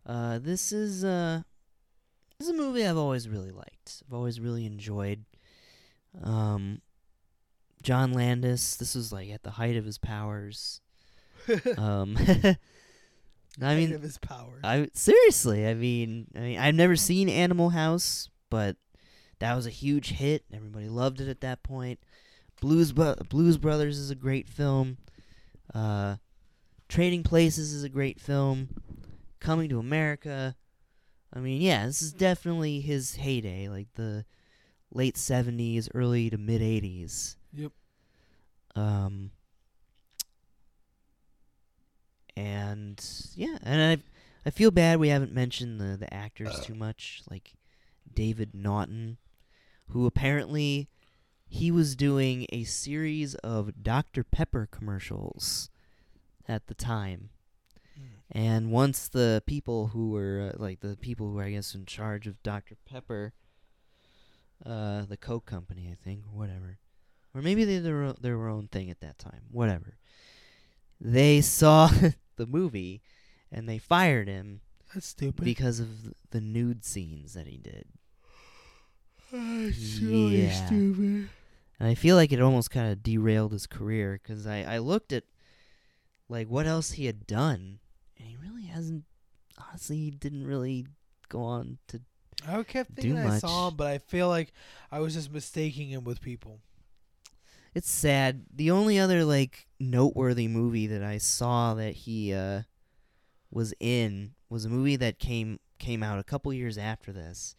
uh, 0.05 0.39
this 0.39 0.71
is 0.71 1.03
uh, 1.03 1.41
this 2.37 2.47
is 2.47 2.53
a 2.53 2.57
movie 2.57 2.85
I've 2.85 2.97
always 2.97 3.27
really 3.27 3.51
liked. 3.51 4.03
I've 4.07 4.13
always 4.13 4.39
really 4.39 4.65
enjoyed. 4.65 5.25
Um, 6.23 6.81
John 7.81 8.13
Landis. 8.13 8.75
This 8.75 8.95
was 8.95 9.11
like 9.11 9.29
at 9.29 9.43
the 9.43 9.51
height 9.51 9.75
of 9.75 9.85
his 9.85 9.97
powers. 9.97 10.81
Um, 11.77 12.17
I 13.61 13.75
mean, 13.75 13.93
of 13.93 14.01
his 14.01 14.17
power. 14.17 14.59
I 14.65 14.89
seriously, 14.93 15.65
I 15.65 15.75
mean, 15.75 16.27
I 16.35 16.39
mean, 16.39 16.59
I've 16.59 16.75
never 16.75 16.97
seen 16.97 17.29
Animal 17.29 17.69
House, 17.69 18.29
but 18.49 18.75
that 19.39 19.55
was 19.55 19.65
a 19.65 19.71
huge 19.71 20.09
hit. 20.09 20.43
Everybody 20.53 20.89
loved 20.89 21.21
it 21.21 21.29
at 21.29 21.39
that 21.41 21.63
point. 21.63 21.99
Blues, 22.59 22.91
Bu- 22.91 23.15
Blues 23.29 23.57
Brothers 23.57 23.97
is 23.97 24.09
a 24.09 24.15
great 24.15 24.47
film. 24.47 24.97
Uh, 25.73 26.17
Trading 26.87 27.23
Places 27.23 27.73
is 27.73 27.83
a 27.83 27.89
great 27.89 28.19
film. 28.19 28.69
Coming 29.39 29.69
to 29.69 29.79
America. 29.79 30.55
I 31.33 31.39
mean, 31.39 31.61
yeah, 31.61 31.85
this 31.85 32.01
is 32.01 32.13
definitely 32.13 32.81
his 32.81 33.15
heyday, 33.15 33.67
like 33.69 33.87
the 33.95 34.25
late 34.91 35.15
'70s, 35.15 35.89
early 35.93 36.29
to 36.29 36.37
mid 36.37 36.61
'80s. 36.61 37.35
Yep. 37.53 37.71
Um. 38.75 39.31
And 42.35 43.03
yeah, 43.35 43.57
and 43.63 43.81
I 43.81 44.03
I 44.47 44.49
feel 44.49 44.71
bad 44.71 44.99
we 44.99 45.09
haven't 45.09 45.33
mentioned 45.33 45.79
the 45.79 45.97
the 45.97 46.11
actors 46.13 46.59
too 46.61 46.75
much, 46.75 47.21
like 47.29 47.53
David 48.11 48.55
Naughton, 48.55 49.17
who 49.89 50.05
apparently 50.05 50.89
he 51.49 51.71
was 51.71 51.95
doing 51.95 52.45
a 52.51 52.63
series 52.65 53.35
of 53.35 53.83
Dr 53.83 54.23
Pepper 54.23 54.67
commercials 54.69 55.69
at 56.47 56.67
the 56.67 56.73
time. 56.73 57.29
Mm. 57.97 58.03
And 58.31 58.71
once 58.71 59.07
the 59.07 59.41
people 59.45 59.87
who 59.87 60.11
were 60.11 60.51
uh, 60.53 60.61
like 60.61 60.81
the 60.81 60.97
people 60.97 61.27
who 61.29 61.35
were 61.35 61.43
I 61.43 61.51
guess 61.51 61.73
in 61.75 61.85
charge 61.85 62.27
of 62.27 62.41
Dr 62.43 62.75
Pepper, 62.85 63.33
uh, 64.65 65.05
the 65.05 65.17
Coke 65.17 65.45
company, 65.45 65.87
I 65.91 65.95
think, 66.03 66.23
or 66.25 66.37
whatever, 66.37 66.79
or 67.33 67.41
maybe 67.41 67.63
they 67.63 67.79
their 67.79 68.03
o- 68.03 68.15
their 68.19 68.47
own 68.47 68.67
thing 68.67 68.89
at 68.89 68.99
that 69.01 69.17
time, 69.19 69.43
whatever. 69.51 69.97
They 70.99 71.41
saw 71.41 71.89
the 72.37 72.45
movie, 72.47 73.01
and 73.51 73.69
they 73.69 73.77
fired 73.77 74.27
him 74.27 74.61
That's 74.93 75.07
stupid. 75.07 75.45
because 75.45 75.79
of 75.79 76.13
the 76.31 76.41
nude 76.41 76.83
scenes 76.83 77.33
that 77.35 77.47
he 77.47 77.57
did. 77.57 77.85
That's 79.31 79.99
really 79.99 80.43
Yeah. 80.47 80.65
stupid. 80.65 81.29
And 81.79 81.87
I 81.87 81.93
feel 81.93 82.15
like 82.15 82.31
it 82.31 82.41
almost 82.41 82.71
kind 82.71 82.91
of 82.91 83.03
derailed 83.03 83.51
his 83.51 83.67
career 83.67 84.19
because 84.21 84.47
I, 84.47 84.63
I 84.63 84.77
looked 84.79 85.13
at 85.13 85.23
like 86.29 86.47
what 86.47 86.65
else 86.65 86.91
he 86.91 87.05
had 87.05 87.27
done, 87.27 87.79
and 88.17 88.27
he 88.27 88.35
really 88.35 88.65
hasn't. 88.65 89.03
Honestly, 89.57 89.97
he 89.97 90.11
didn't 90.11 90.45
really 90.45 90.87
go 91.29 91.41
on 91.41 91.77
to. 91.87 92.01
I 92.47 92.61
kept 92.63 92.93
thinking 92.93 93.17
I 93.17 93.39
saw 93.39 93.69
him, 93.69 93.75
but 93.75 93.87
I 93.87 93.97
feel 93.97 94.27
like 94.27 94.53
I 94.91 94.99
was 94.99 95.13
just 95.13 95.31
mistaking 95.31 95.89
him 95.89 96.03
with 96.03 96.21
people. 96.21 96.59
It's 97.73 97.89
sad. 97.89 98.45
The 98.53 98.71
only 98.71 98.97
other 98.97 99.23
like 99.23 99.67
noteworthy 99.79 100.47
movie 100.47 100.87
that 100.87 101.03
I 101.03 101.17
saw 101.17 101.73
that 101.75 101.93
he 101.93 102.33
uh, 102.33 102.63
was 103.51 103.73
in 103.79 104.33
was 104.49 104.65
a 104.65 104.69
movie 104.69 104.95
that 104.95 105.19
came 105.19 105.59
came 105.77 106.01
out 106.01 106.19
a 106.19 106.23
couple 106.23 106.51
years 106.53 106.77
after 106.77 107.11
this, 107.11 107.55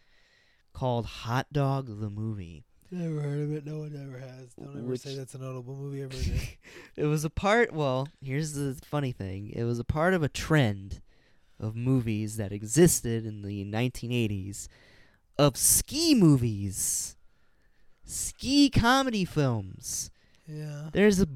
called 0.72 1.06
Hot 1.06 1.52
Dog 1.52 2.00
the 2.00 2.10
movie. 2.10 2.64
Never 2.90 3.20
heard 3.20 3.40
of 3.42 3.52
it. 3.52 3.66
No 3.66 3.80
one 3.80 3.94
ever 3.94 4.18
has. 4.18 4.54
Don't 4.54 4.76
ever 4.78 4.86
Which- 4.86 5.02
say 5.02 5.14
that's 5.14 5.34
a 5.34 5.38
notable 5.38 5.76
movie 5.76 6.02
ever 6.02 6.12
did. 6.14 6.40
it 6.96 7.04
was 7.04 7.24
a 7.24 7.30
part. 7.30 7.72
Well, 7.72 8.08
here's 8.22 8.52
the 8.54 8.78
funny 8.86 9.12
thing. 9.12 9.50
It 9.54 9.64
was 9.64 9.78
a 9.78 9.84
part 9.84 10.14
of 10.14 10.22
a 10.22 10.28
trend 10.28 11.00
of 11.60 11.76
movies 11.76 12.36
that 12.38 12.52
existed 12.52 13.26
in 13.26 13.42
the 13.42 13.64
1980s 13.64 14.68
of 15.36 15.56
ski 15.56 16.14
movies, 16.14 17.16
ski 18.04 18.70
comedy 18.70 19.24
films. 19.24 20.10
yeah. 20.46 20.88
There's 20.92 21.20
a 21.20 21.28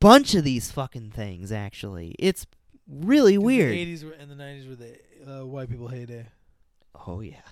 bunch 0.00 0.34
of 0.34 0.44
these 0.44 0.70
fucking 0.72 1.10
things. 1.12 1.52
Actually, 1.52 2.14
it's 2.18 2.46
really 2.88 3.38
weird. 3.38 3.72
The 3.72 3.94
80s 3.94 4.04
were, 4.04 4.12
and 4.12 4.30
the 4.30 4.34
90s 4.34 4.68
were 4.68 4.74
the 4.76 4.98
uh, 5.40 5.46
white 5.46 5.68
people 5.70 5.88
heyday. 5.88 6.26
Oh 7.06 7.20
yeah. 7.20 7.42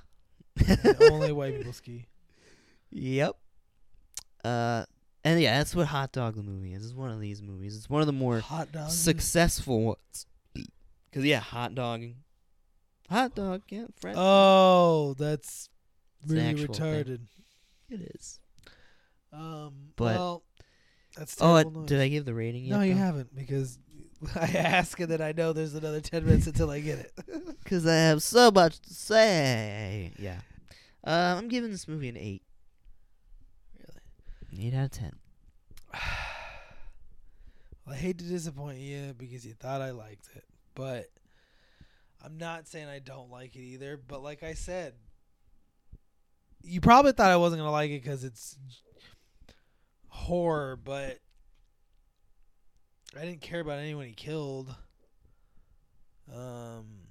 Only 1.10 1.32
white 1.32 1.56
people 1.56 1.72
ski. 1.82 2.06
Yep. 2.90 3.36
Uh, 4.45 4.85
and 5.25 5.41
yeah, 5.41 5.59
that's 5.59 5.75
what 5.75 5.87
Hot 5.87 6.12
Dog 6.12 6.35
the 6.37 6.43
movie 6.43 6.75
is. 6.75 6.85
It's 6.85 6.95
one 6.95 7.11
of 7.11 7.19
these 7.21 7.41
movies. 7.43 7.77
It's 7.77 7.89
one 7.89 8.01
of 8.03 8.07
the 8.07 8.12
more 8.12 8.41
Hot 8.41 8.71
dogs. 8.73 8.95
successful 8.99 9.83
ones. 9.83 10.27
Cause 11.12 11.25
yeah, 11.25 11.39
hot 11.41 11.75
dogging, 11.77 12.16
hot 13.09 13.35
dog, 13.37 13.62
yeah, 13.71 13.85
French. 14.01 14.16
Oh, 14.21 15.15
that's 15.16 15.69
It's 16.23 16.33
really 16.33 16.45
actual 16.45 16.75
thing. 16.75 16.85
retarded. 17.05 17.21
it 17.89 18.01
is. 18.16 18.41
Um, 19.33 19.91
But- 19.97 20.16
well, 20.16 20.43
that's 21.16 21.37
Oh, 21.41 21.55
uh, 21.55 21.62
did. 21.87 22.01
I 22.01 22.09
give 22.09 22.25
the 22.25 22.35
rating 22.35 22.65
yet? 22.65 22.77
No, 22.77 22.83
you 22.83 22.95
haven't 22.95 23.33
because 23.35 23.79
I 24.35 24.47
ask 24.57 24.99
and 24.99 25.09
then 25.09 25.21
I 25.23 25.31
know 25.33 25.53
there's 25.53 25.75
another 25.75 26.01
ten 26.01 26.25
minutes 26.27 26.49
until 26.49 26.71
I 26.71 26.81
get 26.81 26.99
it. 26.99 27.12
Because 27.65 27.87
I 27.87 27.95
have 27.95 28.23
so 28.23 28.51
much 28.51 28.79
to 28.81 28.93
say. 28.93 30.12
Yeah. 30.19 30.41
Uh, 31.07 31.37
I'm 31.39 31.49
giving 31.49 31.71
this 31.71 31.89
movie 31.89 32.09
an 32.11 32.16
eight. 32.19 32.43
Eight 34.59 34.74
out 34.74 34.85
of 34.85 34.90
ten. 34.93 35.12
I 37.86 37.94
hate 37.94 38.18
to 38.18 38.24
disappoint 38.24 38.78
you 38.78 39.14
because 39.16 39.44
you 39.44 39.52
thought 39.52 39.82
I 39.82 39.90
liked 39.90 40.28
it, 40.35 40.44
but 40.74 41.10
I'm 42.24 42.39
not 42.39 42.66
saying 42.66 42.89
I 42.89 42.98
don't 42.98 43.31
like 43.31 43.56
it 43.56 43.60
either. 43.60 43.97
But 43.97 44.22
like 44.22 44.43
I 44.43 44.55
said, 44.55 44.94
you 46.62 46.81
probably 46.81 47.12
thought 47.12 47.31
I 47.31 47.36
wasn't 47.36 47.60
gonna 47.60 47.70
like 47.70 47.90
it 47.90 48.02
because 48.02 48.24
it's 48.24 48.56
horror, 50.09 50.76
but 50.82 51.18
I 53.16 53.24
didn't 53.24 53.43
care 53.43 53.60
about 53.60 53.78
anyone 53.78 54.06
he 54.06 54.12
killed. 54.12 54.74
Um, 56.35 57.03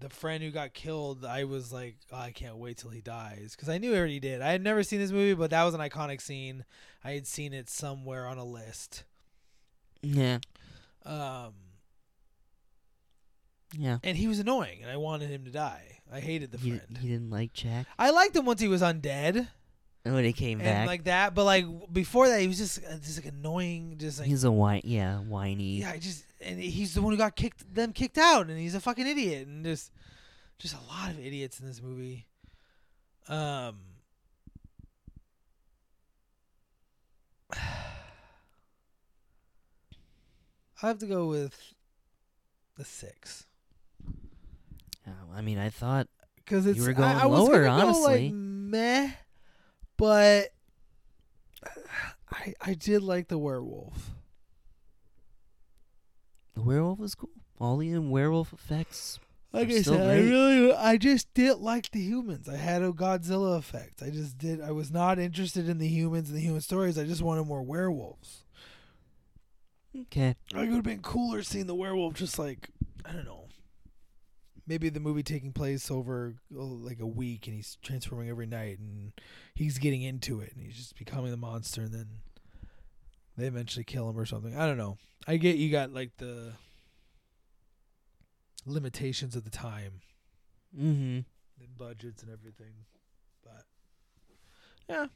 the 0.00 0.08
friend 0.10 0.42
who 0.42 0.50
got 0.50 0.74
killed, 0.74 1.24
I 1.24 1.44
was 1.44 1.72
like, 1.72 1.96
oh, 2.12 2.16
I 2.16 2.30
can't 2.30 2.56
wait 2.56 2.76
till 2.78 2.90
he 2.90 3.00
dies 3.00 3.54
because 3.56 3.68
I 3.68 3.78
knew 3.78 3.92
he 3.92 3.98
already 3.98 4.20
did. 4.20 4.42
I 4.42 4.50
had 4.52 4.62
never 4.62 4.82
seen 4.82 4.98
this 5.00 5.10
movie, 5.10 5.34
but 5.34 5.50
that 5.50 5.64
was 5.64 5.74
an 5.74 5.80
iconic 5.80 6.20
scene. 6.20 6.64
I 7.04 7.12
had 7.12 7.26
seen 7.26 7.52
it 7.54 7.70
somewhere 7.70 8.26
on 8.26 8.36
a 8.38 8.44
list. 8.44 9.04
Yeah. 10.02 10.38
Um, 11.04 11.54
Yeah. 13.76 13.98
and 14.02 14.16
he 14.16 14.28
was 14.28 14.38
annoying, 14.38 14.80
and 14.82 14.90
I 14.90 14.96
wanted 14.96 15.28
him 15.30 15.44
to 15.44 15.50
die. 15.50 15.98
I 16.12 16.20
hated 16.20 16.52
the 16.52 16.58
He, 16.58 16.70
friend. 16.70 16.98
he 17.00 17.08
didn't 17.08 17.30
like 17.30 17.52
Jack. 17.52 17.86
I 17.98 18.10
liked 18.10 18.36
him 18.36 18.44
once 18.44 18.60
he 18.60 18.68
was 18.68 18.82
undead. 18.82 19.48
when 20.04 20.24
he 20.24 20.32
came 20.32 20.60
and 20.60 20.66
back, 20.66 20.86
like 20.86 21.04
that. 21.04 21.34
But 21.34 21.44
like 21.44 21.64
before 21.92 22.28
that, 22.28 22.40
he 22.40 22.46
was 22.46 22.58
just 22.58 22.78
uh, 22.84 22.96
just 22.98 23.16
like 23.24 23.32
annoying, 23.32 23.96
just 23.98 24.20
like 24.20 24.28
he's 24.28 24.44
a 24.44 24.52
whine, 24.52 24.82
yeah, 24.84 25.18
whiny. 25.18 25.80
yeah, 25.80 25.90
I 25.90 25.98
just 25.98 26.24
and 26.40 26.60
he's 26.60 26.94
the 26.94 27.02
one 27.02 27.12
who 27.12 27.16
got 27.18 27.36
kicked 27.36 27.74
them 27.74 27.92
kicked 27.92 28.18
out, 28.18 28.48
and 28.48 28.58
he's 28.58 28.74
a 28.74 28.80
fucking 28.80 29.06
idiot, 29.06 29.46
and 29.46 29.64
just 29.64 29.90
just 30.58 30.74
a 30.74 30.80
lot 30.88 31.10
of 31.10 31.18
idiots 31.18 31.60
in 31.60 31.66
this 31.66 31.82
movie. 31.82 32.26
Um. 33.28 33.76
I 40.82 40.88
have 40.88 40.98
to 40.98 41.06
go 41.06 41.26
with 41.26 41.74
the 42.76 42.84
six 42.84 43.46
Oh, 45.08 45.12
I 45.36 45.40
mean, 45.40 45.56
I 45.56 45.70
thought 45.70 46.08
because 46.36 46.66
it's 46.66 46.78
you 46.78 46.84
were 46.84 46.90
I- 46.90 46.94
going 46.94 47.16
I, 47.16 47.26
was 47.26 47.40
lower, 47.48 47.62
go, 47.64 47.70
honestly. 47.70 48.24
like 48.24 48.32
meh, 48.34 49.10
but 49.96 50.48
I 52.32 52.54
I 52.60 52.74
did 52.74 53.02
like 53.04 53.28
the 53.28 53.38
werewolf. 53.38 54.10
The 56.56 56.62
werewolf 56.62 56.98
was 56.98 57.14
cool. 57.14 57.30
All 57.60 57.76
the 57.76 57.96
werewolf 57.98 58.52
effects. 58.52 59.20
Like 59.52 59.68
I 59.68 59.82
said, 59.82 60.00
I 60.00 60.16
really, 60.16 60.72
I 60.72 60.96
just 60.96 61.32
didn't 61.32 61.62
like 61.62 61.90
the 61.90 62.00
humans. 62.00 62.48
I 62.48 62.56
had 62.56 62.82
a 62.82 62.92
Godzilla 62.92 63.56
effect. 63.56 64.02
I 64.02 64.10
just 64.10 64.36
did. 64.36 64.60
I 64.60 64.72
was 64.72 64.90
not 64.90 65.18
interested 65.18 65.68
in 65.68 65.78
the 65.78 65.88
humans 65.88 66.28
and 66.28 66.36
the 66.36 66.42
human 66.42 66.60
stories. 66.60 66.98
I 66.98 67.04
just 67.04 67.22
wanted 67.22 67.44
more 67.44 67.62
werewolves. 67.62 68.44
Okay. 69.98 70.34
Like, 70.52 70.64
it 70.64 70.68
would 70.68 70.76
have 70.76 70.82
been 70.82 71.00
cooler 71.00 71.42
seeing 71.42 71.66
the 71.66 71.74
werewolf 71.74 72.14
just 72.14 72.38
like 72.38 72.70
I 73.04 73.12
don't 73.12 73.24
know. 73.24 73.44
Maybe 74.66 74.88
the 74.88 75.00
movie 75.00 75.22
taking 75.22 75.52
place 75.52 75.90
over 75.90 76.34
oh, 76.54 76.64
like 76.64 77.00
a 77.00 77.06
week, 77.06 77.46
and 77.46 77.54
he's 77.54 77.78
transforming 77.82 78.28
every 78.28 78.46
night, 78.46 78.78
and 78.78 79.12
he's 79.54 79.78
getting 79.78 80.02
into 80.02 80.40
it, 80.40 80.52
and 80.54 80.64
he's 80.64 80.76
just 80.76 80.98
becoming 80.98 81.30
the 81.30 81.36
monster, 81.36 81.82
and 81.82 81.94
then 81.94 82.06
they 83.36 83.46
eventually 83.46 83.84
kill 83.84 84.08
him 84.08 84.18
or 84.18 84.26
something. 84.26 84.56
I 84.56 84.66
don't 84.66 84.78
know. 84.78 84.98
I 85.26 85.36
get 85.36 85.56
you 85.56 85.70
got 85.70 85.92
like 85.92 86.16
the 86.18 86.52
limitations 88.64 89.36
of 89.36 89.44
the 89.44 89.50
time. 89.50 90.00
Mm-hmm. 90.76 91.20
and 91.60 91.78
budgets 91.78 92.22
and 92.22 92.30
everything. 92.30 92.72
But 93.42 93.64
yeah, 94.88 95.06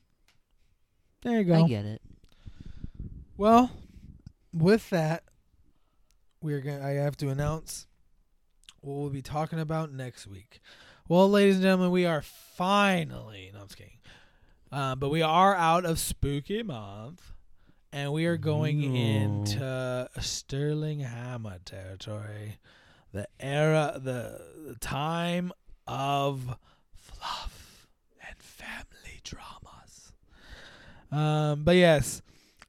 there 1.22 1.38
you 1.38 1.44
go. 1.44 1.64
I 1.64 1.68
get 1.68 1.84
it. 1.84 2.00
Well, 3.36 3.70
with 4.52 4.88
that, 4.90 5.24
we're 6.42 6.60
gonna. 6.60 6.84
I 6.86 6.92
have 6.92 7.16
to 7.18 7.28
announce 7.28 7.86
what 8.80 8.96
we'll 8.96 9.10
be 9.10 9.22
talking 9.22 9.58
about 9.58 9.92
next 9.92 10.26
week. 10.26 10.60
Well, 11.08 11.28
ladies 11.28 11.56
and 11.56 11.64
gentlemen, 11.64 11.90
we 11.90 12.06
are 12.06 12.22
finally. 12.22 13.50
No, 13.52 13.60
I'm 13.60 13.66
just 13.66 13.76
kidding. 13.76 13.98
Uh, 14.72 14.94
but 14.94 15.10
we 15.10 15.20
are 15.20 15.54
out 15.54 15.84
of 15.84 15.98
spooky 15.98 16.62
month, 16.62 17.32
and 17.92 18.12
we 18.12 18.26
are 18.26 18.36
going 18.36 18.94
into 18.94 20.08
Sterling 20.20 21.00
Hammer 21.00 21.58
territory. 21.64 22.58
The 23.12 23.26
era, 23.40 24.00
the, 24.02 24.40
the 24.68 24.76
time 24.76 25.52
of 25.86 26.56
fluff 26.94 27.88
and 28.26 28.36
family 28.38 29.20
dramas. 29.24 30.12
Um, 31.10 31.64
but 31.64 31.74
yes, 31.74 32.22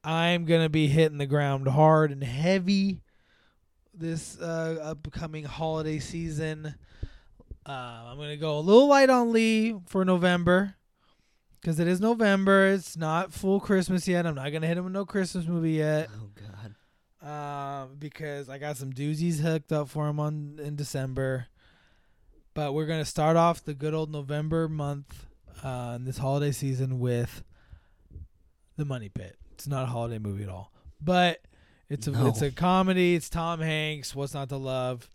I'm 0.04 0.46
gonna 0.46 0.70
be 0.70 0.88
hitting 0.88 1.20
the 1.20 1.28
ground 1.28 1.68
hard 1.68 2.12
and 2.12 2.24
heavy 2.24 3.02
this 3.94 4.40
uh, 4.40 4.80
upcoming 4.82 5.44
holiday 5.44 6.00
season. 6.00 6.74
Uh, 7.64 7.72
I'm 7.72 8.18
gonna 8.18 8.38
go 8.38 8.58
a 8.58 8.62
little 8.62 8.88
light 8.88 9.12
on 9.12 9.32
Lee 9.32 9.76
for 9.86 10.04
November 10.04 10.76
because 11.62 11.80
it 11.80 11.88
is 11.88 12.02
November. 12.02 12.68
It's 12.68 12.98
not 12.98 13.32
full 13.32 13.60
Christmas 13.60 14.08
yet. 14.08 14.26
I'm 14.26 14.36
not 14.36 14.52
gonna 14.52 14.68
hit 14.68 14.78
him 14.78 14.84
with 14.86 14.94
no 14.94 15.06
Christmas 15.06 15.46
movie 15.48 15.72
yet 15.74 16.10
Oh 16.14 16.30
God. 17.22 17.84
um, 17.84 17.96
because 18.00 18.50
I 18.50 18.58
got 18.58 18.78
some 18.78 18.92
doozies 18.92 19.40
hooked 19.40 19.72
up 19.72 19.90
for 19.90 20.08
him 20.08 20.20
on 20.20 20.60
in 20.62 20.76
December. 20.76 21.48
But 22.54 22.74
we're 22.74 22.86
gonna 22.88 23.06
start 23.06 23.38
off 23.38 23.64
the 23.64 23.74
good 23.74 23.94
old 23.94 24.12
November 24.12 24.68
month 24.68 25.26
uh, 25.64 25.94
in 25.96 26.06
this 26.06 26.18
holiday 26.18 26.52
season 26.52 27.00
with 27.00 27.44
the 28.78 28.84
Money 28.86 29.10
Pit. 29.10 29.38
It's 29.54 29.68
not 29.68 29.84
a 29.84 29.88
holiday 29.88 30.18
movie 30.20 30.44
at 30.44 30.50
all, 30.50 30.72
but 31.00 31.42
it's 31.90 32.08
a 32.08 32.12
No. 32.12 32.28
it's 32.28 32.42
a 32.42 32.52
comedy. 32.52 33.16
It's 33.16 33.30
Tom 33.30 33.62
Hanks. 33.62 34.14
What's 34.16 34.34
not 34.34 34.50
to 34.50 34.58
love? 34.58 35.08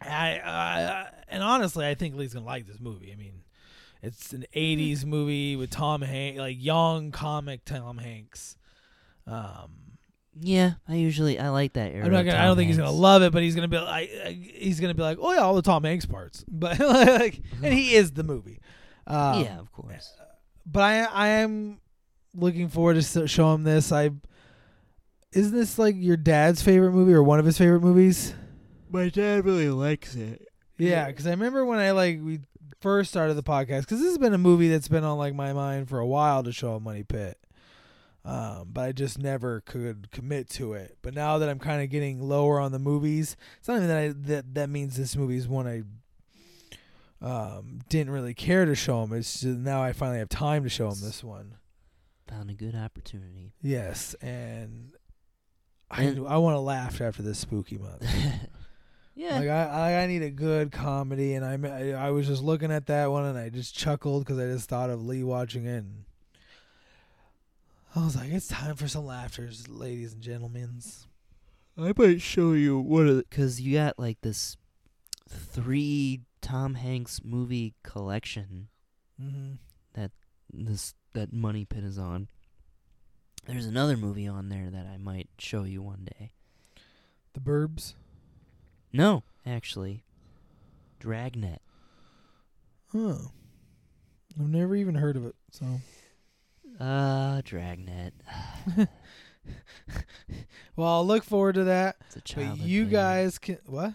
I, 0.00 0.40
I 0.42 1.06
and 1.28 1.42
honestly, 1.42 1.86
I 1.86 1.94
think 1.94 2.14
Lee's 2.16 2.32
gonna 2.34 2.46
like 2.46 2.66
this 2.66 2.80
movie. 2.80 3.12
I 3.12 3.16
mean, 3.16 3.42
it's 4.02 4.32
an 4.32 4.44
'80s 4.54 5.04
movie 5.04 5.56
with 5.56 5.70
Tom 5.70 6.02
Hanks, 6.02 6.38
like 6.38 6.56
young 6.58 7.10
comic 7.10 7.64
Tom 7.64 7.98
Hanks. 7.98 8.56
Um, 9.26 9.72
Yeah, 10.40 10.74
I 10.88 10.94
usually 10.94 11.38
I 11.38 11.50
like 11.50 11.74
that 11.74 11.92
era. 11.92 12.06
I'm 12.06 12.12
not 12.12 12.24
gonna. 12.24 12.38
I 12.38 12.44
don't 12.46 12.56
think 12.56 12.68
he's 12.68 12.76
gonna 12.78 12.90
love 12.90 13.22
it, 13.22 13.32
but 13.32 13.42
he's 13.42 13.54
gonna 13.54 13.68
be 13.68 13.78
like, 13.78 14.10
I- 14.24 14.32
he's 14.54 14.80
gonna 14.80 14.94
be 14.94 15.02
like, 15.02 15.18
oh 15.20 15.32
yeah, 15.32 15.40
all 15.40 15.54
the 15.54 15.62
Tom 15.62 15.84
Hanks 15.84 16.06
parts. 16.06 16.44
But 16.50 16.78
like, 16.78 17.40
and 17.62 17.72
he 17.74 17.94
is 17.94 18.12
the 18.12 18.22
movie. 18.24 18.60
Um, 19.06 19.44
yeah, 19.44 19.58
of 19.58 19.70
course. 19.72 20.12
But 20.66 20.82
I, 20.82 20.98
I 21.04 21.28
am 21.28 21.80
looking 22.34 22.68
forward 22.68 22.94
to 22.94 23.00
s- 23.00 23.30
show 23.30 23.52
him 23.54 23.64
this. 23.64 23.90
I 23.92 24.10
isn't 25.32 25.56
this 25.56 25.78
like 25.78 25.94
your 25.98 26.16
dad's 26.16 26.62
favorite 26.62 26.92
movie 26.92 27.12
or 27.12 27.22
one 27.22 27.38
of 27.38 27.44
his 27.46 27.58
favorite 27.58 27.80
movies? 27.82 28.34
My 28.90 29.08
dad 29.08 29.44
really 29.44 29.68
likes 29.68 30.14
it. 30.16 30.46
Yeah, 30.78 31.06
because 31.08 31.26
I 31.26 31.30
remember 31.30 31.64
when 31.64 31.78
I 31.78 31.90
like 31.92 32.18
we 32.22 32.40
first 32.80 33.10
started 33.10 33.34
the 33.34 33.42
podcast 33.42 33.80
because 33.82 34.00
this 34.00 34.08
has 34.08 34.18
been 34.18 34.34
a 34.34 34.38
movie 34.38 34.68
that's 34.68 34.88
been 34.88 35.04
on 35.04 35.18
like 35.18 35.34
my 35.34 35.52
mind 35.52 35.88
for 35.88 35.98
a 35.98 36.06
while 36.06 36.42
to 36.42 36.52
show 36.52 36.74
a 36.74 36.80
Money 36.80 37.02
Pit. 37.02 37.38
Um, 38.24 38.68
but 38.72 38.82
I 38.82 38.92
just 38.92 39.18
never 39.18 39.60
could 39.62 40.10
commit 40.10 40.50
to 40.50 40.74
it. 40.74 40.98
But 41.00 41.14
now 41.14 41.38
that 41.38 41.48
I'm 41.48 41.58
kind 41.58 41.82
of 41.82 41.88
getting 41.88 42.20
lower 42.20 42.60
on 42.60 42.70
the 42.72 42.78
movies, 42.78 43.34
it's 43.58 43.68
not 43.68 43.76
even 43.78 43.88
that 43.88 43.98
I, 43.98 44.08
that 44.34 44.54
that 44.54 44.68
means 44.70 44.96
this 44.96 45.16
movie 45.16 45.36
is 45.36 45.48
one 45.48 45.66
I 45.66 45.82
um 47.22 47.80
didn't 47.88 48.12
really 48.12 48.34
care 48.34 48.64
to 48.64 48.74
show 48.74 49.02
him. 49.02 49.12
It's 49.12 49.40
just 49.40 49.58
now 49.58 49.82
I 49.82 49.92
finally 49.92 50.18
have 50.18 50.28
time 50.28 50.62
to 50.64 50.68
show 50.68 50.88
him 50.88 51.00
this 51.00 51.22
one. 51.24 51.56
Found 52.28 52.50
a 52.50 52.54
good 52.54 52.74
opportunity. 52.74 53.52
Yes, 53.62 54.14
and 54.22 54.92
I 55.90 56.04
And- 56.04 56.26
I 56.28 56.36
want 56.36 56.54
to 56.54 56.60
laugh 56.60 57.00
after 57.00 57.22
this 57.22 57.38
spooky 57.38 57.78
month. 57.78 58.04
yeah. 59.20 59.38
Like 59.38 59.48
I, 59.50 59.64
I, 59.64 60.02
I 60.02 60.06
need 60.06 60.22
a 60.22 60.30
good 60.30 60.72
comedy, 60.72 61.34
and 61.34 61.44
I, 61.44 61.68
I, 61.68 62.06
I 62.06 62.10
was 62.10 62.26
just 62.26 62.42
looking 62.42 62.72
at 62.72 62.86
that 62.86 63.10
one, 63.10 63.26
and 63.26 63.36
I 63.36 63.50
just 63.50 63.76
chuckled 63.76 64.24
because 64.24 64.38
I 64.38 64.46
just 64.46 64.66
thought 64.66 64.88
of 64.88 65.04
Lee 65.04 65.22
watching 65.22 65.66
it. 65.66 65.84
And 65.84 66.04
I 67.94 68.02
was 68.02 68.16
like, 68.16 68.30
it's 68.30 68.48
time 68.48 68.76
for 68.76 68.88
some 68.88 69.04
laughter, 69.04 69.50
ladies 69.68 70.14
and 70.14 70.22
gentlemen. 70.22 70.80
I 71.76 71.92
might 71.94 72.22
show 72.22 72.52
you 72.52 72.78
one 72.78 73.08
of 73.08 73.28
because 73.28 73.60
you 73.60 73.76
got 73.76 73.98
like 73.98 74.22
this 74.22 74.56
three 75.28 76.22
Tom 76.40 76.76
Hanks 76.76 77.20
movie 77.22 77.74
collection. 77.82 78.68
Mm-hmm. 79.22 80.06
This 80.52 80.94
that 81.12 81.30
Money 81.30 81.66
Pit 81.66 81.84
is 81.84 81.98
on. 81.98 82.28
There's 83.46 83.66
another 83.66 83.98
movie 83.98 84.26
on 84.26 84.48
there 84.48 84.70
that 84.70 84.86
I 84.86 84.96
might 84.96 85.28
show 85.38 85.64
you 85.64 85.82
one 85.82 86.08
day. 86.18 86.32
The 87.34 87.40
Burbs. 87.40 87.92
No, 88.92 89.22
actually, 89.46 90.04
Dragnet. 90.98 91.60
Oh, 92.94 93.30
I've 94.38 94.48
never 94.48 94.74
even 94.74 94.94
heard 94.96 95.16
of 95.16 95.24
it. 95.26 95.34
So, 95.52 95.66
Uh, 96.78 97.40
Dragnet. 97.44 98.12
well, 100.76 100.88
I'll 100.88 101.06
look 101.06 101.24
forward 101.24 101.54
to 101.56 101.64
that. 101.64 101.96
It's 102.14 102.32
a 102.32 102.36
But 102.36 102.58
you 102.58 102.84
thing. 102.84 102.92
guys 102.92 103.38
can 103.38 103.58
what? 103.66 103.94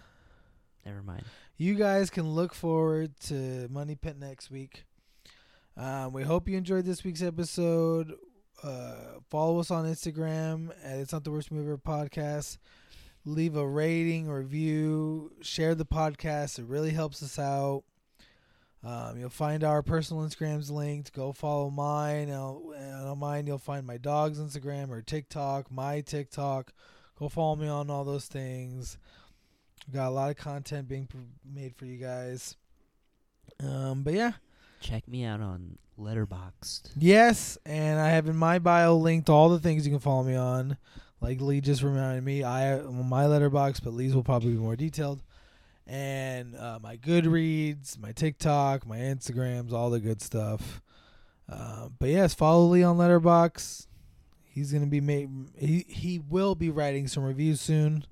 Never 0.84 1.02
mind. 1.02 1.24
you 1.56 1.74
guys 1.74 2.10
can 2.10 2.28
look 2.30 2.54
forward 2.54 3.18
to 3.22 3.66
Money 3.70 3.96
Pit 3.96 4.16
next 4.18 4.50
week. 4.50 4.84
Um, 5.76 6.12
we 6.12 6.22
hope 6.22 6.48
you 6.48 6.56
enjoyed 6.56 6.84
this 6.84 7.02
week's 7.04 7.22
episode. 7.22 8.14
Uh, 8.62 8.94
follow 9.30 9.58
us 9.60 9.70
on 9.70 9.84
Instagram 9.84 10.70
at 10.82 10.98
It's 10.98 11.12
Not 11.12 11.24
the 11.24 11.30
Worst 11.30 11.50
Movie 11.52 11.66
Ever 11.66 11.76
podcast. 11.78 12.56
Leave 13.28 13.56
a 13.56 13.66
rating, 13.66 14.28
review, 14.28 15.32
share 15.42 15.74
the 15.74 15.84
podcast. 15.84 16.58
It 16.60 16.66
really 16.66 16.90
helps 16.92 17.22
us 17.24 17.38
out. 17.38 17.82
Um, 18.84 19.18
you'll 19.18 19.30
find 19.30 19.64
our 19.64 19.82
personal 19.82 20.22
Instagrams 20.22 20.70
linked. 20.70 21.12
Go 21.12 21.32
follow 21.32 21.68
mine. 21.70 22.30
I'll- 22.30 22.72
And 22.76 23.08
on 23.08 23.18
mine, 23.18 23.46
you'll 23.48 23.58
find 23.58 23.84
my 23.84 23.96
dog's 23.98 24.38
Instagram 24.38 24.90
or 24.90 25.02
TikTok, 25.02 25.72
my 25.72 26.02
TikTok. 26.02 26.72
Go 27.18 27.28
follow 27.28 27.56
me 27.56 27.66
on 27.66 27.90
all 27.90 28.04
those 28.04 28.26
things. 28.26 28.96
We've 29.88 29.94
Got 29.94 30.08
a 30.08 30.10
lot 30.10 30.30
of 30.30 30.36
content 30.36 30.86
being 30.86 31.08
made 31.44 31.74
for 31.74 31.84
you 31.86 31.96
guys. 31.98 32.54
Um, 33.60 34.02
but 34.04 34.14
yeah, 34.14 34.32
Check 34.80 35.08
me 35.08 35.24
out 35.24 35.40
on 35.40 35.78
Letterboxd. 35.98 36.90
yes, 36.96 37.58
and 37.66 37.98
I 37.98 38.10
have 38.10 38.28
in 38.28 38.36
my 38.36 38.58
bio 38.60 38.94
linked 38.96 39.28
all 39.30 39.48
the 39.48 39.58
things 39.58 39.84
you 39.86 39.92
can 39.92 40.00
follow 40.00 40.22
me 40.22 40.36
on. 40.36 40.76
Like 41.26 41.40
Lee 41.40 41.60
just 41.60 41.82
reminded 41.82 42.22
me, 42.22 42.44
I 42.44 42.80
my 42.82 43.26
letterbox, 43.26 43.80
but 43.80 43.92
Lee's 43.92 44.14
will 44.14 44.22
probably 44.22 44.52
be 44.52 44.58
more 44.58 44.76
detailed. 44.76 45.24
And 45.84 46.54
uh, 46.54 46.78
my 46.80 46.98
Goodreads, 46.98 47.98
my 47.98 48.12
TikTok, 48.12 48.86
my 48.86 48.98
Instagrams, 48.98 49.72
all 49.72 49.90
the 49.90 49.98
good 49.98 50.22
stuff. 50.22 50.80
Uh, 51.50 51.88
but 51.98 52.10
yes, 52.10 52.32
follow 52.32 52.66
Lee 52.66 52.84
on 52.84 52.96
Letterbox. 52.96 53.88
He's 54.44 54.72
gonna 54.72 54.86
be 54.86 55.00
made. 55.00 55.28
He 55.58 55.84
he 55.88 56.20
will 56.20 56.54
be 56.54 56.70
writing 56.70 57.08
some 57.08 57.24
reviews 57.24 57.60
soon. 57.60 58.04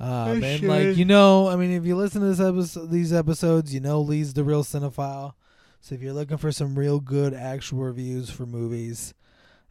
Um, 0.00 0.42
and 0.42 0.62
like 0.62 0.96
you 0.96 1.04
know, 1.04 1.48
I 1.48 1.56
mean, 1.56 1.72
if 1.72 1.84
you 1.84 1.96
listen 1.96 2.22
to 2.22 2.28
this 2.28 2.40
episode, 2.40 2.90
these 2.90 3.12
episodes, 3.12 3.74
you 3.74 3.80
know 3.80 4.00
Lee's 4.00 4.32
the 4.32 4.42
real 4.42 4.64
cinephile. 4.64 5.34
So 5.82 5.94
if 5.94 6.00
you're 6.00 6.14
looking 6.14 6.38
for 6.38 6.50
some 6.50 6.78
real 6.78 6.98
good 6.98 7.34
actual 7.34 7.80
reviews 7.80 8.30
for 8.30 8.46
movies, 8.46 9.12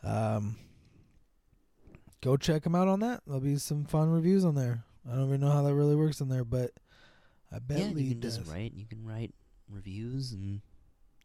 um, 0.04 0.58
go 2.22 2.38
check 2.38 2.66
him 2.66 2.76
out 2.76 2.88
on 2.88 3.00
that. 3.02 3.22
There'll 3.26 3.42
be 3.42 3.56
some 3.58 3.86
fun 3.86 4.10
reviews 4.10 4.46
on 4.46 4.56
there. 4.56 4.84
I 5.10 5.16
don't 5.16 5.28
even 5.28 5.42
know 5.42 5.50
how 5.52 5.64
that 5.64 5.74
really 5.76 5.96
works 5.96 6.22
in 6.22 6.30
there, 6.30 6.44
but 6.46 6.72
I 7.52 7.60
bet 7.60 7.80
yeah, 7.80 7.86
Lee 7.88 8.04
you 8.04 8.10
can 8.12 8.20
does. 8.20 8.38
just 8.38 8.52
write. 8.52 8.74
You 8.76 8.86
can 8.86 9.04
write 9.06 9.34
reviews, 9.70 10.32
and 10.32 10.62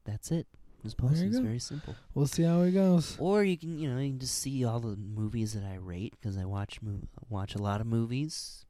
that's 0.05 0.31
it. 0.31 0.47
Just 0.83 0.99
There 0.99 1.09
post. 1.09 1.23
It's 1.23 1.37
go. 1.37 1.43
very 1.43 1.59
simple. 1.59 1.95
We'll 2.15 2.27
see 2.27 2.43
how 2.45 2.63
it 2.63 2.73
goes. 2.73 3.17
Or 3.19 3.43
you 3.45 3.57
can, 3.59 3.79
you 3.79 3.93
know, 3.93 3.99
you 3.99 4.11
can 4.11 4.19
just 4.21 4.39
see 4.39 4.65
all 4.65 4.79
the 4.81 4.97
movies 4.97 5.53
that 5.55 5.65
I 5.65 5.77
rate 5.77 6.15
because 6.21 6.37
I 6.39 6.45
watch 6.45 6.81
mov- 6.83 7.07
watch 7.29 7.55
a 7.55 7.59
lot 7.59 7.81
of 7.81 7.87
movies. 7.87 8.65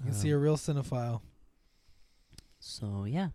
You 0.00 0.06
can 0.06 0.14
see 0.14 0.30
a 0.30 0.36
Um, 0.36 0.42
real 0.42 0.56
cinephile. 0.56 1.20
So 2.58 3.04
yeah, 3.04 3.28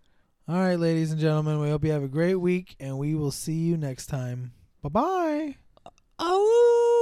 All 0.48 0.56
right, 0.56 0.78
ladies 0.78 1.12
and 1.12 1.20
gentlemen, 1.20 1.60
we 1.60 1.70
hope 1.70 1.84
you 1.84 1.92
have 1.92 2.02
a 2.02 2.08
great 2.08 2.34
week, 2.34 2.76
and 2.78 2.98
we 2.98 3.14
will 3.14 3.30
see 3.30 3.54
you 3.54 3.76
next 3.76 4.06
time. 4.06 4.52
Bye 4.82 4.88
bye. 4.90 5.56
oh. 6.18 7.01